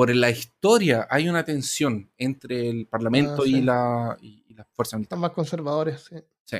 por 0.00 0.16
la 0.16 0.30
historia 0.30 1.06
hay 1.10 1.28
una 1.28 1.44
tensión 1.44 2.10
entre 2.16 2.70
el 2.70 2.86
parlamento 2.86 3.42
Ah, 3.42 3.46
y, 3.46 3.60
la, 3.60 4.16
y, 4.22 4.44
y 4.48 4.54
las 4.54 4.66
fuerzas 4.72 4.98
militares. 4.98 5.20
más 5.20 5.32
conservadores. 5.32 6.00
sí. 6.08 6.16
Sí. 6.46 6.56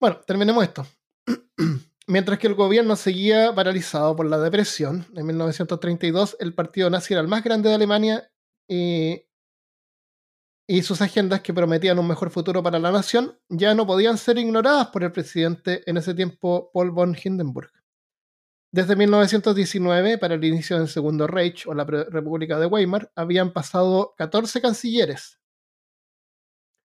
Bueno, 0.00 0.20
terminemos 0.26 0.64
esto. 0.64 0.86
Mientras 2.06 2.38
que 2.38 2.46
el 2.46 2.54
gobierno 2.54 2.96
seguía 2.96 3.54
paralizado 3.54 4.16
por 4.16 4.24
la 4.24 4.38
depresión, 4.38 5.04
en 5.14 5.26
1932 5.26 6.38
el 6.40 6.54
partido 6.54 6.88
nazi 6.88 7.12
era 7.12 7.20
el 7.20 7.28
más 7.28 7.44
grande 7.44 7.68
de 7.68 7.74
Alemania 7.74 8.32
y, 8.66 9.22
y 10.66 10.80
sus 10.80 11.02
agendas 11.02 11.42
que 11.42 11.52
prometían 11.52 11.98
un 11.98 12.08
mejor 12.08 12.30
futuro 12.30 12.62
para 12.62 12.78
la 12.78 12.90
nación 12.90 13.38
ya 13.50 13.74
no 13.74 13.86
podían 13.86 14.16
ser 14.16 14.38
ignoradas 14.38 14.86
por 14.86 15.04
el 15.04 15.12
presidente 15.12 15.82
en 15.84 15.98
ese 15.98 16.14
tiempo, 16.14 16.70
Paul 16.72 16.90
von 16.90 17.14
Hindenburg. 17.22 17.70
Desde 18.72 18.94
1919, 18.94 20.18
para 20.18 20.34
el 20.34 20.44
inicio 20.44 20.78
del 20.78 20.88
Segundo 20.88 21.26
Reich 21.26 21.66
o 21.66 21.74
la 21.74 21.84
República 21.84 22.58
de 22.58 22.66
Weimar, 22.66 23.10
habían 23.16 23.52
pasado 23.52 24.14
14 24.16 24.60
cancilleres. 24.60 25.40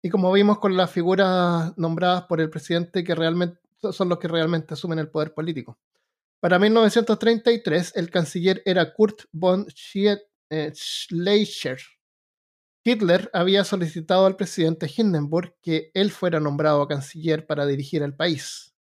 Y 0.01 0.11
como 0.11 0.31
vimos 0.31 0.59
con 0.59 0.77
las 0.77 0.91
figuras 0.91 1.77
nombradas 1.77 2.25
por 2.25 2.41
el 2.41 2.51
presidente, 2.51 3.03
que 3.03 3.15
realmente 3.15 3.59
son 3.93 4.09
los 4.09 4.19
que 4.19 4.29
realmente 4.29 4.75
asumen 4.75 4.99
el 4.99 5.11
poder 5.11 5.35
político. 5.35 5.79
Para 6.41 6.59
1933, 6.59 7.93
el 7.97 8.11
canciller 8.11 8.63
era 8.65 8.93
Kurt 8.93 9.23
von 9.33 9.67
eh, 10.51 10.73
Schleicher. 10.75 11.79
Hitler 12.85 13.31
había 13.33 13.65
solicitado 13.65 14.27
al 14.27 14.37
presidente 14.37 14.91
Hindenburg 14.95 15.57
que 15.63 15.91
él 15.95 16.11
fuera 16.11 16.39
nombrado 16.39 16.87
canciller 16.87 17.47
para 17.47 17.65
dirigir 17.65 18.03
el 18.03 18.15
país, 18.15 18.74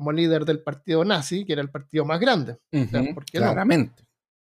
como 0.00 0.12
líder 0.12 0.46
del 0.46 0.62
partido 0.62 1.04
nazi, 1.04 1.44
que 1.44 1.52
era 1.52 1.60
el 1.60 1.70
partido 1.70 2.06
más 2.06 2.18
grande. 2.18 2.58
claramente. 3.30 4.02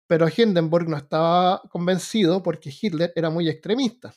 Pero 0.07 0.28
Hindenburg 0.34 0.88
no 0.88 0.95
estaba 0.95 1.61
convencido 1.69 2.41
porque 2.41 2.69
Hitler 2.69 3.11
era 3.18 3.30
muy 3.30 3.49
extremista. 3.49 4.14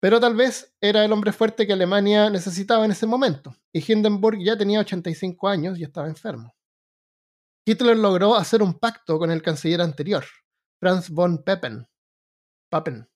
Pero 0.00 0.18
tal 0.18 0.34
vez 0.34 0.74
era 0.80 1.04
el 1.04 1.12
hombre 1.12 1.32
fuerte 1.32 1.64
que 1.64 1.74
Alemania 1.74 2.28
necesitaba 2.28 2.84
en 2.84 2.90
ese 2.90 3.06
momento, 3.06 3.54
y 3.72 3.92
Hindenburg 3.92 4.40
ya 4.42 4.58
tenía 4.58 4.80
85 4.80 5.46
años 5.46 5.78
y 5.78 5.84
estaba 5.84 6.08
enfermo. 6.08 6.52
Hitler 7.64 7.96
logró 7.96 8.34
hacer 8.34 8.64
un 8.64 8.74
pacto 8.74 9.16
con 9.16 9.30
el 9.30 9.42
canciller 9.42 9.80
anterior, 9.80 10.24
Franz 10.80 11.08
von 11.08 11.44
Papen, 11.44 11.86
Papen, 12.68 13.06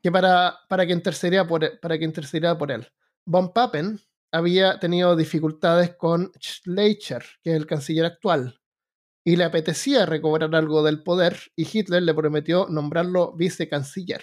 que 0.00 0.12
para, 0.12 0.56
para, 0.68 0.86
que 0.86 0.92
intercediera 0.92 1.44
por, 1.44 1.64
e, 1.64 1.76
para 1.78 1.98
que 1.98 2.04
intercediera 2.04 2.56
por 2.56 2.70
él. 2.70 2.86
Von 3.26 3.52
Papen 3.52 4.00
había 4.32 4.78
tenido 4.78 5.16
dificultades 5.16 5.96
con 5.96 6.32
Schleicher, 6.40 7.24
que 7.42 7.50
es 7.50 7.56
el 7.56 7.66
canciller 7.66 8.04
actual, 8.04 8.60
y 9.24 9.36
le 9.36 9.44
apetecía 9.44 10.06
recobrar 10.06 10.54
algo 10.54 10.82
del 10.82 11.02
poder, 11.02 11.36
y 11.56 11.66
Hitler 11.70 12.02
le 12.02 12.14
prometió 12.14 12.66
nombrarlo 12.68 13.34
vicecanciller. 13.36 14.22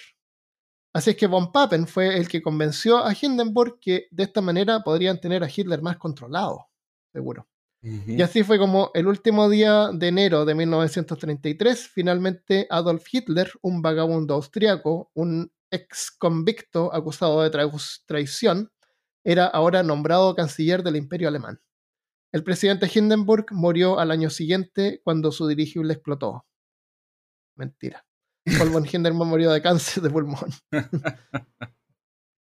Así 0.94 1.12
es 1.12 1.18
que 1.18 1.28
von 1.28 1.52
Papen 1.52 1.88
fue 1.88 2.18
el 2.18 2.28
que 2.28 2.42
convenció 2.42 3.04
a 3.04 3.14
Hindenburg 3.20 3.80
que 3.80 4.08
de 4.12 4.24
esta 4.24 4.42
manera 4.42 4.82
podrían 4.82 5.20
tener 5.20 5.44
a 5.44 5.50
Hitler 5.54 5.82
más 5.82 5.98
controlado, 5.98 6.68
seguro. 7.12 7.48
Y 7.82 8.22
así 8.22 8.44
fue 8.44 8.58
como 8.58 8.92
el 8.94 9.08
último 9.08 9.50
día 9.50 9.90
de 9.94 10.08
enero 10.08 10.46
de 10.46 10.56
1933, 10.56 11.90
finalmente 11.90 12.66
Adolf 12.70 13.06
Hitler, 13.12 13.52
un 13.62 13.82
vagabundo 13.82 14.36
austriaco, 14.36 15.12
un 15.16 15.52
ex 15.70 16.10
convicto 16.12 16.94
acusado 16.94 17.42
de 17.42 17.50
traición, 18.06 18.72
era 19.24 19.46
ahora 19.46 19.84
nombrado 19.84 20.36
canciller 20.36 20.84
del 20.84 20.96
Imperio 20.96 21.28
Alemán. 21.28 21.62
El 22.32 22.44
presidente 22.44 22.90
Hindenburg 22.94 23.46
murió 23.52 24.00
al 24.00 24.12
año 24.12 24.30
siguiente 24.30 25.02
cuando 25.04 25.32
su 25.32 25.48
dirigible 25.48 25.94
explotó. 25.94 26.46
Mentira. 27.56 28.06
Paul 28.58 28.70
von 28.70 28.88
Hindenburg 28.92 29.30
murió 29.30 29.52
de 29.52 29.62
cáncer 29.62 30.04
de 30.04 30.10
pulmón. 30.10 30.50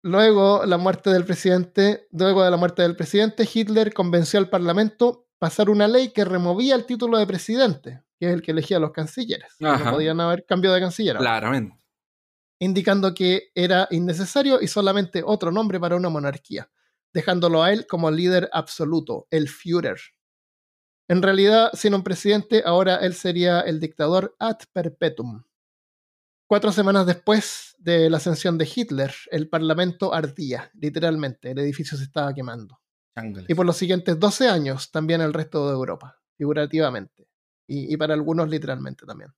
Luego, 0.02 0.64
la 0.66 0.78
muerte 0.78 1.10
del 1.10 1.24
presidente, 1.24 2.06
luego 2.12 2.44
de 2.44 2.51
la 2.52 2.56
muerte 2.56 2.82
del 2.82 2.94
presidente, 2.94 3.48
Hitler 3.52 3.93
convenció 3.93 4.38
al 4.38 4.48
Parlamento 4.48 5.26
pasar 5.36 5.68
una 5.68 5.88
ley 5.88 6.12
que 6.12 6.24
removía 6.24 6.76
el 6.76 6.86
título 6.86 7.18
de 7.18 7.26
presidente, 7.26 8.05
que 8.16 8.28
es 8.28 8.32
el 8.32 8.40
que 8.40 8.52
elegía 8.52 8.76
a 8.76 8.80
los 8.80 8.93
cancilleres. 8.93 9.56
No 9.59 9.76
podían 9.90 10.20
haber 10.20 10.47
cambio 10.47 10.72
de 10.72 10.78
canciller. 10.80 11.16
Claramente. 11.16 11.85
Indicando 12.59 13.15
que 13.15 13.51
era 13.55 13.87
innecesario 13.91 14.61
y 14.61 14.69
solamente 14.69 15.23
otro 15.24 15.53
nombre 15.53 15.78
para 15.78 15.97
una 15.97 16.09
monarquía, 16.09 16.70
dejándolo 17.12 17.62
a 17.62 17.73
él 17.73 17.87
como 17.87 18.11
líder 18.11 18.49
absoluto, 18.53 19.27
el 19.31 19.49
Führer. 19.49 20.01
En 21.09 21.23
realidad, 21.23 21.70
sin 21.74 21.95
un 21.95 22.03
presidente, 22.03 22.62
ahora 22.65 22.97
él 22.97 23.15
sería 23.15 23.61
el 23.61 23.78
dictador 23.78 24.35
ad 24.39 24.59
perpetuum. 24.73 25.45
Cuatro 26.49 26.73
semanas 26.73 27.07
después 27.07 27.77
de 27.78 28.11
la 28.11 28.16
ascensión 28.19 28.59
de 28.59 28.70
Hitler, 28.73 29.12
el 29.31 29.49
parlamento 29.49 30.15
ardía, 30.15 30.70
literalmente, 30.74 31.51
el 31.51 31.59
edificio 31.59 31.97
se 31.97 32.05
estaba 32.05 32.33
quemando. 32.35 32.81
Y 33.49 33.55
por 33.55 33.65
los 33.65 33.77
siguientes 33.77 34.19
12 34.19 34.49
años 34.49 34.91
también 34.91 35.20
el 35.20 35.33
resto 35.33 35.66
de 35.66 35.74
Europa, 35.74 36.20
figurativamente, 36.37 37.28
y, 37.66 37.97
para 37.97 38.15
algunos 38.15 38.49
literalmente 38.49 39.07
también. 39.07 39.33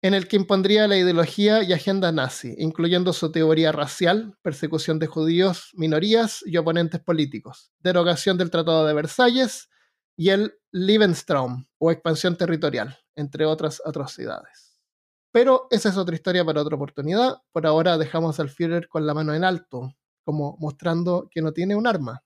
En 0.00 0.14
el 0.14 0.28
que 0.28 0.36
impondría 0.36 0.86
la 0.86 0.96
ideología 0.96 1.64
y 1.64 1.72
agenda 1.72 2.12
nazi, 2.12 2.54
incluyendo 2.58 3.12
su 3.12 3.32
teoría 3.32 3.72
racial, 3.72 4.38
persecución 4.42 5.00
de 5.00 5.08
judíos, 5.08 5.72
minorías 5.74 6.44
y 6.46 6.56
oponentes 6.56 7.00
políticos, 7.00 7.72
derogación 7.80 8.38
del 8.38 8.50
Tratado 8.50 8.86
de 8.86 8.94
Versalles 8.94 9.68
y 10.16 10.30
el 10.30 10.54
Lebensraum, 10.70 11.66
o 11.78 11.90
expansión 11.90 12.36
territorial, 12.36 12.96
entre 13.16 13.44
otras 13.44 13.82
atrocidades. 13.84 14.80
Pero 15.32 15.66
esa 15.70 15.88
es 15.88 15.96
otra 15.96 16.14
historia 16.14 16.44
para 16.44 16.62
otra 16.62 16.76
oportunidad. 16.76 17.42
Por 17.52 17.66
ahora 17.66 17.98
dejamos 17.98 18.38
al 18.38 18.50
Führer 18.50 18.88
con 18.88 19.04
la 19.04 19.14
mano 19.14 19.34
en 19.34 19.42
alto, 19.42 19.96
como 20.24 20.56
mostrando 20.60 21.28
que 21.30 21.42
no 21.42 21.52
tiene 21.52 21.74
un 21.74 21.88
arma, 21.88 22.22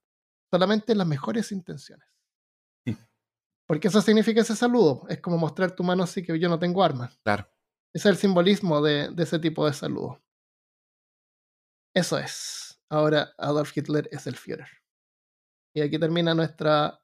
solamente 0.50 0.94
las 0.94 1.06
mejores 1.06 1.52
intenciones. 1.52 2.06
Porque 3.66 3.88
eso 3.88 4.02
significa 4.02 4.42
ese 4.42 4.54
saludo. 4.54 5.06
Es 5.08 5.20
como 5.20 5.38
mostrar 5.38 5.74
tu 5.74 5.82
mano 5.82 6.02
así 6.02 6.22
que 6.22 6.38
yo 6.38 6.48
no 6.50 6.58
tengo 6.58 6.84
arma. 6.84 7.10
Claro. 7.22 7.46
Ese 7.94 8.08
es 8.08 8.14
el 8.14 8.16
simbolismo 8.16 8.80
de, 8.80 9.10
de 9.10 9.22
ese 9.22 9.38
tipo 9.38 9.66
de 9.66 9.72
saludo. 9.72 10.22
Eso 11.94 12.18
es. 12.18 12.80
Ahora 12.88 13.32
Adolf 13.38 13.76
Hitler 13.76 14.08
es 14.12 14.26
el 14.26 14.36
Führer. 14.36 14.68
Y 15.74 15.80
aquí 15.80 15.98
termina 15.98 16.34
nuestra 16.34 17.00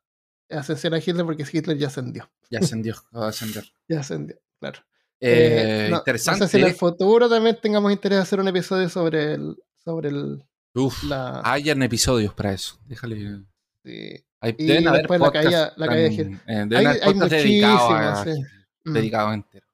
ascensión 0.50 0.94
a 0.94 0.98
Hitler 0.98 1.24
porque 1.24 1.46
Hitler 1.50 1.76
ya 1.76 1.88
ascendió. 1.88 2.30
Ya 2.50 2.60
ascendió, 2.60 2.94
va 3.14 3.26
a 3.26 3.28
ascender. 3.28 3.64
ya 3.88 4.00
ascendió, 4.00 4.38
claro. 4.60 4.80
Eh, 5.20 5.90
interesante. 5.92 6.40
No 6.40 6.46
sé 6.46 6.52
si 6.52 6.62
en 6.62 6.68
el 6.68 6.74
futuro 6.74 7.28
también 7.28 7.58
tengamos 7.60 7.90
interés 7.90 8.16
en 8.16 8.22
hacer 8.22 8.40
un 8.40 8.48
episodio 8.48 8.88
sobre 8.88 9.34
el. 9.34 9.56
Sobre 9.84 10.10
el 10.10 10.44
Uf, 10.74 11.02
la... 11.04 11.40
hayan 11.44 11.82
episodios 11.82 12.34
para 12.34 12.52
eso. 12.52 12.78
Déjale. 12.84 13.42
Sí. 13.84 14.24
Hay, 14.40 14.54
y 14.58 14.66
después 14.66 15.20
la 15.20 15.32
caída, 15.32 15.72
la 15.76 15.86
caída 15.86 16.08
de 16.10 16.38
eh, 16.46 16.68
hay, 16.76 16.86
hay 16.86 17.14
muchísimos. 17.14 18.24
Sí. 18.24 18.42
Mm. 18.84 18.92
Dedicado 18.92 19.32
entero. 19.32 19.66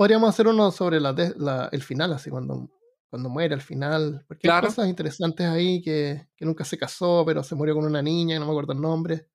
Podríamos 0.00 0.30
hacer 0.30 0.48
uno 0.48 0.70
sobre 0.70 0.98
la, 0.98 1.12
la, 1.36 1.68
el 1.72 1.82
final, 1.82 2.14
así 2.14 2.30
cuando, 2.30 2.70
cuando 3.10 3.28
muere 3.28 3.54
al 3.54 3.60
final. 3.60 4.24
Porque 4.26 4.50
hay 4.50 4.60
cosas 4.62 4.88
interesantes 4.88 5.46
ahí 5.46 5.82
que, 5.82 6.26
que, 6.36 6.44
nunca 6.46 6.64
se 6.64 6.78
casó, 6.78 7.22
pero 7.26 7.42
se 7.42 7.54
murió 7.54 7.74
con 7.74 7.84
una 7.84 8.00
niña, 8.00 8.38
no 8.38 8.46
me 8.46 8.52
acuerdo 8.52 8.72
el 8.72 8.80
nombre. 8.80 9.26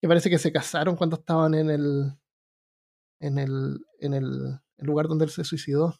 Que 0.00 0.06
parece 0.06 0.30
que 0.30 0.38
se 0.38 0.52
casaron 0.52 0.94
cuando 0.94 1.16
estaban 1.16 1.54
en 1.54 1.70
el. 1.70 2.12
En 3.18 3.38
el. 3.38 3.84
En 3.98 4.14
el 4.14 4.60
el 4.82 4.86
lugar 4.86 5.08
donde 5.08 5.24
él 5.24 5.30
se 5.30 5.44
suicidó. 5.44 5.98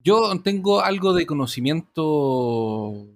Yo 0.00 0.32
tengo 0.42 0.80
algo 0.80 1.14
de 1.14 1.26
conocimiento 1.26 3.06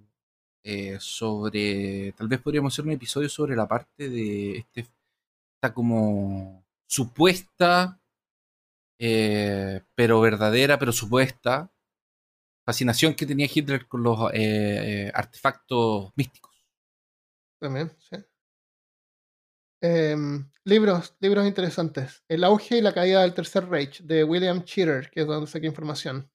eh, 0.63 0.97
sobre. 0.99 2.13
Tal 2.13 2.27
vez 2.27 2.41
podríamos 2.41 2.73
hacer 2.73 2.85
un 2.85 2.91
episodio 2.91 3.29
sobre 3.29 3.55
la 3.55 3.67
parte 3.67 4.09
de 4.09 4.57
este, 4.57 4.87
esta 5.55 5.73
como 5.73 6.65
supuesta, 6.87 8.01
eh, 8.99 9.81
pero 9.95 10.21
verdadera, 10.21 10.77
pero 10.79 10.91
supuesta 10.91 11.71
fascinación 12.65 13.13
que 13.15 13.25
tenía 13.25 13.47
Hitler 13.51 13.87
con 13.87 14.03
los 14.03 14.29
eh, 14.33 15.09
artefactos 15.13 16.11
místicos. 16.15 16.53
También, 17.59 17.91
sí. 17.97 18.17
Em, 19.81 20.49
libros, 20.65 21.15
libros 21.19 21.45
interesantes. 21.47 22.23
El 22.27 22.43
auge 22.43 22.77
y 22.77 22.81
la 22.81 22.93
caída 22.93 23.21
del 23.21 23.33
Tercer 23.33 23.69
Reich 23.69 24.01
de 24.01 24.23
William 24.23 24.63
Cheater, 24.63 25.09
que 25.11 25.21
es 25.21 25.27
donde 25.27 25.49
saqué 25.49 25.67
información. 25.67 26.29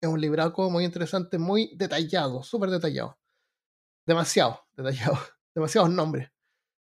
Es 0.00 0.08
un 0.08 0.20
libraco 0.20 0.70
muy 0.70 0.84
interesante, 0.84 1.38
muy 1.38 1.72
detallado, 1.76 2.42
súper 2.42 2.70
detallado. 2.70 3.18
Demasiado 4.06 4.60
detallado. 4.76 5.18
Demasiados 5.54 5.90
nombres. 5.90 6.30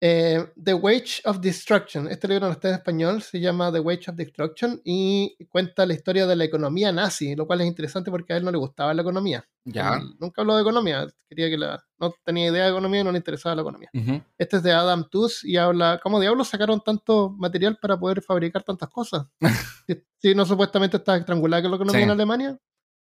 Eh, 0.02 0.46
The 0.62 0.72
Wage 0.72 1.20
of 1.26 1.40
Destruction. 1.40 2.08
Este 2.08 2.26
libro 2.26 2.46
no 2.46 2.52
está 2.52 2.68
en 2.68 2.74
español, 2.76 3.20
se 3.20 3.38
llama 3.38 3.70
The 3.70 3.80
Wage 3.80 4.10
of 4.10 4.16
Destruction 4.16 4.80
y 4.82 5.36
cuenta 5.50 5.84
la 5.84 5.92
historia 5.92 6.26
de 6.26 6.36
la 6.36 6.44
economía 6.44 6.90
nazi, 6.90 7.36
lo 7.36 7.46
cual 7.46 7.60
es 7.60 7.66
interesante 7.66 8.10
porque 8.10 8.32
a 8.32 8.38
él 8.38 8.44
no 8.44 8.50
le 8.50 8.56
gustaba 8.56 8.94
la 8.94 9.02
economía. 9.02 9.46
Ya. 9.64 10.00
nunca 10.18 10.40
habló 10.40 10.56
de 10.56 10.62
economía, 10.62 11.06
quería 11.28 11.50
que 11.50 11.58
la, 11.58 11.84
no 11.98 12.14
tenía 12.24 12.50
idea 12.50 12.64
de 12.64 12.70
economía 12.70 13.02
y 13.02 13.04
no 13.04 13.12
le 13.12 13.18
interesaba 13.18 13.54
la 13.54 13.60
economía. 13.60 13.90
Este 14.38 14.56
es 14.56 14.62
de 14.62 14.72
Adam 14.72 15.06
Tooze 15.10 15.46
y 15.46 15.58
habla, 15.58 16.00
¿cómo 16.02 16.18
diablos 16.18 16.48
sacaron 16.48 16.80
tanto 16.80 17.28
material 17.28 17.76
para 17.76 18.00
poder 18.00 18.22
fabricar 18.22 18.62
tantas 18.62 18.88
cosas? 18.88 19.26
si, 20.16 20.34
no 20.34 20.46
supuestamente 20.46 20.96
está 20.96 21.16
estrangulada 21.16 21.62
que 21.62 21.68
la 21.68 21.76
economía 21.76 22.04
en 22.04 22.10
Alemania, 22.10 22.58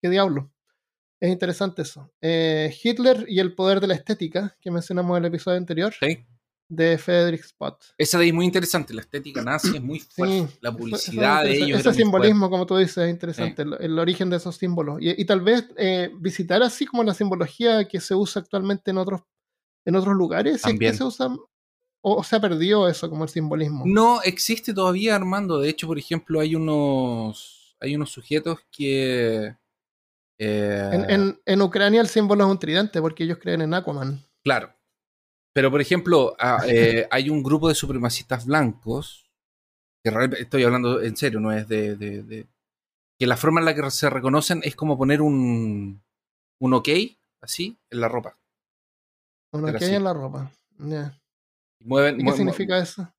¿qué 0.02 0.10
diablo? 0.10 0.50
Es 1.20 1.30
interesante 1.30 1.82
eso. 1.82 2.10
Eh, 2.20 2.74
Hitler 2.82 3.26
y 3.28 3.38
el 3.38 3.54
poder 3.54 3.78
de 3.78 3.86
la 3.86 3.94
estética, 3.94 4.56
que 4.60 4.72
mencionamos 4.72 5.16
en 5.16 5.24
el 5.24 5.28
episodio 5.28 5.58
anterior. 5.58 5.94
Sí 6.00 6.26
de 6.70 6.96
Frederick 6.98 7.44
Spot. 7.44 7.76
Esa 7.98 8.16
de 8.16 8.22
ahí 8.24 8.28
es 8.30 8.34
muy 8.34 8.46
interesante, 8.46 8.94
la 8.94 9.00
estética 9.00 9.42
nazi 9.42 9.76
es 9.76 9.82
muy 9.82 9.98
fuerte, 9.98 10.56
la 10.60 10.70
publicidad 10.72 11.42
de 11.42 11.56
ellos. 11.56 11.80
Ese 11.80 11.92
simbolismo, 11.92 12.48
como 12.48 12.64
tú 12.64 12.76
dices, 12.76 12.98
es 12.98 13.10
interesante, 13.10 13.62
el, 13.80 13.98
origen 13.98 14.30
de 14.30 14.36
esos 14.36 14.56
símbolos. 14.56 14.98
Y, 15.00 15.24
tal 15.24 15.40
vez 15.40 15.66
eh, 15.76 16.10
visitar 16.18 16.62
así 16.62 16.86
como 16.86 17.02
la 17.02 17.12
simbología 17.12 17.86
que 17.88 18.00
se 18.00 18.14
usa 18.14 18.40
actualmente 18.40 18.92
en 18.92 18.98
otros, 18.98 19.22
en 19.84 19.96
otros 19.96 20.14
lugares, 20.14 20.62
También. 20.62 20.94
se 20.96 21.02
usa, 21.02 21.28
o 22.02 22.22
se 22.22 22.36
ha 22.36 22.40
perdido 22.40 22.88
eso 22.88 23.10
como 23.10 23.24
el 23.24 23.30
simbolismo? 23.30 23.82
No 23.84 24.22
existe 24.22 24.72
todavía, 24.72 25.16
Armando. 25.16 25.58
De 25.58 25.68
hecho, 25.68 25.88
por 25.88 25.98
ejemplo, 25.98 26.38
hay 26.38 26.54
unos, 26.54 27.76
hay 27.80 27.96
unos 27.96 28.10
sujetos 28.12 28.60
que... 28.70 29.56
eh, 30.38 30.90
En, 30.92 31.10
en- 31.10 31.40
en 31.44 31.62
Ucrania 31.62 32.00
el 32.00 32.06
símbolo 32.08 32.44
es 32.44 32.50
un 32.50 32.58
tridente 32.60 33.00
porque 33.00 33.24
ellos 33.24 33.38
creen 33.42 33.62
en 33.62 33.74
Aquaman. 33.74 34.24
Claro. 34.44 34.72
Pero, 35.52 35.70
por 35.70 35.80
ejemplo, 35.80 36.34
ah, 36.38 36.58
eh, 36.68 37.06
hay 37.10 37.28
un 37.30 37.42
grupo 37.42 37.68
de 37.68 37.74
supremacistas 37.74 38.46
blancos, 38.46 39.30
que 40.04 40.10
estoy 40.38 40.62
hablando 40.64 41.00
en 41.02 41.16
serio, 41.16 41.40
no 41.40 41.52
es 41.52 41.68
de, 41.68 41.96
de- 41.96 42.22
de- 42.22 42.46
que 43.18 43.26
la 43.26 43.36
forma 43.36 43.60
en 43.60 43.66
la 43.66 43.74
que 43.74 43.90
se 43.90 44.08
reconocen 44.08 44.62
es 44.64 44.74
como 44.74 44.96
poner 44.96 45.20
un, 45.20 46.02
un 46.60 46.74
ok, 46.74 46.88
así, 47.42 47.76
en 47.90 48.00
la 48.00 48.08
ropa. 48.08 48.38
Hay 49.52 49.78
sí. 49.78 49.94
en 49.94 50.04
la 50.04 50.14
ropa. 50.14 50.50
Ya. 50.78 51.20
Y 51.80 51.84
mueven- 51.84 52.18
¿Y 52.18 52.22
mue- 52.24 52.30
qué 52.30 52.36
significa 52.38 52.78
eso? 52.78 53.12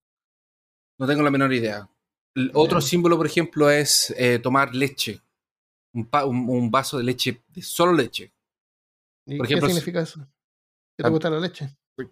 No 1.00 1.06
tengo 1.06 1.22
la 1.22 1.30
menor 1.32 1.54
idea. 1.54 1.88
El 2.36 2.50
otro 2.56 2.80
símbolo, 2.82 3.18
por 3.18 3.26
ejemplo, 3.28 3.70
es 3.70 4.12
eh, 4.18 4.40
tomar 4.40 4.74
leche. 4.74 5.22
Un, 5.94 6.06
pa- 6.06 6.26
un- 6.26 6.50
un 6.50 6.72
vaso 6.72 6.98
de 6.98 7.04
leche, 7.04 7.44
de 7.50 7.62
solo 7.62 7.92
leche. 7.94 8.32
¿Y 9.28 9.38
Por 9.38 9.46
qué 9.48 9.54
ejemplo, 9.54 9.70
significa 9.70 10.02
eso? 10.02 10.20
¿Que 10.22 11.04
Ah, 11.04 11.04
te 11.04 11.10
gusta 11.10 11.30
la 11.30 11.40
leche? 11.40 11.70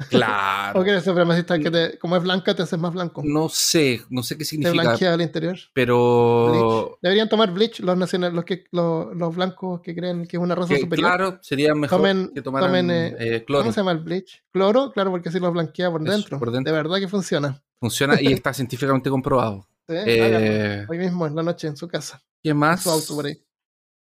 Claro. 0.10 0.80
¿O 0.80 0.84
que 0.84 0.92
eres 0.92 1.04
supremacista 1.04 1.58
que 1.58 1.72
te, 1.72 1.98
como 1.98 2.16
es 2.16 2.22
blanca 2.24 2.54
te 2.56 2.62
haces 2.64 2.78
más 2.78 2.94
blanco? 2.94 3.22
No 3.26 3.50
sé, 3.50 4.02
no 4.10 4.22
sé 4.22 4.36
qué 4.36 4.40
te 4.40 4.46
significa, 4.46 4.84
blanquea 4.84 5.14
al 5.14 5.22
interior. 5.22 5.58
pero 5.74 6.98
Deberían 7.02 7.30
tomar 7.30 7.52
bleach 7.52 7.80
los 7.80 7.98
nacionales, 7.98 8.36
los 8.36 8.46
que 8.46 8.66
los, 8.72 9.16
los 9.16 9.36
blancos 9.36 9.82
que 9.82 9.96
creen 9.96 10.28
que 10.28 10.38
es 10.38 10.44
una 10.44 10.54
raza 10.56 10.76
que, 10.76 10.82
superior. 10.82 11.10
claro, 11.10 11.40
sería 11.42 11.74
mejor 11.74 12.02
Tomen- 12.02 12.34
que 12.34 12.42
tomaran 12.42 12.70
tomen, 12.70 12.92
eh, 12.92 13.16
eh, 13.20 13.44
cloro. 13.46 13.64
¿Cómo 13.64 13.74
se 13.74 13.80
llama 13.80 13.92
el 13.94 14.00
bleach? 14.00 14.44
Cloro, 14.52 14.92
claro, 14.92 15.12
porque 15.12 15.30
así 15.30 15.40
los 15.40 15.54
blanquea 15.54 15.90
por 15.90 16.02
Eso, 16.04 16.12
dentro. 16.12 16.40
por 16.40 16.52
dentro. 16.52 16.72
De 16.72 16.78
verdad 16.78 16.98
que 17.00 17.08
funciona. 17.08 17.62
Funciona 17.80 18.22
y 18.22 18.32
está 18.34 18.54
científicamente 18.54 19.10
comprobado. 19.10 19.66
¿Sí? 19.88 19.96
Eh. 20.06 20.86
Hoy 20.88 20.98
mismo 21.00 21.26
en 21.26 21.36
la 21.36 21.42
noche 21.42 21.68
en 21.68 21.76
su 21.78 21.88
casa, 21.88 22.22
¿Qué 22.44 22.54
más? 22.54 22.84
su 22.84 22.92
auto 22.92 23.16
por 23.16 23.26
ahí. 23.26 23.42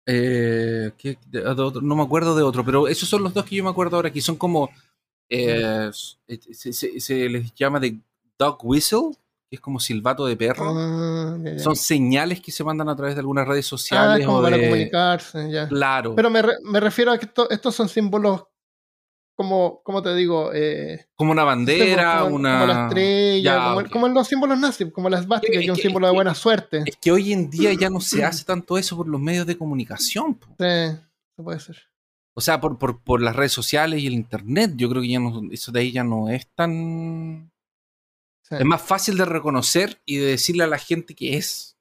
Eh, 0.07 0.91
¿qué- 0.97 1.19
de- 1.27 1.43
de 1.43 1.63
otro? 1.63 1.81
no 1.83 1.95
me 1.95 2.03
acuerdo 2.03 2.35
de 2.35 2.43
otro, 2.43 2.65
pero 2.65 2.89
esos 2.89 3.09
son 3.09 3.23
los 3.23 3.33
dos 3.35 3.45
que 3.45 3.55
yo 3.57 3.63
me 3.63 3.71
acuerdo 3.71 3.97
ahora, 3.97 4.11
que 4.11 4.21
son 4.21 4.37
como. 4.37 4.69
Eh, 5.31 5.91
se, 6.53 6.73
se- 6.73 7.01
se 7.01 7.29
les 7.29 7.55
llama 7.55 7.81
de 7.81 7.99
dog 8.39 8.59
whistle, 8.65 9.11
que 9.49 9.57
es 9.57 9.61
como 9.61 9.81
silbato 9.81 10.27
de 10.27 10.37
perro. 10.37 10.73
Ah, 10.77 11.39
ya, 11.43 11.53
ya. 11.53 11.59
Son 11.61 11.75
señales 11.77 12.41
que 12.41 12.53
se 12.53 12.63
mandan 12.65 12.89
a 12.89 12.97
través 12.97 13.15
de 13.15 13.21
algunas 13.21 13.47
redes 13.49 13.67
Ah, 13.67 13.69
sociales 13.69 14.21
es 14.21 14.27
como 14.27 14.39
o 14.39 14.43
para 14.43 14.57
de- 14.57 14.65
comunicarse, 14.65 15.51
ya. 15.51 15.69
Claro. 15.69 16.15
Pero 16.15 16.31
me, 16.31 16.43
re- 16.43 16.59
me 16.65 16.81
refiero 16.81 17.13
a 17.13 17.19
que 17.19 17.27
esto- 17.27 17.49
estos 17.51 17.75
son 17.75 17.89
símbolos 17.89 18.43
como, 19.37 19.81
como 19.83 20.03
te 20.03 20.15
digo, 20.15 20.51
eh, 20.53 21.07
como 21.15 21.33
una 21.33 21.45
bandera, 21.45 22.21
como, 22.25 22.37
una. 22.37 22.61
como 22.61 22.73
la 22.73 22.83
estrella, 22.89 23.43
Ya, 23.85 23.89
como, 23.91 24.09
los 24.09 24.29
símbolos 24.29 24.59
nazis, 24.59 24.93
como 24.93 25.09
la 25.09 25.19
esvástica, 25.19 25.55
Es 25.55 25.59
que 25.61 25.65
es 25.65 25.71
un 25.71 25.77
símbolo 25.77 26.07
de 26.09 26.13
buena 26.13 26.35
suerte. 26.35 26.83
Es 26.85 26.97
que 26.97 27.11
hoy 27.11 27.33
en 27.33 27.49
día 27.49 27.73
ya 27.73 27.89
no 27.89 28.01
se 28.03 28.23
hace 28.25 28.45
tanto 28.45 28.77
eso 28.77 28.97
por 28.99 29.09
los 29.09 29.19
medios 29.21 29.47
de 29.47 29.57
comunicación. 29.57 30.35
po. 30.35 30.47
Sí, 30.59 30.97
puede 31.43 31.59
ser. 31.61 31.77
O 32.35 32.41
sea, 32.41 32.61
por, 32.61 32.79
por, 32.79 33.03
por 33.03 33.21
las 33.21 33.37
redes 33.37 33.53
sociales 33.53 34.01
y 34.01 34.07
el 34.07 34.13
internet. 34.15 34.73
Yo 34.77 34.89
creo 34.89 35.03
que 35.03 35.09
ya 35.09 35.19
no, 35.21 35.43
eso 35.51 35.73
de 35.73 35.81
ahí 35.81 35.93
ya 35.93 36.05
no 36.05 36.29
es 36.29 36.49
tan. 36.55 37.51
Sí, 38.49 38.55
Es 38.59 38.65
más 38.65 38.81
fácil 38.83 39.17
de 39.17 39.25
reconocer 39.25 40.01
y 40.05 40.17
de 40.17 40.27
decirle 40.27 40.65
a 40.65 40.69
la 40.69 40.79
gente 40.79 41.15
que 41.15 41.37
es. 41.37 41.77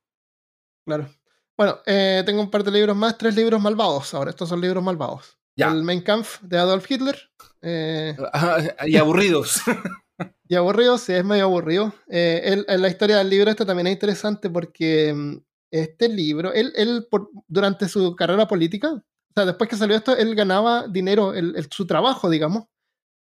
claro. 0.85 1.09
Bueno, 1.57 1.79
eh, 1.85 2.23
tengo 2.25 2.41
un 2.41 2.49
par 2.49 2.63
de 2.63 2.71
libros 2.71 2.95
más, 2.95 3.17
tres 3.17 3.35
libros 3.35 3.61
malvados. 3.61 4.13
Ahora, 4.13 4.29
estos 4.29 4.47
son 4.47 4.61
libros 4.61 4.81
malvados. 4.81 5.37
Ya. 5.57 5.67
El 5.71 5.83
Mein 5.83 6.01
Kampf 6.01 6.39
de 6.41 6.57
Adolf 6.57 6.89
Hitler. 6.89 7.19
eh, 7.61 8.15
y 8.87 8.95
aburridos. 8.95 9.59
y 10.47 10.55
aburrido, 10.55 10.97
sí, 10.97 11.11
es 11.11 11.25
medio 11.25 11.43
aburrido. 11.43 11.93
Eh, 12.07 12.41
él- 12.45 12.65
en 12.69 12.81
la 12.81 12.87
historia 12.87 13.17
del 13.17 13.29
libro, 13.29 13.49
esto 13.51 13.65
también 13.65 13.87
es 13.87 13.93
interesante 13.93 14.49
porque 14.49 15.13
mm, 15.13 15.35
este 15.71 16.07
libro, 16.07 16.53
él, 16.53 16.71
él 16.77 17.05
por- 17.11 17.29
durante 17.47 17.89
su 17.89 18.15
carrera 18.15 18.47
política, 18.47 19.03
o 19.29 19.33
sea, 19.35 19.45
después 19.45 19.69
que 19.69 19.75
salió 19.77 19.95
esto, 19.95 20.15
él 20.15 20.35
ganaba 20.35 20.87
dinero, 20.87 21.33
el- 21.33 21.55
el- 21.55 21.67
su 21.71 21.85
trabajo, 21.85 22.29
digamos, 22.29 22.65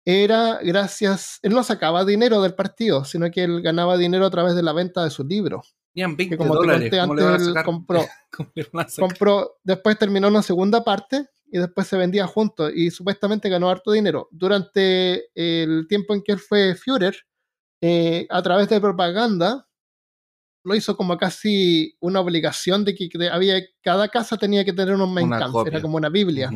era 0.05 0.59
gracias, 0.63 1.39
él 1.41 1.53
no 1.53 1.63
sacaba 1.63 2.05
dinero 2.05 2.41
del 2.41 2.53
partido, 2.55 3.03
sino 3.03 3.29
que 3.29 3.43
él 3.43 3.61
ganaba 3.61 3.97
dinero 3.97 4.25
a 4.25 4.29
través 4.31 4.55
de 4.55 4.63
la 4.63 4.71
venta 4.73 5.03
de 5.03 5.09
sus 5.09 5.25
libros. 5.25 5.75
Tenían 5.93 6.15
20 6.15 6.35
Que 6.35 6.37
como 6.37 6.53
te 6.53 6.57
dólares. 6.59 6.89
conté 6.89 6.99
¿Cómo 7.01 7.15
le 7.15 7.23
van 7.23 7.31
a 7.31 7.35
antes, 7.35 7.47
él 7.49 7.63
compró, 7.65 8.05
compró, 8.99 9.57
después 9.63 9.97
terminó 9.97 10.27
una 10.29 10.43
segunda 10.43 10.83
parte 10.83 11.25
y 11.51 11.57
después 11.57 11.87
se 11.87 11.97
vendía 11.97 12.25
juntos 12.27 12.71
y 12.73 12.91
supuestamente 12.91 13.49
ganó 13.49 13.69
harto 13.69 13.91
dinero. 13.91 14.27
Durante 14.31 15.25
el 15.35 15.87
tiempo 15.89 16.13
en 16.13 16.21
que 16.21 16.33
él 16.33 16.39
fue 16.39 16.75
Führer, 16.75 17.15
eh, 17.81 18.27
a 18.29 18.41
través 18.41 18.69
de 18.69 18.79
propaganda, 18.79 19.66
lo 20.67 20.75
hizo 20.75 20.97
como 20.97 21.17
casi 21.17 21.95
una 22.01 22.19
obligación 22.19 22.83
de 22.83 22.93
que 22.93 23.09
había, 23.31 23.61
cada 23.81 24.09
casa 24.09 24.35
tenía 24.35 24.65
que 24.65 24.73
tener 24.73 24.95
un 24.95 25.13
Mein 25.13 25.29
Kampf, 25.29 25.65
era 25.65 25.81
como 25.81 25.95
una 25.95 26.09
Biblia. 26.09 26.51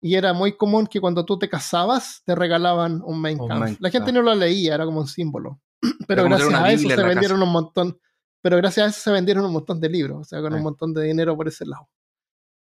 Y 0.00 0.14
era 0.14 0.32
muy 0.32 0.56
común 0.56 0.86
que 0.86 1.00
cuando 1.00 1.24
tú 1.24 1.36
te 1.36 1.48
casabas 1.48 2.22
te 2.24 2.36
regalaban 2.36 3.02
un 3.04 3.20
Mein 3.20 3.38
Kampf. 3.38 3.60
Mein 3.60 3.76
la 3.80 3.90
gente 3.90 4.12
no 4.12 4.22
lo 4.22 4.34
leía, 4.36 4.76
era 4.76 4.84
como 4.84 5.00
un 5.00 5.08
símbolo. 5.08 5.60
Pero 6.06 6.24
gracias 6.24 6.54
a 6.54 6.70
eso 6.70 6.88
se 6.88 7.02
vendieron 7.02 7.42
un 7.42 7.50
montón. 7.50 7.98
Pero 8.40 8.56
gracias 8.58 8.86
a 8.86 8.90
eso 8.90 9.00
se 9.00 9.10
vendieron 9.10 9.44
un 9.44 9.52
montón 9.52 9.80
de 9.80 9.88
libros, 9.88 10.20
o 10.20 10.24
sea, 10.24 10.40
con 10.40 10.54
un 10.54 10.62
montón 10.62 10.94
de 10.94 11.02
dinero 11.02 11.36
por 11.36 11.48
ese 11.48 11.66
lado. 11.66 11.88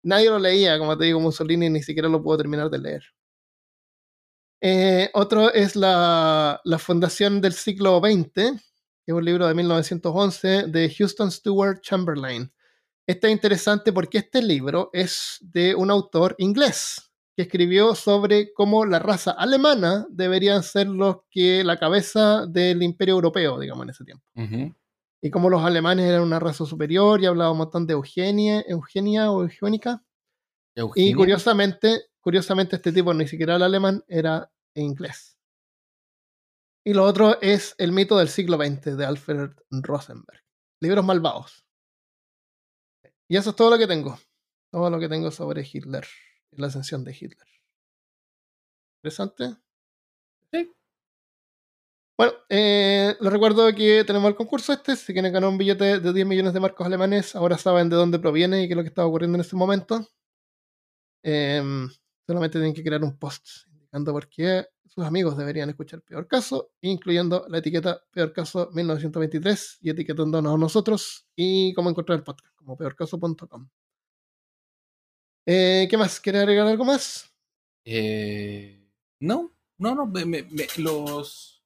Nadie 0.02 0.30
lo 0.30 0.38
leía, 0.38 0.78
como 0.78 0.96
te 0.96 1.04
digo, 1.04 1.20
Mussolini 1.20 1.68
ni 1.68 1.82
siquiera 1.82 2.08
lo 2.08 2.22
pudo 2.22 2.38
terminar 2.38 2.70
de 2.70 2.78
leer. 2.78 3.02
Eh, 4.62 5.10
otro 5.12 5.52
es 5.52 5.76
la, 5.76 6.58
la 6.64 6.78
Fundación 6.78 7.42
del 7.42 7.52
siglo 7.52 8.00
XX, 8.00 8.64
que 9.04 9.12
es 9.12 9.16
un 9.16 9.24
libro 9.24 9.46
de 9.46 9.54
1911 9.54 10.64
de 10.68 10.94
Houston 10.96 11.30
Stewart 11.30 11.80
Chamberlain. 11.80 12.50
Este 13.06 13.26
es 13.26 13.32
interesante 13.32 13.92
porque 13.92 14.18
este 14.18 14.42
libro 14.42 14.88
es 14.92 15.38
de 15.40 15.74
un 15.74 15.90
autor 15.90 16.34
inglés 16.38 17.10
que 17.36 17.42
escribió 17.42 17.94
sobre 17.94 18.52
cómo 18.54 18.86
la 18.86 18.98
raza 18.98 19.32
alemana 19.32 20.06
deberían 20.08 20.62
ser 20.62 20.86
los 20.86 21.18
que 21.30 21.64
la 21.64 21.78
cabeza 21.78 22.46
del 22.46 22.82
imperio 22.82 23.16
europeo, 23.16 23.58
digamos, 23.58 23.84
en 23.84 23.90
ese 23.90 24.04
tiempo. 24.04 24.24
Y 25.20 25.30
cómo 25.30 25.50
los 25.50 25.62
alemanes 25.62 26.06
eran 26.06 26.22
una 26.22 26.38
raza 26.38 26.64
superior 26.64 27.20
y 27.20 27.26
hablaba 27.26 27.50
un 27.50 27.58
montón 27.58 27.86
de 27.86 27.94
Eugenia, 27.94 28.64
Eugenia 28.66 29.30
o 29.30 29.42
Eugénica. 29.42 30.02
Y 30.94 31.12
curiosamente, 31.12 32.06
curiosamente 32.20 32.76
este 32.76 32.92
tipo 32.92 33.12
ni 33.12 33.26
siquiera 33.26 33.56
era 33.56 33.66
alemán, 33.66 34.02
era 34.08 34.50
inglés. 34.74 35.33
Y 36.84 36.92
lo 36.92 37.04
otro 37.04 37.40
es 37.40 37.74
El 37.78 37.92
mito 37.92 38.18
del 38.18 38.28
siglo 38.28 38.58
XX 38.58 38.96
de 38.96 39.06
Alfred 39.06 39.50
Rosenberg. 39.70 40.42
Libros 40.80 41.04
malvados. 41.04 41.64
Y 43.26 43.36
eso 43.36 43.50
es 43.50 43.56
todo 43.56 43.70
lo 43.70 43.78
que 43.78 43.86
tengo. 43.86 44.18
Todo 44.70 44.90
lo 44.90 44.98
que 45.00 45.08
tengo 45.08 45.30
sobre 45.30 45.66
Hitler 45.70 46.06
la 46.56 46.68
ascensión 46.68 47.04
de 47.04 47.12
Hitler. 47.12 47.48
¿Interesante? 48.98 49.56
Sí. 50.52 50.72
Bueno, 52.16 52.32
eh, 52.48 53.16
les 53.20 53.32
recuerdo 53.32 53.74
que 53.74 54.04
tenemos 54.04 54.28
el 54.28 54.36
concurso 54.36 54.72
este. 54.72 54.96
Si 54.96 55.12
quieren 55.12 55.32
ganar 55.32 55.48
un 55.48 55.58
billete 55.58 56.00
de 56.00 56.12
10 56.12 56.26
millones 56.26 56.52
de 56.52 56.60
marcos 56.60 56.86
alemanes, 56.86 57.34
ahora 57.34 57.58
saben 57.58 57.88
de 57.88 57.96
dónde 57.96 58.18
proviene 58.18 58.62
y 58.62 58.66
qué 58.66 58.74
es 58.74 58.76
lo 58.76 58.82
que 58.82 58.88
está 58.88 59.04
ocurriendo 59.04 59.36
en 59.36 59.40
este 59.40 59.56
momento. 59.56 60.08
Em, 61.22 61.88
solamente 62.26 62.58
tienen 62.58 62.74
que 62.74 62.84
crear 62.84 63.02
un 63.02 63.18
post 63.18 63.66
qué 64.30 64.66
sus 64.86 65.04
amigos 65.04 65.36
deberían 65.36 65.70
escuchar 65.70 66.02
Peor 66.02 66.26
Caso, 66.28 66.72
incluyendo 66.80 67.46
la 67.48 67.58
etiqueta 67.58 68.02
Peor 68.12 68.32
Caso 68.32 68.70
1923 68.72 69.78
y 69.80 69.90
etiquetándonos 69.90 70.54
a 70.54 70.58
nosotros 70.58 71.26
y 71.34 71.72
cómo 71.74 71.90
encontrar 71.90 72.18
el 72.18 72.24
podcast, 72.24 72.54
como 72.56 72.76
peorcaso.com. 72.76 73.68
Eh, 75.46 75.86
¿Qué 75.90 75.96
más? 75.96 76.20
¿Quiere 76.20 76.38
agregar 76.38 76.66
algo 76.66 76.84
más? 76.84 77.30
Eh, 77.84 78.88
no, 79.20 79.54
no, 79.78 79.94
no. 79.94 80.12
los, 80.78 81.62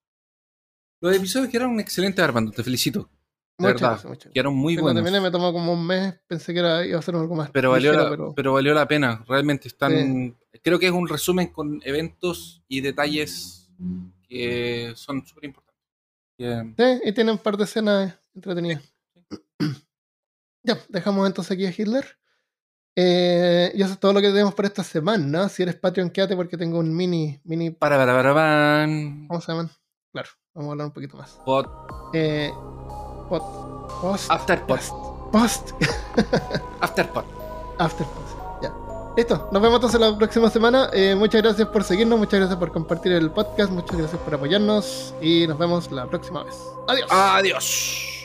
los 1.00 1.16
episodios 1.16 1.50
quedaron 1.50 1.78
excelentes, 1.80 2.24
Armando. 2.24 2.50
Te 2.50 2.64
felicito. 2.64 3.10
Muchas 3.59 3.74
verdad. 3.74 3.89
gracias, 3.90 4.09
muchas. 4.10 4.32
Quedaron 4.32 4.55
muy 4.55 4.74
Cuando 4.76 4.85
buenos. 5.02 5.02
terminé 5.05 5.20
me 5.20 5.30
tomó 5.32 5.52
como 5.52 5.72
un 5.72 5.85
mes, 5.86 6.14
pensé 6.26 6.52
que 6.52 6.60
era, 6.60 6.86
iba 6.86 6.98
a 6.98 7.02
ser 7.02 7.16
algo 7.16 7.35
más. 7.35 7.51
Pero 7.51 7.70
valió, 7.70 7.93
la, 7.93 8.09
pero- 8.09 8.32
pero 8.35 8.52
valió 8.52 8.72
la 8.74 8.86
pena. 8.86 9.24
Realmente 9.26 9.66
están. 9.68 10.36
Creo 10.62 10.78
que 10.78 10.86
es 10.86 10.93
un 10.93 11.09
resumen 11.09 11.48
con 11.48 11.80
eventos 11.85 12.62
y 12.68 12.80
detalles 12.80 13.68
que 14.28 14.93
son 14.97 15.26
súper 15.26 15.44
importantes. 15.47 15.74
Sí, 16.39 17.01
y 17.09 17.12
tiene 17.12 17.32
un 17.32 17.39
par 17.39 17.56
de 17.56 17.64
escenas 17.64 18.16
entretenidas. 18.35 18.82
ya, 20.62 20.78
dejamos 20.89 21.26
entonces 21.26 21.52
aquí 21.52 21.66
a 21.66 21.70
Hitler. 21.76 22.16
Eh, 23.01 23.70
y 23.74 23.82
eso 23.82 23.93
es 23.93 24.01
todo 24.01 24.12
lo 24.12 24.20
que 24.20 24.28
tenemos 24.28 24.55
por 24.55 24.64
esta 24.64 24.82
semana. 24.82 25.48
Si 25.48 25.62
eres 25.62 25.76
Patreon, 25.76 26.10
quédate 26.10 26.35
porque 26.35 26.56
tengo 26.56 26.78
un 26.80 26.94
mini, 26.94 27.40
mini, 27.44 27.70
Para, 27.70 27.97
para, 27.97 28.12
para, 28.12 28.32
van. 28.32 29.26
¿cómo 29.28 29.40
se 29.40 29.52
llaman? 29.52 29.70
Claro, 30.12 30.28
vamos 30.55 30.68
a 30.68 30.72
hablar 30.72 30.86
un 30.89 30.93
poquito 30.93 31.16
más. 31.16 31.39
Pod- 31.44 31.70
Eh, 32.12 32.51
pot- 33.28 34.00
post, 34.00 34.30
After 34.30 34.64
pod. 34.66 34.80
post, 35.32 35.72
After 36.80 37.09
after 37.78 38.06
post, 38.06 38.62
ya. 38.62 38.72
Listo, 39.16 39.48
nos 39.52 39.60
vemos 39.62 39.76
entonces 39.76 40.00
la 40.00 40.16
próxima 40.16 40.48
semana. 40.50 40.90
Eh, 40.92 41.14
muchas 41.16 41.42
gracias 41.42 41.68
por 41.68 41.84
seguirnos, 41.84 42.18
muchas 42.18 42.38
gracias 42.40 42.59
por 42.59 42.72
compartir 42.72 43.12
el 43.12 43.30
podcast, 43.30 43.70
muchas 43.72 43.96
gracias 43.96 44.20
por 44.22 44.34
apoyarnos 44.34 45.14
y 45.20 45.46
nos 45.46 45.59
vemos 45.59 45.90
la 45.90 46.06
próxima 46.06 46.44
vez. 46.44 46.56
Adiós. 46.88 47.09
Adiós. 47.10 48.18